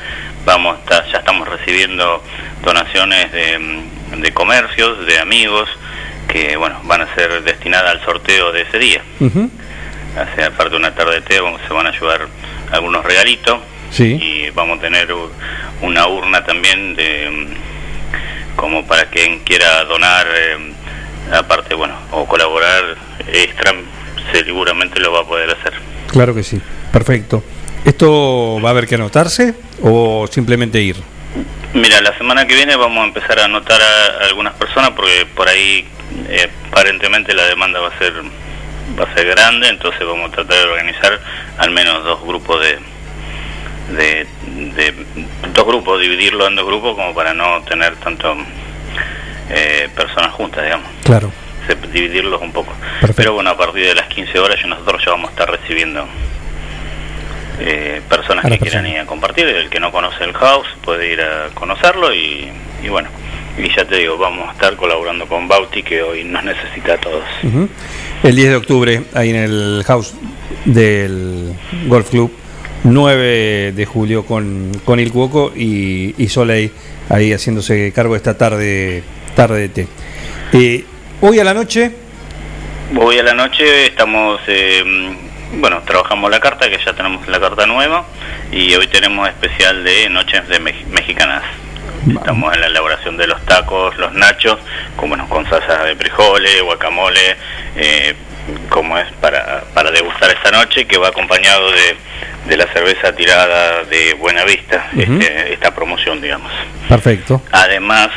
vamos 0.44 0.78
ya 0.88 1.18
estamos 1.18 1.46
recibiendo 1.48 2.22
donaciones 2.62 3.30
de, 3.32 3.82
de 4.16 4.32
comercios, 4.32 5.04
de 5.06 5.18
amigos, 5.18 5.68
que 6.28 6.56
bueno, 6.56 6.80
van 6.84 7.02
a 7.02 7.14
ser 7.14 7.42
destinadas 7.42 7.90
al 7.92 8.04
sorteo 8.04 8.52
de 8.52 8.62
ese 8.62 8.78
día. 8.78 9.02
O 9.20 10.34
sea, 10.36 10.46
aparte 10.46 10.70
de 10.70 10.76
una 10.76 10.94
tarde 10.94 11.16
de 11.16 11.20
té, 11.22 11.34
se 11.66 11.72
van 11.74 11.86
a 11.86 11.92
llevar 11.92 12.26
algunos 12.72 13.04
regalitos 13.04 13.58
Sí. 13.90 14.18
y 14.20 14.50
vamos 14.50 14.78
a 14.78 14.82
tener 14.82 15.08
una 15.80 16.06
urna 16.08 16.44
también 16.44 16.94
de 16.94 17.48
como 18.54 18.84
para 18.86 19.06
quien 19.06 19.38
quiera 19.40 19.84
donar 19.84 20.26
eh, 20.34 20.56
aparte, 21.32 21.74
bueno, 21.74 21.94
o 22.10 22.26
colaborar 22.26 22.96
extra, 23.32 23.72
seguramente 24.32 24.98
lo 25.00 25.12
va 25.12 25.20
a 25.20 25.24
poder 25.24 25.50
hacer. 25.50 25.74
Claro 26.08 26.34
que 26.34 26.42
sí, 26.42 26.60
perfecto. 26.92 27.44
¿Esto 27.84 28.60
va 28.60 28.70
a 28.70 28.72
haber 28.72 28.86
que 28.86 28.96
anotarse 28.96 29.54
o 29.82 30.26
simplemente 30.30 30.80
ir? 30.80 30.96
Mira, 31.74 32.00
la 32.00 32.16
semana 32.18 32.46
que 32.46 32.54
viene 32.54 32.74
vamos 32.76 33.04
a 33.04 33.06
empezar 33.06 33.38
a 33.38 33.44
anotar 33.44 33.80
a, 33.80 34.26
algunas 34.26 34.54
personas 34.54 34.90
porque 34.90 35.26
por 35.36 35.48
ahí 35.48 35.86
eh, 36.28 36.50
aparentemente 36.70 37.34
la 37.34 37.44
demanda 37.46 37.78
va 37.80 37.88
a 37.88 37.98
ser 37.98 38.12
va 38.98 39.04
a 39.04 39.14
ser 39.14 39.28
grande, 39.28 39.68
entonces 39.68 40.00
vamos 40.04 40.32
a 40.32 40.34
tratar 40.34 40.56
de 40.56 40.64
organizar 40.64 41.20
al 41.58 41.70
menos 41.70 42.02
dos 42.04 42.22
grupos 42.24 42.60
de, 42.60 42.78
de, 43.96 44.26
de 44.74 44.94
dos 45.54 45.66
grupos, 45.66 46.00
dividirlo 46.00 46.46
en 46.46 46.56
dos 46.56 46.66
grupos 46.66 46.94
como 46.96 47.14
para 47.14 47.32
no 47.34 47.62
tener 47.62 47.96
tanto 47.96 48.36
eh, 49.50 49.88
personas 49.96 50.32
juntas, 50.32 50.62
digamos. 50.64 50.86
Claro. 51.04 51.32
Se- 51.66 51.74
dividirlos 51.92 52.40
un 52.40 52.52
poco. 52.52 52.72
Pero 53.16 53.32
bueno, 53.34 53.50
a 53.50 53.56
partir 53.56 53.84
de 53.86 53.94
las 53.94 54.06
15 54.08 54.38
horas 54.38 54.58
ya 54.60 54.66
nosotros 54.68 55.02
ya 55.04 55.10
vamos 55.12 55.28
a 55.28 55.32
estar 55.32 55.50
recibiendo 55.50 56.06
eh, 57.60 58.00
personas 58.08 58.44
que 58.44 58.58
quieran 58.58 58.86
ir 58.86 58.98
a 59.00 59.06
compartir. 59.06 59.46
El 59.46 59.68
que 59.68 59.80
no 59.80 59.90
conoce 59.90 60.24
el 60.24 60.32
house 60.34 60.66
puede 60.84 61.12
ir 61.12 61.20
a 61.20 61.48
conocerlo 61.54 62.14
y, 62.14 62.48
y 62.82 62.88
bueno. 62.88 63.08
Y 63.58 63.74
ya 63.74 63.84
te 63.84 63.96
digo, 63.96 64.16
vamos 64.16 64.48
a 64.48 64.52
estar 64.52 64.76
colaborando 64.76 65.26
con 65.26 65.48
Bauti, 65.48 65.82
que 65.82 66.00
hoy 66.00 66.22
nos 66.22 66.44
necesita 66.44 66.94
a 66.94 66.98
todos. 66.98 67.24
El 68.22 68.36
10 68.36 68.50
de 68.50 68.56
octubre, 68.56 69.02
ahí 69.14 69.30
en 69.30 69.36
el 69.36 69.82
house 69.84 70.14
del 70.64 71.54
Golf 71.88 72.08
Club, 72.10 72.32
9 72.84 73.72
de 73.74 73.86
julio 73.86 74.24
con, 74.24 74.70
con 74.84 75.00
Il 75.00 75.12
Cuoco 75.12 75.52
y, 75.54 76.14
y 76.16 76.28
Soleil 76.28 76.72
ahí 77.08 77.32
haciéndose 77.32 77.92
cargo 77.92 78.16
esta 78.16 78.36
tarde, 78.36 79.02
tarde 79.34 79.60
de 79.60 79.68
té. 79.68 79.88
Eh, 80.52 80.84
hoy 81.20 81.38
a 81.40 81.44
la 81.44 81.54
noche, 81.54 81.92
Hoy 82.98 83.18
a 83.18 83.22
la 83.22 83.34
noche 83.34 83.84
estamos, 83.86 84.40
eh, 84.46 84.82
bueno, 85.60 85.82
trabajamos 85.86 86.30
la 86.30 86.40
carta, 86.40 86.70
que 86.70 86.78
ya 86.82 86.94
tenemos 86.94 87.28
la 87.28 87.38
carta 87.38 87.66
nueva, 87.66 88.06
y 88.50 88.74
hoy 88.76 88.86
tenemos 88.86 89.28
especial 89.28 89.84
de 89.84 90.08
Noches 90.08 90.48
de 90.48 90.58
Mex- 90.58 90.86
Mexicanas. 90.86 91.42
Estamos 92.08 92.54
en 92.54 92.62
la 92.62 92.68
elaboración 92.68 93.18
de 93.18 93.26
los 93.26 93.44
tacos, 93.44 93.94
los 93.98 94.14
nachos, 94.14 94.56
con, 94.96 95.10
bueno, 95.10 95.28
con 95.28 95.46
salsa 95.50 95.84
de 95.84 95.96
frijoles, 95.96 96.62
guacamole, 96.62 97.36
eh, 97.76 98.14
como 98.68 98.98
es 98.98 99.10
para, 99.20 99.64
para 99.74 99.90
degustar 99.90 100.30
esta 100.30 100.50
noche, 100.50 100.86
que 100.86 100.98
va 100.98 101.08
acompañado 101.08 101.70
de, 101.72 101.96
de 102.48 102.56
la 102.56 102.66
cerveza 102.72 103.14
tirada 103.14 103.84
de 103.84 104.14
Buena 104.14 104.44
Vista, 104.44 104.88
Ujú. 104.92 105.02
este- 105.20 105.52
esta 105.52 105.74
promoción, 105.74 106.20
digamos. 106.20 106.50
perfecto. 106.88 107.42
Además, 107.52 108.08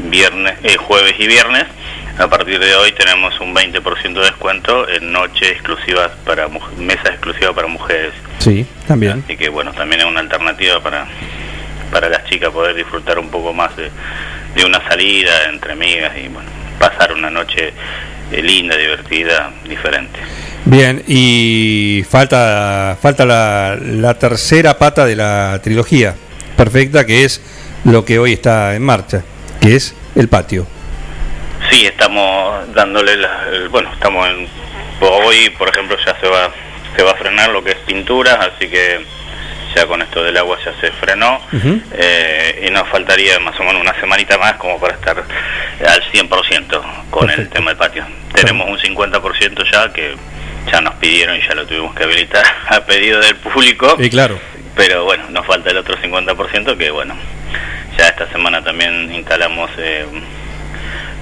viernes, 0.00 0.54
eh, 0.62 0.76
jueves 0.76 1.14
y 1.18 1.26
viernes, 1.26 1.64
a 2.18 2.26
partir 2.28 2.58
de 2.58 2.74
hoy 2.74 2.92
tenemos 2.92 3.38
un 3.40 3.54
20% 3.54 4.20
de 4.20 4.26
descuento 4.26 4.88
en 4.88 5.12
noches 5.12 5.52
exclusivas 5.52 6.10
para 6.24 6.48
mesas 6.76 7.06
exclusivas 7.10 7.54
para 7.54 7.68
mujeres. 7.68 8.12
Sí, 8.40 8.66
también. 8.88 9.22
Así 9.24 9.36
que 9.36 9.48
bueno, 9.48 9.72
también 9.72 10.00
es 10.00 10.06
una 10.06 10.20
alternativa 10.20 10.80
para 10.80 11.06
para 11.92 12.10
las 12.10 12.24
chicas 12.26 12.50
poder 12.50 12.74
disfrutar 12.74 13.18
un 13.18 13.30
poco 13.30 13.54
más 13.54 13.74
de, 13.76 13.90
de 14.54 14.64
una 14.66 14.86
salida 14.86 15.44
entre 15.48 15.72
amigas 15.72 16.12
y 16.22 16.28
bueno, 16.28 16.46
pasar 16.78 17.14
una 17.14 17.30
noche 17.30 17.72
eh, 18.32 18.42
linda, 18.42 18.76
divertida, 18.76 19.50
diferente. 19.68 20.18
Bien, 20.64 21.02
y 21.06 22.04
falta, 22.08 22.96
falta 23.00 23.24
la, 23.24 23.76
la 23.80 24.14
tercera 24.18 24.76
pata 24.78 25.06
de 25.06 25.16
la 25.16 25.60
trilogía 25.62 26.14
perfecta, 26.56 27.06
que 27.06 27.24
es 27.24 27.40
lo 27.84 28.04
que 28.04 28.18
hoy 28.18 28.32
está 28.34 28.74
en 28.74 28.82
marcha, 28.82 29.22
que 29.60 29.76
es 29.76 29.94
el 30.14 30.28
patio. 30.28 30.66
Sí, 31.70 31.86
estamos 31.86 32.72
dándole, 32.74 33.16
la- 33.16 33.46
el- 33.52 33.68
bueno, 33.68 33.90
estamos 33.92 34.28
en, 34.28 34.46
hoy, 35.00 35.50
por 35.56 35.68
ejemplo, 35.68 35.96
ya 36.04 36.18
se 36.20 36.28
va, 36.28 36.50
se 36.96 37.02
va 37.02 37.12
a 37.12 37.14
frenar 37.14 37.50
lo 37.50 37.62
que 37.64 37.70
es 37.70 37.76
pintura, 37.86 38.34
así 38.34 38.68
que 38.68 39.00
ya 39.78 39.86
con 39.86 40.02
esto 40.02 40.22
del 40.24 40.36
agua 40.36 40.58
ya 40.64 40.72
se 40.80 40.90
frenó 40.92 41.40
eh, 41.92 42.64
y 42.66 42.70
nos 42.70 42.88
faltaría 42.88 43.38
más 43.38 43.58
o 43.60 43.62
menos 43.64 43.80
una 43.80 43.94
semanita 44.00 44.36
más 44.38 44.54
como 44.54 44.78
para 44.80 44.94
estar 44.94 45.16
al 45.18 46.02
100% 46.12 46.82
con 47.10 47.30
el 47.30 47.48
tema 47.48 47.70
del 47.70 47.76
patio. 47.78 48.04
Tenemos 48.34 48.68
un 48.68 48.78
50% 48.78 49.70
ya 49.72 49.92
que 49.92 50.16
ya 50.72 50.80
nos 50.80 50.94
pidieron 50.96 51.36
y 51.36 51.40
ya 51.40 51.54
lo 51.54 51.66
tuvimos 51.66 51.94
que 51.94 52.04
habilitar 52.04 52.44
a 52.68 52.80
pedido 52.84 53.20
del 53.20 53.36
público. 53.36 53.96
Y 53.98 54.10
claro, 54.10 54.38
Pero 54.76 55.04
bueno, 55.04 55.24
nos 55.30 55.46
falta 55.46 55.70
el 55.70 55.76
otro 55.78 55.96
50% 55.96 56.76
que 56.76 56.90
bueno, 56.90 57.16
ya 57.96 58.08
esta 58.08 58.26
semana 58.32 58.62
también 58.62 59.12
instalamos 59.14 59.70
eh, 59.78 60.04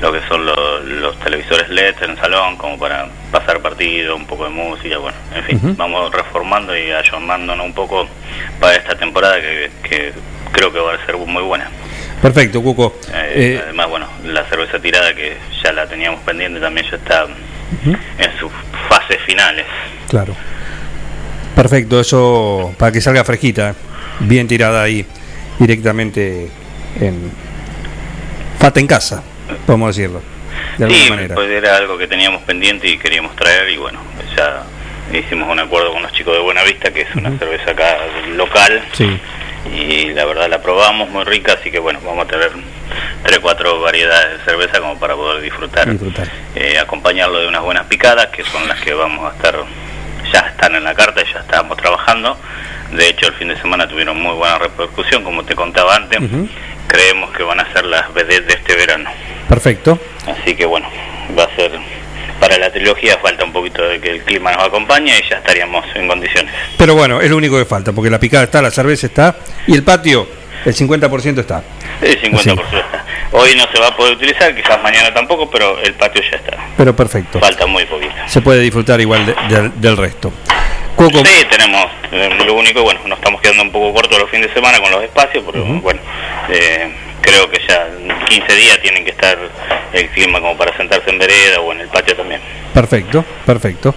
lo 0.00 0.12
que 0.12 0.20
son 0.28 0.44
lo- 0.46 0.80
los 0.80 1.18
televisores 1.20 1.68
LED 1.68 1.94
en 2.02 2.10
el 2.12 2.16
salón 2.18 2.56
como 2.56 2.78
para 2.78 3.06
pasar 3.38 3.60
partido, 3.60 4.16
un 4.16 4.26
poco 4.26 4.44
de 4.44 4.50
música, 4.50 4.98
bueno, 4.98 5.16
en 5.34 5.44
fin, 5.44 5.56
Ujú. 5.56 5.74
vamos 5.76 6.12
reformando 6.12 6.76
y 6.76 6.90
ayornándonos 6.90 7.66
un 7.66 7.72
poco 7.74 8.06
para 8.60 8.76
esta 8.76 8.96
temporada 8.96 9.36
que, 9.40 9.70
que 9.88 10.12
creo 10.52 10.72
que 10.72 10.78
va 10.78 10.94
a 10.94 11.06
ser 11.06 11.16
muy 11.18 11.42
buena. 11.42 11.68
perfecto, 12.22 12.62
Cuco. 12.62 12.94
Eh, 13.12 13.32
Eh, 13.56 13.60
además, 13.62 13.88
bueno, 13.90 14.06
la 14.24 14.44
cerveza 14.48 14.78
tirada 14.80 15.14
que 15.14 15.36
ya 15.62 15.72
la 15.72 15.86
teníamos 15.86 16.20
pendiente 16.20 16.60
también 16.60 16.86
ya 16.90 16.96
está 16.96 17.26
en 17.84 18.38
sus 18.40 18.50
fases 18.88 19.18
finales. 19.26 19.66
Claro. 20.08 20.34
Perfecto, 21.54 22.00
eso 22.00 22.74
para 22.78 22.92
que 22.92 23.00
salga 23.00 23.24
fresquita, 23.24 23.74
bien 24.20 24.46
tirada 24.48 24.82
ahí 24.82 25.04
directamente 25.58 26.48
en 27.00 27.30
Fata 28.58 28.80
en 28.80 28.86
casa, 28.86 29.22
podemos 29.66 29.94
decirlo, 29.94 30.20
de 30.78 30.84
alguna 30.84 31.02
sí, 31.04 31.10
manera. 31.10 31.34
pues 31.34 31.50
era 31.50 31.76
algo 31.76 31.96
que 31.98 32.06
teníamos 32.06 32.42
pendiente 32.42 32.88
y 32.88 32.98
queríamos 32.98 33.34
traer 33.36 33.68
y 33.70 33.76
bueno, 33.76 33.98
ya 34.36 34.62
hicimos 35.12 35.48
un 35.50 35.58
acuerdo 35.60 35.92
con 35.92 36.02
los 36.02 36.12
chicos 36.12 36.34
de 36.34 36.40
Buenavista, 36.40 36.90
que 36.92 37.02
es 37.02 37.14
una 37.14 37.36
cerveza 37.38 37.70
acá 37.70 37.96
local 38.34 38.82
Sí, 38.92 39.18
y 39.74 40.12
la 40.12 40.24
verdad 40.24 40.48
la 40.48 40.60
probamos 40.62 41.08
muy 41.10 41.24
rica, 41.24 41.56
así 41.58 41.70
que 41.70 41.78
bueno, 41.78 42.00
vamos 42.04 42.24
a 42.24 42.28
tener 42.28 42.50
tres, 43.24 43.38
cuatro 43.40 43.80
variedades 43.80 44.38
de 44.38 44.44
cerveza 44.44 44.80
como 44.80 44.98
para 44.98 45.14
poder 45.14 45.42
disfrutar, 45.42 45.90
disfrutar. 45.90 46.28
eh, 46.54 46.78
acompañarlo 46.78 47.38
de 47.40 47.48
unas 47.48 47.62
buenas 47.62 47.86
picadas, 47.86 48.26
que 48.28 48.44
son 48.44 48.66
las 48.68 48.80
que 48.80 48.94
vamos 48.94 49.30
a 49.32 49.36
estar, 49.36 49.56
ya 50.32 50.40
están 50.40 50.74
en 50.74 50.84
la 50.84 50.94
carta 50.94 51.22
y 51.22 51.32
ya 51.32 51.40
estábamos 51.40 51.76
trabajando. 51.76 52.38
De 52.92 53.08
hecho, 53.08 53.26
el 53.28 53.34
fin 53.34 53.48
de 53.48 53.56
semana 53.60 53.88
tuvieron 53.88 54.20
muy 54.20 54.34
buena 54.34 54.58
repercusión, 54.58 55.24
como 55.24 55.44
te 55.44 55.54
contaba 55.54 55.96
antes. 55.96 56.20
Creemos 56.86 57.32
que 57.32 57.42
van 57.42 57.60
a 57.60 57.72
ser 57.72 57.84
las 57.84 58.12
vedettes 58.14 58.46
de 58.46 58.54
este 58.54 58.76
verano. 58.76 59.10
Perfecto. 59.48 59.98
Así 60.26 60.54
que 60.54 60.64
bueno, 60.64 60.88
va 61.36 61.44
a 61.44 61.56
ser 61.56 61.72
para 62.40 62.58
la 62.58 62.70
trilogía 62.70 63.18
falta 63.18 63.44
un 63.44 63.52
poquito 63.52 63.82
de 63.82 64.00
que 64.00 64.10
el 64.10 64.22
clima 64.22 64.52
nos 64.52 64.64
acompañe 64.64 65.18
y 65.18 65.28
ya 65.28 65.36
estaríamos 65.36 65.84
en 65.94 66.06
condiciones. 66.06 66.52
Pero 66.76 66.94
bueno, 66.94 67.20
es 67.20 67.30
lo 67.30 67.36
único 67.36 67.58
que 67.58 67.64
falta, 67.64 67.92
porque 67.92 68.10
la 68.10 68.20
picada 68.20 68.44
está, 68.44 68.62
la 68.62 68.70
cerveza 68.70 69.06
está 69.06 69.36
y 69.66 69.74
el 69.74 69.82
patio, 69.82 70.28
el 70.64 70.74
50% 70.74 71.38
está. 71.40 71.62
El 72.00 72.20
50% 72.22 72.60
está. 72.64 73.04
Hoy 73.32 73.54
no 73.56 73.64
se 73.72 73.78
va 73.80 73.88
a 73.88 73.96
poder 73.96 74.14
utilizar, 74.14 74.54
quizás 74.54 74.80
mañana 74.82 75.12
tampoco, 75.12 75.50
pero 75.50 75.78
el 75.80 75.94
patio 75.94 76.22
ya 76.30 76.36
está. 76.38 76.56
Pero 76.76 76.94
perfecto. 76.96 77.38
Falta 77.40 77.66
muy 77.66 77.84
poquito. 77.84 78.14
Se 78.26 78.40
puede 78.40 78.60
disfrutar 78.60 79.00
igual 79.00 79.26
de- 79.26 79.34
del- 79.54 79.80
del 79.80 79.96
resto. 79.96 80.32
Cuoco, 80.94 81.18
Sí, 81.24 81.44
tenemos, 81.50 81.86
eh, 82.10 82.30
lo 82.46 82.54
único, 82.54 82.82
bueno, 82.82 83.00
nos 83.06 83.18
estamos 83.18 83.40
quedando 83.42 83.62
un 83.64 83.70
poco 83.70 83.92
cortos 83.92 84.18
los 84.18 84.30
fines 84.30 84.48
de 84.48 84.54
semana 84.54 84.80
con 84.80 84.90
los 84.90 85.02
espacios, 85.02 85.44
pero 85.50 85.62
bueno, 85.64 86.00
eh, 86.48 86.90
creo 87.20 87.50
que 87.50 87.60
ya 87.68 87.86
en 88.00 88.24
15 88.24 88.54
días 88.56 88.80
tienen 88.80 89.04
que 89.04 89.10
estar 89.10 89.36
el 89.92 90.08
clima 90.10 90.40
como 90.40 90.56
para 90.56 90.74
sentarse 90.76 91.10
en 91.10 91.18
vereda 91.18 91.60
o 91.60 91.72
en 91.72 91.80
el 91.80 91.88
patio 91.88 92.16
también. 92.16 92.40
perfecto, 92.72 93.24
perfecto. 93.44 93.94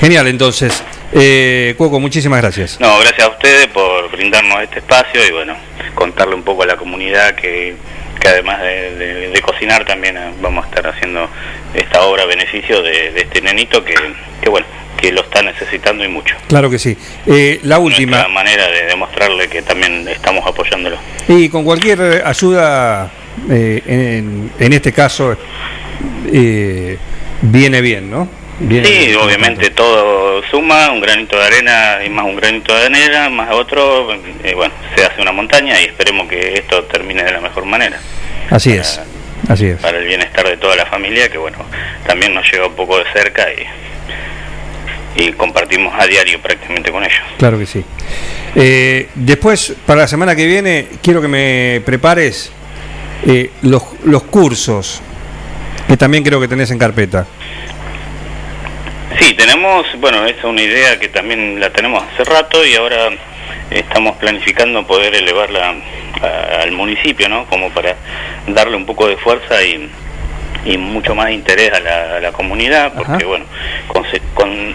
Genial, 0.00 0.26
entonces. 0.26 0.82
Eh, 1.12 1.74
Cuoco, 1.78 2.00
muchísimas 2.00 2.40
gracias. 2.42 2.80
No, 2.80 2.98
gracias 2.98 3.28
a 3.28 3.30
ustedes 3.30 3.68
por 3.68 4.10
brindarnos 4.10 4.60
este 4.62 4.80
espacio 4.80 5.24
y 5.24 5.30
bueno, 5.30 5.54
contarle 5.94 6.34
un 6.34 6.42
poco 6.42 6.62
a 6.62 6.66
la 6.66 6.76
comunidad 6.76 7.34
que, 7.34 7.74
que 8.20 8.28
además 8.28 8.60
de, 8.60 8.94
de- 8.96 9.28
de 9.30 9.40
cocinar 9.42 9.84
también 9.84 10.16
eh, 10.16 10.30
vamos 10.40 10.64
a 10.64 10.68
estar 10.68 10.86
haciendo 10.86 11.28
esta 11.74 12.02
obra 12.02 12.22
a 12.24 12.26
beneficio 12.26 12.82
de, 12.82 13.12
de 13.12 13.20
este 13.22 13.40
nenito 13.42 13.84
que, 13.84 13.94
que 14.42 14.48
bueno, 14.50 14.66
que 14.96 15.12
lo 15.12 15.22
está 15.22 15.42
necesitando 15.42 16.04
y 16.04 16.08
mucho. 16.08 16.34
Claro 16.48 16.70
que 16.70 16.78
sí. 16.78 16.96
Eh, 17.26 17.60
la 17.64 17.78
última, 17.78 18.18
Una 18.20 18.28
manera 18.28 18.68
de 18.68 18.86
demostrarle 18.86 19.48
que 19.48 19.62
también 19.62 20.06
estamos 20.08 20.46
apoyándolo. 20.46 20.96
y 21.28 21.48
con 21.48 21.64
cualquier 21.64 22.22
ayuda, 22.24 23.10
eh, 23.50 23.82
en, 23.86 24.50
en 24.58 24.72
este 24.72 24.92
caso, 24.92 25.36
eh, 26.32 26.96
viene 27.42 27.80
bien, 27.80 28.10
¿no? 28.10 28.28
Sí, 28.58 29.14
obviamente 29.14 29.70
todo 29.70 30.42
suma, 30.50 30.90
un 30.92 31.00
granito 31.00 31.36
de 31.36 31.44
arena 31.44 31.98
y 32.04 32.08
más 32.08 32.24
un 32.24 32.36
granito 32.36 32.72
de 32.74 32.86
arena, 32.86 33.28
más 33.28 33.50
otro, 33.52 34.12
eh, 34.14 34.54
bueno, 34.54 34.72
se 34.94 35.04
hace 35.04 35.20
una 35.20 35.32
montaña 35.32 35.80
y 35.80 35.84
esperemos 35.84 36.28
que 36.28 36.54
esto 36.54 36.84
termine 36.84 37.24
de 37.24 37.32
la 37.32 37.40
mejor 37.40 37.64
manera. 37.64 37.98
Así 38.50 38.72
es, 38.72 39.00
así 39.48 39.66
es. 39.66 39.80
para 39.80 39.98
el 39.98 40.06
bienestar 40.06 40.46
de 40.48 40.56
toda 40.56 40.76
la 40.76 40.86
familia, 40.86 41.28
que 41.28 41.38
bueno, 41.38 41.58
también 42.06 42.32
nos 42.32 42.48
llega 42.50 42.66
un 42.68 42.74
poco 42.74 42.98
de 42.98 43.04
cerca 43.12 43.46
y, 45.16 45.24
y 45.24 45.32
compartimos 45.32 45.92
a 45.98 46.06
diario 46.06 46.40
prácticamente 46.40 46.92
con 46.92 47.02
ellos. 47.02 47.22
Claro 47.38 47.58
que 47.58 47.66
sí. 47.66 47.84
Eh, 48.54 49.08
después, 49.16 49.74
para 49.84 50.02
la 50.02 50.06
semana 50.06 50.36
que 50.36 50.46
viene, 50.46 50.86
quiero 51.02 51.20
que 51.20 51.28
me 51.28 51.82
prepares 51.84 52.52
eh, 53.26 53.50
los, 53.62 53.82
los 54.04 54.22
cursos 54.24 55.02
que 55.88 55.96
también 55.96 56.22
creo 56.22 56.40
que 56.40 56.46
tenés 56.48 56.70
en 56.70 56.78
carpeta. 56.78 57.26
Sí, 59.18 59.34
tenemos, 59.34 59.86
bueno, 60.00 60.24
es 60.26 60.42
una 60.44 60.60
idea 60.62 60.98
que 60.98 61.08
también 61.08 61.60
la 61.60 61.70
tenemos 61.70 62.02
hace 62.02 62.24
rato 62.24 62.64
y 62.66 62.74
ahora 62.74 63.10
estamos 63.70 64.16
planificando 64.16 64.86
poder 64.86 65.14
elevarla 65.14 65.74
a- 66.20 66.62
al 66.62 66.72
municipio, 66.72 67.28
¿no? 67.28 67.46
Como 67.46 67.70
para 67.70 67.96
darle 68.48 68.76
un 68.76 68.86
poco 68.86 69.06
de 69.08 69.16
fuerza 69.16 69.62
y, 69.62 69.88
y 70.64 70.76
mucho 70.78 71.14
más 71.14 71.30
interés 71.30 71.72
a 71.72 71.80
la, 71.80 72.16
a 72.16 72.20
la 72.20 72.32
comunidad, 72.32 72.92
porque 72.94 73.12
Ajá. 73.12 73.26
bueno, 73.26 73.44
conse- 73.88 74.20
con- 74.34 74.74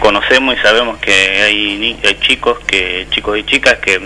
conocemos 0.00 0.56
y 0.56 0.58
sabemos 0.62 0.98
que 0.98 1.12
hay, 1.12 2.00
hay 2.04 2.18
chicos 2.20 2.58
que 2.66 3.06
chicos 3.10 3.38
y 3.38 3.44
chicas 3.44 3.76
que, 3.78 4.00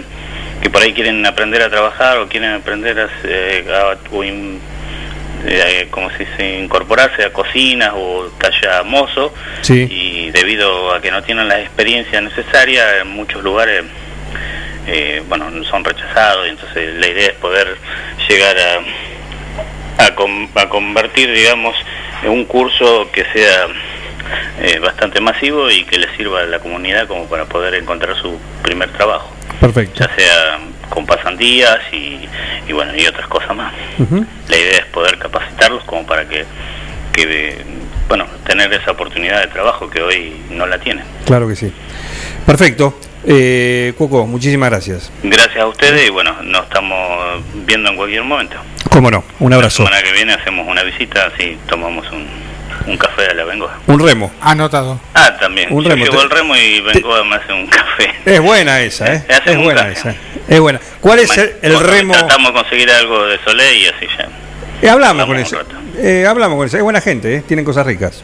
que 0.62 0.68
por 0.70 0.82
ahí 0.82 0.92
quieren 0.92 1.24
aprender 1.24 1.62
a 1.62 1.70
trabajar 1.70 2.18
o 2.18 2.28
quieren 2.28 2.52
aprender 2.52 2.98
a, 3.00 3.08
eh, 3.24 3.64
a- 3.72 3.96
o 4.14 4.22
in- 4.24 4.60
eh, 5.46 5.86
como 5.90 6.10
se 6.10 6.18
dice, 6.18 6.58
incorporarse 6.58 7.24
a 7.24 7.32
cocinas 7.32 7.92
o 7.94 8.30
haya 8.44 8.82
mozo 8.82 9.32
Sí. 9.62 9.86
y 9.90 10.30
debido 10.30 10.92
a 10.94 11.00
que 11.00 11.10
no 11.10 11.22
tienen 11.22 11.48
la 11.48 11.60
experiencia 11.60 12.20
necesaria 12.20 12.98
en 13.00 13.08
muchos 13.08 13.42
lugares 13.42 13.84
eh, 14.86 15.22
bueno 15.28 15.50
son 15.64 15.84
rechazados 15.84 16.46
y 16.46 16.50
entonces 16.50 16.94
la 16.94 17.06
idea 17.08 17.26
es 17.28 17.34
poder 17.34 17.76
llegar 18.28 18.56
a, 18.58 20.04
a, 20.06 20.14
con- 20.14 20.48
a 20.54 20.68
convertir 20.68 21.32
digamos 21.32 21.76
en 22.22 22.30
un 22.30 22.44
curso 22.46 23.08
que 23.12 23.24
sea 23.32 23.66
eh, 24.62 24.78
bastante 24.80 25.20
masivo 25.20 25.70
y 25.70 25.84
que 25.84 25.98
le 25.98 26.14
sirva 26.16 26.40
a 26.40 26.46
la 26.46 26.58
comunidad 26.58 27.06
como 27.06 27.26
para 27.28 27.44
poder 27.44 27.74
encontrar 27.74 28.16
su 28.16 28.38
primer 28.62 28.90
trabajo 28.92 29.32
Perfecto. 29.60 30.04
ya 30.04 30.14
sea 30.16 30.58
con 30.88 31.06
pasantías 31.06 31.78
y, 31.92 32.20
y 32.68 32.72
bueno 32.72 32.92
y 32.96 33.06
otras 33.06 33.26
cosas 33.28 33.54
más 33.56 33.72
la 34.48 34.56
idea 34.56 34.78
es 34.78 34.86
poder 34.86 35.18
capacitarlos 35.18 35.84
como 35.84 36.06
para 36.06 36.28
que, 36.28 36.44
que 37.12 37.64
bueno 38.08 38.26
tener 38.46 38.72
esa 38.72 38.92
oportunidad 38.92 39.40
de 39.40 39.46
trabajo 39.48 39.88
que 39.90 40.00
hoy 40.02 40.32
no 40.50 40.66
la 40.66 40.78
tienen 40.78 41.04
Claro 41.26 41.46
que 41.46 41.56
sí. 41.56 41.70
Perfecto. 42.46 42.98
Eh, 43.26 43.92
Cuoco, 43.98 44.26
muchísimas 44.26 44.70
gracias. 44.70 45.12
gracias 45.22 45.58
a 45.58 45.66
ustedes 45.66 46.06
y 46.06 46.10
bueno 46.10 46.36
nos 46.42 46.62
estamos 46.62 47.42
viendo 47.66 47.90
en 47.90 47.96
cualquier 47.96 48.22
momento 48.22 48.56
Cómo 48.90 49.10
no, 49.10 49.24
un 49.40 49.52
abrazo. 49.52 49.82
la 49.82 49.88
semana 49.90 50.02
que 50.06 50.12
viene 50.12 50.32
hacemos 50.32 50.66
una 50.66 50.82
visita 50.84 51.26
así 51.34 51.58
tomamos 51.68 52.10
un, 52.12 52.26
un 52.86 52.96
café 52.96 53.26
a 53.30 53.34
la 53.34 53.44
Bengoa 53.44 53.78
Un 53.86 54.00
remo. 54.00 54.30
Anotado. 54.40 55.00
ah 55.14 55.36
también 55.38 55.68
Un 55.72 55.82
Yo 55.84 55.90
remo, 55.90 56.04
llevo 56.04 56.16
te- 56.18 56.24
el 56.24 56.30
remo 56.30 56.56
y 56.56 56.80
Bengoa 56.80 57.24
me 57.24 57.36
hace 57.36 57.52
un 57.52 57.66
café 57.66 58.14
Es 58.24 58.40
buena 58.40 58.80
esa, 58.80 59.12
¿eh? 59.14 59.24
Es 59.46 59.56
buena 59.56 59.80
café. 59.82 59.92
esa. 59.92 60.14
Es 60.48 60.60
buena. 60.60 60.80
¿Cuál 61.00 61.18
es 61.20 61.36
el, 61.62 61.78
remo? 61.80 62.12
tratamos 62.14 62.52
de 62.54 62.60
conseguir 62.60 62.90
algo 62.90 63.26
de 63.26 63.38
Soleil 63.44 63.82
y 63.82 63.86
así 63.88 64.06
ya 64.18 64.28
Eh, 64.82 64.88
hablamos 64.90 65.26
con 65.26 65.36
eso. 65.36 65.58
Eh, 65.98 66.24
hablamos 66.26 66.56
con 66.56 66.66
eso. 66.66 66.76
Es 66.76 66.82
buena 66.82 67.00
gente, 67.00 67.34
¿eh? 67.36 67.42
Tienen 67.46 67.64
cosas 67.64 67.84
ricas. 67.86 68.22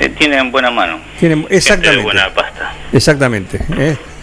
Eh, 0.00 0.08
tienen 0.18 0.50
buena 0.50 0.70
mano 0.70 0.98
Tienen, 1.20 1.38
Gente 1.42 1.50
de 1.52 1.56
exactamente. 1.58 2.02
buena 2.02 2.30
pasta 2.34 2.72
Exactamente. 2.92 3.58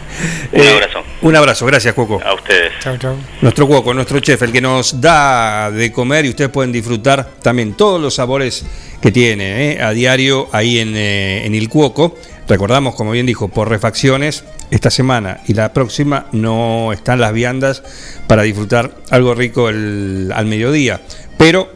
Un 0.52 0.60
Eh, 0.62 0.70
abrazo. 0.74 1.00
Un 1.22 1.36
abrazo, 1.36 1.66
gracias, 1.66 1.94
Cuoco. 1.94 2.22
a 2.24 2.34
ustedes 2.34 2.72
Chau, 2.80 2.98
chau. 2.98 3.16
Nuestro 3.42 3.68
Cuoco, 3.68 3.94
nuestro 3.94 4.20
chef, 4.20 4.42
el 4.44 4.52
que 4.52 4.62
nos 4.62 5.00
da 5.02 5.70
de 5.72 5.92
comer 5.92 6.26
y 6.26 6.30
ustedes 6.30 6.50
pueden 6.50 6.72
disfrutar 6.72 7.30
también 7.42 7.74
todos 7.74 8.02
los 8.02 8.16
sabores 8.16 8.66
que 9.02 9.12
tiene 9.12 9.74
¿eh? 9.74 9.82
a 9.82 9.92
diario 9.92 10.48
ahí 10.52 10.80
en, 10.80 10.94
eh, 10.96 11.46
en 11.46 11.56
el 11.56 11.70
Cuoco. 11.70 12.16
Recordamos, 12.48 12.96
como 12.96 13.12
bien 13.12 13.26
dijo, 13.26 13.48
por 13.50 13.70
refacciones, 13.70 14.44
esta 14.72 14.90
semana 14.90 15.40
y 15.48 15.54
la 15.54 15.72
próxima 15.74 16.28
no 16.32 16.92
están 16.94 17.20
las 17.20 17.34
viandas 17.34 17.84
para 18.28 18.44
disfrutar 18.44 18.92
algo 19.10 19.34
rico 19.36 19.70
el- 19.70 20.32
al 20.34 20.46
mediodía. 20.46 21.02
Pero 21.38 21.72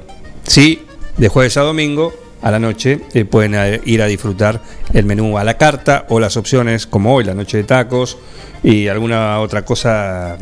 sí, 0.48 0.84
de 1.18 1.28
jueves 1.28 1.58
a 1.58 1.62
domingo, 1.62 2.14
a 2.44 2.52
la 2.52 2.60
noche, 2.60 3.00
eh, 3.14 3.26
pueden 3.26 3.56
eh, 3.56 3.82
ir 3.86 4.02
a 4.02 4.06
disfrutar 4.06 4.62
el 4.94 5.06
menú 5.06 5.38
a 5.38 5.44
la 5.44 5.58
carta 5.58 6.06
o 6.10 6.20
las 6.20 6.38
opciones 6.38 6.86
como 6.86 7.16
hoy, 7.16 7.24
la 7.24 7.34
noche 7.34 7.58
de 7.58 7.64
tacos 7.64 8.18
y 8.62 8.88
alguna 8.88 9.40
otra 9.40 9.64
cosa 9.66 10.38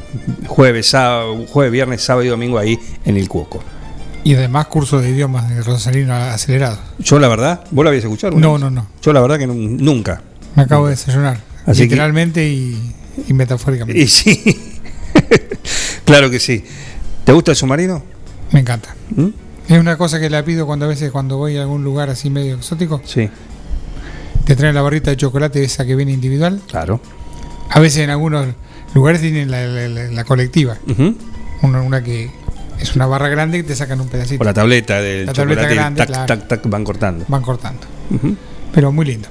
jueves, 0.48 0.88
sábado, 0.90 1.46
jueves, 1.48 1.72
viernes, 1.72 2.02
sábado 2.02 2.26
y 2.26 2.30
domingo 2.30 2.58
ahí 2.58 2.78
en 3.06 3.18
el 3.18 3.28
Cuoco. 3.30 3.64
Y 4.24 4.36
además 4.36 4.68
curso 4.68 5.00
de 5.00 5.10
idiomas 5.10 5.50
de 5.50 5.62
Rosalino 5.64 6.14
acelerado. 6.14 6.78
Yo 7.00 7.18
la 7.20 7.28
verdad, 7.28 7.62
¿vos 7.72 7.84
lo 7.84 7.90
habías 7.90 8.04
escuchado? 8.04 8.38
No, 8.40 8.54
vez? 8.54 8.62
no, 8.62 8.70
no. 8.70 8.88
Yo 9.02 9.14
la 9.14 9.22
verdad 9.22 9.38
que 9.40 9.48
nun- 9.48 9.78
nunca. 9.80 10.22
Me 10.56 10.64
acabo 10.64 10.86
de 10.88 10.92
desayunar. 10.92 11.40
Así 11.66 11.80
que- 11.84 11.90
literalmente 11.90 12.48
y, 12.48 12.94
y 13.28 13.34
metafóricamente. 13.34 14.00
Y 14.02 14.08
sí, 14.08 14.42
claro 16.06 16.30
que 16.30 16.40
sí. 16.40 16.64
¿Te 17.24 17.32
gusta 17.32 17.52
el 17.52 17.58
submarino? 17.58 18.04
Me 18.52 18.60
encanta. 18.60 18.96
¿Mm? 19.16 19.28
Es 19.72 19.80
una 19.80 19.98
cosa 19.98 20.20
que 20.20 20.30
la 20.30 20.44
pido 20.44 20.66
cuando 20.66 20.86
a 20.86 20.90
veces 20.90 21.12
cuando 21.12 21.38
voy 21.38 21.58
a 21.58 21.62
algún 21.62 21.84
lugar 21.84 22.10
así 22.10 22.30
medio 22.30 22.56
exótico. 22.56 23.02
Sí. 23.06 23.30
Te 24.46 24.56
traen 24.56 24.76
la 24.76 24.82
barrita 24.82 25.12
de 25.12 25.18
chocolate 25.18 25.64
esa 25.64 25.86
que 25.86 25.96
viene 25.96 26.12
individual. 26.12 26.62
Claro. 26.68 27.00
A 27.70 27.80
veces 27.80 28.04
en 28.04 28.10
algunos 28.10 28.48
lugares 28.94 29.22
tienen 29.22 29.50
la, 29.50 29.66
la- 29.66 29.88
la- 29.88 30.12
la 30.12 30.24
colectiva. 30.26 30.78
Ujú. 30.90 31.16
Una, 31.62 31.82
una 31.82 32.04
que 32.04 32.30
es 32.80 32.96
una 32.96 33.06
barra 33.06 33.30
grande 33.30 33.60
que 33.60 33.64
te 33.64 33.76
sacan 33.76 34.02
un 34.02 34.10
pedacito. 34.10 34.40
Por 34.40 34.48
la 34.48 34.54
tableta 34.54 35.00
del 35.00 35.28
La 35.28 35.34
tableta 35.34 35.62
chocolate, 35.62 35.74
y 35.74 35.78
grande, 35.78 35.98
tac, 36.00 36.08
claro. 36.08 36.26
tac, 36.28 36.48
tac, 36.48 36.62
van 36.70 36.84
cortando. 36.84 37.26
Van 37.30 37.42
cortando. 37.42 37.82
Ujú. 38.10 38.36
Pero 38.74 38.92
muy 38.92 39.06
lindo. 39.06 39.30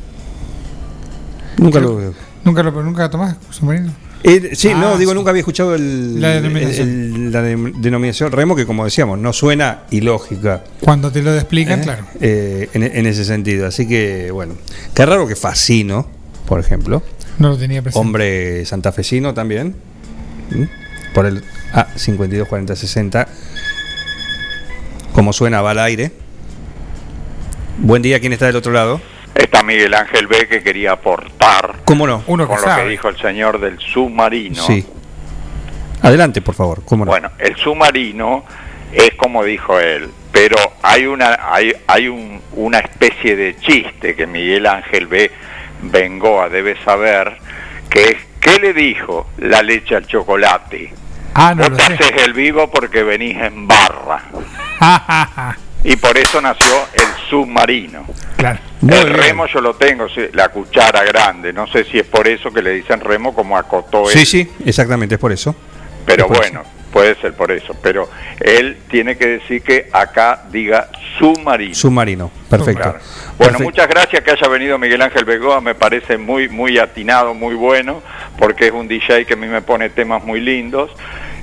Nunca 1.58 1.78
Creo- 1.80 1.90
lo 1.90 1.96
veo. 1.96 2.14
¿Nunca 2.44 2.62
lo 2.62 2.70
nunca 2.82 3.02
lo 3.02 3.10
tomás, 3.10 3.36
submarino? 3.50 3.92
Eh, 4.22 4.50
sí, 4.54 4.68
Ah, 4.68 4.78
no, 4.78 4.98
digo, 4.98 5.12
sí. 5.12 5.16
nunca 5.16 5.30
había 5.30 5.40
escuchado 5.40 5.74
el, 5.74 6.20
La 6.20 6.28
denominación. 6.40 6.88
el- 6.88 7.32
la 7.32 7.40
de- 7.42 7.72
denominación 7.78 8.30
remo, 8.32 8.54
que 8.54 8.66
como 8.66 8.84
decíamos, 8.84 9.18
no 9.18 9.32
suena 9.32 9.84
ilógica. 9.90 10.62
Cuando 10.80 11.10
te 11.10 11.22
lo 11.22 11.34
explican, 11.34 11.80
¿eh? 11.80 11.82
claro. 11.84 12.04
Eh, 12.20 12.68
en, 12.74 12.82
en 12.82 13.06
ese 13.06 13.24
sentido. 13.24 13.66
Así 13.66 13.88
que, 13.88 14.30
bueno, 14.30 14.54
qué 14.94 15.06
raro 15.06 15.26
que 15.26 15.36
Facino, 15.36 16.06
por 16.46 16.60
ejemplo, 16.60 17.02
No 17.38 17.48
lo 17.48 17.56
tenía 17.56 17.80
presente. 17.80 17.98
hombre 18.06 18.66
santafesino 18.66 19.32
también, 19.32 19.74
por 21.14 21.24
el 21.24 21.42
A524060, 21.72 23.26
como 25.14 25.32
suena, 25.32 25.62
va 25.62 25.70
al 25.70 25.78
aire. 25.78 26.12
Buen 27.78 28.02
día, 28.02 28.20
¿quién 28.20 28.34
está 28.34 28.44
del 28.46 28.56
otro 28.56 28.72
lado? 28.72 29.00
Está 29.34 29.62
Miguel 29.62 29.94
Ángel 29.94 30.26
B 30.26 30.48
que 30.48 30.62
quería 30.62 30.92
aportar 30.92 31.76
¿Cómo 31.84 32.06
no? 32.06 32.22
Uno 32.26 32.44
que 32.44 32.48
con 32.54 32.56
lo 32.56 32.62
sabe. 32.68 32.82
que 32.84 32.88
dijo 32.90 33.08
el 33.08 33.16
señor 33.18 33.60
del 33.60 33.78
submarino. 33.78 34.62
Sí. 34.62 34.86
Adelante, 36.02 36.40
por 36.42 36.54
favor, 36.54 36.82
¿cómo 36.84 37.04
no? 37.04 37.10
Bueno, 37.10 37.30
el 37.38 37.56
submarino 37.56 38.44
es 38.92 39.12
como 39.16 39.44
dijo 39.44 39.78
él, 39.78 40.10
pero 40.32 40.56
hay 40.82 41.06
una 41.06 41.38
hay, 41.52 41.72
hay 41.86 42.08
un- 42.08 42.40
una 42.52 42.78
especie 42.78 43.36
de 43.36 43.56
chiste 43.56 44.16
que 44.16 44.26
Miguel 44.26 44.66
Ángel 44.66 45.06
B 45.06 45.30
Bengoa 45.82 46.48
debe 46.48 46.76
saber 46.84 47.36
que 47.88 48.02
es 48.04 48.16
¿qué 48.40 48.58
le 48.58 48.72
dijo 48.72 49.28
la 49.38 49.62
leche 49.62 49.94
al 49.94 50.06
chocolate? 50.06 50.92
Ah, 51.34 51.54
no 51.54 51.62
Vos 51.62 51.70
lo 51.70 51.76
te 51.76 51.82
sé. 51.86 51.92
haces 51.94 52.22
el 52.24 52.32
vivo 52.32 52.68
porque 52.70 53.02
venís 53.04 53.36
en 53.36 53.68
barra. 53.68 54.22
Y 55.82 55.96
por 55.96 56.16
eso 56.18 56.40
nació 56.40 56.74
el 56.92 57.28
submarino. 57.28 58.04
claro. 58.36 58.58
El 58.82 58.88
bien. 58.88 59.12
remo 59.12 59.46
yo 59.46 59.60
lo 59.60 59.74
tengo, 59.74 60.06
la 60.32 60.48
cuchara 60.48 61.04
grande. 61.04 61.52
No 61.52 61.66
sé 61.66 61.84
si 61.84 61.98
es 61.98 62.06
por 62.06 62.26
eso 62.26 62.50
que 62.50 62.62
le 62.62 62.70
dicen 62.70 63.00
remo 63.00 63.34
como 63.34 63.56
acotó 63.56 64.10
él. 64.10 64.16
Sí, 64.16 64.24
sí, 64.24 64.50
exactamente, 64.64 65.16
es 65.16 65.20
por 65.20 65.32
eso. 65.32 65.54
Pero 66.06 66.24
es 66.24 66.28
por 66.28 66.38
bueno, 66.38 66.62
puede 66.90 67.14
ser 67.16 67.34
por 67.34 67.52
eso. 67.52 67.76
Pero 67.82 68.08
él 68.40 68.78
tiene 68.90 69.18
que 69.18 69.26
decir 69.26 69.62
que 69.62 69.90
acá 69.92 70.44
diga 70.50 70.88
submarino. 71.18 71.74
Submarino, 71.74 72.30
perfecto. 72.48 72.82
Claro. 72.82 72.98
Bueno, 73.36 73.36
Perfecto. 73.58 73.64
muchas 73.64 73.88
gracias 73.88 74.24
que 74.24 74.30
haya 74.30 74.48
venido 74.48 74.78
Miguel 74.78 75.02
Ángel 75.02 75.24
Begoa, 75.26 75.60
me 75.60 75.74
parece 75.74 76.16
muy 76.16 76.48
muy 76.48 76.78
atinado, 76.78 77.34
muy 77.34 77.54
bueno, 77.54 78.02
porque 78.38 78.68
es 78.68 78.72
un 78.72 78.88
DJ 78.88 79.26
que 79.26 79.34
a 79.34 79.36
mí 79.36 79.46
me 79.46 79.60
pone 79.60 79.90
temas 79.90 80.24
muy 80.24 80.40
lindos 80.40 80.90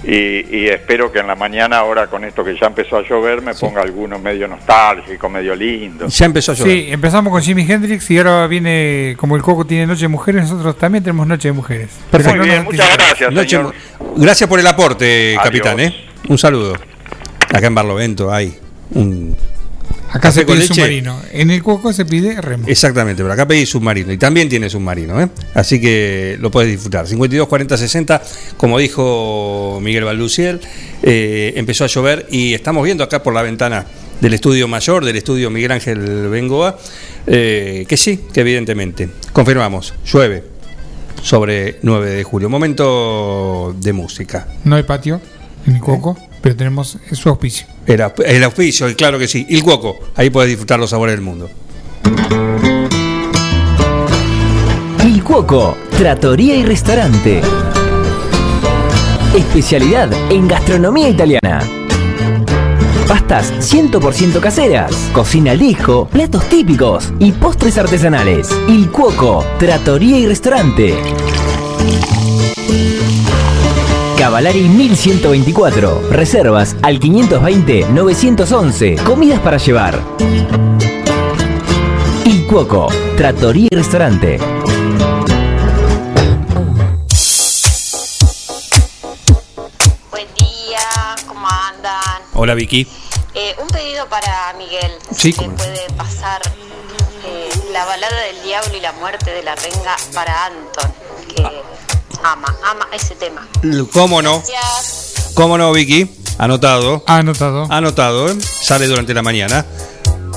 y, 0.04 0.56
y 0.58 0.68
espero 0.68 1.12
que 1.12 1.20
en 1.20 1.28
la 1.28 1.36
mañana, 1.36 1.78
ahora 1.80 2.08
con 2.08 2.24
esto 2.24 2.44
que 2.44 2.56
ya 2.60 2.68
empezó 2.68 2.98
a 2.98 3.02
llover, 3.08 3.42
me 3.42 3.54
ponga 3.56 3.82
alguno 3.82 4.20
medio 4.20 4.48
nostálgico, 4.48 5.28
medio 5.30 5.56
lindo. 5.56 6.08
Ya 6.08 6.26
empezó 6.26 6.52
a 6.52 6.56
llover. 6.56 6.72
Sí, 6.72 6.88
empezamos 6.92 7.32
con 7.32 7.42
Jimi 7.42 7.66
Hendrix 7.70 8.10
y 8.12 8.18
ahora 8.18 8.48
viene, 8.48 9.16
como 9.18 9.36
el 9.36 9.42
Coco 9.42 9.66
tiene 9.66 9.88
Noche 9.88 10.02
de 10.04 10.08
Mujeres, 10.10 10.44
nosotros 10.44 10.78
también 10.78 11.04
tenemos 11.04 11.26
Noche 11.28 11.48
de 11.50 11.54
Mujeres. 11.54 11.90
Perfecto. 12.12 12.38
Muy 12.40 12.48
bien, 12.50 12.64
muchas 12.64 12.98
gracias, 12.98 13.32
Noche- 13.34 13.50
señor. 13.58 13.74
Gracias 14.16 14.50
por 14.50 14.60
el 14.60 14.68
aporte, 14.68 15.30
Adiós. 15.32 15.44
capitán. 15.44 15.80
¿eh? 15.80 15.96
Un 16.30 16.38
saludo. 16.38 16.76
Acá 17.54 17.68
en 17.68 17.76
Barlovento 17.76 18.32
hay 18.32 18.58
un. 18.92 19.36
Acá 20.12 20.32
se 20.32 20.46
pide 20.46 20.58
leche. 20.58 20.74
submarino. 20.74 21.22
En 21.32 21.52
el 21.52 21.62
Coco 21.62 21.92
se 21.92 22.06
pide 22.06 22.40
remo. 22.42 22.68
Exactamente, 22.68 23.22
pero 23.22 23.34
acá 23.34 23.48
pedí 23.48 23.66
submarino 23.66 24.12
y 24.12 24.18
también 24.18 24.48
tiene 24.48 24.70
submarino, 24.70 25.22
¿eh? 25.22 25.30
así 25.54 25.82
que 25.82 26.38
lo 26.40 26.50
puedes 26.50 26.72
disfrutar. 26.72 27.08
52, 27.08 27.48
40, 27.48 27.78
60, 27.78 28.22
como 28.56 28.80
dijo 28.80 29.80
Miguel 29.82 30.06
Balduciel, 30.06 30.62
eh, 31.04 31.54
empezó 31.56 31.84
a 31.84 31.88
llover 31.88 32.28
y 32.32 32.54
estamos 32.54 32.84
viendo 32.84 33.04
acá 33.04 33.22
por 33.22 33.34
la 33.34 33.42
ventana 33.42 33.86
del 34.22 34.34
estudio 34.34 34.68
mayor, 34.68 35.06
del 35.06 35.16
estudio 35.16 35.50
Miguel 35.50 35.72
Ángel 35.72 36.30
Bengoa, 36.30 36.78
eh, 37.28 37.86
que 37.88 37.98
sí, 37.98 38.22
que 38.34 38.42
evidentemente, 38.42 39.10
confirmamos, 39.34 39.94
llueve 40.12 40.44
sobre 41.22 41.80
9 41.82 42.10
de 42.12 42.24
julio. 42.24 42.50
Momento 42.50 43.76
de 43.78 43.94
música. 43.94 44.48
No 44.64 44.76
hay 44.76 44.84
patio 44.84 45.22
en 45.66 45.76
el 45.76 45.82
Coco. 45.82 46.18
Pero 46.42 46.56
tenemos 46.56 46.98
su 47.12 47.30
auspicio. 47.30 47.68
El, 47.86 48.04
el 48.26 48.44
auspicio, 48.44 48.88
claro 48.96 49.20
que 49.20 49.28
sí. 49.28 49.46
Il 49.50 49.64
Cuoco, 49.64 50.00
ahí 50.16 50.30
puedes 50.30 50.50
disfrutar 50.50 50.80
los 50.80 50.90
sabores 50.90 51.16
del 51.16 51.22
mundo. 51.22 51.50
Il 55.06 55.24
Cuoco, 55.24 55.78
Trattoria 55.98 56.56
y 56.56 56.64
Restaurante. 56.64 57.42
Especialidad 59.36 60.10
en 60.32 60.48
gastronomía 60.48 61.10
italiana. 61.10 61.62
Pastas 63.08 63.54
100% 63.74 64.40
caseras, 64.42 64.92
cocina 65.14 65.52
al 65.52 65.60
disco, 65.60 66.08
platos 66.10 66.48
típicos 66.50 67.14
y 67.20 67.32
postres 67.32 67.78
artesanales. 67.78 68.50
Il 68.68 68.90
Cuoco, 68.92 69.46
Trattoria 69.60 70.20
y 70.20 70.28
Restaurante. 70.28 70.94
Cavalari 74.18 74.68
1124. 74.68 76.10
Reservas 76.10 76.76
al 76.82 77.00
520-911. 77.00 79.04
Comidas 79.04 79.40
para 79.42 79.58
llevar. 79.58 80.02
Il 82.26 82.48
Cuoco, 82.48 82.88
Trattoria 83.16 83.68
y 83.70 83.76
Restaurante. 83.76 84.40
Buen 90.10 90.28
día, 90.36 90.80
¿cómo 91.28 91.48
andan? 91.48 92.24
Hola 92.34 92.56
Vicky. 92.56 92.88
Eh, 93.36 93.56
un 93.62 93.68
pedido 93.68 94.10
para 94.10 94.56
Miguel. 94.58 94.94
Sí, 95.12 95.32
cómo 95.34 95.56
puede 95.56 95.88
pasar 95.96 96.42
eh, 97.24 97.50
la 97.72 97.86
balada 97.86 98.20
del 98.24 98.42
diablo 98.42 98.76
y 98.76 98.80
la 98.82 98.94
muerte 98.94 99.30
de 99.32 99.44
la 99.44 99.54
renga 99.56 99.96
para 100.16 100.46
Anton, 100.46 100.92
que 101.36 101.44
ama, 102.24 102.56
ama 102.64 102.88
ese 102.94 103.16
tema. 103.16 103.48
¿Cómo 103.92 104.22
no? 104.22 104.38
Gracias. 104.48 105.32
¿Cómo 105.34 105.58
no, 105.58 105.72
Vicky? 105.72 106.10
Anotado. 106.38 107.04
Anotado. 107.08 107.68
Anotado, 107.72 108.30
¿eh? 108.30 108.38
Sale 108.62 108.88
durante 108.88 109.14
la 109.14 109.22
mañana. 109.22 109.66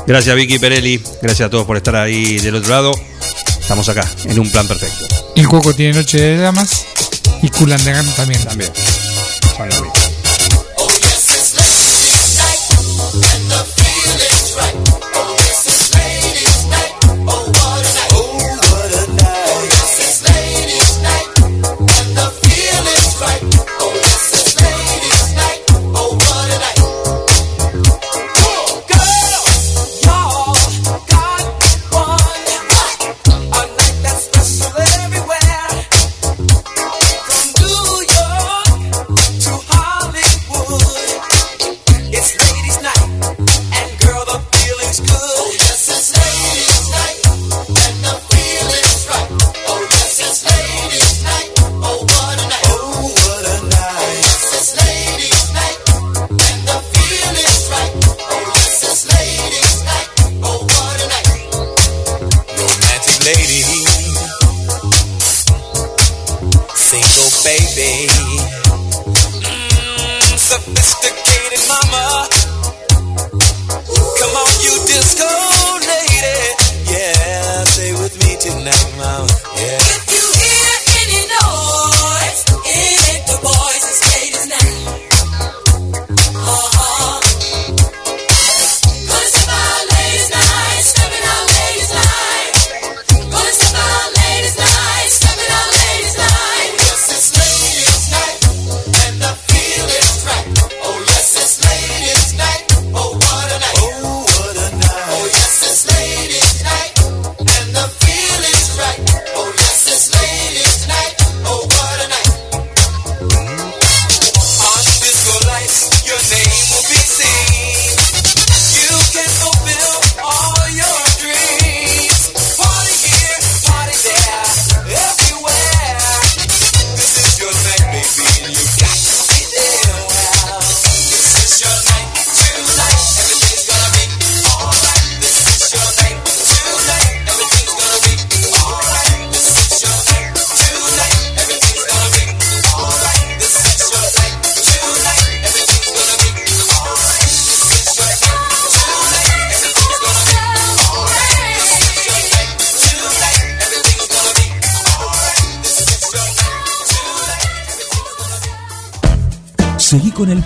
Gracias, 0.06 0.34
Vicky 0.34 0.58
Perelli. 0.58 1.02
Gracias 1.22 1.46
a 1.46 1.50
todos 1.50 1.66
por 1.66 1.76
estar 1.76 1.96
ahí 1.96 2.38
del 2.38 2.56
otro 2.56 2.70
lado. 2.70 2.92
Estamos 3.60 3.88
acá, 3.88 4.04
en 4.24 4.38
un 4.38 4.50
plan 4.50 4.66
perfecto. 4.66 5.06
El 5.36 5.46
Cuoco 5.48 5.72
tiene 5.74 5.94
Noche 5.94 6.18
de 6.20 6.38
Damas 6.38 6.84
y 7.42 7.48
Kulandagan 7.50 8.06
también. 8.16 8.42
También. 8.44 8.72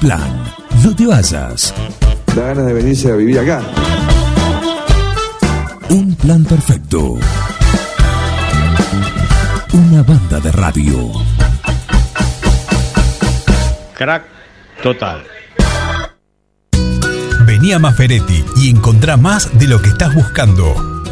Plan. 0.05 0.45
No 0.83 0.95
te 0.95 1.07
vayas. 1.07 1.73
Da 2.37 2.43
ganas 2.49 2.67
de 2.67 2.73
venirse 2.75 3.11
a 3.11 3.17
vivir 3.17 3.39
acá. 3.39 3.63
Un 5.89 6.15
plan 6.17 6.45
perfecto. 6.45 7.15
Una 9.73 10.03
banda 10.03 10.41
de 10.41 10.53
radio. 10.53 11.11
Crack 13.95 14.25
total. 14.83 15.25
Vení 17.47 17.73
a 17.73 17.79
Maferetti 17.79 18.45
y 18.57 18.69
encontrá 18.69 19.17
más 19.17 19.59
de 19.59 19.69
lo 19.69 19.81
que 19.81 19.89
estás 19.89 20.15
buscando. 20.15 20.94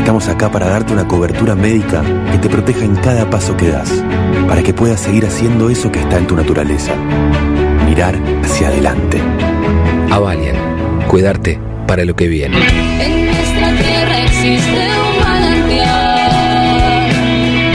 Estamos 0.00 0.28
acá 0.28 0.50
para 0.50 0.66
darte 0.66 0.94
una 0.94 1.06
cobertura 1.06 1.54
médica 1.54 2.02
que 2.32 2.38
te 2.38 2.48
proteja 2.48 2.86
en 2.86 2.96
cada 2.96 3.28
paso 3.28 3.54
que 3.54 3.68
das, 3.68 4.02
para 4.48 4.62
que 4.62 4.72
puedas 4.72 4.98
seguir 4.98 5.26
haciendo 5.26 5.68
eso 5.68 5.92
que 5.92 6.00
está 6.00 6.16
en 6.16 6.26
tu 6.26 6.34
naturaleza. 6.34 6.94
Mirar 7.86 8.18
hacia 8.42 8.68
adelante. 8.68 9.20
Avalian, 10.10 10.56
cuidarte 11.06 11.60
para 11.86 12.06
lo 12.06 12.16
que 12.16 12.28
viene. 12.28 12.56
En 12.56 13.26
nuestra 13.26 13.76
tierra 13.76 14.24
existe 14.24 14.88
un 15.04 15.18
manantial 15.22 17.10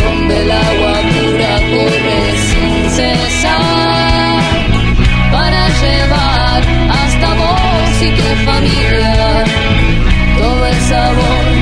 donde 0.04 0.42
el 0.42 0.52
agua 0.52 0.94
pura 1.14 1.60
corre 1.70 2.22
sin 2.42 2.90
cesar 2.90 4.42
para 5.32 5.68
llevar 5.70 6.64
hasta 6.90 7.34
vos 7.36 8.02
y 8.02 8.10
tu 8.10 8.26
familia 8.52 9.26
Agua 10.46 11.55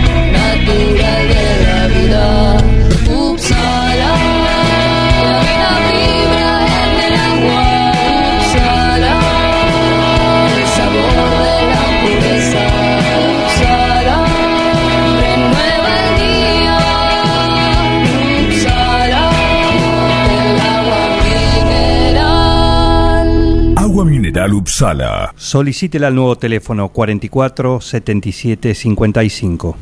Solicítela 25.35 26.07
al 26.07 26.15
nuevo 26.15 26.35
teléfono 26.35 26.89
44 26.89 27.81
77 27.81 28.75
55. 28.75 29.77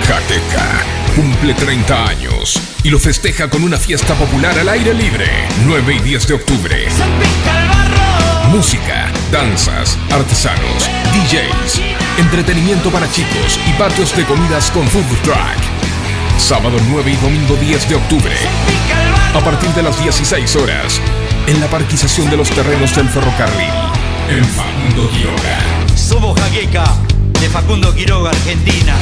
Jaqueca 0.00 0.84
cumple 1.14 1.54
30 1.54 2.08
años 2.08 2.60
y 2.82 2.90
lo 2.90 2.98
festeja 2.98 3.48
con 3.48 3.62
una 3.62 3.76
fiesta 3.76 4.14
popular 4.14 4.58
al 4.58 4.68
aire 4.68 4.92
libre, 4.94 5.26
9 5.66 5.96
y 5.96 5.98
10 6.00 6.28
de 6.28 6.34
octubre. 6.34 6.76
Música, 8.50 9.10
danzas, 9.30 9.98
artesanos, 10.10 10.88
DJs, 11.12 11.80
entretenimiento 12.18 12.90
para 12.90 13.10
chicos 13.10 13.58
y 13.68 13.78
patios 13.78 14.16
de 14.16 14.24
comidas 14.24 14.70
con 14.70 14.86
food 14.88 15.04
truck. 15.22 16.38
Sábado 16.38 16.76
9 16.90 17.12
y 17.12 17.16
domingo 17.16 17.56
10 17.56 17.88
de 17.88 17.94
octubre. 17.94 18.34
A 19.34 19.40
partir 19.40 19.68
de 19.70 19.82
las 19.82 20.00
16 20.00 20.56
horas, 20.56 21.00
en 21.48 21.60
la 21.60 21.66
parquización 21.66 22.30
de 22.30 22.36
los 22.36 22.48
terrenos 22.50 22.94
del 22.94 23.08
ferrocarril, 23.08 23.68
en 24.30 24.44
Facundo 24.44 25.10
Quiroga. 25.10 25.58
Somos 25.96 26.40
Jaqueca, 26.40 26.84
de 27.40 27.48
Facundo 27.48 27.92
Quiroga, 27.94 28.30
Argentina. 28.30 28.94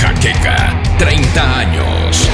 Jaqueca, 0.00 0.82
30 0.98 1.58
años. 1.58 2.28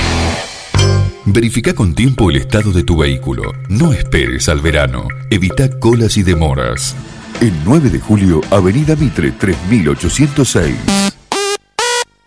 Verifica 1.24 1.74
con 1.74 1.94
tiempo 1.94 2.30
el 2.30 2.36
estado 2.36 2.70
de 2.70 2.84
tu 2.84 2.98
vehículo. 2.98 3.52
No 3.68 3.92
esperes 3.92 4.48
al 4.48 4.60
verano. 4.60 5.08
Evita 5.30 5.68
colas 5.80 6.16
y 6.16 6.22
demoras. 6.22 6.94
El 7.40 7.52
9 7.64 7.90
de 7.90 7.98
julio, 7.98 8.40
Avenida 8.52 8.94
Mitre 8.94 9.32
3806. 9.32 11.03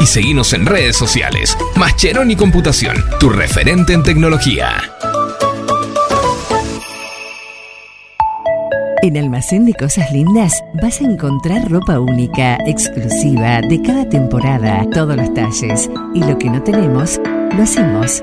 y 0.00 0.06
seguinos 0.06 0.52
en 0.52 0.66
redes 0.66 0.96
sociales. 0.96 1.56
Mascheroni 1.76 2.36
Computación, 2.36 2.96
tu 3.18 3.28
referente 3.28 3.92
en 3.92 4.02
tecnología. 4.02 4.76
En 9.02 9.16
Almacén 9.16 9.64
de 9.64 9.74
Cosas 9.74 10.12
Lindas 10.12 10.62
vas 10.80 11.00
a 11.00 11.04
encontrar 11.04 11.68
ropa 11.68 11.98
única, 11.98 12.56
exclusiva, 12.66 13.60
de 13.60 13.82
cada 13.82 14.08
temporada, 14.08 14.86
todos 14.92 15.16
los 15.16 15.34
talles. 15.34 15.90
Y 16.14 16.20
lo 16.20 16.38
que 16.38 16.48
no 16.48 16.62
tenemos, 16.62 17.20
lo 17.56 17.64
hacemos. 17.64 18.22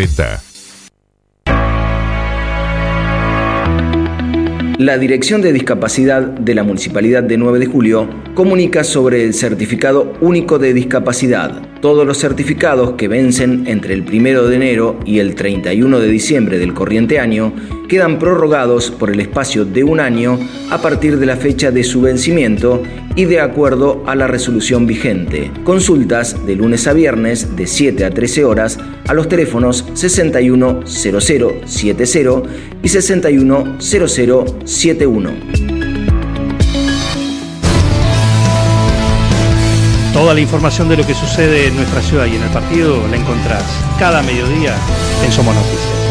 2040. 0.01 0.41
La 4.79 4.97
Dirección 4.97 5.43
de 5.43 5.53
Discapacidad 5.53 6.23
de 6.23 6.55
la 6.55 6.63
Municipalidad 6.63 7.21
de 7.21 7.37
9 7.37 7.59
de 7.59 7.67
Julio 7.67 8.09
comunica 8.33 8.83
sobre 8.83 9.23
el 9.23 9.35
Certificado 9.35 10.13
Único 10.21 10.57
de 10.57 10.73
Discapacidad. 10.73 11.61
Todos 11.81 12.07
los 12.07 12.17
certificados 12.17 12.93
que 12.93 13.07
vencen 13.07 13.67
entre 13.67 13.93
el 13.93 14.01
1 14.01 14.43
de 14.43 14.55
enero 14.55 14.99
y 15.05 15.19
el 15.19 15.35
31 15.35 15.99
de 15.99 16.07
diciembre 16.07 16.57
del 16.57 16.73
corriente 16.73 17.19
año 17.19 17.53
quedan 17.91 18.17
prorrogados 18.19 18.89
por 18.89 19.09
el 19.09 19.19
espacio 19.19 19.65
de 19.65 19.83
un 19.83 19.99
año 19.99 20.39
a 20.69 20.81
partir 20.81 21.19
de 21.19 21.25
la 21.25 21.35
fecha 21.35 21.71
de 21.71 21.83
su 21.83 21.99
vencimiento 21.99 22.81
y 23.17 23.25
de 23.25 23.41
acuerdo 23.41 24.01
a 24.07 24.15
la 24.15 24.27
resolución 24.27 24.87
vigente. 24.87 25.51
Consultas 25.65 26.45
de 26.45 26.55
lunes 26.55 26.87
a 26.87 26.93
viernes 26.93 27.57
de 27.57 27.67
7 27.67 28.05
a 28.05 28.09
13 28.09 28.45
horas 28.45 28.79
a 29.09 29.13
los 29.13 29.27
teléfonos 29.27 29.83
610070 29.93 32.43
y 32.81 32.87
610071. 32.87 35.31
Toda 40.13 40.33
la 40.33 40.39
información 40.39 40.87
de 40.87 40.95
lo 40.95 41.05
que 41.05 41.13
sucede 41.13 41.67
en 41.67 41.75
nuestra 41.75 42.01
ciudad 42.01 42.25
y 42.25 42.37
en 42.37 42.43
el 42.43 42.49
partido 42.51 43.05
la 43.09 43.17
encontrás 43.17 43.65
cada 43.99 44.23
mediodía 44.23 44.77
en 45.25 45.31
Somos 45.33 45.53
Noticias. 45.53 46.10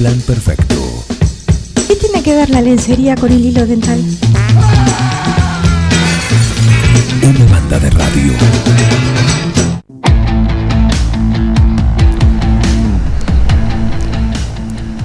Plan 0.00 0.18
perfecto. 0.22 1.04
¿Qué 1.86 1.94
tiene 1.94 2.22
que 2.22 2.34
ver 2.34 2.48
la 2.48 2.62
lencería 2.62 3.14
con 3.16 3.30
el 3.30 3.44
hilo 3.44 3.66
dental? 3.66 4.02
Una 7.22 7.44
banda 7.52 7.78
de 7.78 7.90
radio. 7.90 8.32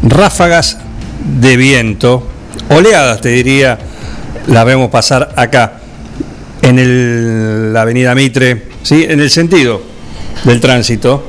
ráfagas 0.03 0.77
de 1.41 1.57
viento, 1.57 2.27
oleadas 2.69 3.21
te 3.21 3.29
diría, 3.29 3.77
las 4.47 4.65
vemos 4.65 4.89
pasar 4.89 5.33
acá, 5.35 5.73
en 6.61 6.79
el- 6.79 7.73
la 7.73 7.81
avenida 7.81 8.15
Mitre, 8.15 8.63
¿sí? 8.83 9.05
en 9.07 9.19
el 9.19 9.29
sentido 9.29 9.81
del 10.43 10.59
tránsito. 10.61 11.25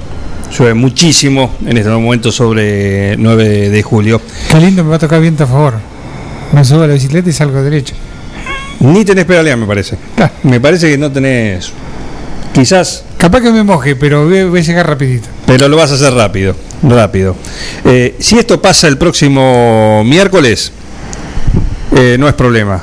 Llueve 0.57 0.75
muchísimo 0.75 1.55
en 1.67 1.77
este 1.77 1.91
momento 1.91 2.33
sobre 2.33 3.15
9 3.19 3.69
de 3.69 3.83
julio. 3.83 4.23
Qué 4.51 4.59
lindo, 4.59 4.83
me 4.85 4.91
va 4.91 4.97
a 4.97 4.99
tocar 4.99 5.21
viento 5.21 5.45
a 5.45 5.47
favor. 5.47 5.75
Me 6.53 6.65
subo 6.65 6.83
a 6.83 6.87
la 6.87 6.95
bicicleta 6.95 7.29
y 7.29 7.33
salgo 7.33 7.63
derecho. 7.63 7.95
Ni 8.81 9.05
tenés 9.05 9.27
pedalea, 9.27 9.57
me 9.57 9.67
parece. 9.67 9.99
Me 10.45 10.59
parece 10.59 10.89
que 10.91 10.97
no 10.97 11.13
tenés. 11.13 11.73
Quizás. 12.55 13.05
Capaz 13.19 13.43
que 13.43 13.51
me 13.51 13.63
moje, 13.65 13.97
pero 13.97 14.25
voy, 14.25 14.45
voy 14.45 14.61
a 14.61 14.63
llegar 14.63 14.87
rapidito. 14.87 15.29
Pero 15.45 15.69
lo 15.69 15.77
vas 15.77 15.91
a 15.91 15.95
hacer 15.95 16.15
rápido, 16.15 16.57
rápido. 16.83 17.37
Eh, 17.85 18.15
si 18.19 18.39
esto 18.39 18.63
pasa 18.63 18.89
el 18.89 18.97
próximo 18.97 20.05
miércoles, 20.05 20.73
eh, 21.95 22.17
no 22.19 22.29
es 22.29 22.35
problema, 22.35 22.83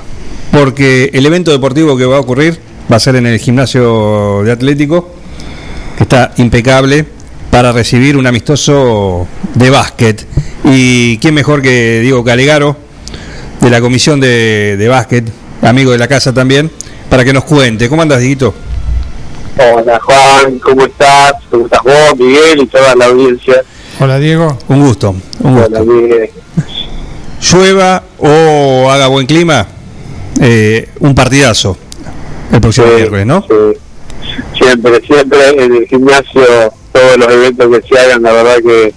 porque 0.51 1.09
el 1.11 1.25
evento 1.25 1.51
deportivo 1.51 1.97
que 1.97 2.05
va 2.05 2.17
a 2.17 2.19
ocurrir 2.19 2.59
va 2.91 2.97
a 2.97 2.99
ser 2.99 3.15
en 3.15 3.25
el 3.25 3.39
gimnasio 3.39 4.43
de 4.43 4.51
Atlético, 4.51 5.15
que 5.97 6.03
está 6.03 6.33
impecable, 6.37 7.07
para 7.53 7.71
recibir 7.71 8.17
un 8.17 8.25
amistoso 8.25 9.27
de 9.53 9.69
básquet. 9.69 10.25
Y 10.63 11.19
quién 11.19 11.35
mejor 11.35 11.61
que 11.61 11.99
Diego 12.01 12.23
Calegaro, 12.23 12.75
de 13.61 13.69
la 13.69 13.79
comisión 13.79 14.19
de, 14.19 14.75
de 14.75 14.87
básquet, 14.87 15.23
amigo 15.61 15.91
de 15.91 15.99
la 15.99 16.07
casa 16.07 16.33
también, 16.33 16.71
para 17.11 17.23
que 17.23 17.31
nos 17.31 17.43
cuente. 17.43 17.87
¿Cómo 17.89 18.01
andas, 18.01 18.21
Diguito? 18.21 18.55
Hola 19.59 19.99
Juan, 19.99 20.57
¿cómo 20.57 20.83
estás? 20.83 21.33
¿Cómo 21.51 21.65
estás 21.65 21.83
vos, 21.83 22.17
Miguel 22.17 22.63
y 22.63 22.65
toda 22.65 22.95
la 22.95 23.05
audiencia? 23.05 23.61
Hola 23.99 24.17
Diego. 24.17 24.57
Un 24.69 24.87
gusto, 24.87 25.15
un 25.41 25.53
gusto. 25.53 25.67
Hola 25.67 25.83
Miguel. 25.83 26.31
llueva 27.39 28.03
o 28.17 28.89
haga 28.89 29.05
buen 29.09 29.27
clima, 29.27 29.67
eh, 30.41 30.89
un 31.01 31.13
partidazo 31.13 31.77
el 32.51 32.61
próximo 32.61 32.87
miércoles, 32.87 33.27
¿no? 33.27 33.45
Siempre, 34.57 35.05
siempre 35.05 35.49
en 35.63 35.75
el 35.75 35.87
gimnasio, 35.87 36.73
todos 36.93 37.17
los 37.17 37.27
eventos 37.27 37.67
que 37.67 37.87
se 37.87 37.99
hagan, 37.99 38.21
la 38.21 38.31
verdad 38.31 38.57
que 38.63 38.93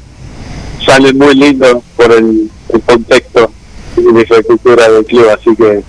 salen 0.84 1.18
muy 1.18 1.34
lindos 1.34 1.82
por 1.96 2.12
el, 2.12 2.50
el 2.72 2.80
contexto 2.82 3.50
y 3.96 4.12
la 4.12 4.20
infraestructura 4.20 4.88
del 4.88 5.04
club, 5.04 5.28
así 5.30 5.56
que 5.56 5.82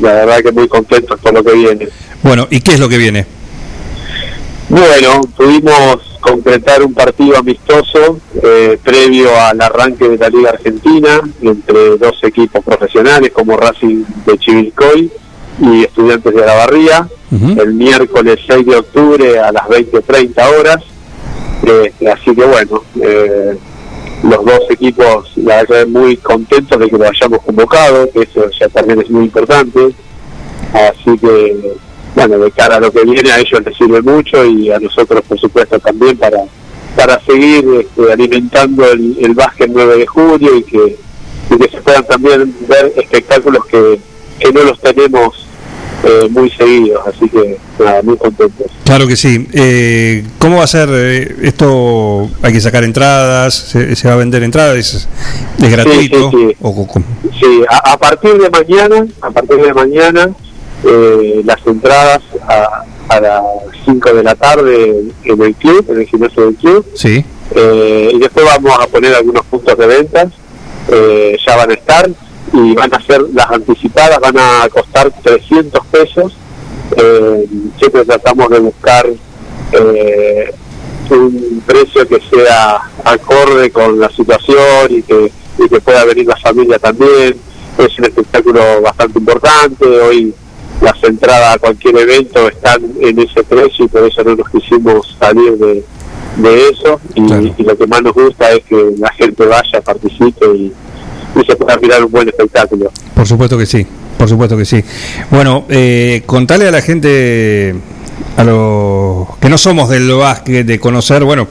la 0.00 0.12
verdad 0.12 0.38
que 0.38 0.52
muy 0.52 0.68
contentos 0.68 1.20
por 1.20 1.34
lo 1.34 1.44
que 1.44 1.52
viene. 1.52 1.88
Bueno, 2.22 2.46
¿y 2.50 2.60
qué 2.60 2.74
es 2.74 2.80
lo 2.80 2.88
que 2.88 2.96
viene? 2.98 3.26
Bueno, 4.68 5.20
pudimos 5.36 6.18
concretar 6.20 6.82
un 6.84 6.94
partido 6.94 7.38
amistoso 7.38 8.20
eh, 8.42 8.78
previo 8.82 9.28
al 9.36 9.60
arranque 9.60 10.08
de 10.08 10.16
la 10.16 10.28
Liga 10.28 10.50
Argentina 10.50 11.20
entre 11.42 11.96
dos 11.96 12.22
equipos 12.22 12.64
profesionales 12.64 13.32
como 13.32 13.56
Racing 13.56 14.04
de 14.26 14.38
Chivilcoy 14.38 15.10
y 15.60 15.84
Estudiantes 15.84 16.32
de 16.32 16.42
Alabarría, 16.42 17.08
el 17.30 17.74
miércoles 17.74 18.38
6 18.46 18.66
de 18.66 18.76
octubre 18.76 19.38
a 19.38 19.52
las 19.52 19.64
20.30 19.64 20.58
horas. 20.58 20.76
Eh, 21.66 21.92
así 22.12 22.34
que 22.34 22.44
bueno, 22.44 22.82
eh, 23.02 23.56
los 24.22 24.44
dos 24.44 24.60
equipos, 24.70 25.32
la 25.36 25.62
verdad, 25.62 25.86
muy 25.86 26.16
contentos 26.16 26.78
de 26.78 26.88
que 26.88 26.98
lo 26.98 27.08
hayamos 27.08 27.40
convocado, 27.42 28.10
que 28.10 28.22
eso 28.22 28.48
ya 28.58 28.68
también 28.68 29.00
es 29.00 29.10
muy 29.10 29.24
importante. 29.24 29.94
Así 30.72 31.18
que, 31.18 31.74
bueno, 32.14 32.38
de 32.38 32.50
cara 32.52 32.76
a 32.76 32.80
lo 32.80 32.92
que 32.92 33.04
viene, 33.04 33.30
a 33.30 33.40
ellos 33.40 33.62
les 33.64 33.76
sirve 33.76 34.00
mucho 34.02 34.44
y 34.44 34.70
a 34.70 34.78
nosotros, 34.78 35.22
por 35.28 35.38
supuesto, 35.38 35.78
también 35.78 36.16
para 36.16 36.44
para 36.96 37.20
seguir 37.20 37.64
este, 37.80 38.12
alimentando 38.12 38.90
el, 38.90 39.16
el 39.20 39.34
básquet 39.34 39.70
9 39.72 39.98
de 39.98 40.06
julio 40.06 40.56
y 40.56 40.62
que, 40.64 40.96
y 41.50 41.56
que 41.58 41.68
se 41.70 41.80
puedan 41.82 42.06
también 42.06 42.54
ver 42.68 42.92
espectáculos 42.96 43.64
que, 43.66 44.00
que 44.38 44.52
no 44.52 44.64
los 44.64 44.80
tenemos 44.80 45.46
eh, 46.04 46.28
muy 46.30 46.50
seguidos. 46.50 47.06
Así 47.06 47.28
que, 47.28 47.58
nada, 47.78 48.02
muy 48.02 48.16
contentos. 48.16 48.66
Claro 48.84 49.06
que 49.06 49.16
sí. 49.16 49.46
Eh, 49.52 50.24
¿Cómo 50.38 50.58
va 50.58 50.64
a 50.64 50.66
ser 50.68 50.88
eh, 50.92 51.36
esto? 51.42 52.28
¿Hay 52.42 52.52
que 52.52 52.60
sacar 52.60 52.84
entradas? 52.84 53.54
¿Se, 53.54 53.94
se 53.96 54.08
va 54.08 54.14
a 54.14 54.16
vender 54.18 54.42
entradas? 54.42 54.76
¿Es, 54.76 55.08
es 55.62 55.70
gratuito? 55.70 56.30
Sí, 56.30 56.36
sí, 56.36 56.46
sí. 56.50 56.56
¿O 56.60 56.86
cómo? 56.86 57.04
Sí, 57.38 57.62
a, 57.68 57.92
a 57.92 57.96
partir 57.98 58.38
de 58.38 58.50
mañana, 58.50 59.06
a 59.20 59.30
partir 59.30 59.62
de 59.62 59.72
mañana, 59.74 60.30
eh, 60.84 61.42
las 61.44 61.58
entradas 61.66 62.20
a, 62.48 62.84
a 63.08 63.20
las 63.20 63.42
5 63.84 64.14
de 64.14 64.22
la 64.22 64.34
tarde 64.34 65.02
en 65.24 65.42
el 65.42 65.54
club, 65.54 65.84
en 65.90 66.00
el 66.00 66.06
gimnasio 66.06 66.44
del 66.46 66.54
club. 66.54 66.86
Sí. 66.94 67.24
Eh, 67.54 68.10
y 68.14 68.18
después 68.18 68.46
vamos 68.46 68.72
a 68.80 68.86
poner 68.86 69.14
algunos 69.14 69.44
puntos 69.46 69.76
de 69.76 69.86
ventas, 69.86 70.28
eh, 70.88 71.36
ya 71.46 71.56
van 71.56 71.70
a 71.70 71.74
estar 71.74 72.08
y 72.52 72.74
van 72.74 72.92
a 72.92 73.00
ser 73.00 73.22
las 73.32 73.50
anticipadas, 73.50 74.18
van 74.20 74.38
a 74.38 74.68
costar 74.68 75.12
300 75.22 75.86
pesos. 75.86 76.36
Eh, 76.96 77.46
siempre 77.78 78.04
tratamos 78.04 78.48
de 78.50 78.58
buscar 78.58 79.06
eh, 79.72 80.54
un 81.10 81.62
precio 81.66 82.06
que 82.06 82.20
sea 82.20 82.80
acorde 83.04 83.70
con 83.70 83.98
la 83.98 84.10
situación 84.10 84.88
y 84.90 85.02
que, 85.02 85.30
y 85.58 85.68
que 85.68 85.80
pueda 85.80 86.04
venir 86.04 86.26
la 86.26 86.36
familia 86.36 86.78
también. 86.78 87.36
Es 87.78 87.98
un 87.98 88.04
espectáculo 88.04 88.82
bastante 88.82 89.18
importante. 89.18 89.86
Hoy 89.86 90.34
las 90.80 91.02
entradas 91.04 91.56
a 91.56 91.58
cualquier 91.58 91.98
evento 91.98 92.48
están 92.48 92.82
en 93.00 93.18
ese 93.18 93.44
precio 93.44 93.84
y 93.84 93.88
por 93.88 94.02
eso 94.04 94.24
no 94.24 94.34
nos 94.34 94.48
quisimos 94.50 95.16
salir 95.18 95.56
de, 95.56 95.84
de 96.36 96.68
eso. 96.68 97.00
Y, 97.14 97.22
y 97.58 97.64
lo 97.64 97.76
que 97.76 97.86
más 97.86 98.02
nos 98.02 98.12
gusta 98.12 98.50
es 98.52 98.64
que 98.64 98.94
la 98.98 99.12
gente 99.12 99.46
vaya, 99.46 99.80
participe 99.82 100.46
y, 100.46 100.72
y 101.34 101.44
se 101.44 101.56
pueda 101.56 101.76
mirar 101.78 102.04
un 102.04 102.10
buen 102.10 102.28
espectáculo. 102.28 102.90
Por 103.14 103.26
supuesto 103.26 103.56
que 103.58 103.66
sí, 103.66 103.86
por 104.18 104.28
supuesto 104.28 104.56
que 104.56 104.64
sí. 104.64 104.82
Bueno, 105.30 105.64
eh, 105.68 106.22
contale 106.26 106.68
a 106.68 106.70
la 106.70 106.82
gente, 106.82 107.74
a 108.36 108.44
los 108.44 109.36
que 109.38 109.48
no 109.48 109.58
somos 109.58 109.88
del 109.88 110.10
básquet, 110.12 110.66
de 110.66 110.78
conocer, 110.80 111.24
bueno, 111.24 111.48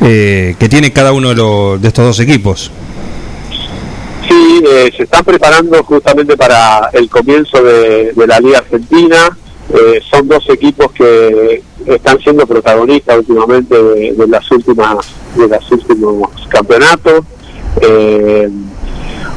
eh, 0.00 0.54
que 0.58 0.68
tiene 0.68 0.92
cada 0.92 1.12
uno 1.12 1.30
de, 1.30 1.34
los, 1.34 1.80
de 1.80 1.88
estos 1.88 2.04
dos 2.04 2.20
equipos. 2.20 2.70
Sí, 4.28 4.64
eh, 4.66 4.90
se 4.96 5.02
están 5.04 5.24
preparando 5.24 5.82
justamente 5.84 6.36
para 6.36 6.90
el 6.92 7.08
comienzo 7.08 7.62
de, 7.62 8.12
de 8.12 8.26
la 8.26 8.38
Liga 8.40 8.58
Argentina. 8.58 9.36
Eh, 9.74 10.00
son 10.10 10.28
dos 10.28 10.44
equipos 10.50 10.92
que 10.92 11.62
están 11.86 12.18
siendo 12.20 12.46
protagonistas 12.46 13.18
últimamente 13.18 13.80
de, 13.82 14.12
de 14.12 14.26
las 14.26 14.50
últimas 14.50 14.96
de 15.36 15.48
los 15.48 15.72
últimos 15.72 16.28
campeonatos. 16.48 17.24
Eh, 17.80 18.50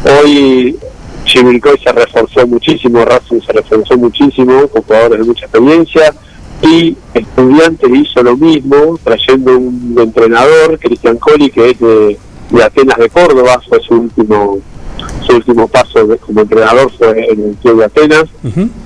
hoy 0.06 0.78
Chivilcoy 1.26 1.78
se 1.84 1.92
reforzó 1.92 2.46
muchísimo, 2.48 3.04
Racing 3.04 3.42
se 3.46 3.52
reforzó 3.54 3.98
muchísimo, 3.98 4.68
con 4.68 4.84
jugadores 4.84 5.20
de 5.20 5.26
mucha 5.26 5.46
experiencia, 5.46 6.14
y 6.62 6.96
Estudiante 7.14 7.88
hizo 7.94 8.24
lo 8.24 8.38
mismo, 8.38 8.98
trayendo 9.04 9.58
un 9.58 9.96
entrenador, 10.00 10.80
Cristian 10.80 11.18
Colli, 11.18 11.50
que 11.50 11.72
es 11.72 11.80
de, 11.80 12.18
de 12.52 12.64
Atenas 12.64 12.98
de 12.98 13.10
Córdoba, 13.10 13.62
fue 13.68 13.80
su 13.82 13.94
último 13.96 14.60
su 15.28 15.36
último 15.36 15.68
paso 15.68 16.06
de- 16.08 16.18
como 16.18 16.42
entrenador 16.42 16.90
fue 16.98 17.10
en 17.30 17.50
el 17.50 17.56
club 17.62 17.80
de 17.80 17.86
Atenas, 17.86 18.26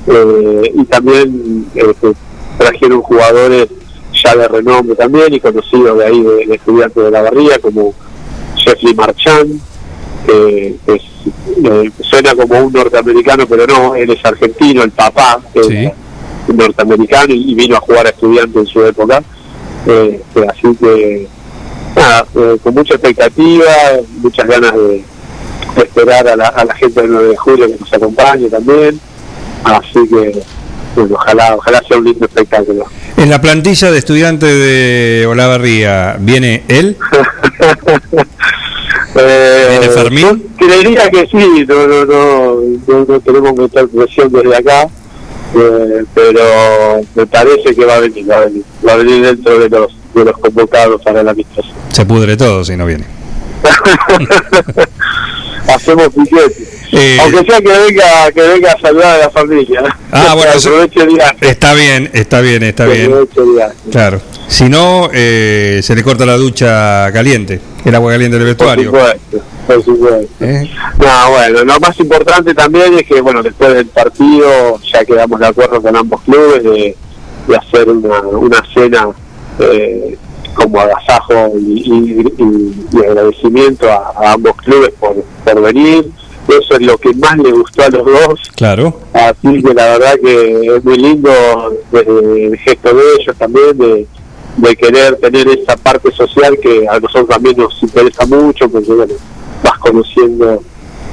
eh, 0.07 0.71
y 0.75 0.83
también 0.85 1.65
eh, 1.75 1.93
trajeron 2.57 3.01
jugadores 3.01 3.67
ya 4.23 4.35
de 4.35 4.47
renombre 4.47 4.95
también 4.95 5.33
y 5.33 5.39
conocidos 5.39 5.97
de 5.99 6.05
ahí 6.05 6.21
de, 6.21 6.45
de 6.47 6.55
estudiantes 6.55 7.03
de 7.03 7.11
la 7.11 7.21
barría 7.21 7.59
como 7.59 7.93
Jeffrey 8.55 8.93
Marchand 8.95 9.61
es, 10.27 11.01
eh, 11.63 11.91
suena 12.01 12.35
como 12.35 12.65
un 12.65 12.73
norteamericano 12.73 13.45
pero 13.47 13.65
no, 13.67 13.95
él 13.95 14.09
es 14.11 14.23
argentino, 14.25 14.83
el 14.83 14.91
papá 14.91 15.39
es 15.53 15.91
norteamericano 16.47 17.33
y, 17.33 17.53
vino 17.55 17.77
a 17.77 17.79
jugar 17.79 18.07
a 18.07 18.09
estudiantes 18.09 18.55
en 18.55 18.67
su 18.67 18.83
época 18.85 19.23
eh, 19.87 20.21
que 20.33 20.45
así 20.45 20.75
que 20.79 21.27
nada, 21.95 22.25
eh, 22.35 22.57
con 22.61 22.73
mucha 22.73 22.95
expectativa, 22.95 23.65
muchas 24.21 24.47
ganas 24.47 24.73
de, 24.73 25.03
de 25.75 25.83
esperar 25.83 26.27
a 26.27 26.35
la, 26.35 26.47
a 26.47 26.65
la 26.65 26.75
gente 26.75 27.01
del 27.01 27.11
9 27.11 27.27
de 27.29 27.37
julio 27.37 27.67
que 27.67 27.77
nos 27.79 27.93
acompañe 27.93 28.49
también. 28.49 28.99
Así 29.63 29.99
que, 30.09 30.41
bueno, 30.95 31.15
ojalá, 31.15 31.55
ojalá 31.55 31.81
sea 31.87 31.97
un 31.97 32.05
lindo 32.05 32.25
espectáculo. 32.25 32.85
En 33.17 33.29
la 33.29 33.41
plantilla 33.41 33.91
de 33.91 33.97
estudiantes 33.97 34.49
de 34.49 35.27
Olavarría, 35.27 36.17
¿viene 36.19 36.63
él? 36.67 36.97
Eh, 39.15 39.67
¿Viene 39.69 39.89
Fermín? 39.89 40.47
creería 40.57 41.09
que 41.09 41.27
sí, 41.27 41.65
no, 41.67 41.87
no, 41.87 42.05
no, 42.05 42.61
no, 42.87 43.05
no 43.05 43.19
queremos 43.21 43.53
meter 43.55 43.87
presión 43.87 44.31
desde 44.31 44.55
acá, 44.55 44.83
eh, 45.55 46.03
pero 46.13 47.01
me 47.15 47.25
parece 47.25 47.73
que 47.75 47.85
va 47.85 47.95
a 47.95 47.99
venir, 48.01 48.29
va 48.29 48.37
a 48.37 48.39
venir, 48.41 48.63
va 48.87 48.93
a 48.93 48.97
venir 48.97 49.25
dentro 49.25 49.57
de 49.59 49.69
los, 49.69 49.95
de 50.13 50.25
los 50.25 50.37
convocados 50.37 51.01
para 51.01 51.23
la 51.23 51.31
amistosa. 51.31 51.69
Se 51.91 52.05
pudre 52.05 52.37
todo 52.37 52.63
si 52.63 52.77
no 52.77 52.85
viene. 52.85 53.05
Hacemos 55.67 56.09
piquete. 56.89 57.21
Aunque 57.21 57.51
sea 57.51 57.61
que 57.61 57.69
venga, 57.77 58.31
que 58.33 58.41
venga 58.41 58.71
a 58.71 58.79
saludar 58.79 59.15
a 59.15 59.17
la 59.25 59.29
familia. 59.29 59.97
Ah, 60.11 60.33
bueno, 60.35 60.51
eso-. 60.53 60.83
Está 61.41 61.73
bien, 61.73 62.09
está 62.13 62.41
bien, 62.41 62.63
está 62.63 62.85
bien. 62.85 63.13
Claro. 63.91 64.21
Si 64.47 64.67
no, 64.67 65.09
eh, 65.13 65.79
se 65.83 65.95
le 65.95 66.01
corta 66.03 66.25
la 66.25 66.35
ducha 66.35 67.11
caliente, 67.13 67.59
el 67.85 67.93
agua 67.95 68.11
caliente 68.13 68.39
del 68.39 68.55
Por 68.55 68.75
vestuario. 68.75 68.85
supuesto, 68.91 69.41
por 69.67 69.83
supuesto. 69.85 70.27
¿Eh? 70.43 70.67
No, 70.97 71.29
bueno, 71.31 71.63
lo 71.65 71.79
más 71.79 71.99
importante 71.99 72.55
también 72.55 72.95
es 72.95 73.03
que, 73.03 73.21
bueno, 73.21 73.43
después 73.43 73.73
del 73.75 73.85
partido 73.85 74.79
ya 74.91 75.05
quedamos 75.05 75.39
de 75.39 75.45
acuerdo 75.47 75.79
con 75.81 75.95
ambos 75.95 76.21
clubes 76.21 76.63
de, 76.63 76.95
de 77.47 77.55
hacer 77.57 77.89
una, 77.89 78.21
una 78.21 78.63
cena 78.73 79.07
eh, 79.59 80.17
como 80.55 80.79
agasajo 80.79 81.51
y, 81.59 81.83
y- 81.85 82.43
y- 82.43 82.87
y 82.91 83.05
agradecimiento 83.05 83.87
a, 83.91 84.13
a 84.19 84.33
ambos 84.33 84.55
clubes 84.57 84.89
por, 84.99 85.15
por 85.45 85.61
venir. 85.61 86.09
Eso 86.49 86.73
es 86.75 86.81
lo 86.81 86.97
que 86.97 87.13
más 87.13 87.37
le 87.37 87.51
gustó 87.51 87.83
a 87.83 87.89
los 87.89 88.05
dos. 88.05 88.51
Claro. 88.55 88.99
Así 89.13 89.61
que 89.61 89.73
la 89.73 89.97
verdad 89.97 90.15
que 90.21 90.75
es 90.75 90.83
muy 90.83 90.97
lindo 90.97 91.31
desde 91.91 92.47
el 92.47 92.57
gesto 92.57 92.93
de 92.93 93.03
ellos 93.19 93.35
también, 93.37 93.77
de, 93.77 94.07
de 94.57 94.75
querer 94.75 95.17
tener 95.17 95.47
esa 95.47 95.77
parte 95.77 96.11
social 96.11 96.57
que 96.61 96.87
a 96.87 96.99
nosotros 96.99 97.29
también 97.29 97.57
nos 97.57 97.81
interesa 97.83 98.25
mucho, 98.25 98.67
porque 98.69 98.91
bueno, 98.91 99.13
vas 99.63 99.77
conociendo 99.79 100.63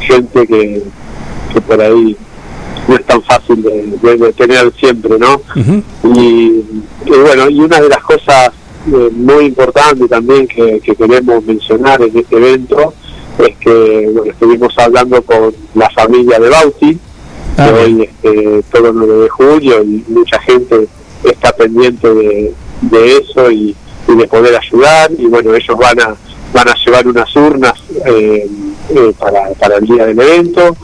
gente 0.01 0.47
que, 0.47 0.83
que 1.53 1.61
por 1.61 1.81
ahí 1.81 2.17
no 2.89 2.95
es 2.95 3.05
tan 3.05 3.23
fácil 3.23 3.63
de, 3.63 4.33
tener 4.33 4.73
siempre, 4.79 5.19
¿no? 5.19 5.43
y, 6.15 6.65
y 7.05 7.11
bueno, 7.11 7.51
y 7.51 7.61
una 7.61 7.81
de 7.81 7.89
las 7.89 8.03
cosas 8.03 8.53
eh, 8.93 9.11
muy 9.13 9.47
importantes 9.47 10.09
también 10.09 10.47
que, 10.47 10.81
que 10.81 10.95
queremos 10.95 11.45
mencionar 11.45 12.01
en 12.03 12.17
este 12.17 12.37
evento 12.37 12.95
es 13.39 13.57
que 13.59 14.11
bueno, 14.13 14.31
estuvimos 14.31 14.77
hablando 14.79 15.23
con 15.23 15.55
la 15.75 15.91
familia 15.91 16.39
de 16.39 16.49
Bauti, 16.49 16.99
que 17.57 17.63
hoy 17.63 18.03
este, 18.03 18.63
todo 18.71 18.89
el 18.89 18.97
9 18.97 19.15
de 19.23 19.29
julio 19.29 19.83
y 19.83 20.05
mucha 20.09 20.39
gente 20.41 20.89
está 21.25 21.53
pendiente 21.53 22.09
de, 22.13 22.55
de 22.83 23.17
eso 23.17 23.51
y, 23.51 23.75
y 24.09 24.17
de 24.17 24.27
poder 24.27 24.57
ayudar 24.57 25.11
y 25.17 25.27
bueno, 25.27 25.55
ellos 25.55 25.77
van 25.79 26.01
a 26.01 26.17
van 26.53 26.69
a 26.69 26.75
llevar 26.85 27.07
unas 27.07 27.35
urnas 27.37 27.75
eh, 28.07 28.49
eh, 28.95 29.13
para, 29.19 29.51
para 29.59 29.77
el 29.77 29.87
día 29.87 30.07
del 30.07 30.19
evento 30.19 30.77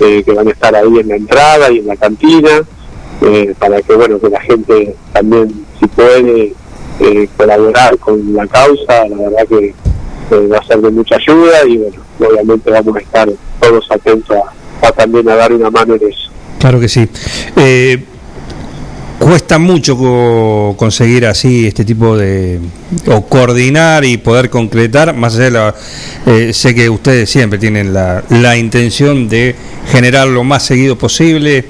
eh, 0.00 0.22
que 0.24 0.32
van 0.32 0.48
a 0.48 0.50
estar 0.50 0.74
ahí 0.74 0.98
en 0.98 1.08
la 1.08 1.16
entrada 1.16 1.70
y 1.70 1.78
en 1.78 1.86
la 1.86 1.96
cantina 1.96 2.62
eh, 3.22 3.54
para 3.58 3.82
que 3.82 3.94
bueno 3.94 4.18
que 4.18 4.28
la 4.30 4.40
gente 4.40 4.94
también 5.12 5.66
si 5.78 5.86
puede 5.88 6.54
colaborar 7.36 7.96
con 7.98 8.34
la 8.34 8.46
causa 8.46 9.06
la 9.08 9.16
verdad 9.16 9.46
que 9.48 9.74
eh, 10.30 10.46
va 10.52 10.58
a 10.58 10.64
ser 10.66 10.80
de 10.80 10.90
mucha 10.90 11.16
ayuda 11.16 11.64
y 11.68 11.76
bueno 11.78 12.02
obviamente 12.18 12.70
vamos 12.70 12.96
a 12.96 13.00
estar 13.00 13.28
todos 13.60 13.90
atentos 13.90 14.36
a, 14.82 14.92
también 14.92 15.28
a 15.28 15.36
dar 15.36 15.52
una 15.52 15.70
mano 15.70 15.94
en 15.94 16.08
eso 16.08 16.30
Claro 16.58 16.78
que 16.78 16.88
sí. 16.88 17.08
Eh, 17.56 18.04
cuesta 19.18 19.58
mucho 19.58 19.96
co- 19.96 20.74
conseguir 20.78 21.26
así 21.26 21.66
este 21.66 21.84
tipo 21.84 22.16
de 22.16 22.58
o 23.06 23.26
coordinar 23.26 24.04
y 24.04 24.16
poder 24.18 24.48
concretar 24.50 25.14
más 25.14 25.34
allá 25.36 25.44
de 25.44 25.50
la 25.50 25.74
eh, 26.26 26.52
sé 26.54 26.74
que 26.74 26.88
ustedes 26.88 27.28
siempre 27.30 27.58
tienen 27.58 27.92
la, 27.92 28.22
la 28.30 28.56
intención 28.56 29.28
de 29.28 29.54
generar 29.90 30.26
lo 30.28 30.42
más 30.44 30.64
seguido 30.64 30.96
posible 30.96 31.58
eh, 31.58 31.64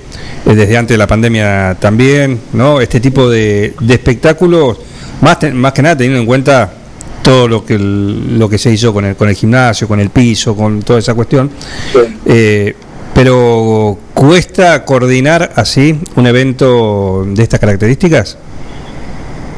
desde 0.55 0.77
antes 0.77 0.95
de 0.95 0.99
la 0.99 1.07
pandemia 1.09 1.77
también 1.81 2.41
no 2.53 2.81
este 2.81 3.01
tipo 3.01 3.28
de, 3.28 3.74
espectáculos 3.89 4.78
más 5.20 5.39
más 5.53 5.73
que 5.73 5.82
nada 5.82 5.97
teniendo 5.97 6.20
en 6.20 6.27
cuenta 6.27 6.73
todo 7.22 7.48
lo 7.48 7.64
que 7.64 7.74
el- 7.74 8.38
lo 8.38 8.48
que 8.48 8.59
se 8.59 8.70
hizo 8.72 8.92
con 8.92 9.05
el 9.05 9.16
con 9.16 9.28
el 9.28 9.34
gimnasio 9.34 9.86
con 9.86 10.01
el 10.01 10.10
piso 10.10 10.56
con 10.56 10.82
toda 10.82 10.98
esa 10.98 11.14
cuestión. 11.14 11.51
Eh, 12.26 12.74
pero 13.14 13.98
cuesta 14.14 14.84
coordinar 14.84 15.52
así 15.56 15.98
un 16.16 16.26
evento 16.26 17.24
de 17.26 17.42
estas 17.42 17.60
características. 17.60 18.38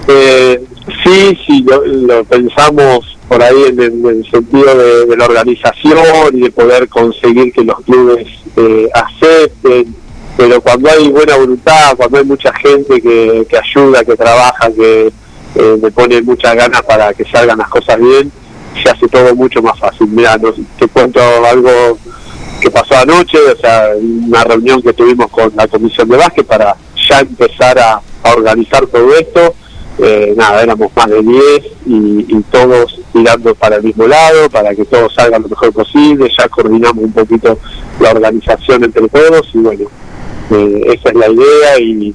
Eh, 0.08 0.60
sí, 1.04 1.38
sí, 1.46 1.64
lo, 1.68 1.84
lo 1.84 2.24
pensamos 2.24 3.16
por 3.28 3.42
ahí 3.42 3.64
en, 3.68 3.80
el- 3.80 3.92
en 3.92 4.06
el 4.24 4.30
sentido 4.30 4.74
de, 4.76 5.06
de 5.06 5.16
la 5.16 5.24
organización 5.26 5.96
y 6.34 6.40
de 6.40 6.50
poder 6.50 6.88
conseguir 6.88 7.52
que 7.52 7.62
los 7.64 7.80
clubes 7.82 8.26
eh, 8.56 8.88
acepten, 8.94 9.94
pero 10.36 10.60
cuando 10.60 10.90
hay 10.90 11.08
buena 11.08 11.36
voluntad, 11.36 11.94
cuando 11.96 12.18
hay 12.18 12.24
mucha 12.24 12.52
gente 12.54 13.00
que, 13.00 13.46
que 13.48 13.56
ayuda, 13.56 14.04
que 14.04 14.16
trabaja, 14.16 14.70
que 14.72 15.10
eh, 15.54 15.78
le 15.80 15.90
pone 15.90 16.22
muchas 16.22 16.54
ganas 16.54 16.82
para 16.82 17.12
que 17.12 17.24
salgan 17.24 17.58
las 17.58 17.68
cosas 17.68 17.98
bien, 17.98 18.32
se 18.82 18.90
hace 18.90 19.08
todo 19.08 19.34
mucho 19.34 19.62
más 19.62 19.78
fácil. 19.78 20.08
Mira, 20.08 20.36
no, 20.38 20.52
te 20.78 20.88
cuento 20.88 21.20
algo 21.44 21.98
que 22.60 22.70
pasó 22.70 22.96
anoche, 22.96 23.38
o 23.38 23.56
sea, 23.56 23.90
una 24.00 24.44
reunión 24.44 24.80
que 24.80 24.92
tuvimos 24.92 25.30
con 25.30 25.52
la 25.56 25.66
comisión 25.66 26.08
de 26.08 26.16
básquet 26.16 26.46
para 26.46 26.76
ya 27.08 27.20
empezar 27.20 27.78
a, 27.78 28.00
organizar 28.34 28.86
todo 28.86 29.14
esto. 29.16 29.54
Eh, 29.98 30.32
nada, 30.36 30.62
éramos 30.62 30.90
más 30.96 31.06
de 31.06 31.22
10 31.22 31.42
y, 31.86 32.26
y 32.28 32.42
todos 32.50 33.00
tirando 33.12 33.54
para 33.54 33.76
el 33.76 33.82
mismo 33.82 34.06
lado, 34.06 34.48
para 34.48 34.74
que 34.74 34.84
todo 34.84 35.10
salga 35.10 35.38
lo 35.38 35.48
mejor 35.48 35.72
posible. 35.72 36.30
Ya 36.38 36.48
coordinamos 36.48 37.04
un 37.04 37.12
poquito 37.12 37.58
la 38.00 38.10
organización 38.10 38.84
entre 38.84 39.08
todos 39.08 39.48
y 39.52 39.58
bueno, 39.58 39.84
eh, 40.50 40.82
esa 40.86 41.08
es 41.10 41.14
la 41.14 41.28
idea 41.28 41.78
y, 41.80 42.14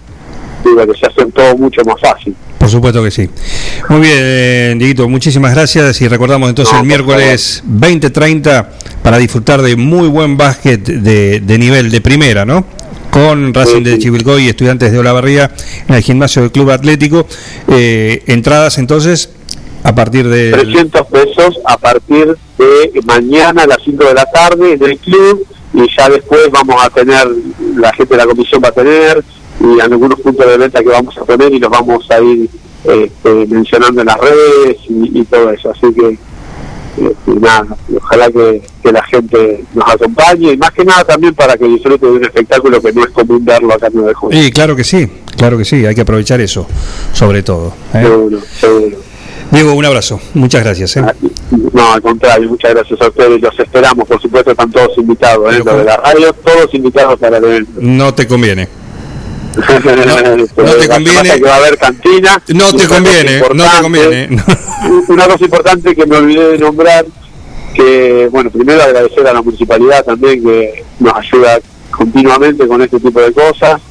y 0.66 0.70
bueno, 0.74 0.94
se 0.94 1.06
hace 1.06 1.26
todo 1.28 1.56
mucho 1.58 1.82
más 1.86 2.00
fácil. 2.00 2.36
Por 2.68 2.74
supuesto 2.74 3.02
que 3.02 3.12
sí. 3.12 3.30
Muy 3.88 4.02
bien, 4.02 4.18
eh, 4.20 4.76
Dieguito, 4.78 5.08
muchísimas 5.08 5.56
gracias 5.56 6.02
y 6.02 6.10
recordamos 6.10 6.50
entonces 6.50 6.78
el 6.78 6.86
miércoles 6.86 7.64
20-30 7.66 8.68
para 9.02 9.18
disfrutar 9.18 9.62
de 9.62 9.78
muy 9.78 10.10
buen 10.10 10.36
básquet 10.36 10.84
de, 10.84 11.40
de 11.40 11.58
nivel 11.58 11.90
de 11.90 12.02
primera, 12.02 12.44
¿no? 12.44 12.66
Con 13.10 13.54
Racing 13.54 13.84
de 13.84 13.98
Chivilcoy 14.00 14.44
y 14.44 14.50
estudiantes 14.50 14.92
de 14.92 15.00
Olavarría 15.00 15.50
en 15.88 15.96
el 15.96 16.04
gimnasio 16.04 16.42
del 16.42 16.52
Club 16.52 16.72
Atlético. 16.72 17.26
Eh, 17.70 18.24
entradas 18.28 18.78
entonces 18.80 19.30
a 19.84 19.96
partir 19.96 20.28
de... 20.28 20.52
300 20.52 21.08
pesos 21.08 21.60
a 21.64 21.78
partir 21.78 22.38
de 22.58 23.02
mañana 23.06 23.64
a 23.64 23.68
las 23.68 23.78
5 23.86 24.04
de 24.04 24.14
la 24.14 24.26
tarde 24.26 24.74
en 24.74 24.84
el 24.84 24.98
club 24.98 25.48
y 25.74 25.88
ya 25.98 26.10
después 26.10 26.52
vamos 26.52 26.84
a 26.84 26.90
tener, 26.90 27.30
la 27.78 27.94
gente 27.94 28.14
de 28.14 28.18
la 28.18 28.26
comisión 28.26 28.62
va 28.62 28.68
a 28.68 28.74
tener 28.74 29.24
y 29.60 29.80
algunos 29.80 30.20
puntos 30.20 30.46
de 30.46 30.58
venta 30.58 30.82
que 30.82 30.90
vamos 30.90 31.18
a 31.18 31.26
poner 31.26 31.54
y 31.54 31.60
los 31.60 31.70
vamos 31.70 32.10
a 32.12 32.22
ir 32.22 32.50
este, 32.84 33.46
mencionando 33.48 34.02
en 34.02 34.08
las 34.08 34.18
redes 34.18 34.78
y, 34.88 35.20
y 35.20 35.26
todo 35.26 35.52
eso. 35.52 35.72
Así 35.72 35.94
que 35.94 36.18
este, 36.98 37.40
nada, 37.40 37.66
ojalá 37.96 38.32
que, 38.32 38.62
que 38.82 38.92
la 38.92 39.04
gente 39.04 39.64
nos 39.74 39.88
acompañe 39.88 40.54
y 40.54 40.58
más 40.58 40.72
que 40.72 40.84
nada 40.84 41.04
también 41.04 41.36
para 41.36 41.56
que 41.56 41.66
disfrute 41.66 42.06
de 42.06 42.12
un 42.12 42.26
espectáculo 42.26 42.82
que 42.82 42.92
no 42.92 43.04
es 43.04 43.10
común 43.10 43.46
verlo 43.46 43.74
acá 43.74 43.88
en 43.88 43.94
9 43.96 44.10
de 44.10 44.14
julio. 44.16 44.42
Sí, 44.42 44.52
claro 44.52 44.76
que 44.76 44.84
sí, 44.84 45.08
claro 45.38 45.58
que 45.58 45.66
sí, 45.66 45.86
hay 45.86 45.94
que 45.94 46.02
aprovechar 46.02 46.42
eso, 46.42 46.68
sobre 47.14 47.44
todo. 47.44 47.74
¿eh? 47.94 48.02
Seguro, 48.02 48.40
seguro. 48.60 48.98
Diego, 49.52 49.74
un 49.74 49.86
abrazo, 49.86 50.20
muchas 50.34 50.64
gracias. 50.64 50.98
¿eh? 50.98 51.06
No, 51.72 51.94
al 51.94 52.02
contrario, 52.02 52.50
muchas 52.50 52.74
gracias 52.74 53.00
a 53.00 53.08
ustedes. 53.08 53.42
Los 53.42 53.58
esperamos, 53.60 54.08
por 54.08 54.22
supuesto, 54.22 54.52
están 54.52 54.70
todos 54.72 54.98
invitados. 54.98 55.56
¿eh? 55.56 55.62
Los 55.64 55.78
de 55.78 55.84
la 55.86 55.98
radio, 55.98 56.34
todos 56.34 56.74
invitados 56.74 57.18
para 57.20 57.38
el 57.38 57.46
evento. 57.46 57.72
No 57.78 58.14
te 58.14 58.28
conviene. 58.28 58.68
No, 59.58 60.76
te 60.76 60.88
conviene. 60.88 61.36
Que 61.36 61.42
va 61.42 61.54
a 61.54 61.58
haber 61.58 61.78
cantina. 61.78 62.42
No 62.50 62.74
te 62.74 62.88
conviene, 62.88 63.40
no 63.54 63.64
te 63.64 63.82
conviene. 63.82 64.44
Una 65.08 65.28
cosa 65.28 65.46
importante 65.46 65.96
que 65.96 66.06
me 66.06 66.18
olvidé 66.18 66.50
de 66.50 66.58
nombrar, 66.60 67.06
que, 67.74 68.30
bueno, 68.32 68.50
primero 68.50 68.82
agradecer 68.82 69.28
a 69.28 69.34
la 69.34 69.42
municipalidad 69.42 70.04
también 70.04 70.44
que 70.44 70.84
nos 71.00 71.14
ayuda 71.16 71.60
continuamente 71.92 72.68
con 72.68 72.82
este 72.82 73.00
tipo 73.00 73.20
de 73.20 73.34
cosas 73.34 73.82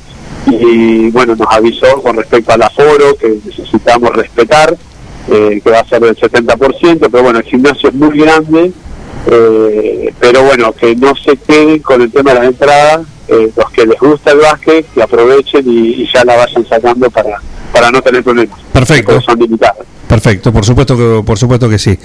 y, 0.47 1.11
bueno, 1.11 1.35
nos 1.35 1.49
avisó 1.51 2.01
con 2.03 2.17
respecto 2.17 2.53
al 2.53 2.63
aforo 2.63 3.17
que 3.17 3.39
necesitamos 3.45 4.11
respetar, 4.11 4.77
eh, 5.29 5.61
que 5.63 5.71
va 5.71 5.81
a 5.81 5.89
ser 5.89 6.01
del 6.01 6.17
70%, 6.17 7.09
pero 7.11 7.23
bueno, 7.23 7.41
el 7.41 7.45
gimnasio 7.45 7.89
es 7.89 7.95
muy 7.95 8.17
grande, 8.19 8.73
eh, 9.27 10.13
pero 10.21 10.43
bueno, 10.45 10.73
que 10.73 10.95
no 10.97 11.15
se 11.17 11.37
queden 11.37 11.81
con 11.81 12.03
el 12.03 12.13
tema 12.13 12.33
de 12.33 12.39
las 12.41 12.49
entradas, 12.49 13.07
eh, 13.29 13.51
los 13.57 13.71
que 13.71 13.87
les 13.87 13.99
gusta 13.99 14.33
el 14.33 14.39
básquet, 14.39 14.87
que 14.93 15.03
aprovechen 15.03 15.65
y, 15.67 16.03
y 16.03 16.11
ya 16.13 16.25
la 16.25 16.37
vayan 16.37 16.67
sacando 16.69 17.11
para, 17.11 17.41
para 17.73 17.91
no 17.91 18.01
tener 18.03 18.23
problemas. 18.23 18.59
Perfecto. 18.73 19.21
Son 19.21 19.39
limitadas. 19.39 19.87
Perfecto, 20.09 20.53
por 20.53 20.65
supuesto 20.65 20.97
que, 20.97 21.23
por 21.25 21.39
supuesto 21.39 21.69
que 21.69 21.79
sí. 21.79 21.99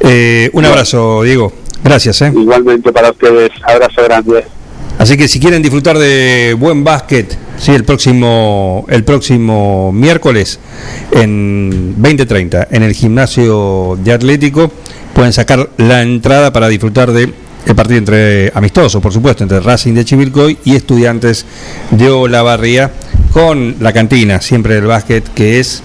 Eh, 0.00 0.50
un 0.52 0.64
abrazo, 0.64 1.22
Diego. 1.22 1.52
Gracias. 1.82 2.22
¿eh? 2.22 2.32
Igualmente 2.34 2.92
para 2.92 3.10
ustedes, 3.10 3.50
abrazo 3.62 4.02
grande. 4.02 4.44
Así 4.98 5.16
que 5.16 5.28
si 5.28 5.40
quieren 5.40 5.62
disfrutar 5.62 5.98
de 5.98 6.56
buen 6.58 6.84
básquet, 6.84 7.36
sí, 7.58 7.72
el 7.72 7.84
próximo, 7.84 8.84
el 8.88 9.04
próximo 9.04 9.92
miércoles 9.92 10.60
en 11.12 11.94
2030 12.00 12.68
en 12.70 12.82
el 12.82 12.94
gimnasio 12.94 13.98
de 14.02 14.12
Atlético, 14.12 14.70
pueden 15.14 15.32
sacar 15.32 15.70
la 15.78 16.02
entrada 16.02 16.52
para 16.52 16.68
disfrutar 16.68 17.12
de 17.12 17.32
el 17.66 17.74
partido 17.74 17.98
entre 17.98 18.52
amistoso, 18.54 19.00
por 19.00 19.12
supuesto, 19.12 19.42
entre 19.42 19.58
Racing 19.58 19.94
de 19.94 20.04
Chivilcoy 20.04 20.58
y 20.64 20.76
Estudiantes 20.76 21.46
de 21.90 22.10
Olavarría, 22.10 22.90
con 23.32 23.76
la 23.80 23.92
cantina 23.92 24.40
siempre 24.42 24.74
del 24.74 24.84
básquet 24.84 25.26
que 25.32 25.60
es 25.60 25.82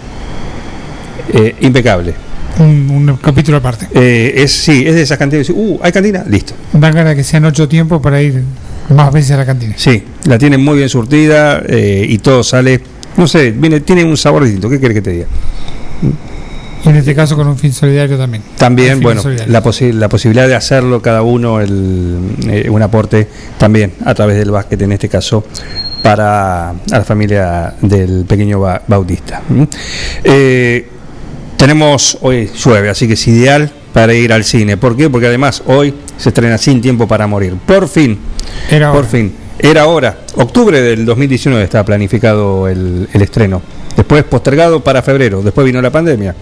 eh, 1.33 1.55
impecable. 1.61 2.13
Un, 2.59 2.89
un 2.89 3.17
capítulo 3.17 3.57
aparte. 3.57 3.87
Eh, 3.93 4.33
es 4.35 4.51
sí, 4.51 4.83
es 4.85 4.95
de 4.95 5.03
esas 5.03 5.17
cantinas. 5.17 5.49
Uh, 5.49 5.79
hay 5.81 5.93
cantina, 5.93 6.25
listo. 6.27 6.53
Dan 6.73 6.93
ganas 6.93 7.15
que 7.15 7.23
sean 7.23 7.45
ocho 7.45 7.69
tiempos 7.69 8.01
para 8.01 8.21
ir 8.21 8.43
más 8.89 9.13
veces 9.13 9.31
a 9.31 9.37
la 9.37 9.45
cantina. 9.45 9.73
Sí, 9.77 10.03
la 10.25 10.37
tienen 10.37 10.61
muy 10.61 10.77
bien 10.77 10.89
surtida 10.89 11.63
eh, 11.65 12.05
y 12.09 12.17
todo 12.17 12.43
sale, 12.43 12.81
no 13.15 13.25
sé, 13.25 13.51
viene, 13.51 13.79
tiene 13.79 14.03
un 14.03 14.17
sabor 14.17 14.43
distinto. 14.43 14.69
¿Qué 14.69 14.81
querés 14.81 14.95
que 14.95 15.01
te 15.01 15.11
diga? 15.11 15.27
Y 16.85 16.89
en 16.89 16.95
este 16.95 17.13
caso 17.13 17.35
con 17.35 17.47
un 17.47 17.57
fin 17.57 17.73
solidario 17.73 18.17
también. 18.17 18.41
También, 18.57 19.01
bueno, 19.01 19.21
la, 19.47 19.61
posi- 19.61 19.91
la 19.93 20.07
posibilidad 20.07 20.47
de 20.47 20.55
hacerlo 20.55 21.01
cada 21.01 21.21
uno, 21.23 21.59
el, 21.59 22.17
eh, 22.47 22.69
un 22.69 22.81
aporte 22.81 23.27
también 23.57 23.93
a 24.05 24.13
través 24.13 24.37
del 24.37 24.51
básquet, 24.51 24.81
en 24.81 24.93
este 24.93 25.09
caso, 25.09 25.43
para 26.01 26.69
a 26.69 26.75
la 26.89 27.03
familia 27.03 27.73
del 27.81 28.23
pequeño 28.25 28.61
Ba- 28.61 28.81
Bautista. 28.87 29.41
Eh, 30.23 30.87
tenemos, 31.57 32.17
hoy 32.21 32.49
llueve, 32.63 32.89
así 32.89 33.07
que 33.07 33.13
es 33.13 33.27
ideal 33.27 33.69
para 33.93 34.13
ir 34.13 34.31
al 34.31 34.43
cine. 34.45 34.77
¿Por 34.77 34.95
qué? 34.95 35.09
Porque 35.09 35.27
además 35.27 35.61
hoy 35.65 35.93
se 36.17 36.29
estrena 36.29 36.57
Sin 36.57 36.79
Tiempo 36.81 37.07
para 37.07 37.27
Morir. 37.27 37.55
Por 37.65 37.87
fin, 37.89 38.17
Era 38.71 38.91
por 38.91 38.99
hora. 39.01 39.07
fin, 39.09 39.33
era 39.59 39.85
hora. 39.87 40.19
Octubre 40.35 40.81
del 40.81 41.05
2019 41.05 41.63
estaba 41.65 41.83
planificado 41.83 42.67
el, 42.69 43.09
el 43.11 43.21
estreno. 43.21 43.61
Después 43.97 44.23
postergado 44.23 44.81
para 44.81 45.01
febrero. 45.01 45.41
Después 45.41 45.65
vino 45.65 45.81
la 45.81 45.89
pandemia. 45.91 46.33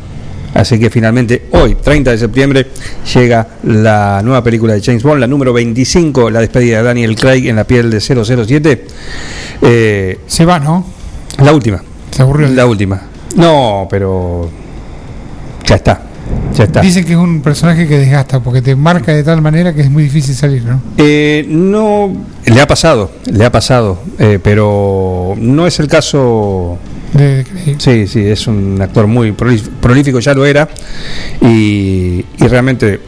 Así 0.53 0.79
que 0.79 0.89
finalmente 0.89 1.47
hoy, 1.51 1.75
30 1.75 2.11
de 2.11 2.17
septiembre, 2.17 2.67
llega 3.13 3.47
la 3.63 4.21
nueva 4.23 4.43
película 4.43 4.73
de 4.73 4.81
James 4.81 5.03
Bond, 5.03 5.19
la 5.19 5.27
número 5.27 5.53
25, 5.53 6.29
la 6.29 6.39
despedida 6.39 6.77
de 6.77 6.83
Daniel 6.83 7.15
Craig 7.15 7.47
en 7.47 7.57
la 7.57 7.63
piel 7.65 7.89
de 7.91 7.99
007. 7.99 8.87
Eh, 9.61 10.19
Se 10.27 10.45
va, 10.45 10.59
¿no? 10.59 10.85
la 11.43 11.53
última. 11.53 11.81
Se 12.11 12.21
aburrió. 12.23 12.47
La 12.49 12.65
última. 12.65 13.01
No, 13.35 13.87
pero 13.89 14.49
ya 15.65 15.75
está. 15.75 16.01
Ya 16.55 16.63
está. 16.63 16.81
Dicen 16.81 17.05
que 17.05 17.11
es 17.11 17.17
un 17.17 17.41
personaje 17.41 17.87
que 17.87 17.99
desgasta 17.99 18.39
porque 18.39 18.61
te 18.61 18.75
marca 18.75 19.13
de 19.13 19.23
tal 19.23 19.41
manera 19.41 19.73
que 19.73 19.81
es 19.81 19.91
muy 19.91 20.03
difícil 20.03 20.33
salir, 20.33 20.63
¿no? 20.63 20.81
Eh, 20.97 21.45
no, 21.47 22.11
le 22.45 22.59
ha 22.59 22.65
pasado, 22.67 23.11
le 23.25 23.45
ha 23.45 23.51
pasado, 23.51 23.99
eh, 24.17 24.39
pero 24.41 25.35
no 25.37 25.67
es 25.67 25.79
el 25.79 25.87
caso. 25.87 26.77
De- 27.13 27.45
Sí, 27.79 28.07
sí, 28.07 28.19
es 28.27 28.47
un 28.47 28.79
actor 28.81 29.07
muy 29.07 29.31
prolí- 29.31 29.67
prolífico, 29.81 30.19
ya 30.19 30.33
lo 30.33 30.45
era, 30.45 30.67
y, 31.41 32.25
y 32.37 32.47
realmente 32.47 32.99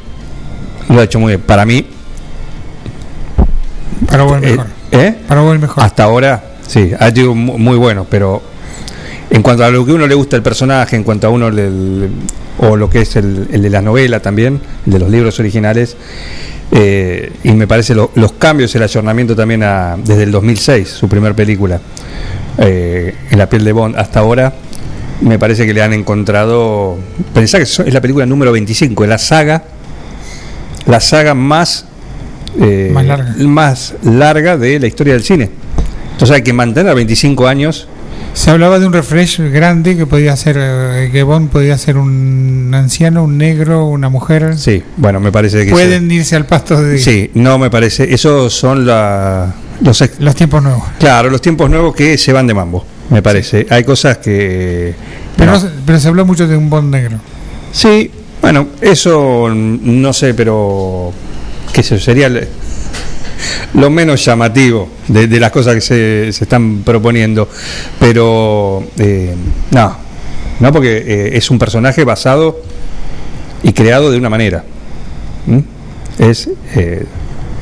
lo 0.90 1.00
ha 1.00 1.04
hecho 1.04 1.20
muy 1.20 1.32
bien. 1.34 1.42
Para 1.42 1.66
mí, 1.66 1.86
Para 4.10 4.24
vos 4.24 4.38
el 4.38 4.44
eh, 4.46 4.52
mejor. 4.52 4.68
¿eh? 4.92 5.16
Para 5.28 5.42
vos 5.42 5.54
el 5.54 5.60
mejor. 5.60 5.84
hasta 5.84 6.04
ahora, 6.04 6.44
sí, 6.68 6.92
ha 6.98 7.12
sido 7.12 7.36
mu- 7.36 7.58
muy 7.58 7.78
bueno, 7.78 8.06
pero 8.10 8.42
en 9.30 9.42
cuanto 9.44 9.64
a 9.64 9.70
lo 9.70 9.86
que 9.86 9.94
uno 9.94 10.08
le 10.08 10.16
gusta 10.16 10.36
el 10.36 10.42
personaje, 10.42 10.96
en 10.96 11.04
cuanto 11.04 11.28
a 11.28 11.30
uno 11.30 11.50
le- 11.52 11.70
o 12.62 12.76
lo 12.76 12.90
que 12.90 13.02
es 13.02 13.16
el, 13.16 13.48
el 13.52 13.62
de 13.62 13.70
la 13.70 13.82
novela 13.82 14.22
también, 14.22 14.60
el 14.86 14.94
de 14.94 15.00
los 15.00 15.10
libros 15.10 15.40
originales, 15.40 15.96
eh, 16.72 17.32
y 17.44 17.52
me 17.52 17.68
parece 17.68 17.94
lo- 17.96 18.12
los 18.16 18.32
cambios, 18.34 18.74
el 18.76 18.84
ayornamiento 18.84 19.36
también 19.36 19.64
a- 19.64 19.98
desde 20.04 20.24
el 20.24 20.32
2006, 20.32 20.88
su 20.90 21.08
primer 21.08 21.36
película, 21.36 21.80
eh, 22.60 23.16
en 23.32 23.38
la 23.38 23.50
piel 23.50 23.64
de 23.64 23.72
Bond, 23.72 23.96
hasta 23.98 24.20
ahora, 24.20 24.54
me 25.22 25.38
parece 25.38 25.66
que 25.66 25.74
le 25.74 25.82
han 25.82 25.94
encontrado, 25.94 26.98
pensá 27.34 27.58
que 27.58 27.64
es 27.64 27.94
la 27.94 28.00
película 28.02 28.26
número 28.26 28.52
25, 28.52 29.04
es 29.04 29.10
la 29.10 29.18
saga, 29.18 29.64
la 30.86 31.00
saga 31.00 31.34
más, 31.34 31.86
eh, 32.60 32.90
Más 32.94 33.06
larga. 33.06 33.34
más 33.40 33.94
larga 34.04 34.58
de 34.58 34.80
la 34.80 34.88
historia 34.88 35.14
del 35.14 35.24
cine. 35.24 35.50
Entonces 36.14 36.36
hay 36.36 36.42
que 36.44 36.54
mantener 36.54 36.96
25 36.96 37.48
años 37.48 37.89
Se 38.34 38.52
hablaba 38.52 38.80
de 38.80 38.88
un 38.88 38.94
refresh 38.94 39.40
grande 39.52 39.98
que 39.98 40.06
podía 40.06 40.36
ser, 40.36 40.56
eh, 40.60 41.10
que 41.12 41.24
Bond 41.24 41.50
podía 41.50 41.78
ser 41.78 41.98
un 41.98 42.72
anciano, 42.74 43.24
un 43.26 43.38
negro, 43.38 43.86
una 43.88 44.08
mujer. 44.10 44.58
Sí, 44.58 44.82
bueno, 44.98 45.20
me 45.20 45.32
parece 45.32 45.66
que 45.66 45.72
Pueden 45.72 46.10
irse 46.10 46.36
al 46.38 46.46
pasto 46.46 46.82
de 46.82 47.00
Sí, 47.00 47.32
no 47.34 47.58
me 47.58 47.70
parece. 47.70 48.14
Esos 48.14 48.54
son 48.54 48.86
la- 48.86 49.54
los, 49.82 50.04
los 50.20 50.36
tiempos 50.36 50.64
nuevos. 50.64 50.84
claro, 51.00 51.30
los 51.30 51.42
tiempos 51.42 51.70
nuevos 51.70 51.94
que 51.94 52.18
se 52.18 52.32
van 52.32 52.48
de 52.48 52.54
mambo, 52.54 52.86
me 53.10 53.22
parece. 53.22 53.66
Hay 53.70 53.84
cosas 53.84 54.20
que. 54.20 54.94
Pero, 55.36 55.52
no. 55.52 55.60
se- 55.60 55.70
pero 55.86 56.00
se 56.00 56.08
habló 56.08 56.26
mucho 56.26 56.48
de 56.48 56.56
un 56.56 56.70
Bond 56.70 56.94
negro. 56.94 57.18
Sí, 57.74 58.10
bueno, 58.42 58.68
eso 58.80 59.50
no 59.54 60.14
sé, 60.14 60.34
pero. 60.34 61.12
que 61.74 61.84
sería 61.84 62.30
lo 63.74 63.90
menos 63.90 64.24
llamativo 64.26 64.90
de, 65.08 65.28
de 65.28 65.40
las 65.40 65.52
cosas 65.52 65.76
que 65.76 65.82
se, 65.82 66.34
se 66.34 66.44
están 66.44 66.80
proponiendo. 66.84 67.48
Pero. 68.00 68.84
eh, 68.98 69.36
no, 69.72 69.96
no, 70.60 70.72
porque 70.72 70.98
eh, 70.98 71.38
es 71.38 71.50
un 71.50 71.60
personaje 71.60 72.04
basado 72.04 72.60
y 73.64 73.74
creado 73.74 74.12
de 74.12 74.18
una 74.18 74.30
manera. 74.30 74.64
¿Mm? 75.46 75.60
Es, 76.22 76.50
eh, 76.76 77.06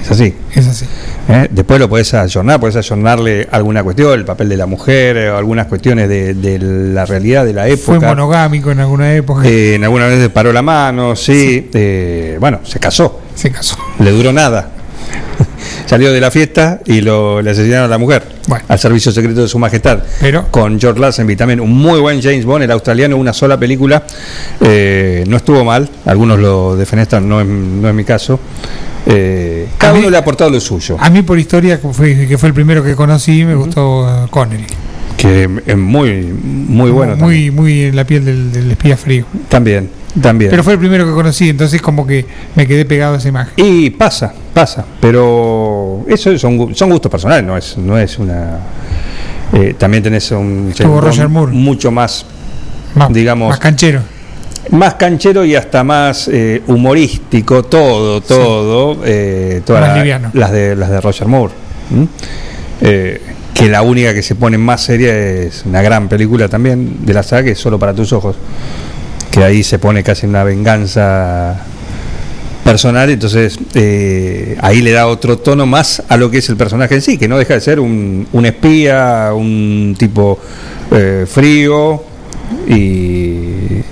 es 0.02 0.12
así. 0.12 0.34
Es 0.54 0.68
así. 0.68 0.86
¿eh? 1.30 1.48
Después 1.52 1.80
lo 1.80 1.90
podés 1.90 2.14
ayornar, 2.14 2.60
podés 2.60 2.76
ayornarle 2.76 3.48
alguna 3.52 3.84
cuestión, 3.84 4.14
el 4.14 4.26
papel 4.26 4.50
de 4.50 4.58
la 4.58 4.66
mujer, 4.66 5.18
eh, 5.18 5.30
algunas 5.30 5.68
cuestiones 5.68 6.08
de, 6.10 6.34
de 6.34 6.58
la 6.60 7.06
realidad 7.06 7.46
de 7.46 7.54
la 7.54 7.68
época. 7.68 8.00
Fue 8.00 8.00
monogámico 8.00 8.72
en 8.72 8.80
alguna 8.80 9.14
época. 9.14 9.48
Eh, 9.48 9.76
en 9.76 9.84
alguna 9.84 10.08
vez 10.08 10.30
paró 10.30 10.52
la 10.54 10.62
mano, 10.62 11.16
sí. 11.16 11.70
eh, 11.74 12.38
bueno, 12.40 12.62
se 12.64 12.80
casó. 12.80 13.22
Se 13.36 13.52
casó. 13.52 13.76
Le 14.00 14.12
duró 14.12 14.34
nada. 14.34 14.72
Salió 15.88 16.12
de 16.12 16.20
la 16.20 16.30
fiesta 16.30 16.82
y 16.86 17.00
lo, 17.00 17.42
le 17.42 17.52
asesinaron 17.52 17.86
a 17.86 17.88
la 17.88 17.98
mujer. 17.98 18.24
Al 18.68 18.78
servicio 18.78 19.12
secreto 19.12 19.42
de 19.42 19.48
su 19.48 19.58
majestad. 19.58 20.00
Pero. 20.20 20.48
Con 20.52 20.80
George 20.80 21.00
Lazenby 21.00 21.38
también. 21.38 21.62
Un 21.62 21.72
muy 21.72 22.00
buen 22.00 22.22
James 22.22 22.44
Bond, 22.44 22.64
el 22.66 22.72
australiano, 22.72 23.16
una 23.16 23.32
sola 23.32 23.58
película. 23.58 24.04
Eh, 24.60 25.24
no 25.28 25.38
estuvo 25.38 25.64
mal. 25.64 25.90
Algunos 26.06 26.40
lo 26.40 26.76
defenestran, 26.76 27.28
no 27.28 27.40
es, 27.40 27.48
no 27.48 27.88
es 27.88 27.96
mi 27.96 28.04
caso. 28.04 28.38
Eh, 29.06 29.68
cada 29.78 29.94
uno 29.94 30.10
le 30.10 30.18
ha 30.18 30.20
aportado 30.20 30.50
lo 30.50 30.60
suyo. 30.60 30.98
A 31.00 31.10
mí 31.10 31.22
por 31.22 31.40
historia, 31.40 31.80
que 31.80 31.88
fue, 31.94 32.28
que 32.28 32.38
fue 32.38 32.50
el 32.50 32.54
primero 32.54 32.84
que 32.84 32.94
conocí, 32.94 33.46
me 33.46 33.56
gustó 33.56 34.08
eh, 34.08 34.28
Connery. 34.30 34.66
Que 35.18 35.50
es 35.66 35.78
muy, 35.78 36.24
muy 36.24 36.92
bueno. 36.92 37.16
Muy, 37.16 37.50
muy 37.50 37.84
en 37.84 37.96
la 37.96 38.06
piel 38.06 38.26
del, 38.26 38.52
del 38.52 38.72
espía 38.72 38.98
frío. 38.98 39.26
También, 39.48 39.90
también. 40.22 40.52
Pero 40.52 40.64
fue 40.64 40.74
el 40.74 40.80
primero 40.80 41.06
que 41.06 41.12
conocí, 41.12 41.50
entonces 41.50 41.82
como 41.82 42.06
que 42.08 42.26
me 42.56 42.66
quedé 42.68 42.86
pegado 42.86 43.16
a 43.16 43.18
esa 43.18 43.28
imagen. 43.30 43.54
Y 43.58 43.90
pasa, 43.92 44.34
pasa, 44.54 44.86
pero 45.00 46.06
eso 46.08 46.38
son, 46.38 46.76
son 46.76 46.90
gustos 46.90 47.12
personales, 47.12 47.44
no 47.46 47.58
es, 47.58 47.78
no 47.78 47.98
es 47.98 48.18
una... 48.20 48.60
eh, 49.54 49.76
también 49.78 50.04
tenés 50.04 50.30
un 50.32 50.74
James 50.78 51.02
Roger 51.04 51.30
Moore. 51.30 51.52
mucho 51.54 51.92
más, 51.92 52.26
Más- 52.96 53.12
digamos, 53.14 53.50
más 53.50 53.60
canchero. 53.60 54.02
más 54.72 54.96
canchero 54.96 55.46
y 55.46 55.56
hasta 55.56 55.84
más 55.84 56.28
eh, 56.32 56.62
humorístico, 56.68 57.64
todo, 57.64 58.22
todo, 58.22 59.02
eh, 59.06 59.62
todas 59.66 59.82
Más 59.82 59.90
la- 59.92 59.98
liviano. 59.98 60.30
las 60.34 60.52
de 60.52 60.76
las 60.76 60.90
de 60.90 61.00
Roger 61.02 61.28
Moore. 61.28 61.54
Eh, 62.82 63.22
que 63.54 63.70
la 63.70 63.82
única 63.82 64.14
que 64.14 64.22
se 64.22 64.36
pone 64.36 64.58
más 64.60 64.82
seria 64.82 65.16
es 65.18 65.64
una 65.66 65.82
gran 65.82 66.08
película 66.08 66.48
también 66.48 67.06
de 67.06 67.14
la 67.14 67.24
saga 67.24 67.44
que 67.46 67.52
es 67.52 67.58
solo 67.60 67.80
para 67.80 67.92
tus 67.94 68.14
ojos, 68.14 68.36
que 69.38 69.44
ahí 69.44 69.62
se 69.62 69.78
pone 69.78 70.02
casi 70.04 70.26
una 70.26 70.44
venganza 70.44 71.56
personal, 72.64 73.08
entonces 73.12 73.60
eh, 73.76 74.58
ahí 74.62 74.82
le 74.82 74.92
da 74.92 75.06
otro 75.06 75.38
tono 75.38 75.68
más 75.68 76.02
a 76.10 76.18
lo 76.18 76.32
que 76.32 76.40
es 76.40 76.50
el 76.50 76.58
personaje 76.58 76.96
en 76.96 77.04
sí, 77.04 77.20
que 77.20 77.28
no 77.28 77.38
deja 77.38 77.54
de 77.54 77.62
ser 77.62 77.80
un, 77.80 78.28
un 78.34 78.46
espía, 78.48 79.30
un 79.36 79.96
tipo 79.96 80.40
eh, 80.92 81.28
frío 81.30 82.04
y, 82.68 82.74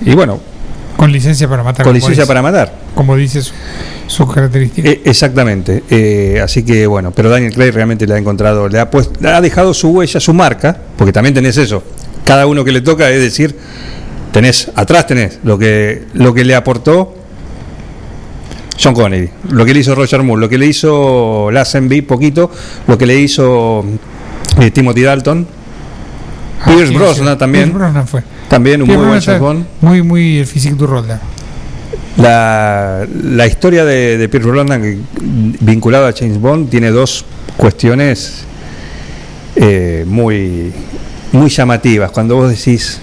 y 0.04 0.14
bueno, 0.16 0.40
Con 0.96 1.12
licencia 1.12 1.48
para 1.48 1.62
matar. 1.62 1.84
con 1.84 1.94
licencia 1.94 2.26
para 2.26 2.42
matar. 2.42 2.74
Como 2.96 3.14
dice 3.14 3.40
su, 3.40 3.52
su 4.08 4.26
característica. 4.26 4.88
Eh, 4.88 5.02
exactamente. 5.04 5.84
Eh, 5.88 6.40
así 6.42 6.64
que 6.64 6.88
bueno, 6.88 7.12
pero 7.12 7.30
Daniel 7.30 7.54
Craig 7.54 7.70
realmente 7.70 8.04
le 8.04 8.14
ha 8.14 8.18
encontrado, 8.18 8.68
le 8.68 8.80
ha 8.80 8.90
puesto, 8.90 9.12
le 9.20 9.28
ha 9.28 9.40
dejado 9.40 9.72
su 9.74 9.90
huella, 9.90 10.18
su 10.18 10.34
marca, 10.34 10.76
porque 10.96 11.12
también 11.12 11.34
tenés 11.36 11.56
eso. 11.56 11.84
Cada 12.24 12.48
uno 12.48 12.64
que 12.64 12.72
le 12.72 12.80
toca 12.80 13.08
es 13.10 13.20
decir, 13.20 13.56
tenés, 14.36 14.70
atrás 14.74 15.06
tenés 15.06 15.38
lo 15.44 15.56
que, 15.56 16.04
lo 16.12 16.34
que 16.34 16.44
le 16.44 16.54
aportó 16.54 17.14
John 18.78 18.92
Connery, 18.92 19.30
lo 19.48 19.64
que 19.64 19.72
le 19.72 19.80
hizo 19.80 19.94
Roger 19.94 20.22
Moore, 20.22 20.42
lo 20.42 20.48
que 20.50 20.58
le 20.58 20.66
hizo 20.66 21.50
Lazenby 21.50 22.02
poquito, 22.02 22.50
lo 22.86 22.98
que 22.98 23.06
le 23.06 23.18
hizo 23.18 23.82
eh, 24.60 24.70
Timothy 24.70 25.00
Dalton, 25.04 25.46
Pierce 26.66 26.92
Ah, 26.94 26.98
Brosnan 26.98 27.32
sí. 27.32 27.38
también. 27.38 27.64
Pierce 27.64 27.78
Brosnan 27.78 28.06
fue. 28.06 28.22
También 28.50 28.82
un 28.82 28.88
Pierce 28.88 29.30
muy 29.30 29.38
buen. 29.38 29.66
Muy, 29.80 30.02
muy 30.02 30.38
el 30.40 30.46
físico 30.46 30.76
du 30.76 30.86
rol. 30.86 31.06
La, 32.18 33.06
la 33.22 33.46
historia 33.46 33.86
de, 33.86 34.18
de 34.18 34.28
Pierce 34.28 34.50
Brosnan 34.50 34.98
vinculada 35.60 36.08
a 36.10 36.12
James 36.12 36.38
Bond 36.38 36.68
tiene 36.68 36.90
dos 36.90 37.24
cuestiones 37.56 38.44
eh, 39.56 40.04
muy, 40.06 40.74
muy 41.32 41.48
llamativas. 41.48 42.10
Cuando 42.10 42.36
vos 42.36 42.50
decís 42.50 43.00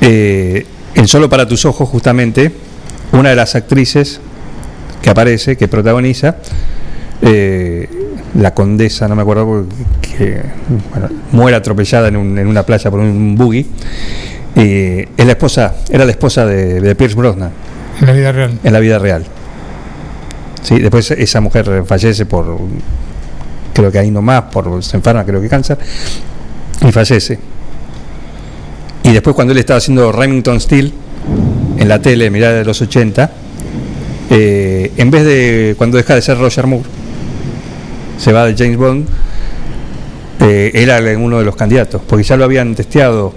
eh, 0.00 0.66
en 0.94 1.08
Solo 1.08 1.28
para 1.28 1.46
tus 1.46 1.64
ojos, 1.64 1.88
justamente, 1.88 2.52
una 3.12 3.30
de 3.30 3.36
las 3.36 3.54
actrices 3.54 4.20
que 5.02 5.10
aparece, 5.10 5.56
que 5.56 5.68
protagoniza, 5.68 6.36
eh, 7.22 7.88
la 8.34 8.52
condesa, 8.54 9.08
no 9.08 9.14
me 9.16 9.22
acuerdo, 9.22 9.66
que 10.00 10.42
bueno, 10.92 11.08
muere 11.32 11.56
atropellada 11.56 12.08
en, 12.08 12.16
un- 12.16 12.38
en 12.38 12.46
una 12.46 12.64
playa 12.64 12.90
por 12.90 13.00
un 13.00 13.34
buggy. 13.36 13.66
eh, 14.56 15.08
es 15.16 15.24
la 15.26 15.32
esposa, 15.32 15.74
era 15.90 16.04
la 16.04 16.10
esposa 16.10 16.44
de, 16.46 16.80
de 16.80 16.94
Pierce 16.96 17.14
Brosnan 17.16 17.50
En 18.00 18.06
la 18.06 18.12
vida 18.12 18.32
real. 18.32 18.58
en 18.64 18.72
la 18.72 18.80
vida 18.80 18.98
real. 18.98 19.24
Sí, 20.62 20.78
después 20.80 21.10
esa 21.12 21.40
mujer 21.40 21.84
fallece 21.86 22.26
por, 22.26 22.58
creo 23.72 23.92
que 23.92 23.98
ahí 24.00 24.10
nomás, 24.10 24.42
por, 24.52 24.82
se 24.82 24.96
enferma, 24.96 25.24
creo 25.24 25.40
que 25.40 25.48
cáncer, 25.48 25.78
y 26.86 26.90
fallece. 26.92 27.38
Y 29.08 29.12
después 29.12 29.34
cuando 29.34 29.52
él 29.52 29.58
estaba 29.58 29.78
haciendo 29.78 30.12
Remington 30.12 30.60
Steel 30.60 30.92
en 31.78 31.88
la 31.88 32.02
tele, 32.02 32.30
mirada 32.30 32.58
de 32.58 32.64
los 32.64 32.78
80, 32.82 33.30
eh, 34.30 34.92
en 34.98 35.10
vez 35.10 35.24
de, 35.24 35.74
cuando 35.78 35.96
deja 35.96 36.14
de 36.14 36.20
ser 36.20 36.38
Roger 36.38 36.66
Moore, 36.66 36.84
se 38.18 38.32
va 38.34 38.44
de 38.44 38.54
James 38.54 38.76
Bond, 38.76 39.08
eh, 40.40 40.72
era 40.74 41.00
uno 41.18 41.38
de 41.38 41.44
los 41.46 41.56
candidatos, 41.56 42.02
porque 42.06 42.22
ya 42.22 42.36
lo 42.36 42.44
habían 42.44 42.74
testeado 42.74 43.32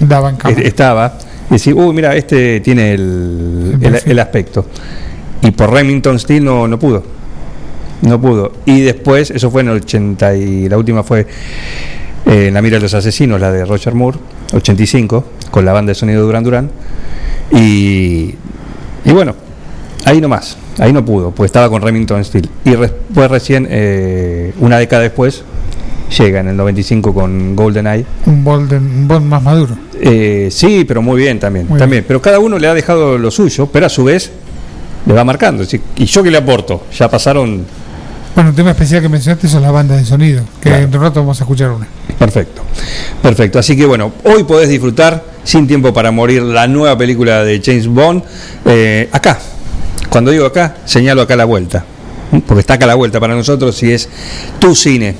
Daban 0.00 0.36
eh, 0.36 0.62
estaba 0.64 1.18
y 1.50 1.54
decía, 1.54 1.74
uy, 1.74 1.94
mira, 1.94 2.16
este 2.16 2.60
tiene 2.60 2.94
el, 2.94 3.78
el, 3.82 4.00
el 4.06 4.18
aspecto. 4.18 4.64
Y 5.42 5.50
por 5.50 5.70
Remington 5.70 6.18
Steel 6.18 6.42
no, 6.42 6.66
no 6.66 6.78
pudo. 6.78 7.02
No 8.00 8.18
pudo. 8.18 8.52
Y 8.64 8.80
después, 8.80 9.30
eso 9.30 9.50
fue 9.50 9.60
en 9.60 9.68
el 9.68 9.76
80 9.76 10.34
y 10.36 10.68
la 10.68 10.78
última 10.78 11.02
fue 11.02 11.26
eh, 12.26 12.48
en 12.48 12.54
La 12.54 12.62
Mira 12.62 12.76
de 12.76 12.82
los 12.82 12.94
Asesinos, 12.94 13.40
la 13.40 13.50
de 13.52 13.64
Roger 13.64 13.94
Moore, 13.94 14.18
85, 14.52 15.24
con 15.50 15.64
la 15.64 15.72
banda 15.72 15.90
de 15.90 15.94
sonido 15.94 16.24
Duran 16.24 16.44
Duran. 16.44 16.70
Y, 17.52 18.34
y 19.04 19.12
bueno, 19.12 19.34
ahí 20.04 20.20
nomás, 20.20 20.56
ahí 20.78 20.92
no 20.92 21.04
pudo, 21.04 21.30
pues 21.30 21.48
estaba 21.48 21.68
con 21.68 21.82
Remington 21.82 22.24
Steel. 22.24 22.48
Y 22.64 22.70
después 22.70 23.30
recién, 23.30 23.66
eh, 23.70 24.52
una 24.60 24.78
década 24.78 25.02
después, 25.02 25.44
llega 26.18 26.40
en 26.40 26.48
el 26.48 26.56
95 26.56 27.14
con 27.14 27.56
GoldenEye. 27.56 28.04
Un 28.26 28.44
Bond, 28.44 28.72
un 28.72 29.08
Bond 29.08 29.26
más 29.26 29.42
maduro. 29.42 29.76
Eh, 30.00 30.48
sí, 30.50 30.84
pero 30.86 31.02
muy 31.02 31.20
bien 31.20 31.38
también, 31.38 31.66
Muy 31.68 31.78
también. 31.78 32.04
Pero 32.06 32.20
cada 32.20 32.38
uno 32.38 32.58
le 32.58 32.66
ha 32.68 32.74
dejado 32.74 33.18
lo 33.18 33.30
suyo, 33.30 33.66
pero 33.66 33.86
a 33.86 33.88
su 33.88 34.04
vez 34.04 34.30
le 35.06 35.12
va 35.12 35.24
marcando. 35.24 35.64
¿Y 35.96 36.04
yo 36.04 36.22
qué 36.22 36.30
le 36.30 36.38
aporto? 36.38 36.84
Ya 36.96 37.08
pasaron. 37.10 37.64
Bueno, 38.34 38.50
un 38.50 38.56
tema 38.56 38.70
especial 38.72 39.00
que 39.00 39.08
mencionaste 39.08 39.48
son 39.48 39.62
las 39.62 39.72
bandas 39.72 39.98
de 39.98 40.04
sonido, 40.04 40.42
que 40.60 40.68
Claro. 40.68 40.80
dentro 40.80 40.98
de 41.00 41.04
un 41.06 41.10
rato 41.10 41.20
vamos 41.20 41.40
a 41.40 41.44
escuchar 41.44 41.70
una. 41.70 41.86
Perfecto, 42.18 42.62
perfecto. 43.22 43.58
Así 43.60 43.76
que 43.76 43.86
bueno, 43.86 44.12
hoy 44.24 44.42
podés 44.44 44.68
disfrutar 44.68 45.22
sin 45.44 45.66
tiempo 45.68 45.92
para 45.92 46.10
morir 46.10 46.42
la 46.42 46.66
nueva 46.66 46.96
película 46.98 47.44
de 47.44 47.62
James 47.64 47.86
Bond. 47.86 48.22
eh, 48.66 49.08
acá, 49.12 49.38
cuando 50.08 50.30
digo 50.32 50.46
acá, 50.46 50.76
señalo 50.84 51.22
acá 51.22 51.36
la 51.36 51.44
vuelta, 51.44 51.84
porque 52.46 52.60
está 52.60 52.74
acá 52.74 52.86
la 52.86 52.94
vuelta 52.96 53.20
para 53.20 53.34
nosotros 53.34 53.80
y 53.84 53.92
es 53.92 54.08
tu 54.58 54.74
cine, 54.74 55.14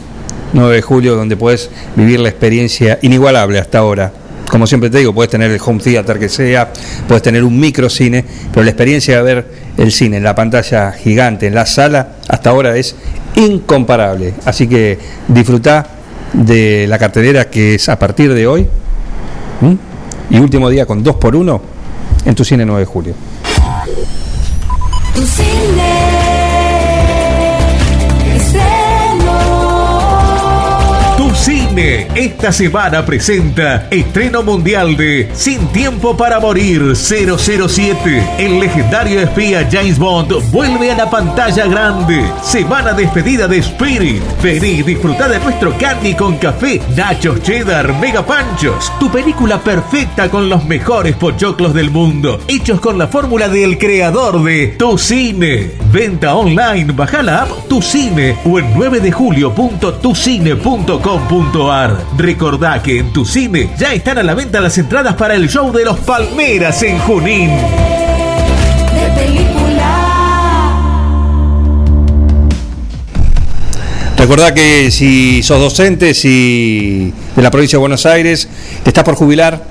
9 0.52 0.74
de 0.76 0.82
julio, 0.82 1.14
donde 1.14 1.36
podés 1.36 1.70
vivir 1.94 2.18
la 2.20 2.28
experiencia 2.30 2.98
inigualable 3.02 3.58
hasta 3.60 3.78
ahora. 3.78 4.12
Como 4.54 4.68
siempre 4.68 4.88
te 4.88 4.98
digo, 4.98 5.12
puedes 5.12 5.32
tener 5.32 5.50
el 5.50 5.60
home 5.60 5.80
theater 5.80 6.16
que 6.16 6.28
sea, 6.28 6.72
puedes 7.08 7.24
tener 7.24 7.42
un 7.42 7.58
microcine, 7.58 8.24
pero 8.52 8.62
la 8.62 8.70
experiencia 8.70 9.16
de 9.16 9.22
ver 9.24 9.48
el 9.76 9.90
cine 9.90 10.18
en 10.18 10.22
la 10.22 10.32
pantalla 10.36 10.92
gigante, 10.92 11.48
en 11.48 11.56
la 11.56 11.66
sala, 11.66 12.18
hasta 12.28 12.50
ahora 12.50 12.76
es 12.76 12.94
incomparable. 13.34 14.34
Así 14.44 14.68
que 14.68 14.96
disfrutá 15.26 15.88
de 16.32 16.86
la 16.86 17.00
cartelera 17.00 17.50
que 17.50 17.74
es 17.74 17.88
a 17.88 17.98
partir 17.98 18.32
de 18.32 18.46
hoy 18.46 18.68
y 20.30 20.38
último 20.38 20.70
día 20.70 20.86
con 20.86 21.02
2 21.02 21.16
por 21.16 21.34
1 21.34 21.62
en 22.24 22.34
tu 22.36 22.44
cine 22.44 22.64
9 22.64 22.78
de 22.78 22.86
julio. 22.86 23.14
Cine 25.14 25.93
esta 31.76 32.52
semana 32.52 33.04
presenta 33.04 33.88
estreno 33.90 34.44
mundial 34.44 34.96
de 34.96 35.28
Sin 35.32 35.66
tiempo 35.68 36.16
para 36.16 36.38
morir 36.38 36.94
007. 36.94 38.36
El 38.38 38.60
legendario 38.60 39.20
espía 39.20 39.68
James 39.70 39.98
Bond 39.98 40.32
vuelve 40.52 40.92
a 40.92 40.96
la 40.96 41.10
pantalla 41.10 41.66
grande. 41.66 42.24
Semana 42.44 42.92
despedida 42.92 43.48
de 43.48 43.58
Spirit. 43.58 44.22
Vení, 44.40 44.82
disfruta 44.82 45.26
de 45.26 45.40
nuestro 45.40 45.76
candy 45.76 46.14
con 46.14 46.36
café, 46.36 46.80
nachos 46.94 47.42
cheddar, 47.42 47.92
mega 47.98 48.24
panchos. 48.24 48.92
Tu 49.00 49.10
película 49.10 49.58
perfecta 49.58 50.30
con 50.30 50.48
los 50.48 50.64
mejores 50.66 51.16
pochoclos 51.16 51.74
del 51.74 51.90
mundo, 51.90 52.38
hechos 52.46 52.78
con 52.80 52.98
la 52.98 53.08
fórmula 53.08 53.48
del 53.48 53.78
creador 53.78 54.44
de 54.44 54.68
Tu 54.78 54.96
Cine. 54.96 55.72
Venta 55.90 56.36
online, 56.36 56.92
baja 56.92 57.20
la 57.22 57.42
app 57.42 57.66
Tu 57.68 57.82
Cine 57.82 58.36
o 58.44 58.60
en 58.60 58.72
9 58.74 59.00
de 59.00 59.10
julio.tucine.com.ar. 59.10 61.63
Recordá 62.18 62.82
que 62.82 62.98
en 62.98 63.10
Tu 63.10 63.24
Cine 63.24 63.70
ya 63.78 63.94
están 63.94 64.18
a 64.18 64.22
la 64.22 64.34
venta 64.34 64.60
las 64.60 64.76
entradas 64.76 65.14
para 65.14 65.34
el 65.34 65.48
show 65.48 65.72
de 65.72 65.82
los 65.82 65.98
Palmeras 66.00 66.82
en 66.82 66.98
Junín. 66.98 67.48
de 67.48 69.10
película. 69.16 70.74
Recordá 74.18 74.52
que 74.52 74.90
si 74.90 75.42
sos 75.42 75.58
docente 75.58 76.12
si 76.12 77.10
de 77.34 77.42
la 77.42 77.50
provincia 77.50 77.78
de 77.78 77.80
Buenos 77.80 78.04
Aires, 78.04 78.46
te 78.82 78.90
estás 78.90 79.02
por 79.02 79.14
jubilar 79.14 79.64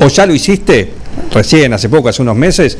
o 0.00 0.06
ya 0.06 0.26
lo 0.26 0.32
hiciste, 0.32 0.92
recién, 1.32 1.72
hace 1.72 1.88
poco, 1.88 2.08
hace 2.08 2.22
unos 2.22 2.36
meses, 2.36 2.78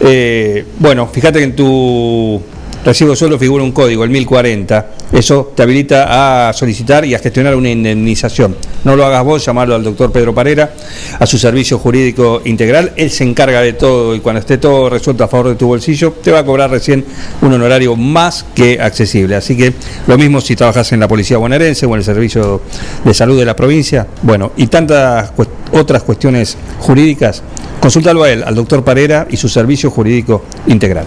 eh, 0.00 0.64
bueno, 0.80 1.06
fíjate 1.06 1.38
que 1.38 1.44
en 1.44 1.54
tu 1.54 2.42
recibo 2.84 3.14
sueldo 3.14 3.38
figura 3.38 3.62
un 3.62 3.72
código, 3.72 4.04
el 4.04 4.10
1040. 4.10 4.86
Eso 5.12 5.52
te 5.56 5.62
habilita 5.62 6.48
a 6.48 6.52
solicitar 6.52 7.04
y 7.04 7.14
a 7.14 7.18
gestionar 7.18 7.54
una 7.56 7.68
indemnización. 7.68 8.56
No 8.84 8.94
lo 8.96 9.04
hagas 9.04 9.24
vos, 9.24 9.44
llamalo 9.44 9.74
al 9.74 9.82
doctor 9.82 10.12
Pedro 10.12 10.34
Parera, 10.34 10.72
a 11.18 11.26
su 11.26 11.36
servicio 11.36 11.78
jurídico 11.78 12.40
integral. 12.44 12.92
Él 12.96 13.10
se 13.10 13.24
encarga 13.24 13.60
de 13.60 13.72
todo 13.74 14.14
y 14.14 14.20
cuando 14.20 14.40
esté 14.40 14.58
todo 14.58 14.88
resuelto 14.88 15.24
a 15.24 15.28
favor 15.28 15.48
de 15.48 15.54
tu 15.56 15.66
bolsillo, 15.66 16.12
te 16.22 16.30
va 16.30 16.38
a 16.38 16.44
cobrar 16.44 16.70
recién 16.70 17.04
un 17.42 17.52
honorario 17.52 17.96
más 17.96 18.44
que 18.54 18.80
accesible. 18.80 19.34
Así 19.36 19.56
que 19.56 19.74
lo 20.06 20.16
mismo 20.16 20.40
si 20.40 20.54
trabajas 20.56 20.92
en 20.92 21.00
la 21.00 21.08
Policía 21.08 21.38
Bonaerense 21.38 21.86
o 21.86 21.90
en 21.90 21.96
el 21.98 22.04
Servicio 22.04 22.62
de 23.04 23.12
Salud 23.12 23.38
de 23.38 23.44
la 23.44 23.56
provincia, 23.56 24.06
bueno, 24.22 24.52
y 24.56 24.68
tantas 24.68 25.34
cuest- 25.34 25.50
otras 25.72 26.02
cuestiones 26.04 26.56
jurídicas, 26.78 27.42
consúltalo 27.80 28.22
a 28.22 28.30
él, 28.30 28.42
al 28.44 28.54
doctor 28.54 28.84
Parera 28.84 29.26
y 29.28 29.36
su 29.36 29.48
servicio 29.48 29.90
jurídico 29.90 30.44
integral. 30.68 31.06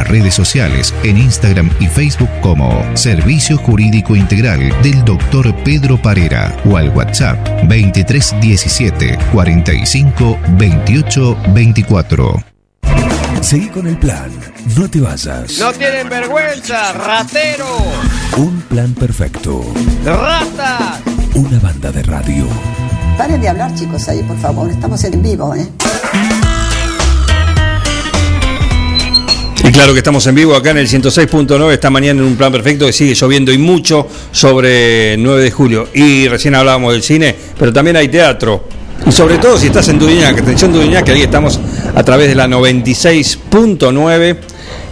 nuestras 0.00 0.08
redes 0.08 0.34
sociales 0.34 0.94
en 1.02 1.18
Instagram 1.18 1.70
y 1.80 1.86
Facebook 1.86 2.30
como 2.40 2.84
Servicio 2.96 3.56
Jurídico 3.58 4.16
Integral 4.16 4.72
del 4.82 5.04
Dr. 5.04 5.54
Pedro 5.64 6.00
Parera 6.00 6.56
o 6.64 6.76
al 6.76 6.90
WhatsApp 6.90 7.38
2317 7.68 9.18
45 9.32 10.38
28 10.56 11.36
24. 11.54 12.44
Seguí 13.42 13.68
con 13.68 13.86
el 13.86 13.96
plan. 13.96 14.30
No 14.76 14.88
te 14.88 15.00
vayas. 15.00 15.58
No 15.58 15.72
tienen 15.72 16.08
vergüenza, 16.08 16.92
ratero, 16.92 17.66
Un 18.36 18.60
plan 18.62 18.92
perfecto. 18.94 19.64
rata. 20.04 21.00
Una 21.34 21.58
banda 21.58 21.90
de 21.90 22.02
radio. 22.02 22.46
Paren 23.16 23.40
de 23.40 23.48
hablar, 23.48 23.74
chicos, 23.74 24.08
ahí, 24.08 24.22
por 24.22 24.38
favor. 24.38 24.70
Estamos 24.70 25.02
en 25.04 25.22
vivo, 25.22 25.54
¿eh? 25.54 25.66
Y 29.70 29.72
claro 29.72 29.92
que 29.92 29.98
estamos 29.98 30.26
en 30.26 30.34
vivo 30.34 30.56
acá 30.56 30.72
en 30.72 30.78
el 30.78 30.88
106.9 30.88 31.72
esta 31.72 31.90
mañana 31.90 32.22
en 32.22 32.26
un 32.26 32.34
plan 32.34 32.50
perfecto 32.50 32.86
que 32.86 32.92
sigue 32.92 33.14
lloviendo 33.14 33.52
y 33.52 33.58
mucho 33.58 34.04
sobre 34.32 35.16
9 35.16 35.44
de 35.44 35.50
julio. 35.52 35.86
Y 35.94 36.26
recién 36.26 36.56
hablábamos 36.56 36.92
del 36.92 37.04
cine, 37.04 37.36
pero 37.56 37.72
también 37.72 37.94
hay 37.94 38.08
teatro. 38.08 38.64
Y 39.06 39.12
sobre 39.12 39.38
todo 39.38 39.56
si 39.56 39.68
estás 39.68 39.86
en 39.86 40.00
Dudignac, 40.00 40.40
atención 40.40 40.72
Dudignac, 40.72 41.04
que 41.04 41.12
ahí 41.12 41.22
estamos 41.22 41.60
a 41.94 42.02
través 42.02 42.26
de 42.26 42.34
la 42.34 42.48
96.9. 42.48 44.38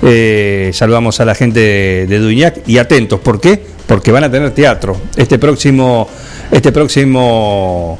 Eh, 0.02 0.70
saludamos 0.72 1.18
a 1.18 1.24
la 1.24 1.34
gente 1.34 1.58
de, 1.58 2.06
de 2.06 2.18
Dudignac 2.20 2.60
y 2.68 2.78
atentos, 2.78 3.18
¿por 3.18 3.40
qué? 3.40 3.60
Porque 3.84 4.12
van 4.12 4.22
a 4.22 4.30
tener 4.30 4.52
teatro. 4.52 4.96
Este 5.16 5.40
próximo, 5.40 6.08
este 6.52 6.70
próximo 6.70 7.98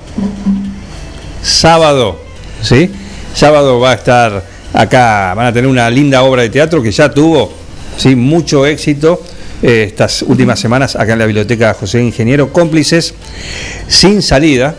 sábado, 1.42 2.20
¿sí? 2.62 2.88
Sábado 3.34 3.80
va 3.80 3.90
a 3.90 3.94
estar 3.94 4.57
acá, 4.73 5.35
van 5.35 5.47
a 5.47 5.53
tener 5.53 5.69
una 5.70 5.89
linda 5.90 6.23
obra 6.23 6.43
de 6.43 6.51
teatro 6.51 6.82
que 6.82 6.90
ya 6.90 7.11
tuvo, 7.11 7.53
¿sí? 7.97 8.15
Mucho 8.15 8.66
éxito 8.66 9.23
eh, 9.62 9.85
estas 9.89 10.23
últimas 10.23 10.61
semanas 10.61 10.95
acá 10.97 11.15
en 11.15 11.19
la 11.19 11.27
Biblioteca 11.27 11.74
José 11.74 12.03
Ingeniero, 12.03 12.53
cómplices 12.53 13.15
sin 13.89 14.23
salida. 14.23 14.74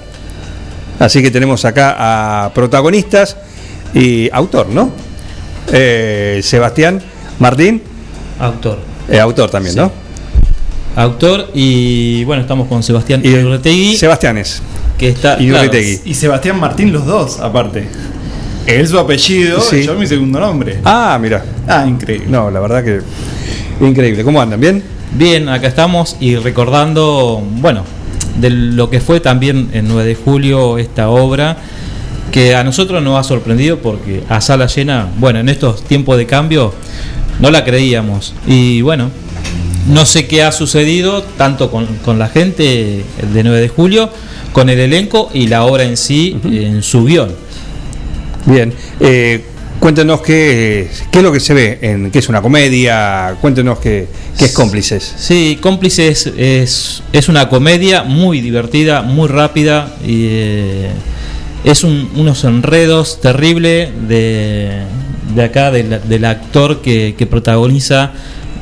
Así 1.00 1.22
que 1.22 1.32
tenemos 1.32 1.64
acá 1.66 1.96
a 2.46 2.54
protagonistas 2.54 3.38
y 3.94 4.30
autor, 4.32 4.68
¿no? 4.70 4.92
Eh, 5.72 6.42
Sebastián 6.44 7.02
Martín. 7.40 7.82
Autor. 8.40 8.80
Eh, 9.10 9.20
autor 9.20 9.50
también, 9.50 9.74
Sí. 9.74 9.80
¿no? 9.80 9.92
Autor 10.96 11.50
y 11.54 12.24
bueno, 12.26 12.42
estamos 12.42 12.68
con 12.68 12.84
Sebastián 12.84 13.22
Iurretegui. 13.24 13.96
Sebastianes. 13.96 14.62
Que 14.98 15.10
está. 15.10 15.38
Claro, 15.38 15.72
y 16.04 16.14
Sebastián 16.14 16.60
Martín, 16.60 16.92
los 16.92 17.06
dos, 17.06 17.40
aparte. 17.40 17.88
Él 18.70 18.88
su 18.88 19.00
apellido, 19.00 19.60
Sí. 19.62 19.84
yo 19.84 19.96
mi 19.96 20.06
segundo 20.06 20.40
nombre. 20.40 20.78
Ah, 20.86 21.18
mira. 21.22 21.44
Ah, 21.68 21.86
increíble. 21.88 22.28
No, 22.30 22.52
la 22.52 22.60
verdad 22.60 22.84
que 22.84 23.00
increíble. 23.84 24.24
¿Cómo 24.24 24.42
andan? 24.42 24.60
¿Bien? 24.60 24.84
Bien, 25.14 25.50
acá 25.50 25.68
estamos 25.68 26.18
y 26.20 26.36
recordando, 26.36 27.42
bueno, 27.56 27.84
de 28.40 28.52
lo 28.52 28.90
que 28.90 29.00
fue 29.00 29.20
también 29.20 29.70
el 29.74 29.88
9 29.88 30.06
de 30.06 30.16
julio 30.16 30.78
esta 30.78 31.10
obra, 31.10 31.58
que 32.32 32.56
a 32.56 32.64
nosotros 32.64 33.02
nos 33.02 33.20
ha 33.20 33.24
sorprendido 33.28 33.80
porque 33.80 34.22
a 34.30 34.40
sala 34.40 34.68
llena, 34.68 35.08
bueno, 35.18 35.40
en 35.40 35.50
estos 35.50 35.84
tiempos 35.84 36.18
de 36.18 36.28
cambio, 36.28 36.72
no 37.40 37.50
la 37.50 37.64
creíamos. 37.66 38.36
Y 38.46 38.82
bueno, 38.82 39.10
no 39.88 40.06
sé 40.06 40.28
qué 40.28 40.44
ha 40.44 40.52
sucedido 40.52 41.24
tanto 41.24 41.72
con, 41.72 41.88
con 42.06 42.20
la 42.20 42.28
gente 42.28 43.04
de 43.34 43.44
9 43.44 43.62
de 43.62 43.68
julio, 43.70 44.12
con 44.54 44.70
el 44.70 44.80
elenco 44.80 45.32
y 45.34 45.48
la 45.48 45.64
obra 45.66 45.86
en 45.86 45.98
sí, 45.98 46.38
en 46.44 46.84
su 46.84 47.04
guion. 47.06 47.32
Bien. 48.46 48.74
Eh, 49.00 49.44
cuéntenos 49.80 50.22
qué, 50.22 50.90
qué 51.12 51.20
es 51.20 51.24
lo 51.24 51.32
que 51.32 51.40
se 51.40 51.54
ve, 51.54 51.80
en 51.82 52.12
qué 52.12 52.20
es 52.20 52.30
una 52.30 52.42
comedia, 52.42 53.36
cuéntenos 53.42 53.80
qué, 53.80 54.08
qué 54.38 54.46
es 54.46 54.52
cómplices. 54.54 55.14
Sí, 55.18 55.58
Cómplices 55.62 56.32
es, 56.38 57.04
es 57.14 57.30
una 57.30 57.48
comedia 57.50 58.04
muy 58.04 58.42
divertida, 58.42 59.02
muy 59.02 59.28
rápida 59.28 59.94
y 60.06 60.26
eh, 60.30 60.90
es 61.64 61.84
un- 61.84 62.10
unos 62.16 62.44
enredos 62.44 63.22
terribles 63.22 63.90
de, 64.08 64.82
de 65.36 65.44
acá, 65.44 65.72
del, 65.72 66.02
del 66.08 66.26
actor 66.26 66.82
que, 66.82 67.16
que 67.18 67.26
protagoniza, 67.28 68.12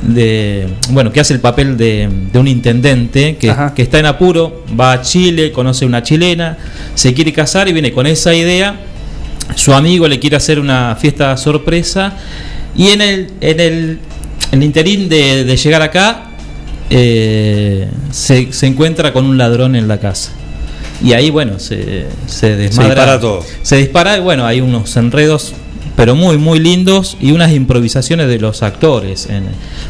de, 0.02 0.68
bueno, 0.90 1.10
que 1.12 1.18
hace 1.18 1.34
el 1.34 1.40
papel 1.40 1.76
de, 1.76 2.08
de 2.32 2.38
un 2.38 2.46
intendente 2.46 3.36
que, 3.36 3.48
que 3.74 3.82
está 3.82 3.98
en 3.98 4.06
apuro, 4.06 4.64
va 4.78 4.92
a 4.92 5.02
Chile, 5.02 5.50
conoce 5.50 5.84
una 5.84 6.04
chilena, 6.04 6.56
se 6.94 7.12
quiere 7.14 7.32
casar 7.32 7.66
y 7.68 7.72
viene 7.72 7.90
con 7.92 8.06
esa 8.06 8.32
idea. 8.34 8.78
Su 9.54 9.72
amigo 9.74 10.06
le 10.08 10.18
quiere 10.18 10.36
hacer 10.36 10.58
una 10.60 10.96
fiesta 11.00 11.36
sorpresa 11.36 12.12
y 12.76 12.88
en 12.88 13.00
el, 13.00 13.30
en 13.40 13.60
el, 13.60 13.98
en 14.52 14.58
el 14.60 14.62
interín 14.62 15.08
de, 15.08 15.44
de 15.44 15.56
llegar 15.56 15.82
acá 15.82 16.30
eh, 16.90 17.88
se, 18.10 18.52
se 18.52 18.66
encuentra 18.66 19.12
con 19.12 19.24
un 19.26 19.36
ladrón 19.38 19.74
en 19.76 19.88
la 19.88 19.98
casa. 19.98 20.32
Y 21.02 21.12
ahí, 21.12 21.30
bueno, 21.30 21.58
se, 21.58 22.06
se 22.26 22.56
desmadra. 22.56 22.94
dispara 22.94 23.20
todo. 23.20 23.44
Se 23.62 23.76
dispara 23.76 24.16
y, 24.16 24.20
bueno, 24.20 24.44
hay 24.46 24.60
unos 24.60 24.96
enredos, 24.96 25.52
pero 25.96 26.16
muy, 26.16 26.38
muy 26.38 26.58
lindos 26.58 27.16
y 27.20 27.30
unas 27.32 27.52
improvisaciones 27.52 28.26
de 28.28 28.38
los 28.38 28.62
actores. 28.62 29.26
en- 29.30 29.44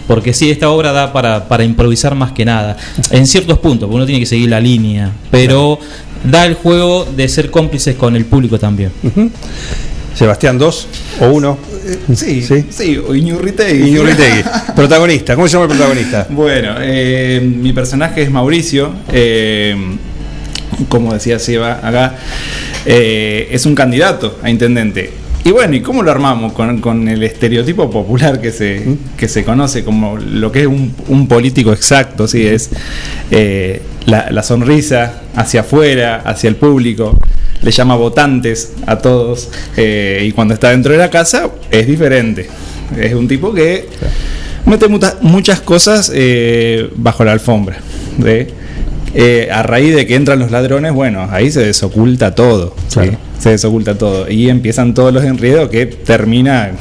porque 0.06 0.32
sí, 0.34 0.50
esta 0.50 0.68
obra 0.70 0.92
da 0.92 1.12
para, 1.12 1.48
para 1.48 1.64
improvisar 1.64 2.14
más 2.14 2.32
que 2.32 2.44
nada. 2.44 2.76
En 3.10 3.26
ciertos 3.26 3.58
puntos, 3.58 3.86
porque 3.86 3.96
uno 3.96 4.06
tiene 4.06 4.20
que 4.20 4.26
seguir 4.26 4.50
la 4.50 4.60
línea. 4.60 5.12
Pero 5.30 5.78
da 6.24 6.46
el 6.46 6.54
juego 6.54 7.06
de 7.16 7.28
ser 7.28 7.50
cómplices 7.50 7.96
con 7.96 8.16
el 8.16 8.24
público 8.24 8.58
también. 8.58 8.90
Sebastián, 10.14 10.58
dos 10.58 10.88
o 11.20 11.28
uno. 11.28 11.58
Sí, 12.14 12.42
sí, 12.70 12.98
o 12.98 13.14
Iñurritegui. 13.14 13.88
Iñurritegui. 13.88 14.42
protagonista, 14.74 15.34
¿cómo 15.34 15.46
se 15.46 15.52
llama 15.54 15.64
el 15.64 15.78
protagonista? 15.78 16.26
Bueno, 16.30 16.74
eh, 16.80 17.40
mi 17.40 17.72
personaje 17.72 18.22
es 18.22 18.30
Mauricio. 18.30 18.92
eh, 19.12 19.76
como 20.88 21.12
decía 21.12 21.38
Seba 21.38 21.80
acá, 21.82 22.14
eh, 22.84 23.48
es 23.50 23.66
un 23.66 23.74
candidato 23.74 24.38
a 24.42 24.50
intendente. 24.50 25.10
Y 25.44 25.50
bueno, 25.50 25.74
¿y 25.74 25.80
cómo 25.80 26.02
lo 26.02 26.10
armamos? 26.10 26.52
Con, 26.52 26.80
con 26.80 27.08
el 27.08 27.22
estereotipo 27.22 27.90
popular 27.90 28.40
que 28.40 28.50
se, 28.52 28.84
que 29.16 29.28
se 29.28 29.44
conoce 29.44 29.82
como 29.84 30.18
lo 30.18 30.52
que 30.52 30.60
es 30.62 30.66
un, 30.66 30.92
un 31.08 31.26
político 31.26 31.72
exacto, 31.72 32.28
sí, 32.28 32.46
es 32.46 32.68
eh, 33.30 33.80
la, 34.06 34.30
la 34.30 34.42
sonrisa 34.42 35.22
hacia 35.34 35.60
afuera, 35.60 36.16
hacia 36.24 36.48
el 36.48 36.56
público, 36.56 37.16
le 37.62 37.70
llama 37.70 37.96
votantes 37.96 38.72
a 38.86 38.98
todos, 38.98 39.48
eh, 39.76 40.22
y 40.28 40.32
cuando 40.32 40.52
está 40.54 40.70
dentro 40.70 40.92
de 40.92 40.98
la 40.98 41.08
casa 41.10 41.48
es 41.70 41.86
diferente. 41.86 42.48
Es 42.98 43.14
un 43.14 43.26
tipo 43.26 43.52
que 43.54 43.86
mete 44.66 44.86
muta- 44.88 45.16
muchas 45.22 45.60
cosas 45.60 46.10
eh, 46.14 46.90
bajo 46.96 47.24
la 47.24 47.32
alfombra. 47.32 47.78
Eh, 49.14 49.48
a 49.50 49.62
raíz 49.62 49.94
de 49.94 50.06
que 50.06 50.14
entran 50.14 50.38
los 50.38 50.50
ladrones, 50.50 50.92
bueno, 50.92 51.26
ahí 51.30 51.50
se 51.50 51.60
desoculta 51.64 52.34
todo. 52.34 52.74
¿sí? 52.88 53.00
Se 53.38 53.50
desoculta 53.50 53.96
todo. 53.96 54.30
Y 54.30 54.48
empiezan 54.48 54.94
todos 54.94 55.12
los 55.12 55.24
enredos 55.24 55.68
que 55.70 55.86
termina 55.86 56.72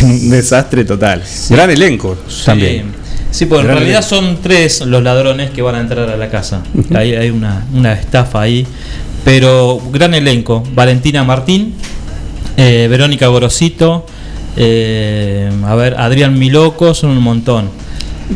en 0.00 0.10
un 0.10 0.30
desastre 0.30 0.84
total. 0.84 1.22
Gran 1.50 1.70
elenco 1.70 2.16
Sí. 2.28 2.82
Sí, 3.30 3.46
porque 3.46 3.62
en 3.62 3.68
realidad 3.68 3.98
elenco. 3.98 4.08
son 4.08 4.38
tres 4.42 4.80
los 4.82 5.02
ladrones 5.02 5.50
que 5.50 5.60
van 5.60 5.74
a 5.74 5.80
entrar 5.80 6.08
a 6.08 6.16
la 6.16 6.30
casa. 6.30 6.62
Hay, 6.94 7.14
hay 7.14 7.30
una, 7.30 7.66
una 7.72 7.92
estafa 7.92 8.42
ahí. 8.42 8.64
Pero 9.24 9.80
gran 9.92 10.14
elenco. 10.14 10.62
Valentina 10.74 11.24
Martín, 11.24 11.74
eh, 12.56 12.86
Verónica 12.88 13.26
Gorosito, 13.28 14.06
eh, 14.56 15.50
a 15.64 15.74
ver, 15.74 15.94
Adrián 15.98 16.38
Miloco, 16.38 16.94
son 16.94 17.10
un 17.10 17.22
montón. 17.22 17.70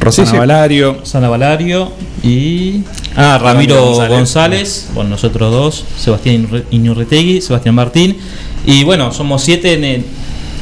Rosana 0.01 0.33
Valario. 0.33 0.95
Rosana 1.01 1.29
Valario 1.29 1.93
y. 2.23 2.83
Ah, 3.21 3.37
Ramiro 3.43 3.85
González, 3.85 4.09
González. 4.11 4.89
bueno, 4.95 5.11
nosotros 5.11 5.51
dos, 5.53 5.85
Sebastián 5.99 6.49
Iñurritegui, 6.71 7.41
Sebastián 7.41 7.75
Martín. 7.75 8.17
Y 8.65 8.85
bueno, 8.85 9.13
somos 9.13 9.43
siete 9.43 9.73
en 9.75 9.85
el- 9.85 10.05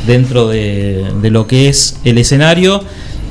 dentro 0.06 0.48
de, 0.48 1.04
de 1.20 1.30
lo 1.30 1.46
que 1.46 1.68
es 1.68 1.98
el 2.04 2.16
escenario. 2.18 2.82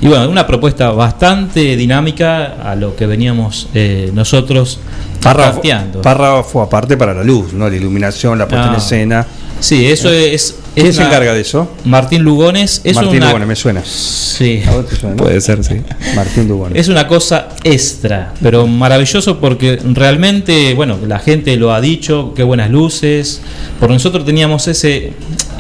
Y 0.02 0.08
bueno, 0.08 0.30
una 0.30 0.46
propuesta 0.46 0.92
bastante 0.92 1.76
dinámica 1.76 2.58
a 2.70 2.76
lo 2.76 2.96
que 2.96 3.08
veníamos 3.08 3.68
eh, 3.74 4.12
nosotros 4.14 4.80
Párrafo, 5.24 5.62
párrafo 6.04 6.62
aparte 6.62 6.96
para 6.98 7.14
la 7.16 7.24
luz, 7.24 7.52
¿no? 7.54 7.68
La 7.68 7.76
iluminación, 7.76 8.38
la 8.38 8.48
puesta 8.48 8.68
en 8.68 8.74
Ah. 8.74 8.78
escena. 8.78 9.28
Sí, 9.60 9.88
eso 9.88 10.10
es. 10.12 10.56
¿Quién 10.76 10.88
es 10.88 10.96
se 10.98 11.04
encarga 11.04 11.34
de 11.34 11.42
eso? 11.42 11.72
Martín 11.86 12.22
Lugones. 12.24 12.82
Es 12.84 12.96
Martín 12.96 13.18
una- 13.18 13.28
Lugones, 13.28 13.48
me 13.48 13.56
suena. 13.56 13.82
Sí. 13.84 14.62
¿A 14.68 14.72
vos 14.76 14.88
te 14.88 14.96
suena? 14.96 15.16
Puede 15.16 15.40
ser, 15.42 15.64
sí. 15.64 15.82
Martín 16.16 16.48
Lugones. 16.48 16.80
Es 16.80 16.90
una 16.90 17.08
cosa 17.08 17.50
extra, 17.64 18.34
pero 18.42 18.68
maravilloso 18.68 19.40
porque 19.40 19.80
realmente, 19.94 20.74
bueno, 20.76 20.98
la 21.08 21.20
gente 21.20 21.56
lo 21.56 21.74
ha 21.74 21.82
dicho, 21.82 22.34
qué 22.36 22.44
buenas 22.44 22.70
luces. 22.70 23.42
Por 23.80 23.90
nosotros 23.90 24.26
teníamos 24.26 24.68
ese 24.68 25.14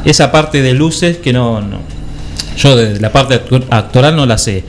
esa 0.03 0.31
parte 0.31 0.61
de 0.61 0.73
luces 0.73 1.17
que 1.17 1.33
no, 1.33 1.61
no 1.61 1.79
yo 2.57 2.75
de 2.75 2.99
la 2.99 3.11
parte 3.11 3.41
actoral 3.69 4.15
no 4.15 4.25
la 4.25 4.37
sé. 4.37 4.63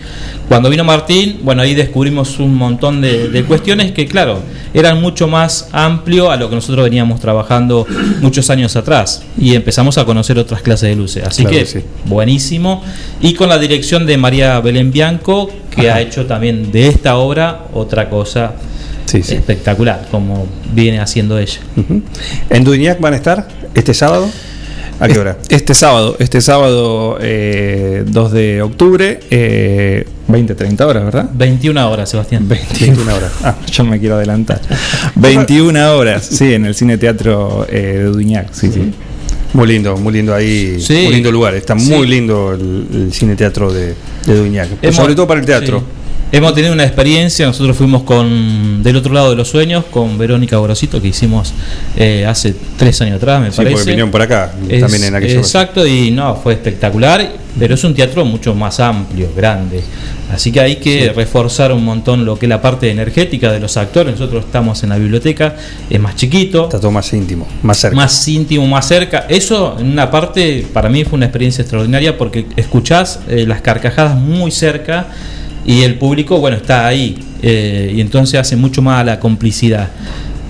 Cuando 0.48 0.70
vino 0.70 0.84
Martín, 0.84 1.40
bueno, 1.42 1.62
ahí 1.62 1.74
descubrimos 1.74 2.38
un 2.38 2.54
montón 2.54 3.00
de, 3.00 3.28
de 3.28 3.44
cuestiones 3.44 3.92
que, 3.92 4.06
claro, 4.06 4.40
eran 4.74 5.00
mucho 5.00 5.26
más 5.28 5.68
amplio 5.72 6.30
a 6.30 6.36
lo 6.36 6.48
que 6.48 6.54
nosotros 6.54 6.84
veníamos 6.84 7.20
trabajando 7.20 7.86
muchos 8.20 8.48
años 8.50 8.76
atrás. 8.76 9.22
Y 9.38 9.54
empezamos 9.54 9.98
a 9.98 10.04
conocer 10.04 10.38
otras 10.38 10.62
clases 10.62 10.90
de 10.90 10.96
luces. 10.96 11.24
Así 11.26 11.42
Claro 11.42 11.58
que, 11.58 11.66
sí. 11.66 11.80
buenísimo. 12.04 12.82
Y 13.20 13.34
con 13.34 13.48
la 13.48 13.58
dirección 13.58 14.06
de 14.06 14.16
María 14.16 14.60
Belén 14.60 14.92
Bianco, 14.92 15.50
que 15.70 15.90
ha 15.90 16.00
hecho 16.00 16.26
también 16.26 16.70
de 16.72 16.88
esta 16.88 17.16
obra 17.16 17.66
otra 17.72 18.08
cosa 18.08 18.54
espectacular, 19.12 20.08
como 20.10 20.46
viene 20.72 21.00
haciendo 21.00 21.38
ella. 21.38 21.60
¿En 22.50 22.64
Dudignac 22.64 23.00
van 23.00 23.14
a 23.14 23.16
estar 23.16 23.48
este 23.74 23.94
sábado? 23.94 24.28
¿A 24.98 25.08
qué 25.08 25.18
hora? 25.18 25.36
Este 25.50 25.74
sábado, 25.74 26.16
este 26.18 26.40
sábado 26.40 27.18
eh, 27.20 28.02
2 28.06 28.32
de 28.32 28.62
octubre, 28.62 29.20
eh, 29.30 30.06
20, 30.28 30.54
30 30.54 30.86
horas, 30.86 31.04
¿verdad? 31.04 31.30
21 31.34 31.90
horas, 31.90 32.08
Sebastián. 32.08 32.48
21 32.48 33.14
horas. 33.14 33.30
Ah, 33.44 33.56
yo 33.70 33.84
me 33.84 33.98
quiero 34.00 34.16
adelantar. 34.16 34.60
21 35.16 35.96
horas, 35.96 36.24
sí, 36.24 36.54
en 36.54 36.64
el 36.64 36.74
Cine 36.74 36.96
Teatro 36.98 37.66
eh, 37.68 37.98
de 37.98 38.04
Duñac, 38.04 38.52
sí, 38.52 38.70
sí. 38.72 38.92
Muy 39.52 39.68
lindo, 39.68 39.96
muy 39.96 40.12
lindo 40.14 40.34
ahí, 40.34 40.80
Sí. 40.80 41.02
muy 41.04 41.14
lindo 41.14 41.30
lugar. 41.30 41.54
Está 41.54 41.78
Sí. 41.78 41.90
muy 41.90 42.06
lindo 42.06 42.52
el, 42.54 42.86
el 42.92 43.12
cine 43.12 43.36
teatro 43.36 43.72
de, 43.72 43.94
de 44.26 44.36
Duñac. 44.36 44.68
Hemos- 44.82 44.96
Sobre 44.96 45.14
todo 45.14 45.26
para 45.26 45.40
el 45.40 45.46
teatro. 45.46 45.80
sí. 45.80 45.84
Hemos 46.32 46.54
tenido 46.54 46.72
una 46.74 46.82
experiencia, 46.84 47.46
nosotros 47.46 47.76
fuimos 47.76 48.02
con 48.02 48.82
del 48.82 48.96
otro 48.96 49.12
lado 49.14 49.30
de 49.30 49.36
los 49.36 49.48
sueños 49.48 49.84
con 49.90 50.18
Verónica 50.18 50.56
Gorosito 50.56 51.00
que 51.00 51.08
hicimos 51.08 51.52
eh, 51.96 52.26
hace 52.26 52.52
tres 52.76 53.00
años 53.00 53.16
atrás, 53.18 53.40
me 53.40 53.50
Sí, 53.52 53.56
parece. 53.58 53.74
porque 53.76 53.90
vinieron 53.90 54.10
por 54.10 54.22
acá 54.22 54.52
Es- 54.68 54.80
también 54.80 55.04
en 55.04 55.14
aquella. 55.14 55.34
Exacto, 55.38 55.86
y 55.86 56.10
no, 56.10 56.34
fue 56.34 56.54
espectacular, 56.54 57.30
pero 57.56 57.74
es 57.76 57.84
un 57.84 57.94
teatro 57.94 58.24
mucho 58.24 58.54
más 58.56 58.80
amplio, 58.80 59.28
grande. 59.36 59.80
Así 60.32 60.50
que 60.50 60.58
hay 60.60 60.76
que 60.76 61.12
reforzar 61.14 61.72
un 61.72 61.84
montón 61.84 62.24
lo 62.24 62.36
que 62.36 62.46
es 62.46 62.50
la 62.50 62.60
parte 62.60 62.90
energética 62.90 63.52
de 63.52 63.60
los 63.60 63.76
actores. 63.76 64.12
Nosotros 64.18 64.44
estamos 64.46 64.82
en 64.82 64.88
la 64.88 64.98
biblioteca, 64.98 65.54
es 65.88 66.00
más 66.00 66.16
chiquito. 66.16 66.64
Está 66.64 66.80
todo 66.80 66.90
más 66.90 67.10
íntimo, 67.12 67.46
más 67.62 67.78
cerca. 67.78 67.94
Más 67.96 68.26
íntimo, 68.28 68.66
más 68.66 68.88
cerca. 68.88 69.26
Eso, 69.28 69.76
en 69.78 69.86
una 69.92 70.10
parte, 70.10 70.66
para 70.72 70.88
mí 70.88 71.04
fue 71.04 71.16
una 71.18 71.26
experiencia 71.26 71.62
extraordinaria 71.62 72.18
porque 72.18 72.46
escuchás 72.56 73.20
eh, 73.28 73.44
las 73.46 73.60
carcajadas 73.60 74.16
muy 74.18 74.50
cerca 74.50 75.06
y 75.66 75.82
el 75.82 75.96
público, 75.96 76.38
bueno, 76.38 76.56
está 76.56 76.86
ahí. 76.86 77.18
eh, 77.42 77.92
y 77.96 78.00
entonces 78.00 78.40
hace 78.40 78.56
mucho 78.56 78.80
más 78.82 79.00
a 79.00 79.04
la 79.04 79.20
complicidad 79.20 79.88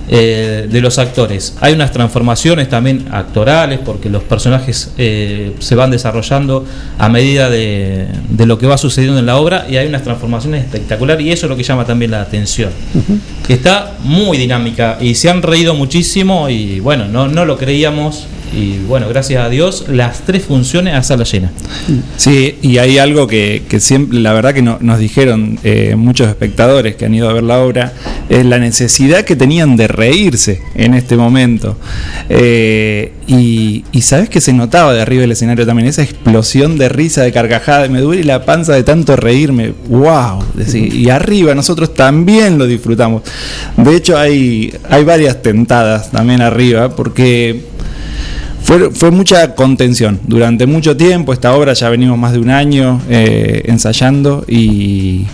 eh, 0.08 0.68
de 0.70 0.80
los 0.80 0.98
actores. 1.00 1.56
Hay 1.60 1.72
unas 1.72 1.90
transformaciones 1.90 2.68
también 2.68 3.06
actorales 3.10 3.80
porque 3.84 4.08
los 4.08 4.22
personajes 4.22 4.92
eh, 4.98 5.52
se 5.58 5.74
van 5.74 5.90
desarrollando 5.90 6.64
a 6.96 7.08
medida 7.08 7.50
de, 7.50 8.06
de 8.28 8.46
lo 8.46 8.56
que 8.56 8.66
va 8.68 8.78
sucediendo 8.78 9.18
en 9.18 9.26
la 9.26 9.36
obra 9.36 9.66
y 9.68 9.76
hay 9.78 9.88
unas 9.88 10.04
transformaciones 10.04 10.62
espectaculares 10.64 11.26
y 11.26 11.32
eso 11.32 11.46
es 11.46 11.50
lo 11.50 11.56
que 11.56 11.64
llama 11.64 11.84
también 11.84 12.12
la 12.12 12.20
atención. 12.22 12.70
Que 13.44 13.54
está 13.54 13.94
muy 14.04 14.38
dinámica 14.38 14.96
y 15.00 15.16
se 15.16 15.28
han 15.28 15.42
reído 15.42 15.74
muchísimo 15.74 16.48
y 16.48 16.78
bueno, 16.78 17.08
no, 17.08 17.26
no 17.26 17.44
lo 17.44 17.56
creíamos 17.56 18.28
y 18.56 18.78
bueno, 18.88 19.08
gracias 19.08 19.44
a 19.44 19.48
Dios, 19.48 19.84
las 19.88 20.20
tres 20.20 20.44
funciones 20.44 20.94
a 20.94 21.02
sala 21.02 21.24
llena. 21.24 21.52
Sí, 22.16 22.56
y 22.62 22.78
hay 22.78 22.98
algo 22.98 23.26
que, 23.26 23.62
que 23.68 23.78
siempre, 23.80 24.18
la 24.20 24.32
verdad 24.32 24.54
que 24.54 24.62
no- 24.62 24.78
nos 24.80 24.98
dijeron 24.98 25.58
eh, 25.62 25.94
muchos 25.96 26.28
espectadores 26.28 26.96
que 26.96 27.04
han 27.04 27.14
ido 27.14 27.28
a 27.28 27.32
ver 27.32 27.42
la 27.42 27.60
obra, 27.60 27.92
es 28.28 28.44
la 28.46 28.58
necesidad 28.58 29.24
que 29.24 29.36
tenían 29.36 29.76
de 29.76 29.88
reírse 29.88 30.60
en 30.74 30.94
este 30.94 31.16
momento. 31.16 31.76
Eh, 32.28 33.12
y, 33.26 33.84
y 33.92 34.02
sabes 34.02 34.28
que 34.28 34.40
se 34.40 34.52
notaba 34.52 34.94
de 34.94 35.02
arriba 35.02 35.22
del 35.22 35.32
escenario 35.32 35.66
también, 35.66 35.88
esa 35.88 36.02
explosión 36.02 36.78
de 36.78 36.88
risa, 36.88 37.22
de 37.22 37.32
carcajada, 37.32 37.88
me 37.88 38.00
duele 38.00 38.24
la 38.24 38.44
panza 38.44 38.72
de 38.74 38.82
tanto 38.84 39.16
reírme, 39.16 39.72
wow. 39.88 40.42
Y 40.74 41.08
arriba 41.10 41.54
nosotros 41.54 41.92
también 41.94 42.58
lo 42.58 42.66
disfrutamos. 42.66 43.22
De 43.76 43.96
hecho 43.96 44.16
hay, 44.16 44.72
hay 44.88 45.04
varias 45.04 45.42
tentadas 45.42 46.10
también 46.10 46.40
arriba, 46.40 46.94
porque 46.94 47.60
fue, 48.66 48.90
fue 48.90 49.10
mucha 49.10 49.54
contención 49.54 50.18
durante 50.26 50.66
mucho 50.66 50.96
tiempo. 50.96 51.32
Esta 51.32 51.54
obra 51.54 51.72
ya 51.72 51.88
venimos 51.88 52.18
más 52.18 52.32
de 52.32 52.38
un 52.40 52.50
año 52.50 53.00
eh, 53.08 53.62
ensayando 53.66 54.44
y, 54.48 55.24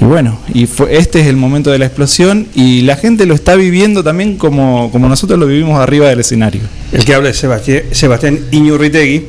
y 0.00 0.04
bueno, 0.04 0.38
y 0.52 0.66
fue, 0.66 0.96
este 0.96 1.20
es 1.20 1.26
el 1.26 1.36
momento 1.36 1.70
de 1.70 1.78
la 1.78 1.86
explosión 1.86 2.46
y 2.54 2.82
la 2.82 2.96
gente 2.96 3.24
lo 3.26 3.34
está 3.34 3.54
viviendo 3.56 4.04
también 4.04 4.36
como, 4.36 4.90
como 4.92 5.08
nosotros 5.08 5.38
lo 5.38 5.46
vivimos 5.46 5.80
arriba 5.80 6.08
del 6.08 6.20
escenario. 6.20 6.60
El 6.92 7.04
que 7.04 7.14
habla 7.14 7.30
es 7.30 7.38
Sebastián, 7.38 7.82
Sebastián 7.92 8.38
Iñurritegui 8.52 9.24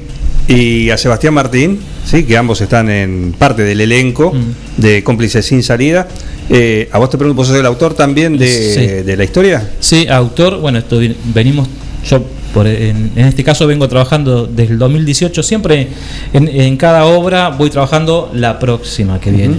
y 0.50 0.90
a 0.92 0.98
Sebastián 0.98 1.34
Martín, 1.34 1.80
sí, 2.06 2.24
que 2.24 2.38
ambos 2.38 2.62
están 2.62 2.90
en 2.90 3.34
parte 3.38 3.64
del 3.64 3.82
elenco 3.82 4.34
Mm. 4.34 4.82
de 4.82 5.04
Cómplices 5.04 5.46
sin 5.46 5.64
salida. 5.64 6.08
Eh, 6.50 6.88
a 6.94 6.98
vos 7.00 7.10
te 7.10 7.18
pregunto, 7.18 7.36
¿vos 7.38 7.48
sos 7.48 7.58
el 7.58 7.66
autor 7.66 7.94
también 7.94 8.38
de, 8.38 8.48
Sí. 8.74 9.04
de 9.06 9.18
la 9.18 9.24
historia? 9.26 9.70
Sí, 9.82 10.08
autor, 10.08 10.60
bueno, 10.62 10.78
esto 10.80 11.00
venimos, 11.34 11.68
yo 12.10 12.24
por, 12.58 12.66
en, 12.66 13.12
en 13.16 13.28
este 13.28 13.44
caso 13.44 13.68
vengo 13.68 13.88
trabajando 13.88 14.48
desde 14.48 14.74
el 14.74 14.80
2018, 14.80 15.44
siempre 15.44 15.90
en, 16.34 16.48
en 16.48 16.76
cada 16.76 17.06
obra 17.06 17.50
voy 17.50 17.70
trabajando 17.70 18.32
la 18.34 18.58
próxima 18.58 19.20
que 19.20 19.30
viene. 19.30 19.58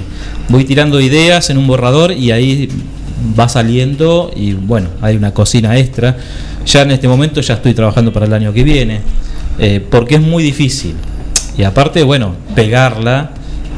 Voy 0.49 0.65
tirando 0.65 1.01
ideas 1.01 1.49
en 1.51 1.59
un 1.59 1.69
borrador 1.69 2.11
y 2.11 2.33
ahí 2.33 2.69
va 3.39 3.49
saliendo 3.49 4.33
y 4.35 4.55
bueno, 4.55 4.89
hay 5.01 5.15
una 5.15 5.33
cocina 5.33 5.79
extra. 5.79 6.17
Ya 6.67 6.83
en 6.83 6.91
este 6.91 7.07
momento 7.07 7.41
ya 7.41 7.55
estoy 7.55 7.73
trabajando 7.73 8.13
para 8.13 8.27
el 8.27 8.33
año 8.33 8.53
que 8.53 8.65
viene, 8.65 9.01
eh, 9.61 9.81
porque 9.89 10.17
es 10.17 10.21
muy 10.21 10.43
difícil. 10.43 10.97
Y 11.57 11.63
aparte, 11.63 12.03
bueno, 12.03 12.35
pegarla 12.57 13.31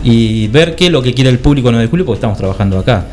y 0.02 0.48
ver 0.48 0.76
qué 0.76 0.86
es 0.86 0.92
lo 0.92 1.02
que 1.02 1.12
quiere 1.12 1.30
el 1.30 1.38
público 1.38 1.68
en 1.68 1.74
9 1.74 1.86
de 1.86 1.90
julio, 1.90 2.06
porque 2.06 2.16
estamos 2.16 2.38
trabajando 2.38 2.78
acá. 2.78 3.06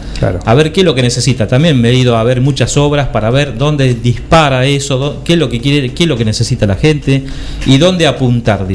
A 0.45 0.53
ver 0.53 0.72
qué 0.72 0.81
es 0.81 0.85
lo 0.85 0.95
que 0.95 1.01
necesita. 1.01 1.47
También 1.47 1.80
me 1.80 1.89
he 1.89 1.95
ido 1.95 2.15
a 2.15 2.23
ver 2.23 2.41
muchas 2.41 2.77
obras 2.77 3.09
para 3.09 3.30
ver 3.30 3.57
dónde 3.57 3.93
dispara 3.93 4.65
eso, 4.65 5.22
qué 5.23 5.34
es 5.34 5.39
lo 5.39 5.49
que 5.49 5.59
quiere, 5.59 5.93
qué 5.93 6.03
es 6.03 6.09
lo 6.09 6.18
que 6.18 6.26
necesita 6.26 6.65
la 6.65 6.76
gente 6.76 7.23
y 7.65 7.77
dónde 7.77 8.07
apuntar. 8.07 8.65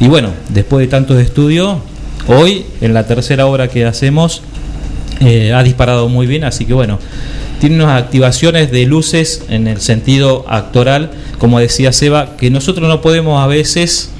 Y 0.00 0.08
bueno, 0.08 0.30
después 0.48 0.84
de 0.84 0.90
tantos 0.90 1.20
estudios, 1.20 1.78
hoy 2.26 2.64
en 2.80 2.94
la 2.94 3.06
tercera 3.06 3.46
obra 3.46 3.68
que 3.68 3.84
hacemos 3.84 4.42
eh, 5.20 5.52
ha 5.52 5.62
disparado 5.62 6.08
muy 6.08 6.26
bien, 6.26 6.44
así 6.44 6.64
que 6.64 6.74
bueno, 6.74 6.98
tiene 7.60 7.76
unas 7.76 8.02
activaciones 8.02 8.70
de 8.72 8.84
luces 8.84 9.44
en 9.48 9.68
el 9.68 9.80
sentido 9.80 10.44
actoral, 10.48 11.12
como 11.38 11.60
decía 11.60 11.92
Seba, 11.92 12.36
que 12.36 12.50
nosotros 12.50 12.88
no 12.88 13.00
podemos 13.00 13.42
a 13.42 13.46
veces 13.46 14.10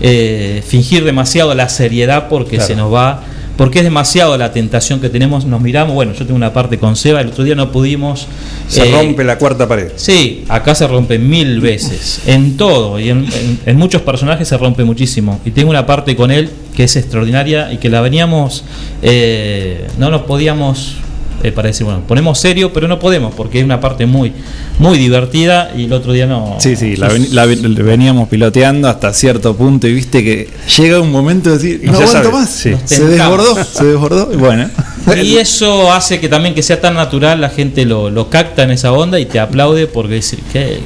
eh, 0.00 0.62
fingir 0.66 1.04
demasiado 1.04 1.54
la 1.54 1.68
seriedad 1.68 2.28
porque 2.28 2.56
Claro. 2.56 2.66
se 2.66 2.76
nos 2.76 2.92
va, 2.92 3.22
porque 3.56 3.78
es 3.78 3.84
demasiado 3.84 4.36
la 4.38 4.52
tentación 4.52 5.00
que 5.00 5.08
tenemos, 5.08 5.44
nos 5.44 5.60
miramos, 5.60 5.92
bueno, 5.94 6.12
yo 6.12 6.20
tengo 6.24 6.36
una 6.36 6.52
parte 6.52 6.78
con 6.78 6.94
Seba, 6.94 7.20
el 7.20 7.28
otro 7.28 7.42
día 7.42 7.56
no 7.56 7.72
pudimos... 7.72 8.28
Se 8.68 8.88
eh, 8.88 8.92
rompe 8.92 9.24
la 9.24 9.36
cuarta 9.36 9.66
pared. 9.66 9.90
Sí, 9.96 10.44
acá 10.48 10.76
se 10.76 10.86
rompe 10.86 11.18
mil 11.18 11.60
veces, 11.60 12.20
en 12.26 12.56
todo, 12.56 13.00
y 13.00 13.08
en, 13.10 13.24
en- 13.24 13.58
en 13.66 13.76
muchos 13.76 14.02
personajes 14.02 14.46
se 14.46 14.56
rompe 14.56 14.84
muchísimo. 14.84 15.40
Y 15.44 15.50
tengo 15.50 15.70
una 15.70 15.86
parte 15.86 16.14
con 16.14 16.30
él 16.30 16.50
que 16.76 16.84
es 16.84 16.94
extraordinaria 16.94 17.72
y 17.72 17.78
que 17.78 17.88
la 17.88 18.00
veníamos, 18.00 18.62
eh, 19.02 19.88
no 19.98 20.10
nos 20.10 20.22
podíamos, 20.22 20.94
eh, 21.42 21.52
para 21.52 21.68
decir, 21.68 21.84
bueno, 21.84 22.02
ponemos 22.06 22.38
serio, 22.40 22.72
pero 22.72 22.88
no 22.88 22.98
podemos, 22.98 23.32
porque 23.34 23.58
es 23.60 23.64
una 23.64 23.80
parte 23.80 24.06
muy, 24.06 24.32
muy 24.78 24.98
divertida 24.98 25.72
y 25.76 25.84
el 25.84 25.92
otro 25.92 26.12
día 26.12 26.26
no. 26.26 26.56
Sí, 26.58 26.74
sí, 26.76 26.96
la, 26.96 27.08
ven- 27.08 27.28
la 27.32 27.46
ven- 27.46 27.74
veníamos 27.76 28.28
piloteando 28.28 28.88
hasta 28.88 29.12
cierto 29.12 29.56
punto 29.56 29.86
y 29.86 29.94
viste 29.94 30.24
que 30.24 30.48
llega 30.76 31.00
un 31.00 31.12
momento 31.12 31.50
de 31.50 31.56
decir, 31.58 31.80
no 31.84 31.98
aguanto 31.98 32.32
más, 32.32 32.50
sí. 32.50 32.74
se 32.84 33.04
desbordó, 33.04 33.56
se 33.64 33.84
desbordó, 33.84 34.30
y 34.32 34.36
bueno. 34.36 34.68
Y 35.22 35.36
eso 35.36 35.90
hace 35.90 36.20
que 36.20 36.28
también 36.28 36.54
que 36.54 36.62
sea 36.62 36.80
tan 36.82 36.92
natural, 36.94 37.40
la 37.40 37.48
gente 37.48 37.86
lo, 37.86 38.10
lo 38.10 38.28
capta 38.28 38.64
en 38.64 38.72
esa 38.72 38.92
onda 38.92 39.18
y 39.18 39.24
te 39.24 39.40
aplaude 39.40 39.86
porque 39.86 40.14
decir, 40.14 40.40
qué, 40.52 40.80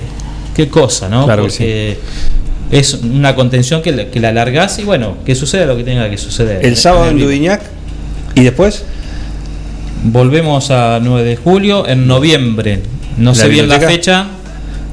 qué 0.55 0.69
cosa, 0.69 1.09
¿no? 1.09 1.25
Claro 1.25 1.43
que 1.49 1.49
porque 1.49 2.79
es 2.79 2.95
una 3.03 3.35
contención 3.35 3.83
que, 3.83 3.91
la- 3.91 4.11
que 4.11 4.21
la 4.21 4.29
alargás 4.29 4.79
y 4.79 4.85
bueno, 4.85 5.17
que 5.27 5.35
suceda 5.35 5.67
lo 5.67 5.77
que 5.77 5.83
tenga 5.85 6.09
que 6.09 6.19
suceder. 6.19 6.65
El 6.65 6.77
sábado 6.77 7.09
en. 7.11 7.19
Dudignac 7.19 7.63
y 8.37 8.43
después 8.43 8.85
Volvemos 10.05 10.71
a 10.71 10.99
9 11.03 11.23
de 11.29 11.37
julio, 11.37 11.87
en 11.87 12.07
noviembre. 12.07 12.81
No 13.19 13.31
¿La 13.31 13.35
sé 13.37 13.49
bien 13.49 13.69
la 13.69 13.79
fecha, 13.81 14.27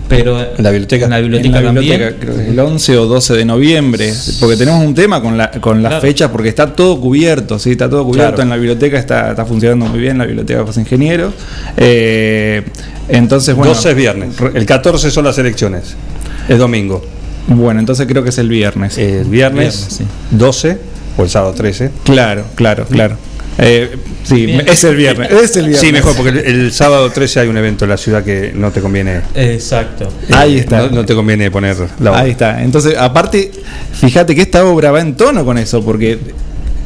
pero 0.08 0.40
en 0.40 0.64
la 0.64 0.72
biblioteca. 0.72 1.06
en 1.06 1.12
la 1.12 1.20
biblioteca, 1.20 1.60
en 1.60 1.66
la 1.66 1.72
biblioteca, 1.72 2.16
creo 2.20 2.36
que 2.36 2.42
es 2.44 2.48
el 2.50 2.60
11 2.60 2.98
o 2.98 3.06
12 3.06 3.34
de 3.36 3.46
noviembre, 3.46 4.14
porque 4.40 4.58
tenemos 4.58 4.86
un 4.86 4.94
tema 4.94 5.22
con, 5.22 5.38
la, 5.38 5.50
con 5.52 5.82
las 5.82 5.92
Claro. 5.92 6.02
fechas, 6.02 6.30
porque 6.32 6.50
está 6.50 6.74
todo 6.74 7.00
cubierto, 7.00 7.58
¿sí? 7.60 7.72
está 7.72 7.90
todo 7.90 8.04
cubierto 8.06 8.36
Claro. 8.36 8.44
en 8.44 8.50
la 8.50 8.56
biblioteca, 8.58 9.00
está, 9.00 9.30
está 9.32 9.46
funcionando 9.46 9.86
muy 9.86 10.00
bien 10.00 10.18
la 10.18 10.26
biblioteca 10.26 10.60
de 10.60 10.66
los 10.66 10.78
ingenieros. 10.78 11.34
Eh, 11.78 12.64
entonces, 13.08 13.56
bueno. 13.56 13.74
12 13.74 13.90
es 13.92 13.96
viernes. 13.96 14.36
El 14.54 14.66
14 14.66 15.10
son 15.12 15.26
las 15.26 15.38
elecciones. 15.38 15.96
Es 16.48 16.58
domingo. 16.60 17.04
Bueno, 17.48 17.80
entonces 17.80 18.06
creo 18.06 18.22
que 18.24 18.30
es 18.30 18.38
el 18.38 18.50
viernes. 18.50 18.98
El 18.98 19.24
viernes, 19.26 19.30
Viernes, 19.30 19.76
sí. 19.90 20.04
12 20.32 20.78
o 21.18 21.24
el 21.24 21.30
sábado 21.30 21.54
13. 21.54 21.90
Claro, 22.04 22.44
claro, 22.56 22.86
claro. 22.86 23.16
Eh, 23.58 23.90
sí, 24.24 24.48
es 24.68 24.84
el 24.86 24.96
viernes. 24.96 25.30
Es 25.44 25.56
el 25.58 25.64
viernes. 25.68 25.82
Sí, 25.82 25.92
mejor, 25.92 26.16
porque 26.16 26.30
el, 26.30 26.38
el 26.38 26.72
sábado 26.72 27.10
13 27.10 27.42
hay 27.42 27.48
un 27.50 27.58
evento 27.58 27.86
en 27.86 27.90
la 27.90 27.98
ciudad 27.98 28.24
que 28.24 28.52
no 28.54 28.72
te 28.72 28.80
conviene. 28.80 29.22
Exacto. 29.36 30.06
eh, 30.30 30.34
Ahí 30.34 30.58
está. 30.60 30.80
No, 30.88 30.90
no 30.92 31.06
te 31.06 31.14
conviene 31.16 31.52
poner 31.52 31.76
la 32.00 32.12
obra. 32.12 32.22
Ahí 32.22 32.32
está. 32.32 32.64
Entonces, 32.64 32.96
aparte, 32.98 33.52
fíjate 34.00 34.34
que 34.36 34.42
esta 34.44 34.64
obra 34.66 34.92
va 34.92 35.02
en 35.02 35.16
tono 35.16 35.44
con 35.44 35.58
eso, 35.58 35.84
porque 35.84 36.18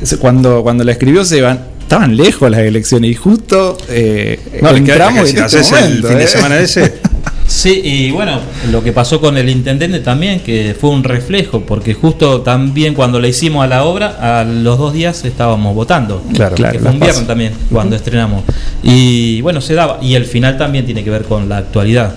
se- 0.02 0.18
cuando, 0.18 0.64
cuando 0.64 0.84
la 0.84 0.94
escribió 0.94 1.24
Seban, 1.26 1.60
estaban 1.82 2.16
lejos 2.18 2.50
las 2.50 2.62
elecciones 2.62 3.12
y 3.12 3.14
justo 3.14 3.78
eh, 3.90 4.40
No, 4.62 4.70
entramos 4.72 5.26
que 5.26 5.38
en 5.40 5.44
este 5.46 5.60
haces 5.60 5.72
el 5.74 6.04
fin 6.04 6.18
de 6.18 6.24
¿eh? 6.24 6.28
semana 6.28 6.58
ese. 6.60 6.94
Sí, 7.48 7.82
y 7.84 8.12
bueno, 8.12 8.40
lo 8.72 8.84
que 8.84 8.92
pasó 8.92 9.20
con 9.20 9.38
el 9.38 9.50
intendente 9.50 10.00
también, 10.00 10.40
que 10.40 10.76
fue 10.80 10.90
un 10.90 11.04
reflejo, 11.04 11.62
porque 11.62 11.94
justo 11.94 12.42
también 12.42 12.94
cuando 12.94 13.20
le 13.20 13.30
hicimos 13.30 13.64
a 13.64 13.68
la 13.68 13.84
obra, 13.84 14.40
a 14.40 14.44
los 14.44 14.78
dos 14.78 14.94
días 14.94 15.24
estábamos 15.26 15.76
votando. 15.76 16.24
Claro, 16.34 16.56
que 16.56 16.62
claro, 16.62 16.80
fue 16.80 16.84
las 16.86 16.94
un 16.94 17.00
viernes 17.00 17.18
paso. 17.18 17.28
también, 17.28 17.54
cuando 17.72 17.96
estrenamos. 17.96 18.44
Y 18.82 19.42
bueno, 19.42 19.62
se 19.62 19.74
daba. 19.74 20.00
Y 20.02 20.16
el 20.16 20.26
final 20.26 20.58
también 20.58 20.86
tiene 20.86 21.04
que 21.04 21.10
ver 21.10 21.24
con 21.24 21.50
la 21.50 21.58
actualidad. 21.58 22.16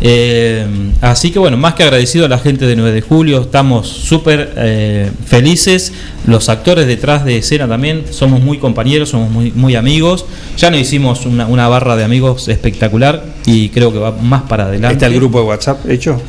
Eh, 0.00 0.66
así 1.00 1.30
que 1.30 1.38
bueno, 1.38 1.56
más 1.56 1.74
que 1.74 1.82
agradecido 1.82 2.26
a 2.26 2.28
la 2.28 2.38
gente 2.38 2.66
de 2.66 2.76
9 2.76 2.92
de 2.92 3.00
julio, 3.00 3.42
estamos 3.42 3.88
súper 3.88 4.52
eh, 4.56 5.10
felices. 5.26 5.92
Los 6.26 6.48
actores 6.48 6.86
detrás 6.86 7.24
de 7.24 7.38
escena 7.38 7.68
también, 7.68 8.04
somos 8.10 8.40
muy 8.40 8.58
compañeros, 8.58 9.10
somos 9.10 9.30
muy, 9.30 9.52
muy 9.52 9.76
amigos. 9.76 10.26
Ya 10.56 10.70
nos 10.70 10.80
hicimos 10.80 11.24
una, 11.26 11.46
una 11.46 11.68
barra 11.68 11.96
de 11.96 12.04
amigos 12.04 12.48
espectacular 12.48 13.24
y 13.46 13.68
creo 13.68 13.92
que 13.92 13.98
va 13.98 14.10
más 14.12 14.42
para 14.42 14.64
adelante. 14.64 14.94
¿Está 14.94 15.06
el 15.06 15.14
grupo 15.14 15.40
de 15.40 15.46
WhatsApp 15.46 15.88
hecho? 15.88 16.20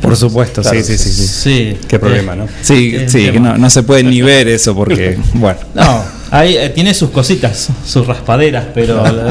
Por 0.00 0.16
supuesto, 0.16 0.60
Claro, 0.60 0.82
sí, 0.82 0.84
sí, 0.84 0.98
sí, 0.98 1.10
sí. 1.10 1.26
Sí. 1.26 1.76
Qué 1.88 1.98
problema, 1.98 2.36
¿no? 2.36 2.46
Sí, 2.60 2.94
sí, 3.06 3.30
que 3.30 3.40
no, 3.40 3.56
no 3.56 3.70
se 3.70 3.82
puede 3.82 4.02
ni 4.02 4.20
ver 4.20 4.48
eso 4.48 4.74
porque, 4.74 5.16
bueno. 5.34 5.58
No, 5.74 6.04
ahí 6.34 6.56
eh, 6.56 6.68
tiene 6.70 6.92
sus 6.94 7.10
cositas, 7.10 7.68
sus 7.86 8.06
raspaderas, 8.06 8.66
pero 8.74 9.02
lo, 9.12 9.28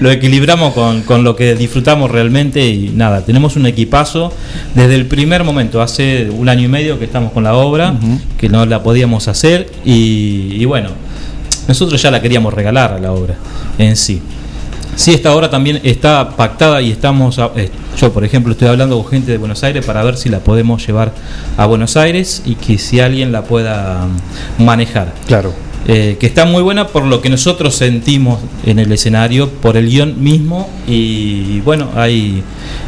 lo 0.00 0.10
equilibramos 0.10 0.74
con, 0.74 1.02
con 1.02 1.24
lo 1.24 1.34
que 1.34 1.54
disfrutamos 1.54 2.10
realmente 2.10 2.66
y 2.66 2.90
nada, 2.94 3.22
tenemos 3.22 3.56
un 3.56 3.66
equipazo 3.66 4.32
desde 4.74 4.94
el 4.96 5.06
primer 5.06 5.44
momento, 5.44 5.80
hace 5.80 6.28
un 6.30 6.48
año 6.48 6.62
y 6.64 6.68
medio 6.68 6.98
que 6.98 7.06
estamos 7.06 7.32
con 7.32 7.44
la 7.44 7.54
obra, 7.54 7.94
que 8.38 8.48
no 8.48 8.66
la 8.66 8.82
podíamos 8.82 9.28
hacer 9.28 9.70
y, 9.84 10.54
y 10.60 10.64
bueno, 10.66 10.90
nosotros 11.68 12.00
ya 12.02 12.10
la 12.10 12.20
queríamos 12.20 12.52
regalar 12.52 12.92
a 12.92 12.98
la 12.98 13.12
obra 13.12 13.34
en 13.78 13.96
sí. 13.96 14.20
Sí, 14.96 15.12
esta 15.12 15.34
obra 15.34 15.50
también 15.50 15.80
está 15.82 16.36
pactada 16.36 16.80
y 16.80 16.92
estamos, 16.92 17.40
a- 17.40 17.50
eh, 17.56 17.68
yo 18.00 18.12
por 18.12 18.24
ejemplo 18.24 18.52
estoy 18.52 18.68
hablando 18.68 18.96
con 19.02 19.10
gente 19.10 19.32
de 19.32 19.38
Buenos 19.38 19.64
Aires 19.64 19.84
para 19.84 20.04
ver 20.04 20.16
si 20.16 20.28
la 20.28 20.38
podemos 20.38 20.86
llevar 20.86 21.12
a 21.56 21.66
Buenos 21.66 21.96
Aires 21.96 22.42
y 22.46 22.54
que 22.54 22.78
si 22.78 23.00
alguien 23.00 23.32
la 23.32 23.42
pueda 23.42 24.06
mm, 24.58 24.62
manejar. 24.62 25.12
Claro. 25.26 25.52
Eh, 25.86 26.16
que 26.18 26.26
está 26.26 26.46
muy 26.46 26.62
buena 26.62 26.86
por 26.88 27.04
lo 27.04 27.20
que 27.20 27.28
nosotros 27.28 27.74
sentimos 27.74 28.38
en 28.64 28.78
el 28.78 28.90
escenario, 28.90 29.50
por 29.50 29.76
el 29.76 29.86
guion 29.86 30.22
mismo 30.22 30.70
y 30.88 31.60
bueno, 31.60 31.90
hay, 31.94 32.42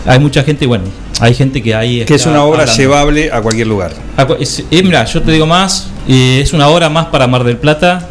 hay 0.07 0.19
mucha 0.19 0.43
gente, 0.45 0.67
bueno, 0.67 0.85
hay 1.21 1.35
gente 1.35 1.63
que 1.63 1.75
ahí... 1.75 2.05
Que 2.07 2.15
es 2.15 2.25
una 2.25 2.43
obra 2.43 2.61
hablando. 2.63 2.81
llevable 2.81 3.31
a 3.31 3.43
cualquier 3.43 3.67
lugar. 3.67 3.93
Es- 4.41 4.65
eh, 4.71 4.83
mira, 4.83 5.05
yo 5.05 5.21
te 5.21 5.31
digo 5.31 5.45
más, 5.47 5.89
eh, 6.09 6.41
es 6.43 6.55
una 6.55 6.69
hora 6.69 6.89
más 6.89 7.07
para 7.07 7.27
Mar 7.27 7.45
del 7.45 7.59
Plata 7.59 8.09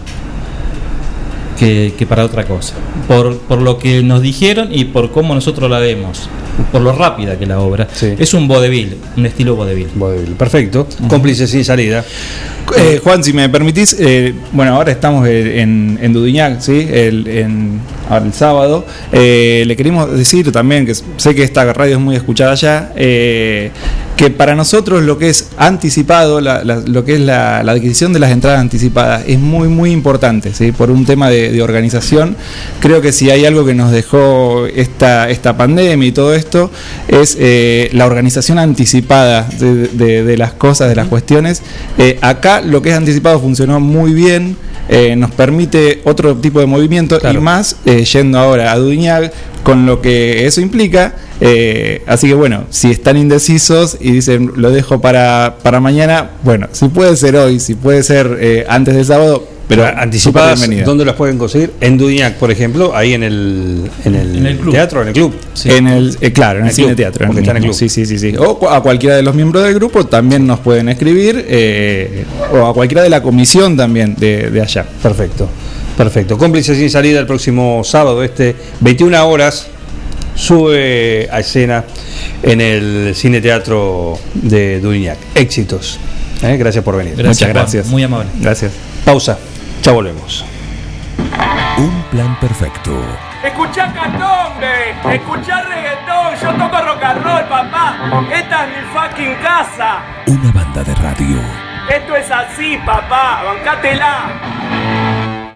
que, 1.57 1.93
que 1.97 2.05
para 2.05 2.23
otra 2.25 2.45
cosa. 2.45 2.73
Por, 3.07 3.37
por 3.39 3.61
lo 3.61 3.77
que 3.77 4.01
nos 4.03 4.21
dijeron 4.21 4.69
y 4.71 4.85
por 4.85 5.11
cómo 5.11 5.33
nosotros 5.35 5.69
la 5.69 5.79
vemos, 5.79 6.29
por 6.71 6.81
lo 6.81 6.91
rápida 6.91 7.37
que 7.37 7.45
la 7.45 7.59
obra. 7.59 7.87
Es 8.19 8.33
un 8.33 8.47
vodevil, 8.47 8.97
un 9.17 9.25
estilo 9.25 9.55
vodevil. 9.55 9.87
perfecto. 10.37 10.87
Cómplices 11.07 11.49
sin 11.49 11.63
salida. 11.65 12.03
Eh, 12.77 12.99
Juan, 13.03 13.23
si 13.23 13.31
me 13.31 13.47
permitís, 13.49 13.95
eh, 13.99 14.33
bueno, 14.51 14.75
ahora 14.75 14.91
estamos 14.91 15.27
eh, 15.27 15.61
en, 15.61 15.99
en 16.01 16.13
Dudiñac, 16.13 16.59
¿sí? 16.61 16.87
El, 16.91 17.27
en, 17.27 17.79
ahora 18.09 18.25
el 18.25 18.33
sábado. 18.33 18.85
Eh, 19.11 19.63
le 19.67 19.75
queremos 19.75 20.11
decir 20.17 20.51
también, 20.51 20.85
que 20.85 20.95
sé 20.95 21.35
que 21.35 21.43
esta 21.43 21.71
radio 21.73 21.95
es 21.97 22.01
muy 22.01 22.15
escuchada 22.15 22.91
eh, 22.95 23.69
que 24.17 24.29
para 24.31 24.55
nosotros 24.55 25.03
lo 25.03 25.17
que 25.19 25.29
es 25.29 25.49
anticipado, 25.57 26.41
la- 26.41 26.63
la- 26.63 26.77
lo 26.77 27.03
que 27.05 27.15
es 27.15 27.19
la, 27.19 27.61
la 27.63 27.73
adquisición 27.73 28.13
de 28.13 28.19
las 28.19 28.31
entradas 28.31 28.59
anticipadas 28.61 29.23
es 29.27 29.37
muy, 29.39 29.67
muy 29.67 29.91
importante, 29.91 30.51
¿sí? 30.53 30.71
Por 30.71 30.89
un 30.89 31.05
tema 31.05 31.29
de, 31.29 31.44
de 31.51 31.61
organización. 31.61 32.35
Creo 32.79 33.01
que 33.01 33.11
si 33.11 33.29
hay 33.29 33.45
algo 33.45 33.65
que 33.65 33.73
nos 33.73 33.91
dejó 33.91 34.65
esta, 34.67 35.29
esta 35.29 35.57
pandemia 35.57 36.07
y 36.07 36.11
todo 36.11 36.33
esto, 36.33 36.71
es 37.07 37.37
eh, 37.39 37.89
la 37.93 38.05
organización 38.05 38.59
anticipada 38.59 39.47
de, 39.59 39.87
de- 39.87 40.23
de 40.23 40.37
las 40.37 40.53
cosas, 40.53 40.89
de 40.89 40.95
las 40.95 41.07
cuestiones. 41.07 41.61
Eh, 41.97 42.17
acá 42.21 42.61
lo 42.61 42.81
que 42.81 42.89
es 42.89 42.95
anticipado 42.95 43.39
funcionó 43.39 43.79
muy 43.79 44.13
bien. 44.13 44.57
eh, 44.87 45.15
nos 45.15 45.31
permite 45.31 46.01
otro 46.03 46.35
tipo 46.35 46.59
de 46.59 46.67
movimiento 46.67 47.17
y 47.33 47.37
más 47.37 47.77
yendo 47.85 48.37
ahora 48.37 48.71
a 48.71 48.77
Duñag 48.77 49.31
con 49.63 49.87
lo 49.87 49.99
que 49.99 50.45
eso 50.45 50.61
implica. 50.61 51.15
eh, 51.41 52.03
así 52.05 52.27
que 52.27 52.35
bueno, 52.35 52.65
si 52.69 52.91
están 52.91 53.17
indecisos 53.17 53.97
y 53.99 54.11
dicen 54.11 54.51
lo 54.55 54.69
dejo 54.69 55.01
para, 55.01 55.55
para 55.63 55.79
mañana, 55.79 56.29
bueno, 56.43 56.67
si 56.71 56.87
puede 56.89 57.15
ser 57.17 57.35
hoy, 57.35 57.59
si 57.59 57.73
puede 57.73 58.03
ser 58.03 58.37
eh, 58.39 58.65
antes 58.69 58.93
del 58.93 59.05
sábado, 59.05 59.47
pero 59.67 59.85
anticipadas. 59.85 60.63
¿dónde 60.85 61.05
las 61.05 61.15
pueden 61.15 61.37
conseguir? 61.37 61.71
En 61.81 61.97
Dudignac, 61.97 62.35
por 62.35 62.51
ejemplo, 62.51 62.95
ahí 62.95 63.13
en 63.13 63.23
el, 63.23 63.89
en 64.03 64.15
el, 64.15 64.35
En 64.37 64.45
el 64.45 64.57
club. 64.57 64.73
teatro, 64.73 65.01
en 65.01 65.07
el 65.07 65.13
club. 65.13 65.35
En 65.65 65.87
el, 65.87 66.17
eh, 66.21 66.31
claro, 66.31 66.59
en 66.59 66.65
el, 66.65 66.69
El 66.69 66.75
cine 66.75 66.87
club, 66.89 66.97
teatro. 66.97 67.25
porque 67.25 67.41
está 67.41 67.51
en 67.51 67.57
el 67.57 67.63
club. 67.63 67.75
Sí, 67.75 67.89
sí, 67.89 68.05
sí, 68.05 68.19
sí. 68.19 68.35
O 68.37 68.69
a 68.69 68.83
cualquiera 68.83 69.15
de 69.15 69.23
los 69.23 69.33
miembros 69.33 69.63
del 69.63 69.73
grupo 69.73 70.05
también 70.05 70.45
nos 70.45 70.59
pueden 70.59 70.89
escribir, 70.89 71.45
eh, 71.47 72.25
o 72.53 72.65
a 72.67 72.73
cualquiera 72.73 73.01
de 73.03 73.09
la 73.09 73.21
comisión 73.23 73.75
también 73.75 74.15
de, 74.15 74.49
de 74.51 74.61
allá. 74.61 74.85
Perfecto. 75.01 75.49
Perfecto. 75.97 76.37
Cómplices 76.37 76.77
sin 76.77 76.89
salida 76.89 77.19
el 77.19 77.25
próximo 77.25 77.81
sábado, 77.83 78.21
este 78.23 78.55
21 78.81 79.27
horas, 79.27 79.67
sube 80.35 81.27
a 81.31 81.39
escena 81.39 81.85
en 82.43 82.61
el 82.61 83.13
Cine 83.15 83.41
Teatro 83.41 84.19
de 84.33 84.79
Dudignac. 84.81 85.17
Éxitos. 85.33 85.97
¿eh? 86.43 86.57
Gracias 86.57 86.83
por 86.83 86.97
venir. 86.97 87.13
Gracias, 87.15 87.27
Muchas 87.37 87.47
Juan. 87.51 87.53
gracias. 87.63 87.87
Muy 87.87 88.03
amable. 88.03 88.27
Gracias. 88.41 88.71
Pausa. 89.05 89.37
Ya 89.85 89.91
volvemos. 89.91 90.43
Un 91.77 92.03
plan 92.09 92.35
perfecto. 92.39 92.91
Escuchá 93.43 93.93
candombe, 93.93 94.95
escuchá 95.13 95.61
reggaetón, 95.61 96.33
yo 96.41 96.51
toco 96.53 96.81
rock 96.83 97.03
and 97.03 97.23
roll, 97.23 97.43
papá. 97.43 97.95
Esta 98.33 98.65
es 98.65 98.71
mi 98.71 98.81
fucking 98.91 99.35
casa. 99.43 100.01
Una 100.25 100.51
banda 100.51 100.83
de 100.83 100.95
radio. 100.95 101.37
Esto 101.87 102.15
es 102.15 102.31
así, 102.31 102.79
papá, 102.83 103.43
bancátela. 103.43 105.53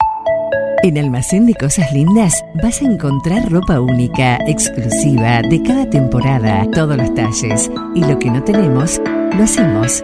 En 0.83 0.99
Almacén 0.99 1.47
de 1.47 1.55
Cosas 1.55 1.91
Lindas 1.91 2.45
vas 2.61 2.83
a 2.83 2.85
encontrar 2.85 3.51
ropa 3.51 3.79
única, 3.79 4.37
exclusiva, 4.45 5.41
de 5.41 5.63
cada 5.63 5.89
temporada, 5.89 6.67
todos 6.71 6.97
los 6.97 7.11
talles. 7.15 7.71
Y 7.95 8.05
lo 8.05 8.19
que 8.19 8.29
no 8.29 8.43
tenemos, 8.43 9.01
lo 9.35 9.43
hacemos. 9.43 10.03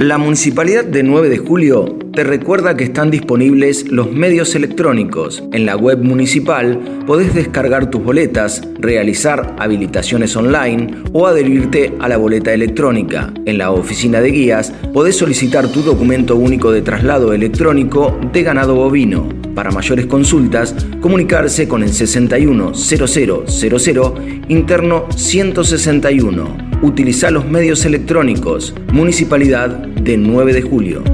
La 0.00 0.16
Municipalidad 0.16 0.86
de 0.86 1.02
9 1.02 1.28
de 1.28 1.36
Julio 1.36 1.98
te 2.14 2.24
recuerda 2.24 2.74
que 2.74 2.84
están 2.84 3.10
disponibles 3.10 3.86
los 3.90 4.10
medios 4.10 4.54
electrónicos. 4.54 5.44
En 5.52 5.66
la 5.66 5.76
web 5.76 6.02
municipal 6.02 7.02
podés 7.06 7.34
descargar 7.34 7.90
tus 7.90 8.02
boletas, 8.02 8.66
realizar 8.78 9.54
habilitaciones 9.58 10.34
online 10.36 11.02
o 11.12 11.26
adherirte 11.26 11.92
a 12.00 12.08
la 12.08 12.16
boleta 12.16 12.54
electrónica. 12.54 13.30
En 13.44 13.58
la 13.58 13.72
oficina 13.72 14.22
de 14.22 14.30
guías 14.30 14.72
podés 14.94 15.16
solicitar 15.16 15.68
tu 15.68 15.82
documento 15.82 16.34
único 16.34 16.72
de 16.72 16.80
traslado 16.80 17.34
electrónico 17.34 18.18
de 18.32 18.42
ganado 18.42 18.76
bovino. 18.76 19.28
Para 19.54 19.70
mayores 19.70 20.06
consultas, 20.06 20.74
comunicarse 21.02 21.68
con 21.68 21.82
el 21.82 21.90
610000 21.90 24.14
interno 24.48 25.04
161. 25.14 26.69
Utiliza 26.82 27.30
los 27.30 27.44
medios 27.44 27.84
electrónicos. 27.84 28.74
Municipalidad 28.90 29.68
de 29.68 30.16
9 30.16 30.54
de 30.54 30.62
Julio. 30.62 31.04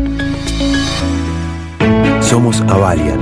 Somos 2.20 2.60
Avalian. 2.68 3.18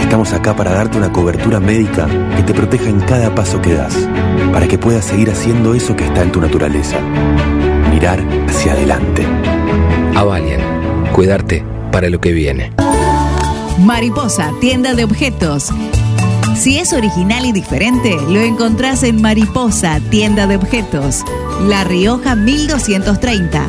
Estamos 0.00 0.32
acá 0.32 0.56
para 0.56 0.72
darte 0.72 0.98
una 0.98 1.12
cobertura 1.12 1.60
médica 1.60 2.08
que 2.36 2.42
te 2.42 2.52
proteja 2.52 2.88
en 2.88 2.98
cada 3.00 3.32
paso 3.32 3.62
que 3.62 3.74
das, 3.74 4.08
para 4.52 4.66
que 4.66 4.76
puedas 4.76 5.04
seguir 5.04 5.30
haciendo 5.30 5.74
eso 5.74 5.94
que 5.94 6.04
está 6.04 6.22
en 6.22 6.32
tu 6.32 6.40
naturaleza. 6.40 6.98
Mirar 7.92 8.24
hacia 8.48 8.72
adelante. 8.72 9.24
Avalian, 10.16 10.60
cuidarte 11.12 11.62
para 11.92 12.08
lo 12.08 12.20
que 12.20 12.32
viene. 12.32 12.72
Mariposa, 13.78 14.52
tienda 14.60 14.94
de 14.94 15.04
objetos. 15.04 15.70
Si 16.58 16.76
es 16.76 16.92
original 16.92 17.46
y 17.46 17.52
diferente, 17.52 18.16
lo 18.28 18.40
encontrás 18.40 19.04
en 19.04 19.22
Mariposa, 19.22 20.00
tienda 20.10 20.48
de 20.48 20.56
objetos. 20.56 21.22
La 21.68 21.84
Rioja 21.84 22.34
1230. 22.34 23.64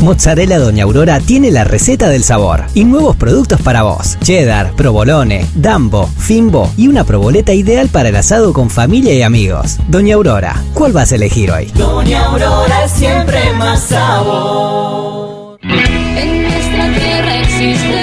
Mozzarella 0.00 0.58
Doña 0.58 0.82
Aurora 0.82 1.20
tiene 1.20 1.52
la 1.52 1.62
receta 1.62 2.08
del 2.08 2.24
sabor 2.24 2.64
y 2.74 2.82
nuevos 2.82 3.14
productos 3.14 3.62
para 3.62 3.84
vos. 3.84 4.18
Cheddar, 4.20 4.72
provolone, 4.72 5.46
dambo, 5.54 6.08
fimbo 6.18 6.68
y 6.76 6.88
una 6.88 7.04
proboleta 7.04 7.54
ideal 7.54 7.88
para 7.88 8.08
el 8.08 8.16
asado 8.16 8.52
con 8.52 8.70
familia 8.70 9.14
y 9.14 9.22
amigos. 9.22 9.78
Doña 9.86 10.16
Aurora, 10.16 10.60
¿cuál 10.74 10.92
vas 10.92 11.12
a 11.12 11.14
elegir 11.14 11.52
hoy? 11.52 11.66
Doña 11.76 12.24
Aurora 12.24 12.88
siempre 12.88 13.52
más 13.52 13.84
sabor. 13.84 15.58
En 15.62 16.42
nuestra 16.42 16.92
tierra 16.92 17.40
existe 17.40 18.01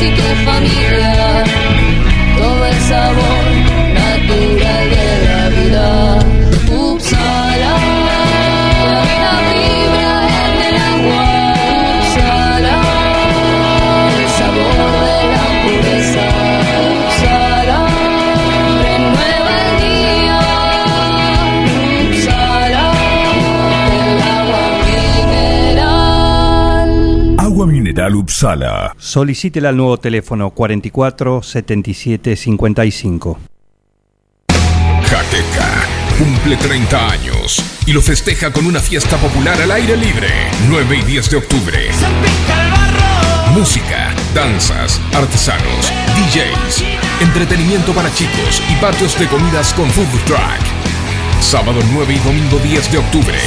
vos 0.00 0.02
y 0.02 0.29
Solicítela 28.98 29.68
al 29.68 29.76
nuevo 29.76 29.96
teléfono 29.96 30.50
44 30.50 31.42
77 31.42 32.36
55. 32.36 33.38
Jaqueca 35.04 35.86
cumple 36.18 36.56
30 36.56 37.10
años 37.10 37.64
y 37.86 37.92
lo 37.92 38.02
festeja 38.02 38.52
con 38.52 38.66
una 38.66 38.80
fiesta 38.80 39.16
popular 39.16 39.60
al 39.62 39.70
aire 39.70 39.96
libre, 39.96 40.28
9 40.68 40.98
y 40.98 41.02
10 41.02 41.30
de 41.30 41.36
octubre. 41.36 41.78
Música, 43.54 44.14
danzas, 44.34 45.00
artesanos, 45.14 45.92
DJs, 46.16 46.84
entretenimiento 47.20 47.92
para 47.92 48.12
chicos 48.12 48.62
y 48.70 48.76
patios 48.80 49.18
de 49.18 49.26
comidas 49.28 49.72
con 49.74 49.88
food 49.90 50.06
truck. 50.26 51.40
Sábado 51.40 51.80
9 51.92 52.14
y 52.14 52.18
domingo 52.18 52.58
10 52.58 52.92
de 52.92 52.98
octubre. 52.98 53.38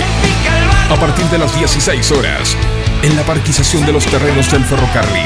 A 0.89 0.95
partir 0.95 1.25
de 1.25 1.37
las 1.37 1.55
16 1.57 2.11
horas, 2.11 2.57
en 3.03 3.15
la 3.17 3.23
parquización 3.23 3.85
de 3.85 3.91
los 3.91 4.05
terrenos 4.05 4.49
del 4.49 4.63
ferrocarril, 4.63 5.25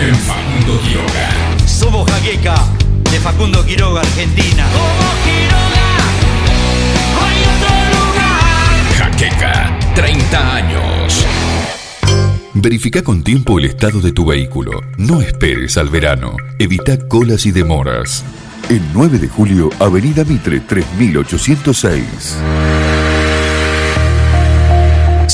en 0.00 0.14
Facundo 0.14 0.80
Quiroga. 0.80 1.66
Somos 1.66 2.10
Jaqueca, 2.10 2.64
de 3.10 3.18
Facundo 3.18 3.66
Quiroga, 3.66 4.02
Argentina. 4.02 4.64
Jaqueca, 8.96 9.78
30 9.96 10.54
años. 10.54 11.26
Verifica 12.54 13.02
con 13.02 13.22
tiempo 13.22 13.58
el 13.58 13.64
estado 13.64 14.00
de 14.00 14.12
tu 14.12 14.24
vehículo. 14.24 14.80
No 14.96 15.20
esperes 15.20 15.76
al 15.76 15.90
verano. 15.90 16.36
Evita 16.58 17.08
colas 17.08 17.46
y 17.46 17.50
demoras. 17.50 18.24
El 18.68 18.82
9 18.92 19.18
de 19.18 19.28
julio, 19.28 19.70
Avenida 19.80 20.24
Mitre 20.24 20.60
3806. 20.60 22.36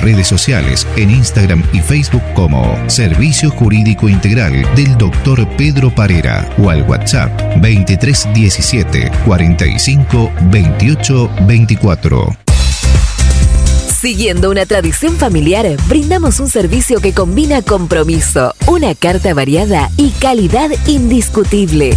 redes 0.00 0.26
sociales 0.26 0.86
en 0.96 1.10
Instagram 1.10 1.64
y 1.72 1.80
Facebook 1.80 2.22
como 2.34 2.76
Servicio 2.88 3.50
Jurídico 3.50 4.08
Integral 4.08 4.66
del 4.74 4.96
Dr. 4.96 5.48
Pedro 5.56 5.94
Parera 5.94 6.48
o 6.58 6.70
al 6.70 6.82
WhatsApp 6.82 7.30
2317 7.56 9.10
45 9.24 10.32
28 10.50 11.30
24. 11.46 12.36
Siguiendo 14.00 14.50
una 14.50 14.66
tradición 14.66 15.16
familiar, 15.16 15.66
brindamos 15.88 16.38
un 16.38 16.48
servicio 16.48 17.00
que 17.00 17.12
combina 17.12 17.62
compromiso, 17.62 18.54
una 18.66 18.94
carta 18.94 19.34
variada 19.34 19.90
y 19.96 20.10
calidad 20.10 20.70
indiscutible. 20.86 21.96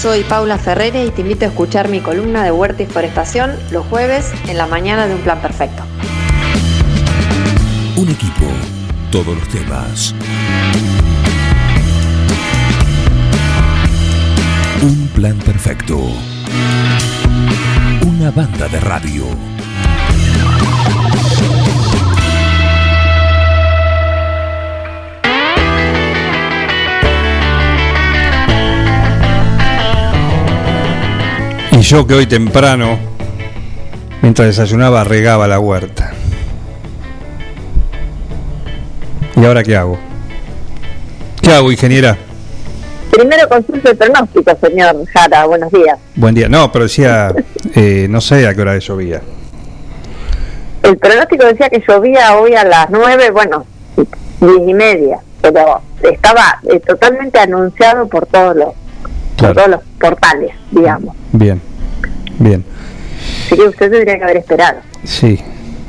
Soy 0.00 0.24
Paula 0.24 0.56
Ferrere 0.56 1.04
y 1.04 1.10
te 1.10 1.20
invito 1.20 1.44
a 1.44 1.48
escuchar 1.48 1.90
mi 1.90 2.00
columna 2.00 2.42
de 2.42 2.50
Huerta 2.50 2.82
y 2.82 2.86
Forestación 2.86 3.54
los 3.70 3.84
jueves 3.84 4.32
en 4.48 4.56
la 4.56 4.66
mañana 4.66 5.06
de 5.06 5.14
Un 5.14 5.20
Plan 5.20 5.42
Perfecto. 5.42 5.82
Un 7.96 8.08
equipo, 8.08 8.46
todos 9.12 9.36
los 9.36 9.46
temas. 9.50 10.14
Un 14.80 15.06
plan 15.08 15.36
perfecto. 15.36 15.98
Una 18.06 18.30
banda 18.30 18.68
de 18.68 18.80
radio. 18.80 19.49
Yo 31.90 32.06
que 32.06 32.14
hoy 32.14 32.26
temprano, 32.26 33.00
mientras 34.22 34.46
desayunaba, 34.46 35.02
regaba 35.02 35.48
la 35.48 35.58
huerta. 35.58 36.12
¿Y 39.34 39.44
ahora 39.44 39.64
qué 39.64 39.74
hago? 39.74 39.98
¿Qué 41.42 41.52
hago, 41.52 41.72
ingeniera? 41.72 42.16
Primero 43.10 43.48
consulta 43.48 43.90
el 43.90 43.96
pronóstico, 43.96 44.56
señor 44.64 45.04
Jara. 45.12 45.46
Buenos 45.46 45.72
días. 45.72 45.98
Buen 46.14 46.32
día. 46.32 46.48
No, 46.48 46.70
pero 46.70 46.84
decía, 46.84 47.34
eh, 47.74 48.06
no 48.08 48.20
sé 48.20 48.46
a 48.46 48.54
qué 48.54 48.60
hora 48.60 48.78
llovía. 48.78 49.20
El 50.84 50.96
pronóstico 50.96 51.44
decía 51.44 51.70
que 51.70 51.82
llovía 51.88 52.36
hoy 52.36 52.54
a 52.54 52.62
las 52.62 52.88
nueve, 52.90 53.32
bueno, 53.32 53.66
diez 53.96 54.68
y 54.68 54.74
media, 54.74 55.18
pero 55.42 55.80
estaba 56.08 56.60
eh, 56.72 56.78
totalmente 56.86 57.40
anunciado 57.40 58.06
por 58.06 58.26
todos 58.26 58.54
los, 58.54 58.68
por 59.36 59.54
todos 59.54 59.68
los 59.70 59.80
portales, 59.98 60.52
digamos. 60.70 61.16
Bien, 61.32 61.60
bien. 62.40 62.64
Así 63.46 63.56
que 63.56 63.62
usted 63.68 63.90
tendría 63.90 64.16
que 64.18 64.24
haber 64.24 64.36
esperado. 64.38 64.80
Sí, 65.04 65.38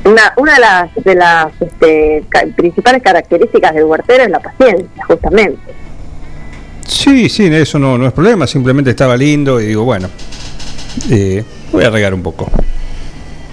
Una, 0.05 0.33
una 0.37 0.53
de 0.55 0.59
las, 0.59 0.95
de 1.03 1.15
las 1.15 1.47
este, 1.59 2.23
ca- 2.29 2.45
principales 2.55 3.01
características 3.03 3.73
del 3.73 3.83
huertero 3.85 4.23
es 4.23 4.29
la 4.29 4.39
paciencia, 4.39 5.05
justamente. 5.07 5.59
sí, 6.85 7.29
sí, 7.29 7.47
eso 7.53 7.79
no, 7.79 7.97
no 7.97 8.05
es 8.07 8.13
problema. 8.13 8.45
Simplemente 8.47 8.89
estaba 8.91 9.15
lindo 9.17 9.59
y 9.61 9.67
digo, 9.67 9.83
bueno, 9.83 10.09
eh, 11.09 11.43
voy 11.71 11.83
a 11.83 11.89
regar 11.89 12.13
un 12.13 12.21
poco. 12.23 12.49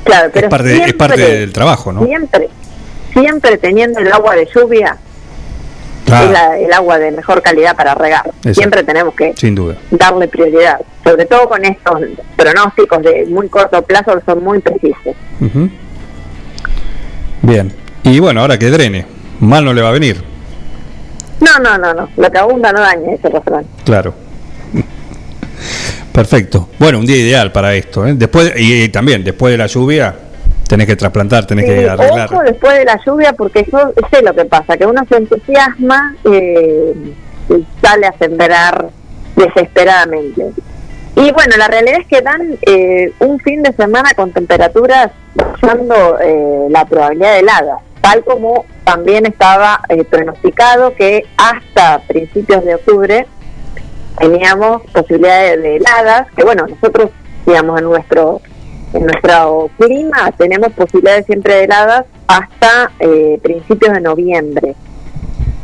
Claro, 0.05 0.31
pero 0.33 0.47
Es 0.47 0.51
parte, 0.51 0.85
es 0.85 0.95
parte 0.95 1.21
del 1.21 1.53
trabajo, 1.53 1.93
¿no? 1.93 2.05
siempre, 2.05 2.49
siempre 3.13 3.59
teniendo 3.59 4.01
el 4.01 4.11
agua 4.13 4.35
de 4.35 4.49
lluvia, 4.55 4.97
Claro. 6.09 6.27
es 6.27 6.33
la- 6.33 6.59
el 6.59 6.73
agua 6.73 6.99
de 6.99 7.11
mejor 7.13 7.43
calidad 7.43 7.77
para 7.77 7.95
regar. 7.95 8.27
Exacto. 8.27 8.55
Siempre 8.55 8.83
tenemos 8.85 9.15
que 9.15 9.33
Sin 9.37 9.55
duda. 9.55 9.77
darle 9.91 10.29
prioridad, 10.29 10.81
sobre 11.05 11.27
todo 11.27 11.49
con 11.49 11.65
estos 11.65 12.01
pronósticos 12.37 13.03
de 13.03 13.27
muy 13.27 13.49
corto 13.49 13.83
plazo 13.83 14.19
que 14.19 14.25
son 14.25 14.43
muy 14.43 14.59
precisos. 14.61 15.15
Bien. 17.43 17.73
Y 18.05 18.19
bueno, 18.19 18.41
ahora 18.41 18.59
que 18.59 18.71
drene, 18.71 19.07
mal 19.41 19.65
no 19.65 19.73
le 19.73 19.83
va 19.83 19.89
a 19.89 19.93
venir. 19.93 20.23
No, 21.41 21.59
no, 21.63 21.79
no, 21.79 21.95
no, 21.95 22.09
lo 22.17 22.31
que 22.31 22.39
abunda 22.39 22.73
no 22.73 22.81
daña 22.81 23.13
ese 23.15 23.29
refrán. 23.29 23.65
Claro. 23.85 24.15
Perfecto. 26.13 26.69
Bueno, 26.79 26.99
un 26.99 27.07
día 27.07 27.17
ideal 27.17 27.53
para 27.53 27.75
esto. 27.75 28.05
¿eh? 28.07 28.15
Después 28.15 28.53
y, 28.57 28.83
y 28.85 28.89
también 28.89 29.23
después 29.23 29.53
de 29.53 29.59
la 29.59 29.67
lluvia 29.67 30.15
tenés 30.69 30.87
que 30.87 30.97
trasplantar, 30.97 31.47
tenés 31.47 31.65
Sí, 31.67 31.73
que 31.73 31.89
arreglar. 31.89 32.33
ojo 32.33 32.43
después 32.43 32.79
de 32.79 32.85
la 32.85 33.01
lluvia 33.05 33.33
porque 33.33 33.67
yo 33.71 33.93
sé 34.13 34.23
lo 34.23 34.35
que 34.35 34.45
pasa, 34.45 34.77
que 34.77 34.87
uno 34.87 35.03
se 35.09 35.17
entusiasma 35.17 36.15
eh, 36.25 36.95
y 37.51 37.67
sale 37.85 38.07
a 38.07 38.13
sembrar 38.19 38.91
desesperadamente. 39.35 40.51
Y 41.17 41.33
bueno, 41.33 41.57
la 41.57 41.67
realidad 41.67 42.01
es 42.01 42.07
que 42.07 42.21
dan 42.21 42.57
eh, 42.63 43.13
un 43.21 43.41
fin 43.41 43.63
de 43.63 43.73
semana 43.73 44.11
con 44.15 44.31
temperaturas 44.33 45.11
rozando 45.35 46.19
eh, 46.21 46.67
la 46.71 46.85
probabilidad 46.85 47.33
de 47.33 47.39
heladas, 47.41 47.81
tal 48.01 48.23
como 48.25 48.65
también 48.85 49.27
estaba 49.27 49.81
eh, 49.89 50.05
pronosticado 50.05 50.95
que 50.95 51.25
hasta 51.37 52.01
principios 52.07 52.65
de 52.65 52.77
octubre 52.77 53.27
teníamos 54.19 54.83
posibilidades 54.93 55.61
de 55.63 55.77
heladas, 55.77 56.29
que 56.37 56.45
bueno, 56.45 56.67
nosotros, 56.69 57.11
digamos, 57.47 57.79
en 57.81 57.85
nuestro 57.85 58.41
en 58.93 59.07
nuestro 59.07 59.71
clima 59.79 60.33
tenemos 60.39 60.73
posibilidades 60.73 61.27
siempre 61.27 61.55
de 61.57 61.65
heladas 61.65 62.05
hasta 62.27 62.91
eh, 63.01 63.39
principios 63.43 63.93
de 63.95 64.01
noviembre. 64.01 64.75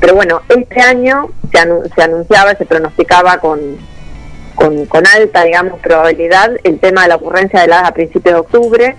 Pero 0.00 0.14
bueno, 0.14 0.42
este 0.48 0.80
año 0.80 1.30
se, 1.50 1.58
anu- 1.58 1.94
se 1.94 2.02
anunciaba, 2.02 2.54
se 2.54 2.66
pronosticaba 2.66 3.38
con, 3.38 3.60
con, 4.56 5.06
alta, 5.06 5.44
digamos, 5.44 5.80
probabilidad 5.80 6.50
el 6.64 6.78
tema 6.78 7.02
de 7.02 7.08
la 7.08 7.16
ocurrencia 7.16 7.60
de 7.60 7.66
heladas 7.66 7.88
a 7.88 7.94
principios 7.94 8.34
de 8.34 8.40
octubre. 8.40 8.96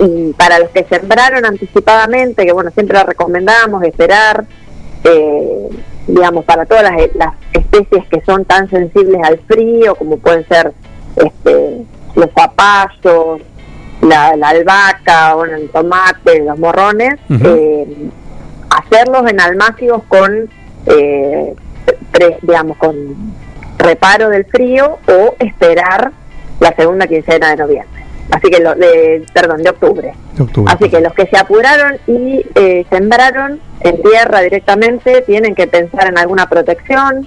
Y 0.00 0.32
para 0.32 0.58
los 0.58 0.70
que 0.70 0.84
sembraron 0.84 1.44
anticipadamente, 1.44 2.44
que 2.44 2.52
bueno, 2.52 2.70
siempre 2.72 3.00
recomendamos 3.04 3.84
esperar, 3.84 4.44
eh, 5.04 5.68
digamos, 6.08 6.44
para 6.44 6.66
todas 6.66 6.82
las, 6.82 6.94
las 7.14 7.34
especies 7.52 8.04
que 8.08 8.20
son 8.22 8.44
tan 8.44 8.68
sensibles 8.68 9.20
al 9.22 9.38
frío, 9.40 9.94
como 9.94 10.16
pueden 10.16 10.48
ser 10.48 10.72
este, 11.16 11.84
los 12.14 12.28
zapallos, 12.36 13.40
la, 14.00 14.36
la 14.36 14.48
albahaca, 14.48 15.34
bueno, 15.34 15.56
el 15.56 15.68
tomate, 15.70 16.40
los 16.44 16.58
morrones, 16.58 17.14
eh, 17.30 18.08
hacerlos 18.70 19.30
en 19.30 19.40
almácigos 19.40 20.02
con, 20.08 20.48
eh, 20.86 21.54
pre- 22.10 22.38
digamos, 22.42 22.76
con 22.78 22.96
reparo 23.78 24.28
del 24.28 24.44
frío 24.46 24.98
o 25.08 25.34
esperar 25.38 26.12
la 26.60 26.74
segunda 26.74 27.06
quincena 27.06 27.50
de 27.50 27.56
noviembre. 27.56 28.02
Así 28.30 28.48
que, 28.50 28.60
lo, 28.60 28.74
de, 28.74 29.26
perdón, 29.34 29.62
de 29.62 29.70
octubre. 29.70 30.14
De 30.36 30.42
octubre. 30.42 30.72
Así 30.72 30.88
que 30.88 31.00
los 31.00 31.12
que 31.12 31.26
se 31.26 31.36
apuraron 31.36 31.98
y 32.06 32.44
eh, 32.54 32.86
sembraron 32.88 33.60
en 33.80 34.02
tierra 34.02 34.40
directamente 34.40 35.22
tienen 35.22 35.54
que 35.54 35.66
pensar 35.66 36.06
en 36.08 36.16
alguna 36.18 36.48
protección. 36.48 37.26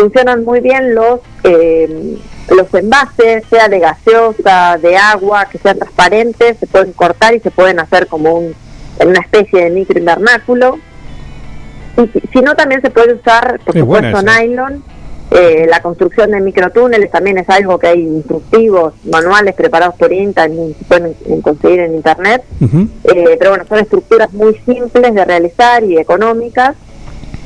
Funcionan 0.00 0.44
muy 0.44 0.60
bien 0.60 0.94
los 0.94 1.20
eh, 1.42 2.18
los 2.50 2.72
envases, 2.74 3.44
sea 3.48 3.66
de 3.68 3.78
gaseosa, 3.80 4.78
de 4.80 4.96
agua, 4.96 5.46
que 5.46 5.56
sean 5.58 5.78
transparentes, 5.78 6.58
se 6.58 6.66
pueden 6.66 6.92
cortar 6.92 7.34
y 7.34 7.40
se 7.40 7.50
pueden 7.50 7.80
hacer 7.80 8.06
como 8.06 8.34
un, 8.34 8.54
una 9.04 9.20
especie 9.20 9.64
de 9.64 9.70
micro 9.70 9.98
invernáculo. 9.98 10.78
Y 11.96 12.20
si- 12.32 12.42
no, 12.42 12.54
también 12.54 12.82
se 12.82 12.90
puede 12.90 13.14
usar, 13.14 13.58
por 13.64 13.74
supuesto, 13.80 14.18
nylon. 14.42 14.84
Eh, 15.32 15.66
la 15.68 15.80
construcción 15.80 16.30
de 16.30 16.40
microtúneles 16.40 17.10
también 17.10 17.38
es 17.38 17.48
algo 17.48 17.78
que 17.80 17.88
hay 17.88 18.00
instructivos, 18.02 18.92
manuales 19.10 19.54
preparados 19.56 19.96
por 19.96 20.12
INTA, 20.12 20.46
y 20.46 20.74
se 20.78 20.84
pueden 20.84 21.14
conseguir 21.42 21.80
en 21.80 21.94
internet. 21.96 22.44
Eh, 23.04 23.36
pero 23.38 23.50
bueno, 23.50 23.64
son 23.68 23.78
estructuras 23.78 24.32
muy 24.34 24.54
simples 24.66 25.14
de 25.14 25.24
realizar 25.24 25.82
y 25.82 25.98
económicas 25.98 26.76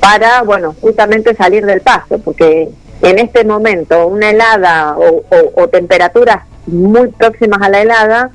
para, 0.00 0.42
bueno, 0.42 0.74
justamente 0.80 1.34
salir 1.34 1.64
del 1.66 1.80
paso, 1.82 2.18
porque 2.18 2.68
en 3.02 3.18
este 3.18 3.44
momento 3.44 4.06
una 4.06 4.30
helada 4.30 4.96
o, 4.96 5.22
o- 5.30 5.62
o 5.62 5.68
temperaturas 5.68 6.42
muy 6.66 7.08
próximas 7.08 7.60
a 7.62 7.68
la 7.68 7.80
helada 7.82 8.30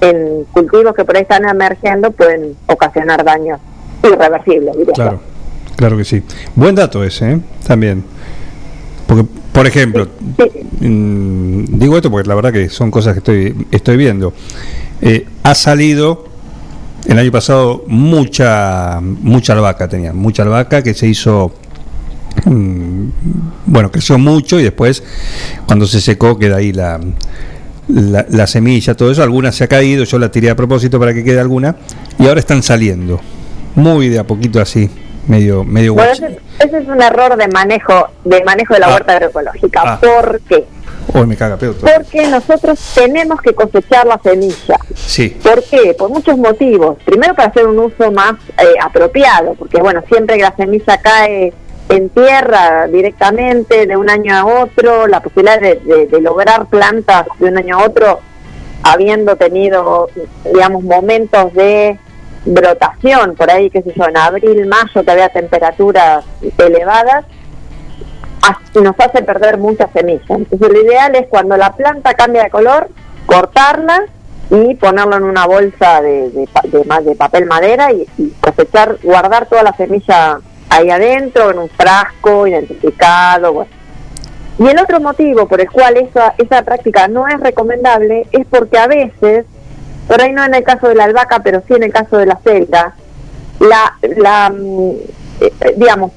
en 0.00 0.44
cultivos 0.52 0.94
que 0.94 1.04
por 1.04 1.16
ahí 1.16 1.22
están 1.22 1.46
emergiendo 1.48 2.10
pueden 2.10 2.56
ocasionar 2.66 3.22
daños 3.24 3.60
irreversibles, 4.02 4.74
diría 4.76 4.86
yo. 4.88 4.94
Claro, 4.94 5.20
claro 5.76 5.96
que 5.98 6.04
sí. 6.04 6.22
Buen 6.54 6.74
dato 6.74 7.04
ese, 7.04 7.32
¿eh? 7.32 7.40
También. 7.66 8.02
Porque, 9.06 9.24
por 9.52 9.66
ejemplo, 9.66 10.06
mm, 10.80 11.64
digo 11.78 11.96
esto 11.96 12.10
porque 12.10 12.28
la 12.28 12.34
verdad 12.34 12.52
que 12.52 12.68
son 12.68 12.90
cosas 12.90 13.12
que 13.14 13.18
estoy, 13.18 13.66
estoy 13.70 13.96
viendo. 13.96 14.32
Eh, 15.02 15.26
ha 15.42 15.54
salido 15.54 16.24
el 17.06 17.18
año 17.18 17.32
pasado 17.32 17.84
mucha 17.86 19.00
mucha 19.00 19.52
albahaca 19.54 19.88
tenía, 19.88 20.12
mucha 20.12 20.42
albahaca 20.42 20.82
que 20.82 20.94
se 20.94 21.06
hizo 21.06 21.52
mm, 22.44 23.04
bueno, 23.66 23.90
creció 23.90 24.18
mucho 24.18 24.58
y 24.60 24.64
después 24.64 25.02
cuando 25.66 25.86
se 25.86 26.00
secó 26.00 26.38
queda 26.38 26.56
ahí 26.56 26.72
la, 26.72 27.00
la, 27.88 28.26
la 28.28 28.46
semilla, 28.46 28.94
todo 28.94 29.10
eso, 29.10 29.22
alguna 29.22 29.50
se 29.52 29.64
ha 29.64 29.68
caído, 29.68 30.04
yo 30.04 30.18
la 30.18 30.30
tiré 30.30 30.50
a 30.50 30.56
propósito 30.56 30.98
para 31.00 31.12
que 31.14 31.24
quede 31.24 31.40
alguna 31.40 31.76
y 32.18 32.26
ahora 32.26 32.40
están 32.40 32.62
saliendo. 32.62 33.20
Muy 33.74 34.08
de 34.08 34.18
a 34.18 34.24
poquito 34.26 34.60
así, 34.60 34.90
medio 35.28 35.62
medio 35.64 35.94
Bueno, 35.94 36.12
ese, 36.12 36.38
ese 36.58 36.78
es 36.78 36.88
un 36.88 37.00
error 37.00 37.36
de 37.36 37.46
manejo 37.48 38.08
de 38.24 38.42
manejo 38.44 38.74
de 38.74 38.80
la 38.80 38.86
Ah. 38.88 38.92
huerta 38.94 39.12
agroecológica. 39.14 39.82
Ah. 39.84 40.00
¿Por 40.00 40.40
qué? 40.48 40.64
Hoy 41.12 41.26
me 41.26 41.36
caga 41.36 41.56
peor. 41.56 41.76
Porque 41.76 42.26
nosotros 42.28 42.78
tenemos 42.94 43.40
que 43.40 43.54
cosechar 43.54 44.06
la 44.06 44.18
semilla. 44.22 44.78
Sí. 44.94 45.30
¿Por 45.42 45.62
qué? 45.64 45.94
Por 45.98 46.10
muchos 46.10 46.36
motivos. 46.38 46.96
Primero 47.04 47.34
para 47.34 47.48
hacer 47.48 47.66
un 47.66 47.78
uso 47.78 48.10
más 48.12 48.34
eh, 48.58 48.74
apropiado, 48.82 49.54
porque 49.54 49.80
bueno, 49.80 50.02
siempre 50.08 50.36
que 50.36 50.42
la 50.42 50.54
semilla 50.56 50.98
cae 50.98 51.52
en 51.88 52.08
tierra 52.10 52.86
directamente 52.86 53.86
de 53.86 53.96
un 53.96 54.08
año 54.08 54.36
a 54.36 54.44
otro, 54.62 55.06
la 55.08 55.20
posibilidad 55.20 55.60
de, 55.60 55.76
de- 55.76 56.06
de 56.06 56.20
lograr 56.20 56.66
plantas 56.66 57.26
de 57.38 57.48
un 57.48 57.58
año 57.58 57.78
a 57.80 57.84
otro, 57.86 58.20
habiendo 58.84 59.34
tenido, 59.36 60.08
digamos, 60.44 60.84
momentos 60.84 61.52
de 61.54 61.98
brotación, 62.46 63.34
por 63.34 63.50
ahí, 63.50 63.68
qué 63.70 63.82
sé 63.82 63.92
yo, 63.96 64.04
en 64.06 64.16
abril, 64.16 64.66
mayo, 64.66 65.04
que 65.04 65.10
había 65.10 65.28
temperaturas 65.28 66.24
elevadas, 66.58 67.24
as- 67.24 67.39
nos 68.74 68.98
hace 68.98 69.22
perder 69.22 69.58
muchas 69.58 69.90
semillas. 69.92 70.28
Entonces 70.28 70.68
lo 70.68 70.82
ideal 70.82 71.14
es 71.14 71.26
cuando 71.28 71.56
la 71.56 71.72
planta 71.72 72.14
cambia 72.14 72.44
de 72.44 72.50
color, 72.50 72.88
cortarla 73.26 74.04
y 74.50 74.74
ponerlo 74.74 75.16
en 75.16 75.24
una 75.24 75.46
bolsa 75.46 76.00
de, 76.02 76.30
de, 76.30 76.48
de 76.64 77.02
de 77.04 77.14
papel 77.14 77.46
madera 77.46 77.92
y, 77.92 78.06
cosechar, 78.40 78.98
guardar 79.02 79.46
toda 79.46 79.62
la 79.62 79.72
semilla 79.74 80.40
ahí 80.68 80.90
adentro, 80.90 81.50
en 81.50 81.58
un 81.58 81.68
frasco 81.68 82.46
identificado. 82.46 83.52
Bueno. 83.52 83.70
Y 84.58 84.68
el 84.68 84.78
otro 84.78 85.00
motivo 85.00 85.46
por 85.46 85.60
el 85.60 85.70
cual 85.70 85.96
esa, 85.96 86.34
esa 86.38 86.62
práctica 86.62 87.08
no 87.08 87.26
es 87.28 87.40
recomendable 87.40 88.26
es 88.32 88.46
porque 88.46 88.78
a 88.78 88.86
veces, 88.86 89.46
por 90.06 90.20
ahí 90.20 90.32
no 90.32 90.44
en 90.44 90.54
el 90.54 90.64
caso 90.64 90.88
de 90.88 90.96
la 90.96 91.04
albahaca, 91.04 91.40
pero 91.42 91.62
sí 91.66 91.74
en 91.74 91.84
el 91.84 91.92
caso 91.92 92.18
de 92.18 92.26
la 92.26 92.38
celda, 92.44 92.94
la, 93.60 93.96
la 94.02 94.50
mm, 94.50 94.90
eh, 95.40 95.74
digamos, 95.76 96.12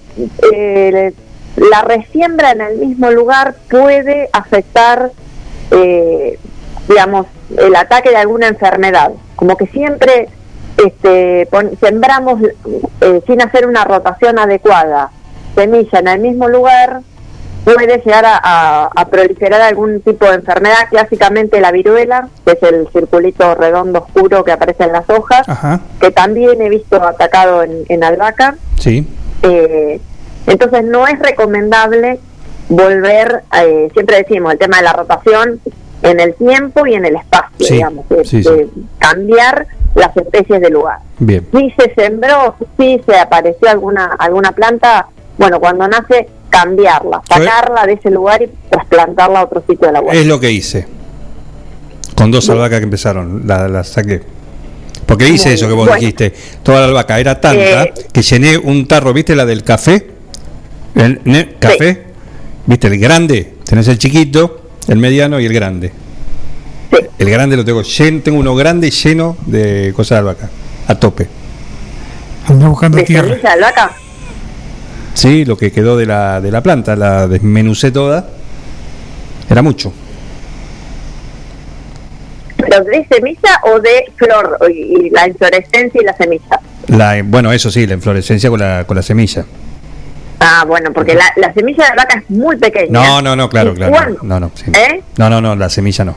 eh, 0.52 1.14
la 1.56 1.82
resiembra 1.82 2.52
en 2.52 2.62
el 2.62 2.78
mismo 2.78 3.12
lugar 3.12 3.56
puede 3.70 4.30
afectar 4.34 5.12
eh, 5.72 6.38
digamos, 6.88 7.28
el 7.58 7.76
ataque 7.76 8.10
de 8.10 8.18
alguna 8.18 8.48
enfermedad. 8.48 9.12
Como 9.36 9.56
que 9.58 9.68
siempre 9.68 10.28
este, 10.78 11.48
pon- 11.50 11.72
sembramos 11.80 12.42
eh, 13.02 13.22
sin 13.26 13.42
hacer 13.42 13.68
una 13.68 13.84
rotación 13.86 14.38
adecuada 14.40 15.12
semilla 15.56 16.00
en 16.00 16.08
el 16.08 16.20
mismo 16.20 16.50
lugar, 16.50 17.02
puede 17.64 17.98
llegar 18.00 18.26
a, 18.26 18.40
a- 18.44 18.90
a 18.96 19.08
proliferar 19.08 19.62
algún 19.62 20.02
tipo 20.02 20.26
de 20.26 20.36
enfermedad, 20.36 20.90
clásicamente 20.90 21.62
la 21.62 21.72
viruela, 21.72 22.28
que 22.46 22.54
es 22.54 22.64
el 22.64 22.88
circulito 22.92 23.56
redondo 23.56 24.00
oscuro 24.00 24.44
que 24.44 24.52
aparece 24.52 24.84
en 24.84 24.92
las 24.94 25.10
hojas, 25.10 25.48
Ajá, 25.48 25.80
que 26.02 26.12
también 26.12 26.62
he 26.62 26.70
visto 26.70 27.02
atacado 27.02 27.64
en, 27.64 27.84
en 27.88 28.04
albahaca. 28.04 28.56
sí. 28.80 29.08
Eh, 29.44 30.02
entonces 30.48 30.84
no 30.84 31.08
es 31.08 31.20
recomendable 31.20 32.20
volver, 32.70 33.44
eh, 33.62 33.90
siempre 33.94 34.18
decimos, 34.18 34.54
el 34.54 34.60
tema 34.60 34.78
de 34.78 34.84
la 34.84 34.94
rotación 34.94 35.60
en 36.02 36.20
el 36.20 36.34
tiempo 36.36 36.86
y 36.88 36.96
en 36.96 37.06
el 37.06 37.16
espacio, 37.16 37.66
Sí, 37.68 37.74
digamos, 37.76 38.08
de- 38.10 38.26
sí, 38.26 38.38
de 38.42 38.66
sí. 38.74 38.84
cambiar 39.00 39.68
las 39.96 40.16
especies 40.18 40.60
de 40.62 40.70
lugar. 40.70 41.00
Bien. 41.20 41.48
Si 41.54 41.72
se 41.78 41.94
sembró, 41.94 42.56
si 42.78 43.02
se 43.06 43.16
apareció 43.18 43.70
alguna 43.70 44.06
alguna 44.18 44.52
planta, 44.52 45.08
bueno, 45.38 45.60
cuando 45.60 45.88
nace, 45.88 46.28
cambiarla, 46.50 47.22
sacarla 47.28 47.86
de 47.86 47.94
ese 47.94 48.10
lugar 48.12 48.42
y 48.42 48.50
trasplantarla 48.70 49.40
a 49.40 49.44
otro 49.46 49.64
sitio 49.68 49.88
de 49.88 49.94
la 49.94 50.02
huerta. 50.02 50.20
Es 50.20 50.28
lo 50.28 50.40
que 50.40 50.52
hice. 50.52 50.86
Con 52.16 52.32
dos 52.32 52.48
albahacas 52.50 52.80
que 52.80 52.84
empezaron, 52.86 53.44
la, 53.48 53.68
la 53.68 53.84
saqué. 53.84 54.22
Porque 55.06 55.28
hice 55.30 55.50
Muy 55.50 55.56
eso 55.56 55.68
que 55.68 55.74
vos 55.74 55.88
Bueno. 55.88 56.00
dijiste. 56.00 56.34
Toda 56.64 56.82
la 56.82 56.86
albahaca 56.86 57.20
era 57.20 57.40
tanta 57.42 57.84
Eh, 57.86 57.94
que 58.12 58.22
llené 58.22 58.58
un 58.58 58.88
tarro, 58.88 59.14
¿viste 59.14 59.36
la 59.36 59.46
del 59.46 59.64
café? 59.64 60.08
El 60.96 61.22
ne- 61.26 61.56
café, 61.60 62.04
¿viste? 62.66 62.88
El 62.88 63.00
grande. 63.00 63.54
Tenés 63.66 63.88
el 63.88 63.98
chiquito, 63.98 64.62
el 64.88 64.98
mediano 64.98 65.40
y 65.40 65.46
el 65.46 65.54
grande. 65.54 65.92
El 67.18 67.30
grande 67.30 67.56
lo 67.58 67.66
tengo 67.66 67.82
lleno, 67.82 68.22
tengo 68.22 68.40
uno 68.40 68.54
grande 68.56 68.92
lleno 68.92 69.36
de 69.46 69.92
cosas 69.96 70.18
de 70.18 70.20
albahaca, 70.20 70.50
a 70.88 70.96
tope. 70.96 71.28
Anda 72.48 72.68
buscando 72.68 72.98
¿De 72.98 73.04
tierra. 73.04 73.30
semilla 73.30 73.50
de 73.50 73.54
albahaca? 73.56 73.92
Sí, 75.14 75.46
lo 75.46 75.58
que 75.58 75.72
quedó 75.72 75.96
de 75.98 76.06
la, 76.06 76.42
de 76.42 76.52
la 76.52 76.62
planta, 76.62 76.96
la 76.96 77.28
desmenucé 77.28 77.92
toda. 77.92 78.28
Era 79.50 79.62
mucho. 79.62 79.94
¿Pero 82.58 82.84
de 82.84 83.08
semilla 83.08 83.60
o 83.64 83.80
de 83.80 84.06
flor? 84.16 84.58
Y, 84.70 85.08
y 85.08 85.10
la 85.10 85.28
inflorescencia 85.28 86.02
y 86.02 86.06
la 86.06 86.16
semilla. 86.16 86.60
La, 86.88 87.22
bueno, 87.24 87.52
eso 87.52 87.72
sí, 87.72 87.86
la 87.88 87.94
inflorescencia 87.96 88.50
con 88.50 88.60
la, 88.60 88.86
con 88.86 88.96
la 88.96 89.04
semilla. 89.04 89.46
Ah, 90.46 90.66
bueno, 90.68 90.92
porque 90.94 91.16
la, 91.16 91.26
la 91.38 91.54
semilla 91.54 91.86
de 91.86 91.92
albahaca 91.92 92.20
es 92.20 92.30
muy 92.30 92.58
pequeña. 92.58 92.92
No, 92.92 93.22
no, 93.22 93.36
no, 93.36 93.50
claro, 93.50 93.72
¿Y 93.72 93.76
claro. 93.76 93.92
cuándo? 93.94 94.20
No, 94.24 94.40
no, 94.40 94.52
sí. 94.54 94.66
¿Eh? 94.74 95.02
no, 95.18 95.30
no, 95.30 95.40
no, 95.42 95.56
la 95.56 95.70
semilla 95.70 96.04
no. 96.06 96.16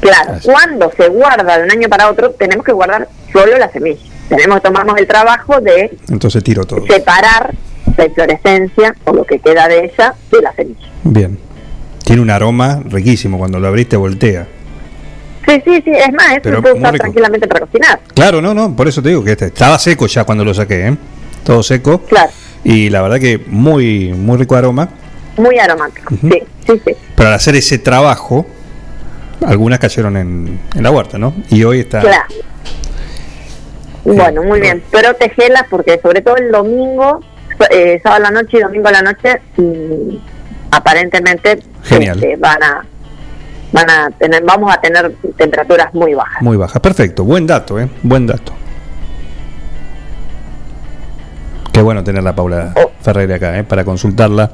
Claro, 0.00 0.38
cuando 0.42 0.90
se 0.96 1.08
guarda 1.08 1.58
de 1.58 1.64
un 1.64 1.70
año 1.72 1.88
para 1.88 2.08
otro, 2.10 2.30
tenemos 2.30 2.64
que 2.64 2.72
guardar 2.72 3.08
solo 3.32 3.58
la 3.58 3.70
semilla. 3.70 4.00
Tenemos 4.30 4.56
que 4.56 4.62
tomarnos 4.68 4.96
el 4.96 5.06
trabajo 5.06 5.60
de 5.60 5.96
Entonces 6.08 6.42
tiro 6.42 6.64
todo. 6.64 6.86
separar 6.86 7.52
la 7.96 8.06
inflorescencia 8.06 8.94
o 9.04 9.12
lo 9.12 9.24
que 9.24 9.38
queda 9.40 9.68
de 9.68 9.84
ella 9.84 10.14
de 10.30 10.40
la 10.40 10.52
semilla. 10.54 10.88
Bien. 11.04 11.38
Tiene 12.04 12.22
un 12.22 12.30
aroma 12.30 12.80
riquísimo. 12.86 13.36
Cuando 13.38 13.58
lo 13.60 13.68
abriste 13.68 13.96
voltea. 13.96 14.46
Sí, 15.46 15.60
sí, 15.64 15.82
sí, 15.84 15.90
es 15.90 16.12
más, 16.12 16.34
se 16.34 16.40
puede 16.40 16.60
muy 16.60 16.78
usar 16.80 16.92
rico. 16.92 17.02
tranquilamente 17.02 17.48
para 17.48 17.66
cocinar. 17.66 18.00
Claro, 18.14 18.40
no, 18.40 18.54
no, 18.54 18.74
por 18.76 18.86
eso 18.88 19.02
te 19.02 19.08
digo 19.10 19.22
que 19.24 19.32
este, 19.32 19.46
estaba 19.46 19.78
seco 19.78 20.06
ya 20.06 20.24
cuando 20.24 20.44
lo 20.44 20.54
saqué, 20.54 20.86
¿eh? 20.88 20.96
Todo 21.44 21.62
seco. 21.62 22.00
Claro. 22.02 22.30
Y 22.64 22.90
la 22.90 23.02
verdad 23.02 23.18
que 23.18 23.38
muy, 23.38 24.12
muy 24.12 24.36
rico 24.38 24.54
aroma. 24.54 24.88
Muy 25.36 25.58
aromático, 25.58 26.14
sí, 26.20 26.42
sí, 26.66 26.82
sí. 26.84 26.92
Pero 27.16 27.28
al 27.28 27.34
hacer 27.34 27.56
ese 27.56 27.78
trabajo, 27.78 28.46
algunas 29.46 29.78
cayeron 29.78 30.16
en, 30.16 30.60
en 30.74 30.82
la 30.82 30.90
huerta, 30.90 31.16
¿no? 31.18 31.32
Y 31.48 31.64
hoy 31.64 31.80
está. 31.80 32.00
Claro. 32.00 32.24
Bueno, 34.04 34.42
muy 34.42 34.60
bien. 34.60 34.82
Protegelas 34.90 35.64
porque 35.68 35.98
sobre 36.02 36.20
todo 36.22 36.36
el 36.36 36.50
domingo, 36.50 37.20
eh, 37.70 38.00
sábado 38.02 38.26
a 38.26 38.30
la 38.30 38.42
noche 38.42 38.58
y 38.58 38.60
domingo 38.60 38.88
a 38.88 38.92
la 38.92 39.02
noche, 39.02 39.40
mm, 39.56 40.16
aparentemente 40.70 41.60
Genial. 41.84 42.16
este, 42.16 42.36
van 42.36 42.62
a 42.62 42.84
van 43.72 43.88
a 43.88 44.10
tener 44.18 44.42
vamos 44.42 44.74
a 44.74 44.80
tener 44.80 45.12
temperaturas 45.36 45.94
muy 45.94 46.14
bajas. 46.14 46.42
Muy 46.42 46.56
baja. 46.56 46.80
Perfecto. 46.80 47.24
Buen 47.24 47.46
dato, 47.46 47.78
¿eh? 47.78 47.88
Buen 48.02 48.26
dato. 48.26 48.52
Qué 51.80 51.82
bueno 51.82 52.04
tener 52.04 52.22
la 52.22 52.34
Paula 52.34 52.74
Ferreira 53.00 53.36
acá, 53.36 53.58
¿eh? 53.58 53.64
Para 53.64 53.86
consultarla. 53.86 54.52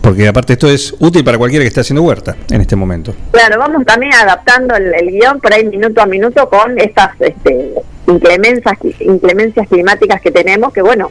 Porque 0.00 0.26
aparte 0.26 0.54
esto 0.54 0.70
es 0.70 0.94
útil 0.98 1.22
para 1.22 1.36
cualquiera 1.36 1.62
que 1.62 1.68
esté 1.68 1.82
haciendo 1.82 2.02
huerta 2.02 2.34
en 2.50 2.62
este 2.62 2.76
momento. 2.76 3.14
Claro, 3.30 3.58
vamos 3.58 3.84
también 3.84 4.14
adaptando 4.14 4.74
el, 4.74 4.94
el 4.94 5.10
guion 5.10 5.38
por 5.38 5.52
ahí 5.52 5.66
minuto 5.66 6.00
a 6.00 6.06
minuto 6.06 6.48
con 6.48 6.80
estas 6.80 7.10
este, 7.20 7.74
inclemencias, 8.06 8.78
inclemencias 9.00 9.68
climáticas 9.68 10.22
que 10.22 10.30
tenemos, 10.30 10.72
que 10.72 10.80
bueno, 10.80 11.10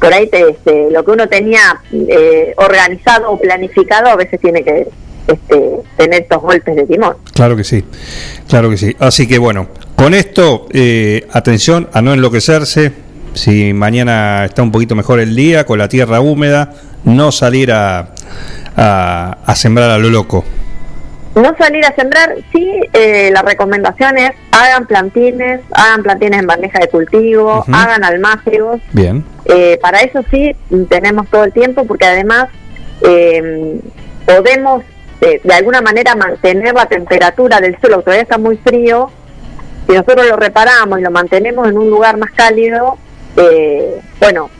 por 0.00 0.14
ahí 0.14 0.30
te, 0.30 0.48
este, 0.48 0.90
lo 0.90 1.04
que 1.04 1.10
uno 1.10 1.28
tenía 1.28 1.60
eh, 1.92 2.54
organizado 2.56 3.32
o 3.32 3.38
planificado 3.38 4.08
a 4.08 4.16
veces 4.16 4.40
tiene 4.40 4.64
que 4.64 4.88
este, 5.26 5.62
tener 5.98 6.22
estos 6.22 6.40
golpes 6.40 6.74
de 6.74 6.86
timón. 6.86 7.16
Claro 7.34 7.54
que 7.54 7.64
sí, 7.64 7.84
claro 8.48 8.70
que 8.70 8.78
sí. 8.78 8.96
Así 8.98 9.28
que 9.28 9.36
bueno, 9.36 9.68
con 9.94 10.14
esto, 10.14 10.68
eh, 10.72 11.28
atención 11.32 11.90
a 11.92 12.00
no 12.00 12.14
enloquecerse. 12.14 13.09
Si 13.34 13.72
mañana 13.72 14.44
está 14.44 14.62
un 14.62 14.72
poquito 14.72 14.94
mejor 14.94 15.20
el 15.20 15.34
día, 15.36 15.64
con 15.64 15.78
la 15.78 15.88
tierra 15.88 16.20
húmeda, 16.20 16.72
no 17.04 17.32
salir 17.32 17.72
a, 17.72 18.08
a, 18.76 19.38
a 19.44 19.54
sembrar 19.54 19.90
a 19.90 19.98
lo 19.98 20.10
loco. 20.10 20.44
No 21.34 21.54
salir 21.56 21.84
a 21.86 21.94
sembrar, 21.94 22.34
sí, 22.52 22.80
eh, 22.92 23.30
la 23.32 23.42
recomendación 23.42 24.18
es 24.18 24.32
hagan 24.50 24.86
plantines, 24.86 25.60
hagan 25.70 26.02
plantines 26.02 26.40
en 26.40 26.46
bandeja 26.46 26.80
de 26.80 26.88
cultivo, 26.88 27.64
hagan 27.72 28.02
almácigos, 28.02 28.80
Bien, 28.92 29.24
Eh, 29.44 29.78
para 29.80 30.00
eso 30.00 30.22
sí 30.30 30.56
tenemos 30.88 31.28
todo 31.28 31.44
el 31.44 31.52
tiempo 31.52 31.84
porque 31.86 32.06
además 32.06 32.48
eh, 33.02 33.80
podemos 34.26 34.82
eh, 35.20 35.40
de 35.44 35.54
alguna 35.54 35.80
manera 35.80 36.16
mantener 36.16 36.74
la 36.74 36.86
temperatura 36.86 37.60
del 37.60 37.78
suelo, 37.80 38.00
todavía 38.02 38.22
está 38.22 38.36
muy 38.36 38.56
frío, 38.56 39.10
si 39.86 39.92
nosotros 39.94 40.26
lo 40.26 40.36
reparamos 40.36 40.98
y 40.98 41.02
lo 41.02 41.10
mantenemos 41.12 41.68
en 41.68 41.78
un 41.78 41.90
lugar 41.90 42.16
más 42.16 42.32
cálido, 42.32 42.98
eh, 43.40 44.00
bueno, 44.20 44.50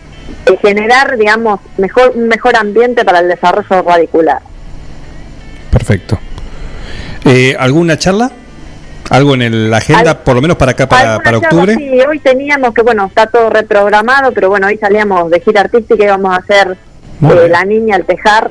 eh, 0.46 0.56
generar, 0.62 1.16
digamos, 1.16 1.60
mejor 1.78 2.12
un 2.14 2.28
mejor 2.28 2.56
ambiente 2.56 3.04
para 3.04 3.20
el 3.20 3.28
desarrollo 3.28 3.82
radicular. 3.82 4.40
perfecto. 5.70 6.18
Eh, 7.24 7.54
¿Alguna 7.58 7.96
charla? 7.98 8.30
¿Algo 9.10 9.34
en 9.34 9.42
el- 9.42 9.70
la 9.70 9.78
agenda, 9.78 10.22
por 10.22 10.34
lo 10.36 10.42
menos 10.42 10.56
para 10.56 10.72
acá, 10.72 10.88
para, 10.88 11.18
para 11.18 11.40
charla, 11.40 11.48
octubre? 11.48 11.74
Sí, 11.74 12.00
hoy 12.08 12.18
teníamos 12.20 12.72
que, 12.74 12.82
bueno, 12.82 13.06
está 13.06 13.26
todo 13.26 13.50
reprogramado, 13.50 14.32
pero 14.32 14.48
bueno, 14.48 14.68
hoy 14.68 14.76
salíamos 14.78 15.30
de 15.30 15.40
gira 15.40 15.62
artística 15.62 16.02
y 16.02 16.06
íbamos 16.06 16.32
a 16.32 16.36
hacer 16.36 16.76
eh. 17.22 17.48
La 17.48 17.64
Niña 17.64 17.96
al 17.96 18.04
Tejar. 18.04 18.50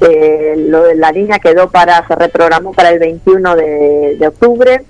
eh, 0.00 0.54
lo 0.56 0.84
de 0.84 0.94
la 0.94 1.10
niña 1.12 1.38
quedó 1.40 1.68
para, 1.70 2.06
se 2.06 2.14
reprogramó 2.14 2.72
para 2.72 2.90
el 2.90 2.98
21 3.00 3.56
de, 3.56 4.16
de 4.18 4.26
octubre. 4.28 4.82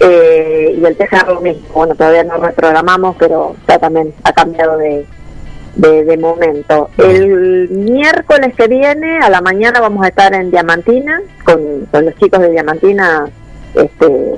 Eh, 0.00 0.76
y 0.80 0.84
el 0.84 0.96
Tejar 0.96 1.28
lo 1.28 1.40
mismo. 1.40 1.66
Bueno, 1.74 1.94
todavía 1.94 2.24
no 2.24 2.36
reprogramamos, 2.36 3.16
pero 3.18 3.56
ya 3.66 3.78
también 3.78 4.12
ha 4.24 4.32
cambiado 4.32 4.78
de, 4.78 5.04
de, 5.76 6.04
de 6.04 6.16
momento. 6.18 6.90
El 6.98 7.68
miércoles 7.70 8.54
que 8.56 8.68
viene, 8.68 9.18
a 9.18 9.28
la 9.30 9.40
mañana, 9.40 9.80
vamos 9.80 10.04
a 10.04 10.08
estar 10.08 10.32
en 10.34 10.50
Diamantina 10.50 11.20
con, 11.44 11.86
con 11.90 12.04
los 12.04 12.14
chicos 12.16 12.40
de 12.40 12.50
Diamantina 12.50 13.28
este, 13.74 14.34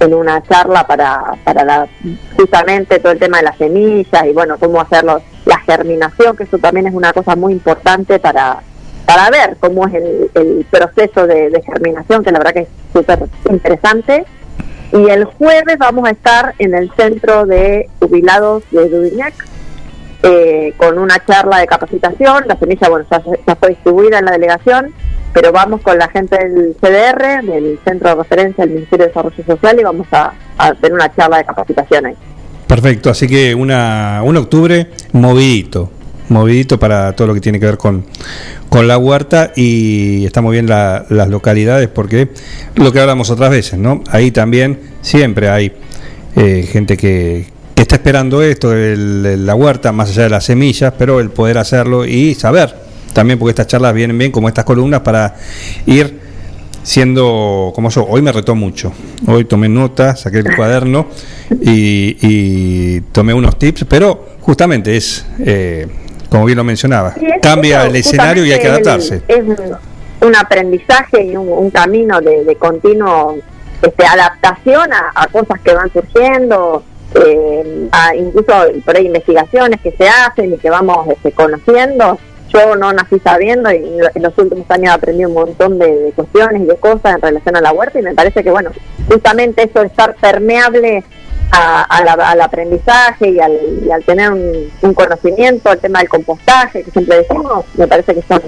en 0.00 0.14
una 0.14 0.42
charla 0.42 0.86
para, 0.86 1.34
para 1.44 1.64
la- 1.64 1.88
justamente 2.36 2.98
todo 2.98 3.12
el 3.12 3.18
tema 3.18 3.38
de 3.38 3.44
las 3.44 3.56
semillas 3.56 4.26
y 4.26 4.32
bueno, 4.32 4.56
cómo 4.58 4.80
hacerlo, 4.80 5.22
la 5.46 5.58
germinación, 5.60 6.36
que 6.36 6.44
eso 6.44 6.58
también 6.58 6.86
es 6.86 6.94
una 6.94 7.12
cosa 7.12 7.36
muy 7.36 7.52
importante 7.52 8.18
para, 8.18 8.58
para 9.06 9.30
ver 9.30 9.56
cómo 9.60 9.86
es 9.86 9.94
el, 9.94 10.30
el 10.34 10.66
proceso 10.70 11.26
de, 11.26 11.50
de 11.50 11.62
germinación, 11.62 12.24
que 12.24 12.32
la 12.32 12.38
verdad 12.38 12.54
que 12.54 12.60
es 12.60 12.68
súper 12.92 13.18
interesante. 13.50 14.24
Y 14.92 15.08
el 15.10 15.24
jueves 15.24 15.78
vamos 15.78 16.08
a 16.08 16.12
estar 16.12 16.54
en 16.58 16.74
el 16.74 16.90
centro 16.96 17.46
de 17.46 17.88
jubilados 17.98 18.62
de 18.70 18.88
Dudignac 18.88 19.34
eh, 20.22 20.72
con 20.76 20.98
una 20.98 21.22
charla 21.24 21.58
de 21.58 21.66
capacitación. 21.66 22.44
La 22.46 22.56
semilla, 22.56 22.88
bueno, 22.88 23.04
ya, 23.10 23.22
ya 23.46 23.56
fue 23.56 23.70
distribuida 23.70 24.18
en 24.18 24.24
la 24.24 24.32
delegación, 24.32 24.94
pero 25.32 25.52
vamos 25.52 25.82
con 25.82 25.98
la 25.98 26.08
gente 26.08 26.36
del 26.38 26.76
CDR, 26.80 27.44
del 27.44 27.78
Centro 27.84 28.10
de 28.10 28.14
Referencia 28.14 28.64
del 28.64 28.74
Ministerio 28.74 29.04
de 29.04 29.08
Desarrollo 29.08 29.44
Social, 29.44 29.80
y 29.80 29.82
vamos 29.82 30.06
a, 30.12 30.32
a 30.56 30.74
tener 30.74 30.94
una 30.94 31.14
charla 31.14 31.38
de 31.38 31.44
capacitación 31.44 32.06
ahí. 32.06 32.16
Perfecto, 32.66 33.10
así 33.10 33.28
que 33.28 33.54
una, 33.54 34.22
un 34.24 34.36
octubre 34.36 34.86
movidito, 35.12 35.90
movidito 36.28 36.78
para 36.78 37.12
todo 37.14 37.28
lo 37.28 37.34
que 37.34 37.40
tiene 37.40 37.60
que 37.60 37.66
ver 37.66 37.76
con, 37.78 38.04
con 38.68 38.88
la 38.88 38.96
huerta 38.98 39.52
y 39.56 40.24
está 40.24 40.40
muy 40.40 40.52
bien 40.52 40.66
la- 40.68 41.04
las 41.10 41.28
localidades 41.28 41.88
porque 41.88 42.28
lo 42.76 42.92
que 42.92 43.00
hablamos 43.00 43.30
otras 43.30 43.50
veces, 43.50 43.78
¿no? 43.78 44.02
Ahí 44.10 44.30
también 44.30 44.80
siempre 45.02 45.48
hay 45.48 45.72
eh, 46.36 46.68
gente 46.70 46.96
que, 46.96 47.46
está 47.76 47.96
esperando 47.96 48.42
esto, 48.42 48.72
el- 48.72 49.44
la 49.44 49.54
huerta, 49.54 49.92
más 49.92 50.10
allá 50.10 50.22
de 50.24 50.30
las 50.30 50.44
semillas, 50.44 50.94
pero 50.98 51.20
el 51.20 51.30
poder 51.30 51.58
hacerlo 51.58 52.06
y 52.06 52.34
saber 52.34 52.74
también 53.12 53.38
porque 53.38 53.50
estas 53.50 53.66
charlas 53.68 53.92
vienen 53.94 54.16
bien 54.18 54.32
como 54.32 54.48
estas 54.48 54.64
columnas 54.64 55.00
para 55.00 55.36
ir 55.86 56.18
siendo 56.82 57.72
como 57.74 57.90
yo, 57.90 58.04
hoy 58.06 58.22
me 58.22 58.32
retó 58.32 58.54
mucho. 58.54 58.92
Hoy 59.26 59.44
tomé 59.44 59.68
nota, 59.68 60.16
saqué 60.16 60.38
el 60.38 60.54
cuaderno 60.56 61.08
y, 61.62 62.16
y 62.20 63.00
tomé 63.12 63.32
unos 63.34 63.58
tips, 63.58 63.84
pero 63.88 64.36
justamente 64.40 64.96
es, 64.96 65.24
eh, 65.40 65.86
como 66.34 66.46
bien 66.46 66.58
lo 66.58 66.64
mencionaba, 66.64 67.10
es- 67.16 67.40
cambia 67.40 67.82
eso 67.82 67.86
el 67.90 67.96
escenario 67.96 68.44
y 68.44 68.52
hay 68.52 68.58
que 68.58 68.66
adaptarse. 68.68 69.22
el- 69.28 69.52
Es 69.52 69.58
un, 70.20 70.34
aprendizaje 70.34 71.22
y 71.22 71.36
un, 71.36 71.48
un 71.48 71.70
camino 71.70 72.20
de, 72.20 72.44
de 72.44 72.56
continuo 72.56 73.36
este, 73.82 74.04
adaptación 74.04 74.92
a, 74.92 75.12
a 75.14 75.26
cosas 75.28 75.60
que 75.62 75.72
van 75.74 75.92
surgiendo, 75.92 76.82
eh, 77.14 77.88
a 77.92 78.16
incluso 78.16 78.52
por 78.84 78.96
ahí 78.96 79.06
investigaciones 79.06 79.80
que 79.80 79.92
se 79.92 80.08
hacen 80.08 80.54
y 80.54 80.56
que 80.58 80.70
vamos 80.70 81.06
este, 81.08 81.30
conociendo. 81.30 82.18
Yo 82.48 82.74
no 82.76 82.92
nací 82.92 83.18
sabiendo 83.20 83.70
y 83.70 83.76
en 84.14 84.22
los 84.22 84.36
últimos 84.38 84.68
años 84.70 84.94
aprendí 84.94 85.24
un 85.24 85.34
montón 85.34 85.78
de, 85.78 85.86
de 85.86 86.12
cuestiones 86.12 86.62
y 86.62 86.66
de 86.66 86.76
cosas 86.76 87.14
en 87.16 87.20
relación 87.20 87.56
a 87.56 87.60
la 87.60 87.72
huerta 87.72 87.98
y 87.98 88.02
me 88.02 88.14
parece 88.14 88.42
que, 88.42 88.50
bueno, 88.50 88.70
justamente 89.08 89.64
eso 89.64 89.80
de 89.80 89.86
estar 89.86 90.14
permeable 90.16 91.04
a- 91.54 91.82
a 91.82 92.04
la- 92.04 92.30
al 92.30 92.40
aprendizaje 92.40 93.30
y 93.30 93.40
al, 93.40 93.52
y 93.86 93.90
al 93.90 94.02
tener 94.04 94.30
un, 94.32 94.70
un 94.82 94.94
conocimiento, 94.94 95.72
el 95.72 95.78
tema 95.78 96.00
del 96.00 96.08
compostaje, 96.08 96.82
que 96.82 96.90
siempre 96.90 97.18
decimos, 97.18 97.64
me 97.74 97.86
parece 97.86 98.14
que 98.14 98.22
son, 98.22 98.40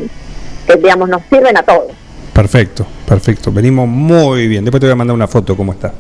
que 0.67 0.77
digamos, 0.77 1.09
nos 1.09 1.23
sirven 1.31 1.57
a 1.57 1.63
todos. 1.63 1.93
Perfecto, 2.33 2.87
perfecto. 3.09 3.51
Venimos 3.53 3.89
muy 3.89 4.47
bien. 4.49 4.65
Después 4.65 4.81
te 4.81 4.87
voy 4.87 4.93
a 4.93 4.97
mandar 4.97 5.15
una 5.15 5.27
foto, 5.29 5.57
¿cómo 5.57 5.73
está? 5.73 5.93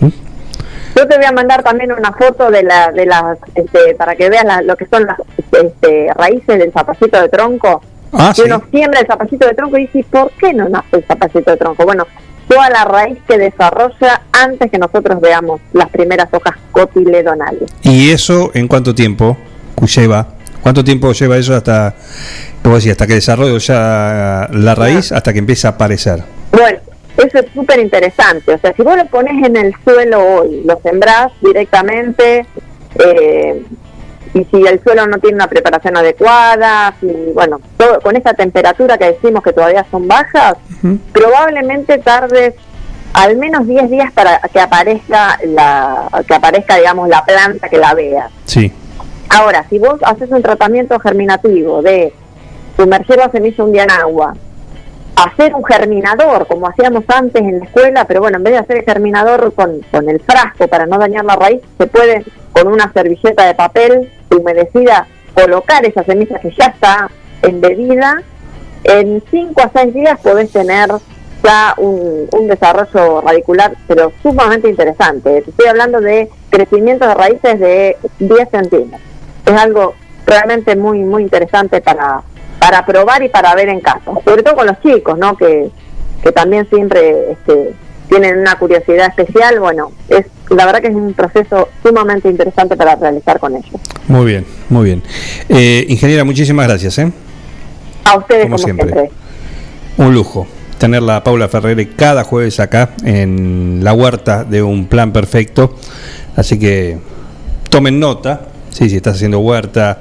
Yo 0.00 1.06
te 1.06 1.16
voy 1.16 1.26
a 1.26 1.32
mandar 1.32 1.62
también 1.62 1.92
una 1.92 2.10
foto 2.12 2.50
de, 2.50 2.62
la, 2.62 2.90
de 2.90 3.04
las, 3.04 3.36
este, 3.54 3.94
para 3.96 4.16
que 4.16 4.30
veas 4.30 4.44
la- 4.46 4.62
lo 4.62 4.76
que 4.76 4.86
son 4.86 5.04
las 5.04 5.18
este, 5.52 6.08
raíces 6.14 6.58
del 6.58 6.72
zapallito 6.72 7.20
de 7.20 7.28
tronco. 7.28 7.82
Ah, 8.12 8.32
que 8.34 8.42
sí. 8.42 8.48
uno 8.48 8.62
siembra 8.70 9.00
el 9.00 9.06
zapallito 9.06 9.46
de 9.46 9.54
tronco 9.54 9.76
y 9.76 9.82
dice, 9.86 10.04
¿por 10.10 10.30
qué 10.32 10.54
no 10.54 10.68
nace 10.70 10.96
el 10.96 11.04
zapallito 11.04 11.50
de 11.50 11.56
tronco? 11.58 11.84
Bueno, 11.84 12.06
toda 12.48 12.70
la 12.70 12.84
raíz 12.84 13.18
que 13.26 13.38
desarrolla 13.38 14.22
antes 14.32 14.70
que 14.70 14.78
nosotros 14.78 15.20
veamos 15.20 15.60
las 15.72 15.88
primeras 15.90 16.28
hojas 16.32 16.54
cotiledonales. 16.72 17.70
¿Y 17.82 18.10
eso 18.10 18.50
en 18.54 18.68
cuánto 18.68 18.94
tiempo 18.94 19.36
lleva? 19.94 20.28
¿Cuánto 20.62 20.82
tiempo 20.82 21.12
lleva 21.12 21.36
eso 21.36 21.54
hasta, 21.54 21.94
como 22.62 22.74
decía, 22.76 22.92
hasta 22.92 23.06
que 23.06 23.14
desarrolla 23.14 24.48
la 24.48 24.74
raíz, 24.74 25.12
hasta 25.12 25.32
que 25.32 25.38
empieza 25.38 25.68
a 25.68 25.70
aparecer? 25.72 26.24
Bueno, 26.50 26.78
eso 27.16 27.38
es 27.38 27.46
súper 27.54 27.78
interesante. 27.80 28.54
O 28.54 28.58
sea, 28.58 28.74
si 28.74 28.82
vos 28.82 28.96
lo 28.96 29.06
pones 29.06 29.46
en 29.46 29.56
el 29.56 29.74
suelo 29.84 30.18
hoy, 30.20 30.62
lo 30.64 30.80
sembrás 30.82 31.32
directamente, 31.40 32.46
eh, 32.98 33.62
y 34.36 34.44
si 34.44 34.66
el 34.66 34.82
suelo 34.82 35.06
no 35.06 35.18
tiene 35.18 35.36
una 35.36 35.46
preparación 35.46 35.96
adecuada, 35.96 36.94
si, 37.00 37.06
bueno, 37.32 37.58
todo, 37.78 38.00
con 38.00 38.16
esa 38.16 38.34
temperatura 38.34 38.98
que 38.98 39.12
decimos 39.12 39.42
que 39.42 39.54
todavía 39.54 39.86
son 39.90 40.06
bajas, 40.06 40.56
probablemente 41.12 41.96
tardes 41.98 42.54
al 43.14 43.36
menos 43.38 43.66
10 43.66 43.90
días 43.90 44.12
para 44.12 44.38
que 44.52 44.60
aparezca 44.60 45.38
la 45.46 46.06
que 46.28 46.34
aparezca 46.34 46.76
digamos 46.76 47.08
la 47.08 47.24
planta 47.24 47.70
que 47.70 47.78
la 47.78 47.94
vea. 47.94 48.28
Sí. 48.44 48.70
Ahora, 49.30 49.64
si 49.70 49.78
vos 49.78 49.98
haces 50.02 50.30
un 50.30 50.42
tratamiento 50.42 50.98
germinativo 50.98 51.80
de 51.80 52.12
sumergir 52.76 53.16
la 53.16 53.30
semilla 53.30 53.64
un 53.64 53.72
día 53.72 53.84
en 53.84 53.90
agua, 53.90 54.34
hacer 55.16 55.54
un 55.54 55.64
germinador 55.64 56.46
como 56.46 56.68
hacíamos 56.68 57.04
antes 57.08 57.40
en 57.40 57.60
la 57.60 57.64
escuela, 57.64 58.04
pero 58.04 58.20
bueno, 58.20 58.36
en 58.36 58.44
vez 58.44 58.52
de 58.52 58.58
hacer 58.58 58.76
el 58.76 58.84
germinador 58.84 59.54
con, 59.54 59.80
con 59.90 60.10
el 60.10 60.20
frasco 60.20 60.68
para 60.68 60.84
no 60.84 60.98
dañar 60.98 61.24
la 61.24 61.36
raíz, 61.36 61.62
se 61.78 61.86
puede 61.86 62.22
con 62.52 62.68
una 62.68 62.92
servilleta 62.92 63.46
de 63.46 63.54
papel 63.54 64.12
humedecida 64.30 65.06
colocar 65.34 65.84
esa 65.84 66.04
semilla 66.04 66.38
que 66.38 66.50
ya 66.50 66.66
está 66.66 67.10
embebida. 67.42 68.22
En 68.84 69.22
5 69.30 69.60
a 69.60 69.70
6 69.74 69.94
días 69.94 70.20
podés 70.20 70.50
tener 70.52 70.90
ya 71.42 71.74
un, 71.76 72.28
desarrollo 72.48 73.20
radicular, 73.20 73.74
pero 73.86 74.12
sumamente 74.22 74.68
interesante. 74.68 75.42
Te 75.42 75.50
estoy 75.50 75.66
hablando 75.66 76.00
de 76.00 76.30
crecimiento 76.50 77.06
de 77.06 77.14
raíces 77.14 77.60
de 77.60 77.96
10 78.18 78.48
centímetros. 78.50 79.00
Es 79.44 79.52
algo 79.52 79.94
realmente 80.26 80.76
muy, 80.76 81.00
muy 81.00 81.22
interesante 81.22 81.80
para, 81.80 82.22
para 82.58 82.84
probar 82.86 83.22
y 83.22 83.28
para 83.28 83.54
ver 83.54 83.68
en 83.68 83.80
casa. 83.80 84.12
Sobre 84.24 84.42
todo 84.42 84.56
con 84.56 84.66
los 84.66 84.80
chicos, 84.80 85.18
¿no? 85.18 85.36
Que, 85.36 85.70
que 86.22 86.32
también 86.32 86.68
siempre 86.68 87.32
este, 87.32 87.74
tienen 88.08 88.38
una 88.38 88.58
curiosidad 88.58 89.08
especial. 89.08 89.60
Bueno, 89.60 89.92
es 90.08 90.26
la 90.50 90.66
verdad 90.66 90.80
que 90.80 90.88
es 90.88 90.94
un 90.94 91.12
proceso 91.14 91.68
sumamente 91.82 92.28
interesante 92.28 92.76
para 92.76 92.94
realizar 92.96 93.38
con 93.38 93.56
ellos. 93.56 93.80
Muy 94.08 94.26
bien, 94.26 94.46
muy 94.68 94.84
bien. 94.84 95.02
Eh, 95.48 95.84
ingeniera, 95.88 96.24
muchísimas 96.24 96.66
gracias. 96.68 96.98
¿eh? 96.98 97.12
A 98.04 98.18
ustedes, 98.18 98.44
Como 98.44 98.56
como, 98.56 98.64
siempre. 98.64 98.92
siempre. 98.92 99.10
Un 99.98 100.14
lujo 100.14 100.46
tenerla 100.78 101.16
a 101.16 101.24
Paula 101.24 101.48
Ferrere 101.48 101.88
cada 101.88 102.24
jueves 102.24 102.60
acá 102.60 102.90
en 103.04 103.80
la 103.82 103.92
huerta 103.92 104.44
de 104.44 104.62
un 104.62 104.86
plan 104.86 105.12
perfecto. 105.12 105.74
Así 106.36 106.58
que 106.58 106.98
tomen 107.70 107.98
nota, 107.98 108.42
sí, 108.70 108.90
si 108.90 108.96
estás 108.96 109.16
haciendo 109.16 109.38
huerta, 109.40 110.00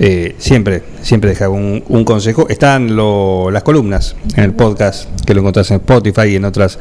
eh, 0.00 0.34
siempre, 0.38 0.82
siempre 1.02 1.30
deja 1.30 1.48
un, 1.48 1.84
un 1.88 2.04
consejo. 2.04 2.48
Están 2.48 2.96
lo- 2.96 3.50
las 3.50 3.62
columnas 3.62 4.16
en 4.36 4.44
el 4.44 4.52
podcast 4.52 5.08
que 5.24 5.34
lo 5.34 5.40
encontrás 5.40 5.70
en 5.70 5.76
Spotify 5.76 6.28
y 6.28 6.36
en 6.36 6.44
otras 6.44 6.78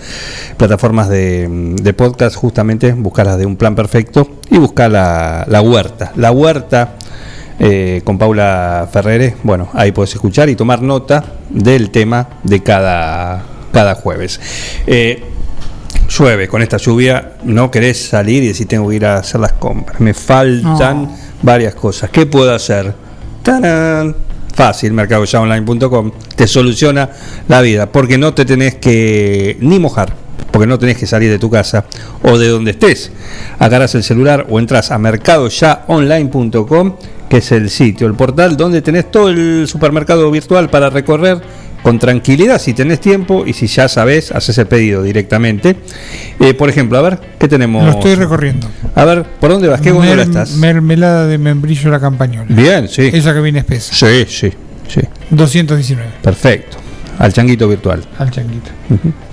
plataformas 0.58 1.10
de, 1.10 1.48
de 1.82 1.94
podcast, 1.94 2.36
justamente 2.36 2.92
buscar 2.94 3.26
las 3.28 3.38
de 3.38 3.46
un 3.46 3.56
plan 3.56 3.76
perfecto 3.76 4.28
y 4.50 4.58
buscar 4.58 4.90
la, 4.92 5.46
la 5.48 5.62
huerta. 5.62 6.12
La 6.16 6.32
huerta 6.32 6.96
eh, 7.60 8.02
con 8.04 8.18
Paula 8.18 8.90
Ferrere. 8.92 9.36
Bueno, 9.44 9.70
ahí 9.74 9.92
puedes 9.92 10.14
escuchar 10.16 10.50
y 10.50 10.56
tomar 10.56 10.82
nota 10.82 11.24
del 11.50 11.92
tema 11.92 12.28
de 12.44 12.64
cada, 12.64 13.44
cada 13.72 13.94
jueves. 13.96 14.40
Eh, 14.88 15.24
llueve 16.10 16.48
con 16.48 16.62
esta 16.62 16.78
lluvia, 16.78 17.34
no 17.44 17.72
querés 17.72 18.08
salir 18.08 18.44
y 18.44 18.48
decir 18.48 18.68
tengo 18.68 18.90
que 18.90 18.96
ir 18.96 19.06
a 19.06 19.18
hacer 19.18 19.40
las 19.40 19.54
compras. 19.54 20.00
Me 20.02 20.14
faltan 20.14 21.04
No. 21.04 21.18
varias 21.42 21.76
cosas. 21.76 22.10
¿Qué 22.10 22.26
puedo 22.26 22.54
hacer? 22.54 22.94
¡Tarán! 23.44 24.16
Fácil, 24.54 24.94
mercadoyaonline.com 24.94 26.12
te 26.36 26.48
soluciona 26.48 27.10
la 27.48 27.62
vida 27.62 27.92
porque 27.92 28.18
no 28.18 28.34
te 28.34 28.46
tenés 28.46 28.76
que 28.76 29.58
ni 29.60 29.80
mojar, 29.80 30.16
porque 30.52 30.66
no 30.68 30.80
tenés 30.80 30.98
que 30.98 31.06
salir 31.08 31.30
de 31.30 31.40
tu 31.40 31.50
casa 31.50 31.86
o 32.22 32.38
de 32.38 32.48
donde 32.48 32.72
estés. 32.72 33.12
Agarras 33.60 33.96
el 33.96 34.04
celular 34.04 34.46
o 34.50 34.60
entras 34.60 34.92
a 34.92 34.98
mercadoyaonline.com, 34.98 36.96
que 37.28 37.38
es 37.38 37.52
el 37.52 37.70
sitio, 37.70 38.08
el 38.08 38.14
portal 38.14 38.56
donde 38.56 38.82
tenés 38.82 39.12
todo 39.12 39.28
el 39.30 39.68
supermercado 39.68 40.32
virtual 40.32 40.70
para 40.70 40.90
recorrer 40.90 41.42
con 41.84 42.00
tranquilidad 42.00 42.60
si 42.60 42.74
tenés 42.74 43.00
tiempo 43.00 43.44
y 43.46 43.54
si 43.54 43.68
ya 43.68 43.88
sabés, 43.88 44.32
haces 44.32 44.58
el 44.58 44.66
pedido 44.68 45.04
directamente. 45.04 45.76
Eh, 46.40 46.54
por 46.56 46.70
ejemplo, 46.70 46.98
a 46.98 47.02
ver, 47.02 47.20
¿qué 47.38 47.48
tenemos? 47.48 47.84
Lo 47.86 47.92
estoy 47.92 48.16
recorriendo. 48.16 48.68
A 48.96 49.06
ver, 49.06 49.24
¿por 49.24 49.52
dónde 49.52 49.68
vas? 49.68 49.82
¿Qué 49.82 49.92
Mer- 49.94 50.20
estás? 50.20 50.56
Mermelada 50.56 51.28
de 51.28 51.38
membrillo 51.38 51.92
la 51.92 52.00
campañola. 52.00 52.48
Bien, 52.50 52.88
sí. 52.88 53.10
Esa 53.14 53.34
que 53.34 53.42
viene 53.42 53.60
espesa. 53.60 53.94
Sí, 53.94 54.26
sí, 54.28 54.52
sí. 54.88 55.02
219 55.30 56.10
Perfecto. 56.24 56.78
Al 57.20 57.32
changuito 57.32 57.68
virtual. 57.68 58.04
al 58.18 58.32
changuito. 58.32 58.72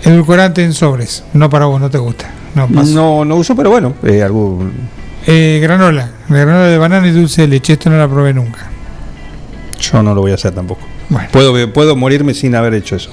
Edulcorante 0.05 0.63
en 0.63 0.73
sobres. 0.75 1.25
No 1.33 1.49
para 1.49 1.65
vos, 1.67 1.81
no 1.81 1.89
te 1.89 1.99
gusta. 1.99 2.31
No, 2.55 3.25
no 3.25 3.37
uso, 3.37 3.55
pero 3.57 3.71
bueno, 3.71 3.95
eh, 4.03 4.23
algún... 4.23 4.73
Eh, 5.27 5.61
granola. 5.63 6.11
Granola 6.29 6.65
de 6.67 6.79
banana 6.79 7.07
y 7.07 7.13
dulce 7.13 7.43
de 7.43 7.49
leche. 7.49 7.75
Esto 7.75 7.89
no 7.91 7.97
la 7.97 8.09
probé 8.09 8.35
nunca. 8.35 8.69
Yo 9.81 10.03
no 10.03 10.15
lo 10.15 10.21
voy 10.21 10.33
a 10.33 10.35
hacer 10.35 10.55
tampoco. 10.55 10.83
Bueno. 11.09 11.29
Puedo, 11.33 11.73
puedo 11.73 11.97
morirme 11.97 12.35
sin 12.35 12.55
haber 12.55 12.75
hecho 12.75 12.97
eso. 12.97 13.11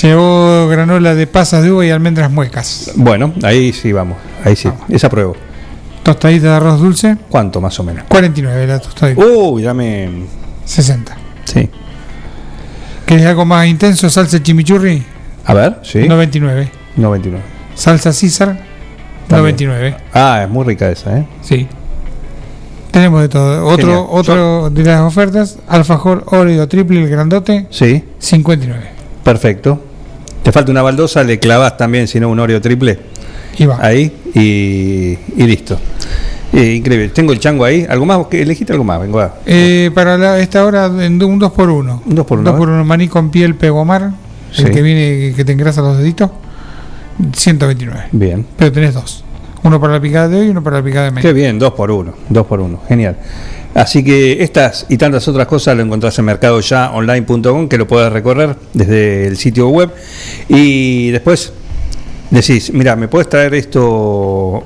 Llevó 0.00 0.68
granola 0.68 1.14
de 1.14 1.26
pasas 1.26 1.62
de 1.62 1.70
uva 1.70 1.84
y 1.84 1.90
almendras 1.90 2.30
muecas. 2.30 2.92
Bueno, 2.96 3.32
ahí 3.42 3.72
sí 3.72 3.92
vamos. 3.92 4.16
Ahí 4.44 4.56
sí. 4.56 4.70
Esa 4.88 5.08
pruebo. 5.10 5.36
Tostadita 6.02 6.48
de 6.48 6.54
arroz 6.54 6.80
dulce. 6.80 7.16
¿Cuánto 7.28 7.60
más 7.60 7.78
o 7.78 7.84
menos? 7.84 8.04
49 8.08 8.66
la 8.66 8.78
tostadita. 8.80 9.22
Uy, 9.24 9.62
dame. 9.62 10.08
60. 10.64 11.16
Sí. 11.44 11.70
¿Querés 13.06 13.26
algo 13.26 13.44
más 13.44 13.66
intenso? 13.66 14.08
Salsa 14.08 14.42
chimichurri. 14.42 15.04
A 15.44 15.54
ver, 15.54 15.80
sí. 15.82 16.08
99. 16.08 16.70
99. 16.96 17.44
Salsa 17.74 18.12
César. 18.12 18.48
También. 19.28 19.56
99. 19.56 19.96
Ah, 20.14 20.40
es 20.44 20.48
muy 20.48 20.64
rica 20.64 20.90
esa, 20.90 21.18
¿eh? 21.18 21.26
Sí. 21.42 21.68
Tenemos 22.92 23.20
de 23.22 23.28
todo. 23.28 23.66
Otro, 23.66 23.86
Genial. 23.86 24.06
otro 24.10 24.70
de 24.70 24.84
las 24.84 25.00
ofertas, 25.00 25.58
alfajor 25.66 26.22
Oreo 26.26 26.68
triple, 26.68 27.02
el 27.02 27.08
grandote, 27.08 27.66
Sí. 27.70 28.04
59. 28.18 28.80
Perfecto. 29.24 29.80
Te 30.42 30.52
falta 30.52 30.70
una 30.70 30.82
baldosa, 30.82 31.24
le 31.24 31.38
clavas 31.38 31.76
también, 31.76 32.06
si 32.06 32.20
no, 32.20 32.28
un 32.28 32.38
Oreo 32.38 32.60
triple. 32.60 32.98
Y 33.58 33.64
va. 33.66 33.78
Ahí 33.80 34.12
y, 34.34 35.18
y 35.42 35.46
listo. 35.46 35.78
Eh, 36.52 36.74
increíble. 36.74 37.08
Tengo 37.08 37.32
el 37.32 37.38
chango 37.40 37.64
ahí. 37.64 37.86
¿Algo 37.88 38.04
más? 38.04 38.26
¿Qué- 38.30 38.42
Elegiste 38.42 38.72
algo 38.74 38.84
más. 38.84 39.00
Vengo 39.00 39.20
a. 39.20 39.36
Eh, 39.46 39.90
para 39.94 40.18
la- 40.18 40.38
esta 40.38 40.64
hora, 40.66 40.86
en 40.86 41.22
un 41.22 41.38
2 41.38 41.52
por 41.52 41.70
1 41.70 42.02
Un 42.04 42.14
dos 42.14 42.26
por 42.26 42.38
uno, 42.38 42.50
Dos 42.50 42.56
a 42.56 42.58
por 42.58 42.68
ver. 42.68 42.74
uno 42.76 42.84
maní 42.84 43.08
con 43.08 43.30
piel 43.30 43.54
pegomar, 43.54 44.10
Sí. 44.52 44.62
el 44.64 44.70
que 44.70 44.82
viene 44.82 45.32
que 45.34 45.44
te 45.46 45.52
engrasa 45.52 45.80
los 45.80 45.96
deditos, 45.96 46.30
129. 47.34 48.04
Bien. 48.12 48.44
Pero 48.56 48.70
tenés 48.72 48.92
dos. 48.94 49.24
Uno 49.64 49.80
para 49.80 49.92
la 49.92 50.00
picada 50.00 50.28
de 50.28 50.40
hoy 50.40 50.46
y 50.46 50.50
uno 50.50 50.62
para 50.62 50.78
la 50.78 50.82
picada 50.82 51.04
de 51.04 51.10
mañana. 51.12 51.28
Qué 51.28 51.32
bien, 51.32 51.58
dos 51.58 51.72
por 51.72 51.90
uno, 51.90 52.14
dos 52.28 52.46
por 52.46 52.60
uno, 52.60 52.80
genial. 52.88 53.16
Así 53.74 54.02
que 54.04 54.42
estas 54.42 54.86
y 54.88 54.98
tantas 54.98 55.26
otras 55.28 55.46
cosas 55.46 55.76
lo 55.76 55.82
encontrás 55.82 56.18
en 56.18 56.24
mercadoyaonline.com, 56.26 57.68
que 57.68 57.78
lo 57.78 57.86
puedes 57.86 58.12
recorrer 58.12 58.56
desde 58.74 59.26
el 59.26 59.36
sitio 59.36 59.68
web. 59.68 59.90
Y 60.48 61.10
después 61.10 61.52
decís, 62.30 62.72
mira, 62.72 62.96
¿me 62.96 63.08
puedes 63.08 63.28
traer 63.28 63.54
esto 63.54 63.82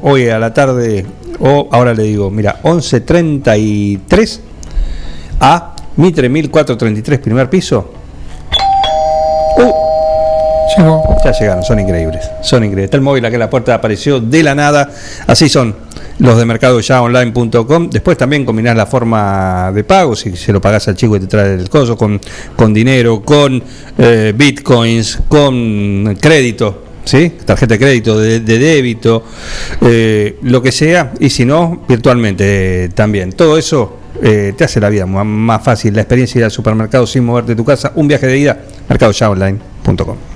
hoy 0.02 0.28
a 0.28 0.38
la 0.38 0.52
tarde? 0.54 1.04
O 1.40 1.68
ahora 1.70 1.92
le 1.92 2.04
digo, 2.04 2.30
mira, 2.30 2.60
11.33 2.62 4.40
a 5.40 5.76
Mitre 5.96 6.28
1433, 6.28 7.20
primer 7.20 7.48
piso. 7.48 7.92
Uh, 9.58 9.85
Ya 10.76 11.32
llegaron, 11.32 11.62
son 11.62 11.80
increíbles. 11.80 12.30
Son 12.42 12.62
increíbles. 12.62 12.86
Está 12.86 12.96
el 12.96 13.02
móvil 13.02 13.24
acá 13.24 13.34
en 13.34 13.40
la 13.40 13.50
puerta, 13.50 13.74
apareció 13.74 14.20
de 14.20 14.42
la 14.42 14.54
nada. 14.54 14.90
Así 15.26 15.48
son 15.48 15.74
los 16.18 16.36
de 16.36 16.44
mercadoyaonline.com. 16.44 17.90
Después 17.90 18.16
también 18.16 18.44
combinás 18.44 18.76
la 18.76 18.86
forma 18.86 19.70
de 19.72 19.84
pago, 19.84 20.16
si 20.16 20.36
se 20.36 20.52
lo 20.52 20.60
pagás 20.60 20.88
al 20.88 20.96
chico 20.96 21.16
y 21.16 21.20
te 21.20 21.26
trae 21.26 21.54
el 21.54 21.68
coso, 21.68 21.96
con, 21.96 22.20
con 22.56 22.74
dinero, 22.74 23.22
con 23.22 23.62
eh, 23.98 24.32
bitcoins, 24.36 25.20
con 25.28 26.16
crédito. 26.20 26.82
¿Sí? 27.04 27.34
Tarjeta 27.44 27.74
de 27.74 27.78
crédito, 27.78 28.18
de, 28.18 28.40
débito, 28.40 29.22
eh, 29.80 30.38
lo 30.42 30.60
que 30.60 30.72
sea, 30.72 31.12
y 31.20 31.30
si 31.30 31.44
no, 31.44 31.84
virtualmente 31.88 32.84
eh, 32.84 32.88
también. 32.88 33.30
Todo 33.30 33.56
eso 33.56 33.98
eh, 34.22 34.54
te 34.58 34.64
hace 34.64 34.80
la 34.80 34.88
vida 34.88 35.06
más 35.06 35.62
fácil, 35.62 35.94
la 35.94 36.00
experiencia 36.00 36.34
de 36.34 36.40
ir 36.40 36.44
al 36.46 36.50
supermercado 36.50 37.06
sin 37.06 37.24
moverte 37.24 37.52
de 37.52 37.56
tu 37.56 37.64
casa, 37.64 37.92
un 37.94 38.08
viaje 38.08 38.26
de 38.26 38.38
ida, 38.38 38.58
mercadoyaonline.com. 38.88 40.35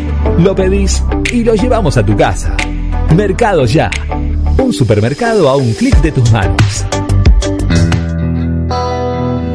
Lo 0.37 0.55
pedís 0.55 1.03
y 1.31 1.43
lo 1.43 1.53
llevamos 1.55 1.97
a 1.97 2.05
tu 2.05 2.15
casa. 2.15 2.55
Mercado 3.15 3.65
Ya. 3.65 3.89
Un 4.57 4.73
supermercado 4.73 5.49
a 5.49 5.55
un 5.55 5.73
clic 5.73 5.95
de 6.01 6.11
tus 6.11 6.31
manos. 6.31 6.85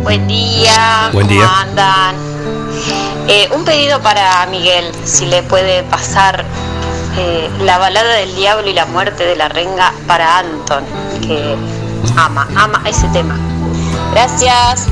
Buen 0.03 0.29
día, 0.29 1.11
Buen 1.13 1.27
¿cómo 1.27 1.41
día. 1.41 1.61
andan? 1.61 2.15
Eh, 3.29 3.49
un 3.57 3.65
pedido 3.65 4.01
para 4.03 4.47
Miguel, 4.47 4.85
si 5.05 5.27
le 5.27 5.43
puede 5.43 5.83
pasar 5.85 6.45
eh, 7.19 7.49
la 7.65 7.79
balada 7.79 8.15
del 8.15 8.35
diablo 8.37 8.69
y 8.71 8.73
la 8.73 8.87
muerte 8.87 9.25
de 9.25 9.35
la 9.35 9.49
renga 9.49 9.93
para 10.07 10.39
Anton, 10.39 10.85
que 11.23 11.57
ama, 12.17 12.47
ama 12.55 12.83
ese 12.89 13.09
tema. 13.09 13.37
Gracias. 14.13 14.87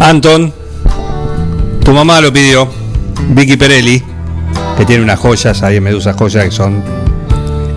Anton, 0.00 0.52
tu 1.84 1.92
mamá 1.92 2.20
lo 2.22 2.32
pidió, 2.32 2.68
Vicky 3.30 3.56
Perelli, 3.56 4.02
que 4.76 4.84
tiene 4.84 5.02
unas 5.02 5.18
joyas 5.18 5.62
ahí 5.62 5.76
en 5.76 5.82
Medusa 5.84 6.12
Joyas 6.14 6.44
que 6.44 6.50
son 6.50 6.82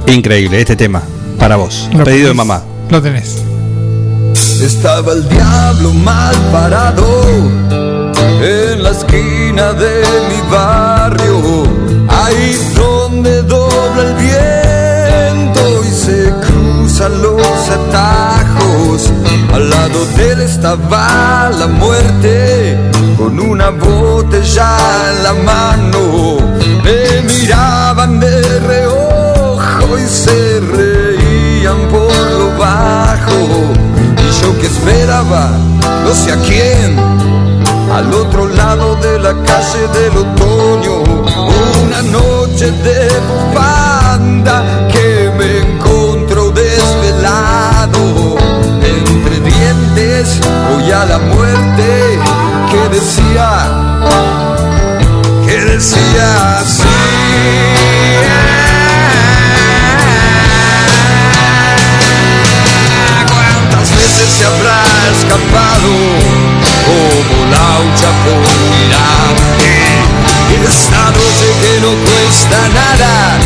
increíbles. 0.07 0.59
Este 0.61 0.75
tema, 0.75 1.01
para 1.39 1.55
vos. 1.55 1.89
Lo 1.93 2.03
Pedido 2.03 2.29
de 2.29 2.33
tenés. 2.33 2.35
mamá. 2.35 2.61
Lo 2.89 3.01
tenés. 3.01 3.43
Estaba 4.61 5.13
el 5.13 5.27
diablo 5.27 5.91
mal 5.93 6.35
parado 6.51 7.23
en 8.43 8.83
la 8.83 8.91
esquina 8.91 9.73
de 9.73 10.03
mi 10.29 10.51
barrio, 10.51 11.63
ahí 12.07 12.57
donde 12.75 13.41
dobla 13.43 14.01
el 14.03 14.15
viento 14.15 15.83
y 15.83 15.91
se 15.91 16.31
cruzan 16.45 17.21
los 17.21 17.41
atajos. 17.69 19.11
Al 19.53 19.69
lado 19.69 20.05
de 20.15 20.31
él 20.31 20.41
estaba 20.41 21.49
la 21.57 21.67
muerte 21.67 22.77
con 23.21 23.39
una 23.39 23.69
botella 23.69 24.77
en 25.11 25.23
la 25.23 25.33
mano. 25.33 26.37
Me 26.83 27.21
miraban 27.21 28.19
de 28.19 28.59
reojo 28.59 29.99
y 30.03 30.07
se 30.07 30.59
reían 30.59 31.79
por 31.91 32.15
lo 32.39 32.57
bajo. 32.57 33.39
Y 34.23 34.41
yo 34.41 34.57
que 34.59 34.65
esperaba, 34.65 35.51
no 36.03 36.13
sé 36.15 36.31
a 36.31 36.37
quién, 36.47 36.97
al 37.93 38.11
otro 38.11 38.47
lado 38.47 38.95
de 38.95 39.19
la 39.19 39.33
calle 39.43 39.83
del 39.97 40.17
otoño, 40.25 41.03
una 41.83 42.01
noche 42.01 42.71
de 42.71 43.07
banda 43.53 44.87
que 44.91 45.31
me 45.37 45.59
encontró 45.59 46.49
desvelado, 46.51 48.03
entre 48.95 49.39
dientes 49.41 50.39
voy 50.73 50.91
a 50.91 51.05
la 51.05 51.19
muerte 51.19 52.30
que 52.71 52.89
decía, 52.89 53.49
que 55.45 55.57
decía 55.59 56.59
así. 56.59 56.87
¿Cuántas 63.27 63.95
veces 63.95 64.29
se 64.37 64.45
habrá 64.45 64.83
escapado 65.11 65.91
como 66.85 67.45
laucha 67.51 68.09
por? 68.23 68.51
Esta 70.67 71.03
noche 71.11 71.47
que 71.61 71.73
no 71.81 71.91
cuesta 72.05 72.59
nada, 72.69 73.39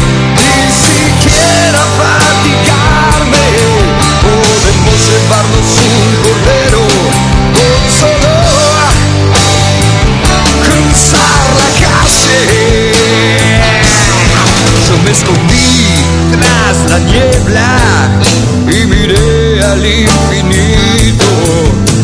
niebla 17.05 18.09
y 18.67 18.85
miré 18.85 19.63
al 19.63 19.85
infinito 19.85 21.25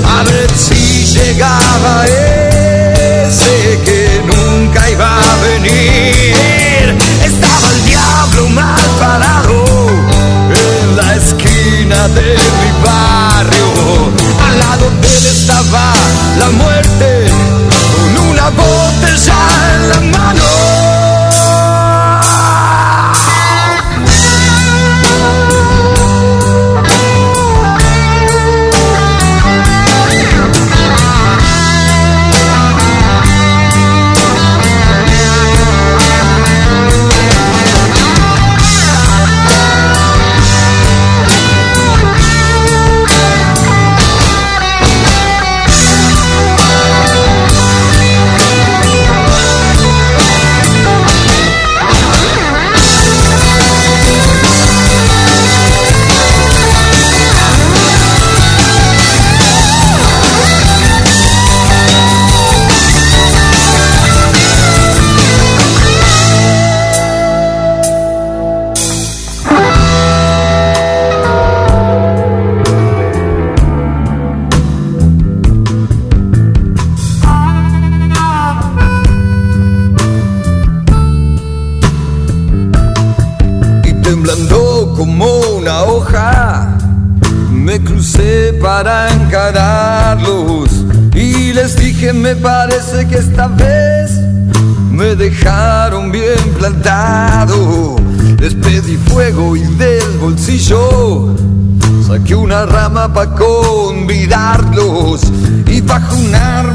a 0.05 0.23
ver 0.23 0.49
si 0.55 1.05
llegaba 1.05 2.05
ese 2.05 3.79
que 3.85 4.21
nunca 4.25 4.89
iba 4.89 5.09
a 5.19 5.35
venir. 5.43 6.95
Estaba 7.23 7.67
el 7.75 7.85
diablo 7.85 8.49
mal 8.49 8.81
parado 8.99 9.65
en 10.49 10.95
la 10.95 11.15
esquina 11.15 12.07
de 12.09 12.35
mi 12.59 12.71
barrio. 12.85 14.11
Al 14.47 14.59
lado 14.59 14.89
de 15.01 15.07
él 15.07 15.25
estaba 15.25 15.93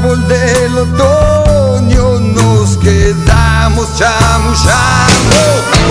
árbol 0.07 0.27
del 0.27 0.77
otoño 0.77 2.19
nos 2.19 2.77
quedamos 2.77 3.87
chamullando. 3.97 5.39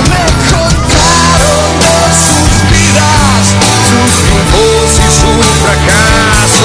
Me 0.08 0.24
contaron 0.50 1.68
de 1.80 1.96
sus 2.16 2.54
vidas, 2.70 3.44
sus 3.90 4.12
triunfos 4.22 4.90
y 4.96 5.08
sus 5.20 5.46
fracasos, 5.60 6.55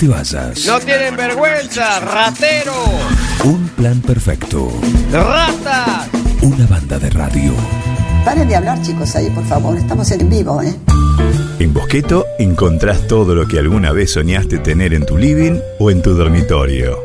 te 0.00 0.08
vayas. 0.08 0.64
No 0.66 0.80
tienen 0.80 1.14
vergüenza, 1.14 2.00
ratero, 2.00 2.72
Un 3.44 3.68
plan 3.68 4.00
perfecto. 4.00 4.72
rata. 5.12 6.08
Una 6.40 6.66
banda 6.66 6.98
de 6.98 7.10
radio. 7.10 7.52
Paren 8.24 8.48
de 8.48 8.56
hablar, 8.56 8.80
chicos, 8.80 9.14
ahí, 9.14 9.28
por 9.30 9.44
favor. 9.44 9.76
Estamos 9.76 10.10
en 10.10 10.28
vivo, 10.30 10.62
¿eh? 10.62 10.74
En 11.58 11.74
Bosqueto 11.74 12.24
encontrás 12.38 13.06
todo 13.06 13.34
lo 13.34 13.46
que 13.46 13.58
alguna 13.58 13.92
vez 13.92 14.12
soñaste 14.14 14.58
tener 14.58 14.94
en 14.94 15.04
tu 15.04 15.18
living 15.18 15.58
o 15.78 15.90
en 15.90 16.00
tu 16.00 16.14
dormitorio. 16.14 16.98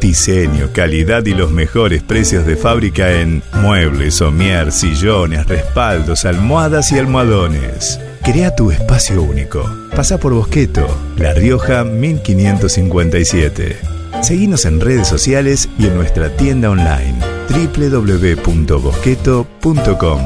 Diseño, 0.00 0.70
calidad 0.72 1.24
y 1.26 1.34
los 1.34 1.52
mejores 1.52 2.02
precios 2.02 2.46
de 2.46 2.56
fábrica 2.56 3.12
en 3.12 3.44
muebles, 3.62 4.14
somier, 4.14 4.72
sillones, 4.72 5.46
respaldos, 5.46 6.24
almohadas 6.24 6.90
y 6.90 6.98
almohadones. 6.98 8.00
Crea 8.24 8.54
tu 8.56 8.70
espacio 8.72 9.22
único. 9.22 9.62
Pasa 9.94 10.18
por 10.18 10.32
Bosqueto, 10.34 10.86
La 11.20 11.32
Rioja 11.34 11.84
1557. 11.84 13.76
Seguinos 14.22 14.64
en 14.64 14.80
redes 14.80 15.06
sociales 15.06 15.68
y 15.78 15.86
en 15.86 15.94
nuestra 15.94 16.34
tienda 16.34 16.70
online 16.70 17.14
www.bosqueto.com. 17.50 20.20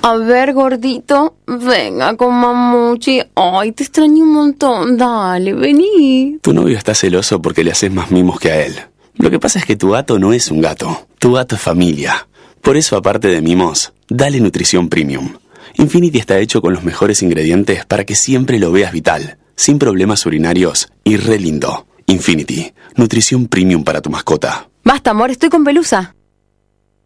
A 0.00 0.16
ver, 0.16 0.54
gordito, 0.54 1.36
venga 1.46 2.16
con 2.16 2.34
mamuchi. 2.34 3.20
Ay, 3.34 3.72
te 3.72 3.82
extraño 3.82 4.24
un 4.24 4.32
montón. 4.32 4.96
Dale, 4.96 5.52
vení. 5.52 6.38
Tu 6.40 6.54
novio 6.54 6.78
está 6.78 6.94
celoso 6.94 7.42
porque 7.42 7.62
le 7.62 7.72
haces 7.72 7.92
más 7.92 8.10
mimos 8.10 8.40
que 8.40 8.50
a 8.50 8.64
él. 8.64 8.74
Lo 9.16 9.30
que 9.30 9.38
pasa 9.38 9.58
es 9.58 9.66
que 9.66 9.76
tu 9.76 9.90
gato 9.90 10.18
no 10.18 10.32
es 10.32 10.50
un 10.50 10.62
gato. 10.62 11.08
Tu 11.18 11.34
gato 11.34 11.56
es 11.56 11.60
familia. 11.60 12.26
Por 12.62 12.78
eso, 12.78 12.96
aparte 12.96 13.28
de 13.28 13.42
mimos, 13.42 13.92
dale 14.08 14.40
nutrición 14.40 14.88
premium. 14.88 15.34
Infinity 15.74 16.18
está 16.18 16.38
hecho 16.38 16.60
con 16.60 16.72
los 16.72 16.82
mejores 16.82 17.22
ingredientes 17.22 17.84
para 17.86 18.04
que 18.04 18.16
siempre 18.16 18.58
lo 18.58 18.72
veas 18.72 18.92
vital, 18.92 19.38
sin 19.54 19.78
problemas 19.78 20.26
urinarios 20.26 20.88
y 21.04 21.16
re 21.16 21.38
lindo. 21.38 21.86
Infinity, 22.06 22.72
nutrición 22.96 23.46
premium 23.46 23.84
para 23.84 24.00
tu 24.00 24.10
mascota. 24.10 24.68
Basta, 24.84 25.10
amor, 25.10 25.30
estoy 25.30 25.48
con 25.48 25.64
pelusa. 25.64 26.15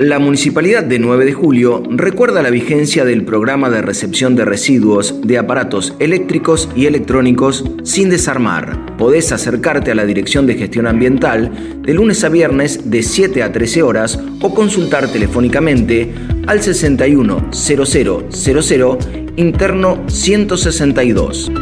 La 0.00 0.18
Municipalidad 0.18 0.82
de 0.82 0.98
9 0.98 1.26
de 1.26 1.34
Julio 1.34 1.82
recuerda 1.90 2.40
la 2.40 2.48
vigencia 2.48 3.04
del 3.04 3.22
programa 3.22 3.68
de 3.68 3.82
recepción 3.82 4.34
de 4.34 4.46
residuos 4.46 5.20
de 5.20 5.36
aparatos 5.36 5.94
eléctricos 5.98 6.70
y 6.74 6.86
electrónicos 6.86 7.66
sin 7.82 8.08
desarmar. 8.08 8.96
Podés 8.96 9.30
acercarte 9.30 9.90
a 9.90 9.94
la 9.94 10.06
Dirección 10.06 10.46
de 10.46 10.54
Gestión 10.54 10.86
Ambiental 10.86 11.82
de 11.82 11.92
lunes 11.92 12.24
a 12.24 12.30
viernes 12.30 12.90
de 12.90 13.02
7 13.02 13.42
a 13.42 13.52
13 13.52 13.82
horas 13.82 14.18
o 14.40 14.54
consultar 14.54 15.12
telefónicamente 15.12 16.14
al 16.46 16.62
610000 16.62 18.98
interno 19.36 20.02
162. 20.08 21.52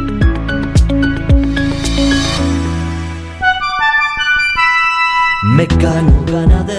Mecano 5.43 6.23
ganadero 6.25 6.78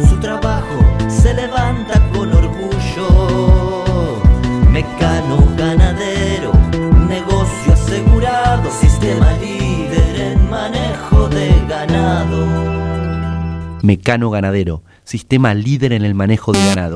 Mecano 13.83 14.29
Ganadero, 14.29 14.83
sistema 15.03 15.53
líder 15.53 15.93
en 15.93 16.03
el 16.03 16.13
manejo 16.13 16.51
de 16.51 16.65
ganado. 16.65 16.95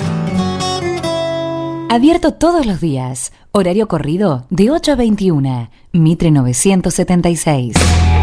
Abierto 1.91 2.31
todos 2.31 2.65
los 2.65 2.79
días. 2.79 3.33
Horario 3.51 3.89
corrido 3.89 4.45
de 4.49 4.71
8 4.71 4.93
a 4.93 4.95
21. 4.95 5.69
Mitre 5.91 6.31
976. 6.31 7.75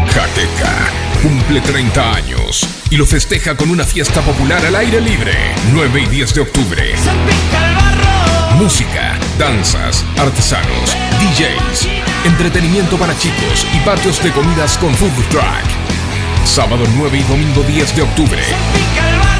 Jaqueca 0.07 0.89
cumple 1.21 1.61
30 1.61 2.15
años 2.15 2.67
y 2.89 2.97
lo 2.97 3.05
festeja 3.05 3.55
con 3.55 3.69
una 3.69 3.83
fiesta 3.83 4.21
popular 4.21 4.65
al 4.65 4.75
aire 4.75 4.99
libre. 4.99 5.33
9 5.71 6.01
y 6.01 6.05
10 6.07 6.33
de 6.33 6.41
octubre. 6.41 6.83
Música, 8.57 9.19
danzas, 9.37 10.03
artesanos, 10.17 10.97
DJs, 11.19 11.87
entretenimiento 12.25 12.97
para 12.97 13.15
chicos 13.19 13.67
y 13.75 13.85
patios 13.85 14.23
de 14.23 14.31
comidas 14.31 14.79
con 14.79 14.91
food 14.95 15.11
truck. 15.29 16.43
Sábado 16.43 16.85
9 16.97 17.19
y 17.19 17.23
domingo 17.31 17.61
10 17.61 17.95
de 17.95 18.01
octubre. 18.01 18.41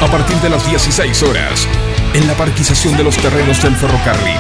A 0.02 0.06
partir 0.06 0.36
de 0.38 0.50
las 0.52 0.70
16 0.70 1.24
horas, 1.24 1.68
en 2.14 2.28
la 2.28 2.34
parquización 2.34 2.98
de 2.98 3.04
los 3.04 3.16
terrenos 3.18 3.62
del 3.62 3.76
ferrocarril, 3.76 4.36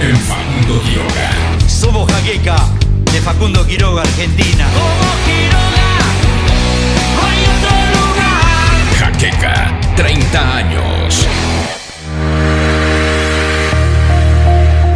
en 0.00 0.16
Facundo 0.16 0.82
Quiroga. 0.82 1.30
Somos 1.68 2.10
Jaqueca, 2.12 2.56
de 3.12 3.20
Facundo 3.20 3.66
Quiroga, 3.66 4.02
Argentina. 4.02 4.66
Jaqueca, 8.98 9.80
30 9.96 10.56
años. 10.56 11.26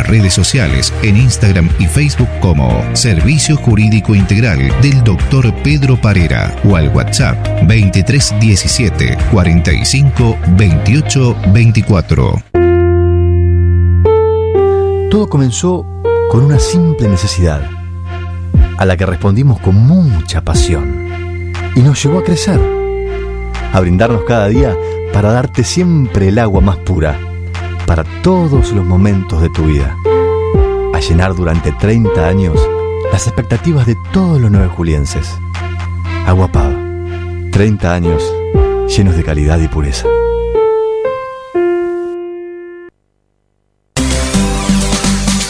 redes 0.00 0.32
sociales 0.32 0.94
en 1.02 1.18
Instagram 1.18 1.68
y 1.78 1.86
Facebook 1.86 2.28
como 2.40 2.82
Servicio 2.94 3.56
Jurídico 3.56 4.14
Integral 4.14 4.72
del 4.80 5.04
Dr. 5.04 5.54
Pedro 5.62 6.00
Parera 6.00 6.56
o 6.64 6.76
al 6.76 6.88
WhatsApp 6.88 7.36
2317 7.68 9.18
45 9.30 10.38
28 10.56 11.36
24. 11.52 12.42
Todo 15.10 15.28
comenzó 15.28 15.86
con 16.30 16.44
una 16.44 16.58
simple 16.58 17.06
necesidad, 17.06 17.60
a 18.78 18.86
la 18.86 18.96
que 18.96 19.04
respondimos 19.04 19.60
con 19.60 19.74
mucha 19.74 20.42
pasión, 20.42 21.52
y 21.74 21.80
nos 21.80 22.02
llevó 22.02 22.20
a 22.20 22.24
crecer, 22.24 22.58
a 23.74 23.80
brindarnos 23.80 24.24
cada 24.24 24.48
día 24.48 24.74
para 25.12 25.30
darte 25.32 25.64
siempre 25.64 26.28
el 26.28 26.38
agua 26.38 26.62
más 26.62 26.78
pura, 26.78 27.18
para 27.94 28.22
todos 28.22 28.72
los 28.72 28.86
momentos 28.86 29.42
de 29.42 29.50
tu 29.50 29.66
vida, 29.66 29.98
a 30.94 30.98
llenar 30.98 31.34
durante 31.34 31.72
30 31.72 32.26
años 32.26 32.58
las 33.12 33.26
expectativas 33.26 33.84
de 33.84 33.96
todos 34.14 34.40
los 34.40 34.50
nueve 34.50 34.68
julienses. 34.68 35.38
Agua 36.26 36.48
Pava, 36.48 36.74
30 37.50 37.92
años 37.92 38.34
llenos 38.88 39.14
de 39.14 39.22
calidad 39.22 39.60
y 39.60 39.68
pureza. 39.68 40.08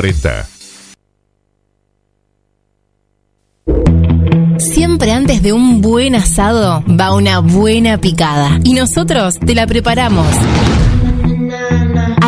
40. 0.00 0.48
Siempre 4.58 5.12
antes 5.12 5.42
de 5.42 5.52
un 5.52 5.82
buen 5.82 6.14
asado 6.14 6.82
va 6.88 7.12
una 7.14 7.40
buena 7.40 7.98
picada. 7.98 8.60
Y 8.64 8.72
nosotros 8.72 9.38
te 9.38 9.54
la 9.54 9.66
preparamos. 9.66 10.26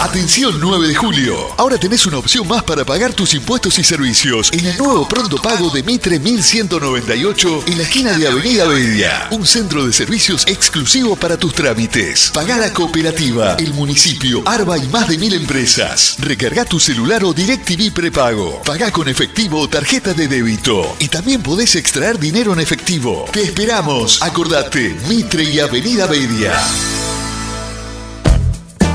Atención 0.00 0.58
9 0.58 0.88
de 0.88 0.94
julio. 0.94 1.36
Ahora 1.58 1.76
tenés 1.76 2.06
una 2.06 2.16
opción 2.16 2.48
más 2.48 2.62
para 2.62 2.86
pagar 2.86 3.12
tus 3.12 3.34
impuestos 3.34 3.78
y 3.78 3.84
servicios 3.84 4.50
en 4.50 4.64
el 4.64 4.78
nuevo 4.78 5.06
pronto 5.06 5.36
pago 5.36 5.68
de 5.68 5.82
Mitre 5.82 6.18
1198 6.18 7.64
en 7.66 7.76
la 7.76 7.82
esquina 7.82 8.16
de 8.16 8.26
Avenida 8.26 8.64
Bedia. 8.64 9.28
Un 9.30 9.46
centro 9.46 9.86
de 9.86 9.92
servicios 9.92 10.46
exclusivo 10.46 11.16
para 11.16 11.36
tus 11.36 11.52
trámites. 11.52 12.30
Pagá 12.32 12.56
la 12.56 12.72
cooperativa, 12.72 13.56
el 13.56 13.74
municipio, 13.74 14.42
Arba 14.46 14.78
y 14.78 14.88
más 14.88 15.06
de 15.06 15.18
mil 15.18 15.34
empresas. 15.34 16.16
Recarga 16.18 16.64
tu 16.64 16.80
celular 16.80 17.22
o 17.22 17.34
DirecTV 17.34 17.92
prepago. 17.92 18.62
Pagá 18.62 18.90
con 18.90 19.06
efectivo 19.06 19.60
o 19.60 19.68
tarjeta 19.68 20.14
de 20.14 20.28
débito. 20.28 20.96
Y 20.98 21.08
también 21.08 21.42
podés 21.42 21.76
extraer 21.76 22.18
dinero 22.18 22.54
en 22.54 22.60
efectivo. 22.60 23.26
Te 23.34 23.42
esperamos. 23.42 24.22
Acordate, 24.22 24.96
Mitre 25.10 25.44
y 25.44 25.60
Avenida 25.60 26.06
Bedia. 26.06 26.58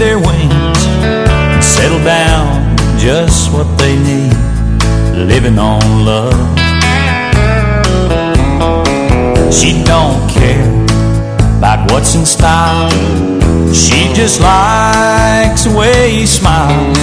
Their 0.00 0.18
wings 0.18 0.86
and 1.04 1.62
settle 1.62 2.02
down 2.02 2.74
just 2.98 3.52
what 3.52 3.66
they 3.76 3.98
need, 3.98 4.32
living 5.28 5.58
on 5.58 6.06
love. 6.06 6.32
She 9.52 9.84
don't 9.84 10.26
care 10.30 10.72
about 11.58 11.92
what's 11.92 12.14
in 12.14 12.24
style. 12.24 12.88
She 13.74 14.10
just 14.14 14.40
likes 14.40 15.64
the 15.64 15.74
way 15.76 16.12
he 16.12 16.26
smiles. 16.26 16.96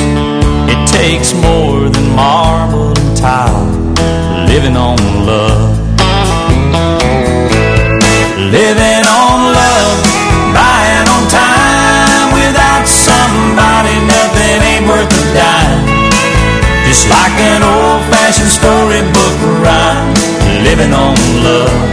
It 0.67 0.87
takes 0.89 1.35
more 1.35 1.89
than 1.89 2.15
marble 2.15 2.97
and 2.97 3.15
tile, 3.15 3.67
living 4.47 4.75
on 4.75 4.97
love. 5.23 5.76
Just 16.87 17.09
like 17.09 17.35
an 17.51 17.63
old 17.63 17.99
fashioned 18.07 18.47
storybook 18.47 19.37
rhyme, 19.59 20.15
living 20.63 20.93
on 20.93 21.19
love. 21.43 21.83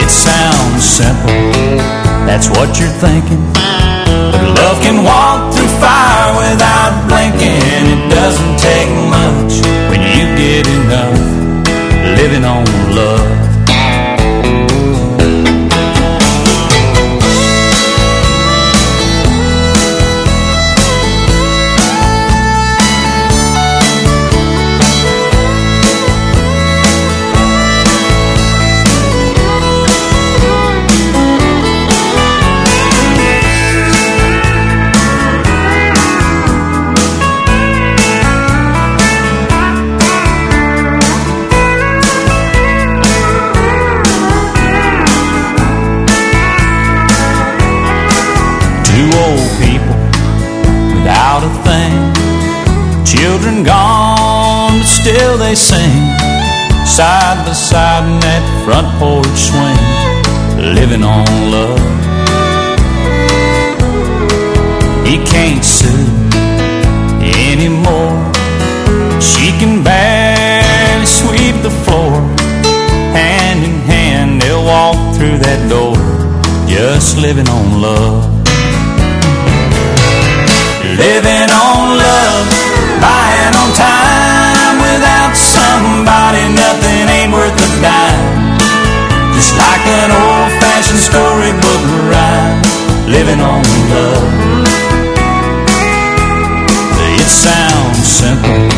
It 0.00 0.08
sounds 0.08 0.82
simple, 0.82 1.76
that's 2.24 2.48
what 2.48 2.80
you're 2.80 2.96
thinking. 3.04 3.44
But 4.32 4.42
love 4.56 4.80
can 4.80 5.04
walk 5.04 5.52
through 5.52 5.68
fire 5.76 6.32
without 6.40 7.04
blinking. 7.06 7.84
It 7.94 8.08
doesn't 8.08 8.56
take 8.64 8.90
much 9.12 9.60
when 9.92 10.00
you 10.00 10.24
get 10.40 10.64
enough 10.66 11.20
living 12.16 12.44
on 12.44 12.64
sing. 55.56 56.04
Side 56.84 57.44
by 57.46 57.52
side 57.52 58.04
in 58.04 58.20
that 58.20 58.44
front 58.64 58.88
porch 59.00 59.38
swing. 59.48 59.80
Living 60.78 61.02
on 61.02 61.26
love. 61.50 61.80
He 65.06 65.16
can't 65.24 65.64
sue 65.64 66.06
anymore. 67.50 68.16
She 69.20 69.50
can 69.58 69.82
barely 69.82 71.06
sweep 71.06 71.56
the 71.62 71.74
floor. 71.84 72.12
Hand 73.16 73.64
in 73.64 73.78
hand, 73.92 74.42
they'll 74.42 74.64
walk 74.64 75.16
through 75.16 75.38
that 75.38 75.60
door. 75.70 75.96
Just 76.68 77.16
living 77.18 77.48
on 77.48 77.80
love. 77.80 78.35
Love. 93.94 94.66
It 97.18 97.28
sounds 97.28 98.06
simple, 98.06 98.68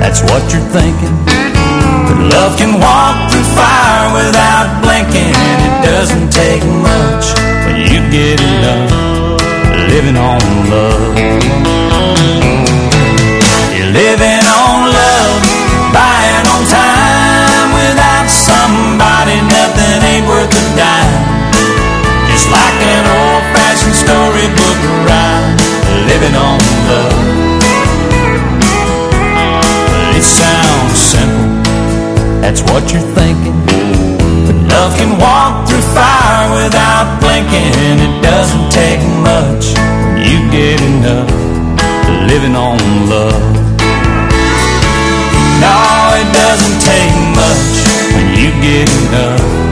that's 0.00 0.20
what 0.22 0.42
you're 0.52 0.68
thinking. 0.70 1.16
But 2.06 2.18
love 2.34 2.56
can 2.58 2.78
walk 2.80 3.30
through 3.30 3.48
fire 3.56 4.08
without 4.14 4.82
blinking. 4.82 5.34
It 5.66 5.74
doesn't 5.86 6.30
take 6.30 6.62
much 6.88 7.24
when 7.66 7.76
you 7.90 8.00
get 8.10 8.40
enough 8.40 8.90
living 9.88 10.16
on 10.16 10.40
love. 10.70 11.12
Love. 26.90 27.18
It 30.16 30.22
sounds 30.22 30.98
simple, 30.98 31.62
that's 32.40 32.62
what 32.62 32.92
you're 32.92 33.10
thinking. 33.18 33.56
But 34.46 34.56
love 34.72 34.96
can 34.96 35.18
walk 35.18 35.68
through 35.68 35.86
fire 35.96 36.48
without 36.62 37.20
blinking. 37.20 37.98
It 38.06 38.22
doesn't 38.22 38.70
take 38.70 39.02
much 39.22 39.74
when 40.04 40.22
you 40.28 40.38
get 40.50 40.80
enough 40.80 41.30
living 42.28 42.54
on 42.54 42.78
love. 43.08 43.52
No, 45.62 45.78
it 46.20 46.28
doesn't 46.34 46.80
take 46.82 47.14
much 47.38 47.74
when 48.14 48.26
you 48.34 48.50
get 48.60 48.88
enough 48.90 49.71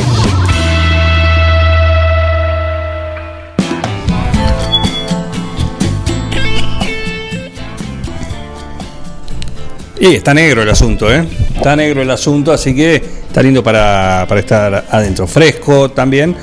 Y 10.01 10.15
está 10.15 10.33
negro 10.33 10.63
el 10.63 10.69
asunto, 10.69 11.13
¿eh? 11.13 11.23
Está 11.55 11.75
negro 11.75 12.01
el 12.01 12.09
asunto, 12.09 12.51
así 12.51 12.73
que 12.73 12.95
está 12.95 13.43
lindo 13.43 13.63
para, 13.63 14.25
para 14.27 14.39
estar 14.39 14.85
adentro. 14.89 15.27
Fresco 15.27 15.91
también. 15.91 16.35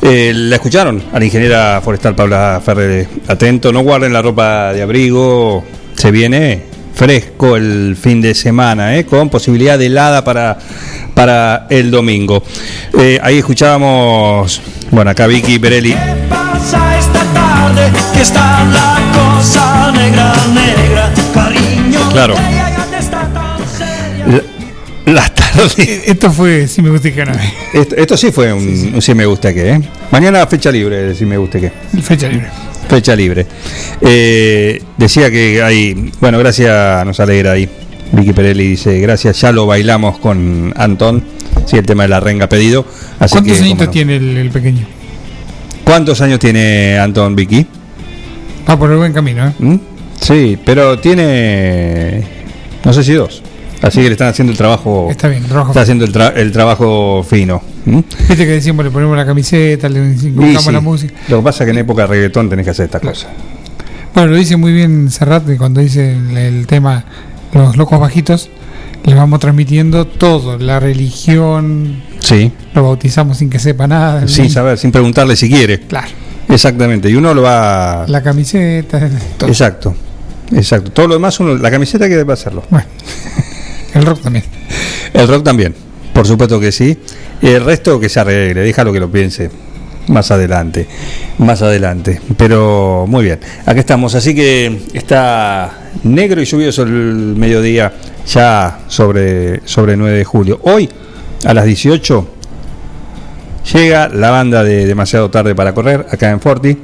Eh, 0.00 0.30
la 0.32 0.54
escucharon 0.54 1.02
a 1.12 1.18
la 1.18 1.24
ingeniera 1.24 1.80
forestal 1.82 2.14
Paula 2.14 2.62
Ferrer. 2.64 3.08
Atento, 3.26 3.72
no 3.72 3.80
guarden 3.80 4.12
la 4.12 4.22
ropa 4.22 4.72
de 4.72 4.82
abrigo. 4.82 5.64
Se 5.96 6.12
viene 6.12 6.62
fresco 6.94 7.56
el 7.56 7.96
fin 8.00 8.20
de 8.20 8.36
semana, 8.36 8.96
¿eh? 8.96 9.04
con 9.04 9.28
posibilidad 9.28 9.76
de 9.76 9.86
helada 9.86 10.22
para, 10.22 10.56
para 11.12 11.66
el 11.70 11.90
domingo. 11.90 12.44
Eh, 12.96 13.18
ahí 13.20 13.38
escuchábamos, 13.38 14.62
bueno, 14.92 15.10
acá 15.10 15.26
Vicky 15.26 15.58
Perelli. 15.58 15.96
pasa 16.28 16.98
esta 17.00 17.24
tarde? 17.34 17.90
Que 18.14 18.20
está 18.20 18.64
la 18.66 18.96
cosa 19.12 19.90
negra, 19.90 20.32
negra, 20.54 21.12
cariño. 21.34 22.08
Claro. 22.12 22.61
Las 25.06 25.34
tardes. 25.34 25.74
Esto 26.06 26.30
fue 26.30 26.68
Si 26.68 26.80
Me 26.82 26.90
Gusta 26.90 27.10
que 27.12 27.24
no. 27.24 27.32
Esto, 27.72 27.96
esto 27.96 28.16
sí 28.16 28.30
fue 28.30 28.52
un, 28.52 28.92
un 28.94 29.02
sí 29.02 29.14
me 29.14 29.26
gusta 29.26 29.52
que, 29.52 29.70
¿eh? 29.70 29.80
Mañana 30.10 30.46
fecha 30.46 30.70
libre 30.70 31.14
si 31.14 31.24
me 31.26 31.36
gusta 31.36 31.58
que. 31.60 31.70
Fecha 32.02 32.28
libre. 32.28 32.48
Fecha 32.88 33.16
libre. 33.16 33.46
Eh, 34.00 34.80
decía 34.96 35.30
que 35.30 35.62
hay. 35.62 36.12
Bueno, 36.20 36.38
gracias, 36.38 37.04
nos 37.04 37.18
alegra 37.20 37.52
ahí. 37.52 37.68
Vicky 38.12 38.32
Perelli 38.32 38.68
dice, 38.68 39.00
gracias, 39.00 39.40
ya 39.40 39.52
lo 39.52 39.66
bailamos 39.66 40.18
con 40.18 40.72
Antón. 40.76 41.24
Sí, 41.66 41.76
el 41.78 41.86
tema 41.86 42.02
de 42.04 42.10
la 42.10 42.20
renga 42.20 42.48
pedido. 42.48 42.84
Así 43.18 43.32
¿Cuántos 43.32 43.56
que, 43.56 43.62
añitos 43.64 43.78
cómo 43.78 43.86
no. 43.86 43.92
tiene 43.92 44.16
el, 44.16 44.36
el 44.36 44.50
pequeño? 44.50 44.86
¿Cuántos 45.84 46.20
años 46.20 46.38
tiene 46.38 46.98
Antón 46.98 47.34
Vicky? 47.34 47.66
Va 48.68 48.78
por 48.78 48.90
el 48.90 48.98
buen 48.98 49.12
camino, 49.12 49.48
¿eh? 49.48 49.52
¿Mm? 49.58 49.76
Sí, 50.20 50.58
pero 50.64 50.98
tiene. 50.98 52.22
No 52.84 52.92
sé 52.92 53.02
si 53.02 53.12
dos. 53.14 53.42
Así 53.82 53.98
que 54.00 54.06
le 54.06 54.12
están 54.12 54.28
haciendo 54.28 54.52
el 54.52 54.56
trabajo. 54.58 55.08
Está 55.10 55.28
bien, 55.28 55.42
trabajo 55.44 55.70
Está 55.70 55.80
haciendo 55.82 56.04
el, 56.04 56.12
tra- 56.12 56.32
el 56.36 56.52
trabajo 56.52 57.24
fino. 57.28 57.60
¿Mm? 57.84 57.98
Viste 58.28 58.36
que 58.36 58.46
decimos, 58.52 58.84
le 58.84 58.90
ponemos 58.92 59.16
la 59.16 59.26
camiseta, 59.26 59.88
le 59.88 60.16
sí, 60.16 60.32
la 60.70 60.80
música. 60.80 61.12
Lo 61.28 61.38
que 61.38 61.42
pasa 61.42 61.64
es 61.64 61.66
que 61.66 61.70
en 61.72 61.78
época 61.78 62.02
de 62.02 62.08
reggaetón 62.08 62.48
tenés 62.48 62.64
que 62.64 62.70
hacer 62.70 62.84
estas 62.86 63.02
cosas. 63.02 63.28
Bueno, 64.14 64.30
lo 64.30 64.36
dice 64.36 64.56
muy 64.56 64.72
bien 64.72 65.10
Serrat 65.10 65.44
cuando 65.56 65.80
dice 65.80 66.12
el, 66.16 66.36
el 66.36 66.66
tema 66.66 67.04
Los 67.54 67.76
locos 67.76 67.98
bajitos, 67.98 68.50
le 69.04 69.14
vamos 69.14 69.40
transmitiendo 69.40 70.06
todo, 70.06 70.58
la 70.58 70.78
religión, 70.78 72.02
Sí, 72.20 72.52
lo 72.74 72.84
bautizamos 72.84 73.38
sin 73.38 73.50
que 73.50 73.58
sepa 73.58 73.88
nada. 73.88 74.28
sin 74.28 74.48
saber, 74.48 74.78
sin 74.78 74.92
preguntarle 74.92 75.34
si 75.34 75.48
quiere. 75.50 75.80
Claro. 75.80 76.06
Exactamente, 76.48 77.10
y 77.10 77.14
uno 77.16 77.34
lo 77.34 77.42
va. 77.42 78.04
La 78.06 78.22
camiseta, 78.22 79.08
todo. 79.38 79.48
Exacto, 79.48 79.94
exacto. 80.52 80.92
Todo 80.92 81.08
lo 81.08 81.14
demás, 81.14 81.40
uno, 81.40 81.56
la 81.56 81.70
camiseta 81.70 82.06
que 82.08 82.16
debe 82.16 82.32
hacerlo. 82.32 82.62
el 83.94 84.06
rock 84.06 84.22
también. 84.22 84.44
El 85.12 85.28
rock 85.28 85.44
también, 85.44 85.74
por 86.12 86.26
supuesto 86.26 86.58
que 86.58 86.72
sí. 86.72 86.96
Y 87.40 87.48
el 87.48 87.64
resto 87.64 87.98
que 87.98 88.08
se 88.08 88.20
arregle, 88.20 88.60
déjalo 88.62 88.92
que 88.92 89.00
lo 89.00 89.10
piense 89.10 89.50
más 90.08 90.30
adelante, 90.30 90.86
más 91.38 91.62
adelante. 91.62 92.20
Pero 92.36 93.04
muy 93.08 93.24
bien, 93.24 93.40
aquí 93.66 93.80
estamos. 93.80 94.14
Así 94.14 94.34
que 94.34 94.82
está 94.92 95.90
negro 96.04 96.40
y 96.40 96.44
lluvioso 96.44 96.82
el 96.82 97.34
mediodía 97.36 97.92
ya 98.26 98.80
sobre, 98.88 99.66
sobre 99.66 99.96
9 99.96 100.18
de 100.18 100.24
julio. 100.24 100.60
Hoy, 100.62 100.88
a 101.44 101.54
las 101.54 101.64
18, 101.64 102.28
llega 103.72 104.08
la 104.08 104.30
banda 104.30 104.62
de 104.62 104.86
Demasiado 104.86 105.30
Tarde 105.30 105.54
para 105.54 105.74
Correr, 105.74 106.06
acá 106.10 106.30
en 106.30 106.40
Forti, 106.40 106.76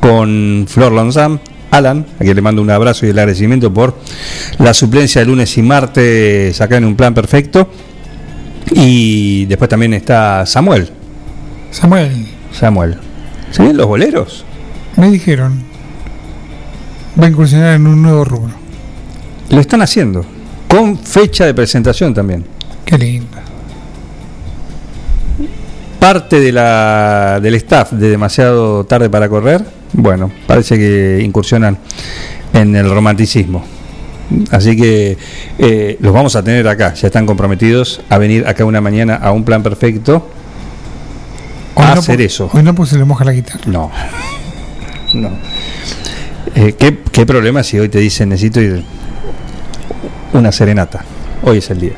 con 0.00 0.66
Flor 0.68 0.92
Lonzam. 0.92 1.38
Alan, 1.72 2.04
a 2.20 2.22
quien 2.22 2.36
le 2.36 2.42
mando 2.42 2.60
un 2.60 2.70
abrazo 2.70 3.06
y 3.06 3.08
el 3.08 3.18
agradecimiento 3.18 3.72
por 3.72 3.96
la 4.58 4.74
suplencia 4.74 5.22
de 5.22 5.26
lunes 5.26 5.56
y 5.56 5.62
martes 5.62 6.60
acá 6.60 6.76
en 6.76 6.84
un 6.84 6.94
plan 6.96 7.14
perfecto. 7.14 7.70
Y 8.72 9.46
después 9.46 9.70
también 9.70 9.94
está 9.94 10.44
Samuel. 10.44 10.90
Samuel, 11.70 12.26
Samuel. 12.52 12.98
¿Se 13.50 13.62
ven 13.62 13.76
los 13.76 13.86
boleros? 13.86 14.44
me 14.96 15.10
dijeron, 15.10 15.62
va 17.18 17.24
a 17.24 17.28
incursionar 17.30 17.76
en 17.76 17.86
un 17.86 18.02
nuevo 18.02 18.22
rubro. 18.24 18.52
Lo 19.48 19.60
están 19.60 19.80
haciendo. 19.80 20.24
Con 20.68 20.98
fecha 20.98 21.46
de 21.46 21.54
presentación 21.54 22.12
también. 22.12 22.44
Qué 22.84 22.98
lindo. 22.98 23.38
Parte 25.98 26.38
de 26.38 26.52
la, 26.52 27.38
del 27.40 27.54
staff 27.54 27.92
de 27.92 28.10
Demasiado 28.10 28.84
Tarde 28.84 29.08
para 29.08 29.28
Correr, 29.28 29.64
bueno, 29.92 30.30
parece 30.46 30.76
que 30.78 31.20
incursionan 31.22 31.78
en 32.52 32.76
el 32.76 32.90
romanticismo. 32.90 33.64
Así 34.50 34.76
que 34.76 35.18
eh, 35.58 35.98
los 36.00 36.14
vamos 36.14 36.36
a 36.36 36.42
tener 36.42 36.66
acá, 36.68 36.94
ya 36.94 37.08
están 37.08 37.26
comprometidos 37.26 38.00
a 38.08 38.18
venir 38.18 38.46
acá 38.46 38.64
una 38.64 38.80
mañana 38.80 39.16
a 39.16 39.32
un 39.32 39.44
plan 39.44 39.62
perfecto 39.62 40.26
Hoy 41.74 41.84
a 41.84 41.94
no 41.94 42.00
hacer 42.00 42.20
eso. 42.20 42.50
Hoy 42.52 42.62
no, 42.62 42.74
pues 42.74 42.90
se 42.90 42.98
le 42.98 43.04
moja 43.04 43.24
la 43.24 43.32
guitarra. 43.32 43.60
No. 43.66 43.90
No. 45.14 45.30
Eh, 46.54 46.74
¿qué, 46.78 46.98
¿Qué 47.10 47.26
problema 47.26 47.62
si 47.62 47.78
hoy 47.78 47.88
te 47.88 47.98
dicen 47.98 48.30
necesito 48.30 48.60
ir 48.60 48.82
una 50.32 50.52
serenata? 50.52 51.04
Hoy 51.42 51.58
es 51.58 51.70
el 51.70 51.80
día. 51.80 51.94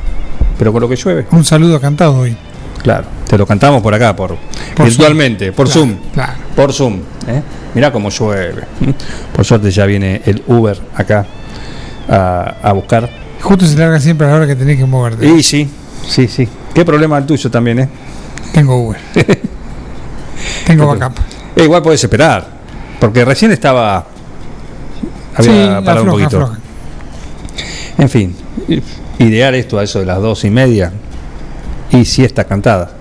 Pero 0.57 0.71
con 0.71 0.81
lo 0.81 0.89
que 0.89 0.95
llueve. 0.95 1.25
Un 1.31 1.43
saludo 1.43 1.79
cantado 1.79 2.17
hoy. 2.19 2.35
Claro, 2.83 3.05
te 3.27 3.37
lo 3.37 3.45
cantamos 3.47 3.81
por 3.81 3.93
acá, 3.93 4.15
por, 4.15 4.37
Por 4.75 4.85
virtualmente, 4.85 5.51
Zoom. 5.51 5.55
por 5.55 5.65
Claro, 5.67 5.79
Zoom. 5.79 5.97
claro. 6.13 6.33
Por 6.55 6.73
Zoom. 6.73 6.93
¿eh? 7.27 7.41
Mirá 7.73 7.91
cómo 7.91 8.09
llueve. 8.09 8.63
Por 9.35 9.43
suerte 9.43 9.71
ya 9.71 9.85
viene 9.85 10.21
el 10.25 10.43
Uber 10.47 10.79
acá 10.95 11.25
a, 12.07 12.55
a 12.61 12.71
buscar. 12.73 13.09
Justo 13.41 13.65
se 13.65 13.75
larga 13.77 13.99
siempre 13.99 14.27
a 14.27 14.29
la 14.31 14.35
hora 14.37 14.47
que 14.47 14.55
tenés 14.55 14.77
que 14.77 14.85
moverte. 14.85 15.25
Y 15.27 15.41
sí, 15.43 15.67
sí, 16.07 16.27
sí. 16.27 16.47
¿Qué 16.73 16.85
problema 16.85 17.17
el 17.17 17.25
tuyo 17.25 17.49
también, 17.49 17.79
eh? 17.79 17.89
Tengo 18.53 18.77
Uber. 18.77 18.99
Tengo 20.65 20.87
backup. 20.87 21.17
Eh, 21.55 21.63
igual 21.63 21.81
podés 21.81 22.03
esperar, 22.03 22.47
porque 22.99 23.23
recién 23.25 23.51
estaba. 23.51 24.05
Había 25.35 25.79
Sí, 25.79 25.85
parado 25.85 26.03
un 26.03 26.09
poquito. 26.11 26.57
En 27.97 28.09
fin, 28.09 28.35
i- 28.67 28.81
ideal 29.23 29.55
esto 29.55 29.79
a 29.79 29.83
eso 29.83 29.99
de 29.99 30.05
las 30.05 30.21
dos 30.21 30.43
y 30.45 30.49
media 30.49 30.91
y 31.91 32.05
siesta 32.05 32.43
cantada. 32.45 32.91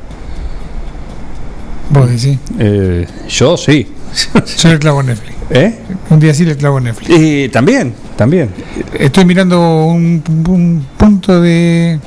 Vos 1.91 2.11
decís. 2.11 2.39
Eh, 2.59 3.07
yo 3.29 3.57
sí. 3.57 3.89
Yo 4.59 4.69
le 4.69 4.79
clavo 4.79 5.03
Netflix. 5.03 5.35
¿Eh? 5.51 5.77
Un 6.09 6.21
día 6.21 6.33
sí 6.33 6.45
le 6.45 6.57
clavo 6.57 6.79
Netflix. 6.81 7.11
Y 7.11 7.49
también, 7.49 7.93
también. 8.17 8.49
Estoy 8.97 9.25
mirando 9.25 9.87
un, 9.87 10.23
un 10.49 10.87
punto 10.97 11.41
de 11.41 11.99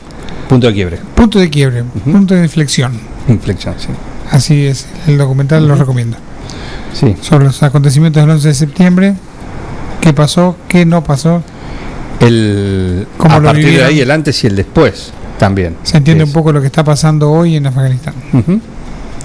Punto 0.47 0.67
de 0.67 0.73
quiebre. 0.73 0.97
punto 1.13 1.39
de 1.39 1.49
quiebre, 1.49 1.83
punto 2.05 2.33
de 2.33 2.43
inflexión. 2.43 2.93
Inflexión, 3.27 3.75
sí. 3.77 3.89
Así 4.31 4.65
es, 4.65 4.87
el 5.07 5.17
documental 5.17 5.67
lo 5.67 5.75
recomiendo. 5.75 6.17
Sí. 6.93 7.15
Sobre 7.21 7.45
los 7.45 7.61
acontecimientos 7.63 8.23
del 8.23 8.29
11 8.29 8.47
de 8.47 8.53
septiembre, 8.53 9.13
qué 9.99 10.13
pasó, 10.13 10.55
qué 10.69 10.85
no 10.85 11.03
pasó. 11.03 11.43
El, 12.21 13.05
¿Cómo 13.17 13.35
a 13.35 13.39
lo 13.39 13.45
partir 13.45 13.77
de 13.77 13.83
ahí 13.83 13.99
el 13.99 14.09
antes 14.09 14.41
y 14.43 14.47
el 14.47 14.55
después 14.55 15.11
también. 15.37 15.75
Se 15.83 15.97
entiende 15.97 16.23
Es- 16.23 16.29
un 16.29 16.33
poco 16.33 16.51
lo 16.51 16.59
que 16.61 16.67
está 16.67 16.83
pasando 16.83 17.31
hoy 17.31 17.55
en 17.55 17.67
Afganistán. 17.67 18.13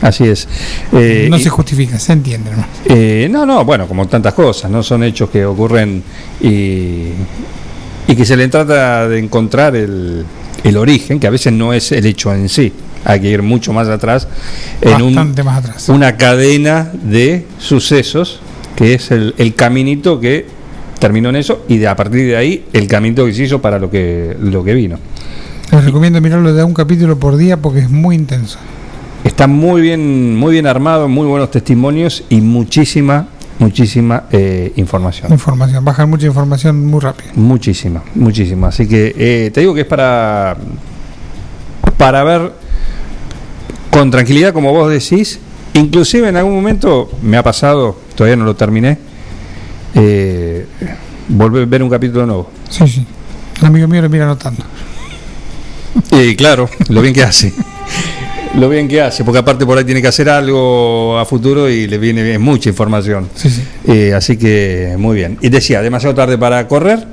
Así 0.00 0.24
es. 0.24 0.48
Eh, 0.92 1.28
no 1.30 1.38
se 1.38 1.48
justifica, 1.48 1.98
se 1.98 2.12
entiende. 2.12 2.50
¿no? 2.50 2.64
Eh, 2.86 3.28
no, 3.30 3.46
no, 3.46 3.64
bueno, 3.64 3.86
como 3.86 4.06
tantas 4.08 4.34
cosas, 4.34 4.70
no 4.70 4.82
son 4.82 5.04
hechos 5.04 5.30
que 5.30 5.44
ocurren 5.46 6.02
y, 6.40 7.10
y 8.08 8.16
que 8.16 8.24
se 8.24 8.36
le 8.36 8.48
trata 8.48 9.08
de 9.08 9.18
encontrar 9.20 9.76
el, 9.76 10.24
el 10.64 10.76
origen, 10.76 11.20
que 11.20 11.28
a 11.28 11.30
veces 11.30 11.52
no 11.52 11.72
es 11.72 11.92
el 11.92 12.04
hecho 12.04 12.34
en 12.34 12.48
sí, 12.48 12.72
hay 13.04 13.20
que 13.20 13.28
ir 13.30 13.42
mucho 13.42 13.72
más 13.72 13.86
atrás, 13.88 14.26
en 14.80 15.02
un- 15.02 15.14
más 15.14 15.58
atrás. 15.58 15.88
una 15.88 16.16
cadena 16.16 16.90
de 17.04 17.46
sucesos, 17.58 18.40
que 18.74 18.94
es 18.94 19.12
el, 19.12 19.36
el 19.38 19.54
caminito 19.54 20.18
que 20.18 20.46
terminó 20.98 21.28
en 21.28 21.36
eso 21.36 21.64
y 21.68 21.78
de, 21.78 21.86
a 21.86 21.94
partir 21.94 22.26
de 22.26 22.36
ahí 22.36 22.64
el 22.72 22.88
caminito 22.88 23.24
que 23.24 23.34
se 23.34 23.44
hizo 23.44 23.60
para 23.62 23.78
lo 23.78 23.88
que, 23.88 24.36
lo 24.40 24.64
que 24.64 24.74
vino. 24.74 24.98
Les 25.72 25.84
recomiendo 25.84 26.20
mirarlo 26.20 26.52
de 26.52 26.62
un 26.62 26.74
capítulo 26.74 27.18
por 27.18 27.36
día 27.36 27.56
porque 27.56 27.80
es 27.80 27.90
muy 27.90 28.14
intenso. 28.14 28.58
Está 29.24 29.46
muy 29.46 29.80
bien, 29.80 30.36
muy 30.36 30.52
bien 30.52 30.66
armado, 30.66 31.08
muy 31.08 31.26
buenos 31.26 31.50
testimonios 31.50 32.24
y 32.28 32.40
muchísima 32.40 33.28
muchísima 33.58 34.24
eh, 34.30 34.72
información. 34.76 35.32
Información, 35.32 35.84
bajan 35.84 36.10
mucha 36.10 36.26
información 36.26 36.86
muy 36.86 37.00
rápido. 37.00 37.30
Muchísima, 37.36 38.02
muchísima. 38.14 38.68
Así 38.68 38.86
que 38.86 39.14
eh, 39.16 39.50
te 39.52 39.60
digo 39.60 39.72
que 39.72 39.82
es 39.82 39.86
para, 39.86 40.56
para 41.96 42.24
ver 42.24 42.52
con 43.90 44.10
tranquilidad, 44.10 44.52
como 44.52 44.72
vos 44.72 44.90
decís. 44.90 45.38
Inclusive 45.74 46.28
en 46.28 46.36
algún 46.36 46.54
momento 46.54 47.10
me 47.22 47.38
ha 47.38 47.42
pasado, 47.42 47.96
todavía 48.14 48.36
no 48.36 48.44
lo 48.44 48.54
terminé, 48.54 48.98
eh, 49.94 50.66
volver 51.28 51.62
a 51.62 51.66
ver 51.66 51.82
un 51.82 51.88
capítulo 51.88 52.26
nuevo. 52.26 52.50
Sí, 52.68 52.86
sí. 52.86 53.06
Un 53.62 53.68
amigo 53.68 53.88
mío 53.88 54.02
lo 54.02 54.10
mira 54.10 54.24
anotando. 54.24 54.62
Y 56.12 56.36
claro, 56.36 56.68
lo 56.88 57.02
bien 57.02 57.14
que 57.14 57.22
hace. 57.22 57.52
lo 58.58 58.68
bien 58.68 58.88
que 58.88 59.00
hace, 59.00 59.24
porque 59.24 59.38
aparte 59.38 59.64
por 59.64 59.78
ahí 59.78 59.84
tiene 59.84 60.02
que 60.02 60.08
hacer 60.08 60.28
algo 60.28 61.18
a 61.18 61.24
futuro 61.24 61.68
y 61.68 61.86
le 61.86 61.98
viene 61.98 62.22
bien 62.22 62.40
mucha 62.40 62.68
información. 62.68 63.28
Sí, 63.34 63.50
sí. 63.50 63.62
Eh, 63.86 64.12
así 64.14 64.36
que 64.36 64.94
muy 64.98 65.16
bien. 65.16 65.38
Y 65.40 65.48
decía, 65.48 65.82
demasiado 65.82 66.14
tarde 66.14 66.38
para 66.38 66.66
correr. 66.68 67.06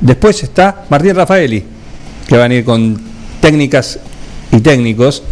Después 0.00 0.42
está 0.42 0.84
Martín 0.88 1.14
Rafaeli, 1.14 1.62
que 2.26 2.36
va 2.36 2.44
a 2.44 2.48
venir 2.48 2.64
con 2.64 2.98
técnicas 3.40 3.98
y 4.50 4.60
técnicos 4.60 5.22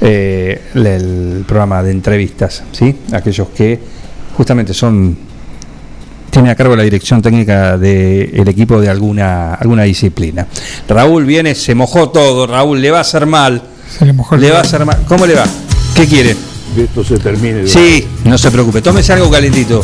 eh, 0.00 0.60
el 0.74 1.44
programa 1.46 1.82
de 1.82 1.92
entrevistas, 1.92 2.64
¿sí? 2.72 2.94
Aquellos 3.12 3.48
que 3.50 3.78
justamente 4.36 4.74
son 4.74 5.16
tiene 6.32 6.50
a 6.50 6.54
cargo 6.54 6.74
la 6.74 6.82
dirección 6.82 7.20
técnica 7.20 7.76
del 7.76 8.48
equipo 8.48 8.80
de 8.80 8.88
alguna 8.88 9.52
alguna 9.54 9.82
disciplina. 9.82 10.46
Raúl 10.88 11.26
viene, 11.26 11.54
se 11.54 11.74
mojó 11.74 12.08
todo, 12.08 12.46
Raúl 12.46 12.80
le 12.80 12.90
va 12.90 12.98
a 12.98 13.00
hacer 13.02 13.26
mal. 13.26 13.62
Se 13.98 14.06
le 14.06 14.14
mojó 14.14 14.36
el 14.36 14.40
Le 14.40 14.50
va 14.50 14.58
a 14.58 14.62
hacer 14.62 14.82
mal. 14.86 15.04
¿Cómo 15.06 15.26
le 15.26 15.34
va? 15.34 15.44
¿Qué 15.94 16.06
quiere? 16.06 16.34
Que 16.74 16.84
esto 16.84 17.04
se 17.04 17.18
termine. 17.18 17.66
Sí, 17.66 18.08
no 18.24 18.38
se 18.38 18.50
preocupe, 18.50 18.80
tómese 18.80 19.12
algo 19.12 19.30
calentito. 19.30 19.82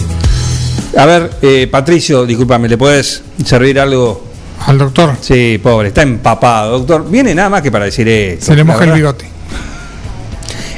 A 0.96 1.04
ver, 1.04 1.32
eh, 1.42 1.68
Patricio, 1.70 2.24
discúlpame, 2.24 2.66
¿le 2.66 2.78
puedes 2.78 3.22
servir 3.44 3.78
algo? 3.78 4.24
Al 4.66 4.78
doctor. 4.78 5.16
Sí, 5.20 5.60
pobre, 5.62 5.88
está 5.88 6.00
empapado, 6.00 6.78
doctor. 6.78 7.10
Viene 7.10 7.34
nada 7.34 7.50
más 7.50 7.60
que 7.60 7.70
para 7.70 7.84
decir 7.84 8.08
esto. 8.08 8.46
Se 8.46 8.56
le 8.56 8.64
moja 8.64 8.84
el 8.84 8.92
bigote. 8.92 9.28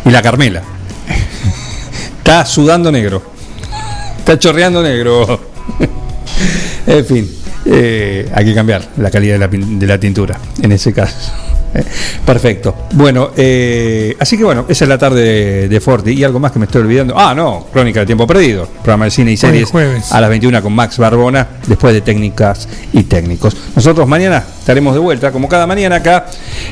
Y 0.04 0.10
la 0.10 0.20
Carmela. 0.20 0.62
Está 2.18 2.44
sudando 2.44 2.90
negro. 2.90 3.22
Está 4.18 4.36
chorreando 4.36 4.82
negro. 4.82 5.49
En 6.86 7.04
fin, 7.04 7.30
eh, 7.66 8.28
hay 8.32 8.44
que 8.44 8.54
cambiar 8.54 8.88
la 8.96 9.10
calidad 9.10 9.34
de 9.34 9.38
la, 9.38 9.48
de 9.48 9.86
la 9.86 9.98
tintura, 9.98 10.38
en 10.62 10.72
ese 10.72 10.92
caso. 10.92 11.32
Eh, 11.74 11.84
Perfecto. 12.24 12.74
Bueno, 12.92 13.30
eh, 13.36 14.16
así 14.18 14.36
que 14.36 14.44
bueno, 14.44 14.64
esa 14.68 14.84
es 14.84 14.88
la 14.88 14.98
tarde 14.98 15.22
de, 15.22 15.68
de 15.68 15.80
Forti. 15.80 16.10
Y 16.12 16.24
algo 16.24 16.38
más 16.40 16.52
que 16.52 16.58
me 16.58 16.66
estoy 16.66 16.82
olvidando. 16.82 17.14
Ah, 17.18 17.34
no, 17.34 17.66
Crónica 17.72 18.00
de 18.00 18.06
Tiempo 18.06 18.26
Perdido. 18.26 18.66
Programa 18.66 19.06
de 19.06 19.10
cine 19.10 19.30
y 19.30 19.34
Hoy 19.34 19.36
series 19.36 19.70
jueves. 19.70 20.12
a 20.12 20.20
las 20.20 20.30
21 20.30 20.62
con 20.62 20.72
Max 20.72 20.98
Barbona, 20.98 21.46
después 21.66 21.94
de 21.94 22.00
técnicas 22.00 22.68
y 22.92 23.04
técnicos. 23.04 23.56
Nosotros 23.76 24.06
mañana 24.08 24.44
estaremos 24.58 24.94
de 24.94 25.00
vuelta, 25.00 25.32
como 25.32 25.48
cada 25.48 25.66
mañana 25.66 25.96
acá, 25.96 26.26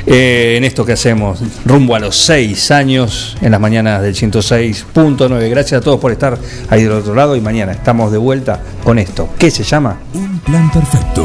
eh, 0.06 0.54
en 0.56 0.64
esto 0.64 0.84
que 0.84 0.92
hacemos, 0.92 1.40
rumbo 1.64 1.94
a 1.94 1.98
los 2.00 2.16
seis 2.16 2.70
años, 2.70 3.36
en 3.40 3.52
las 3.52 3.60
mañanas 3.60 4.02
del 4.02 4.14
106.9. 4.14 5.48
Gracias 5.50 5.80
a 5.80 5.84
todos 5.84 5.98
por 6.00 6.12
estar 6.12 6.38
ahí 6.70 6.82
del 6.82 6.92
otro 6.92 7.14
lado 7.14 7.36
y 7.36 7.40
mañana 7.40 7.72
estamos 7.72 8.12
de 8.12 8.18
vuelta 8.18 8.60
con 8.84 8.98
esto. 8.98 9.28
¿Qué 9.38 9.50
se 9.50 9.62
llama? 9.64 9.98
Un 10.14 10.38
plan 10.40 10.70
perfecto. 10.70 11.24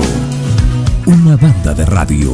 Una 1.05 1.35
banda 1.35 1.73
de 1.73 1.85
radio. 1.85 2.33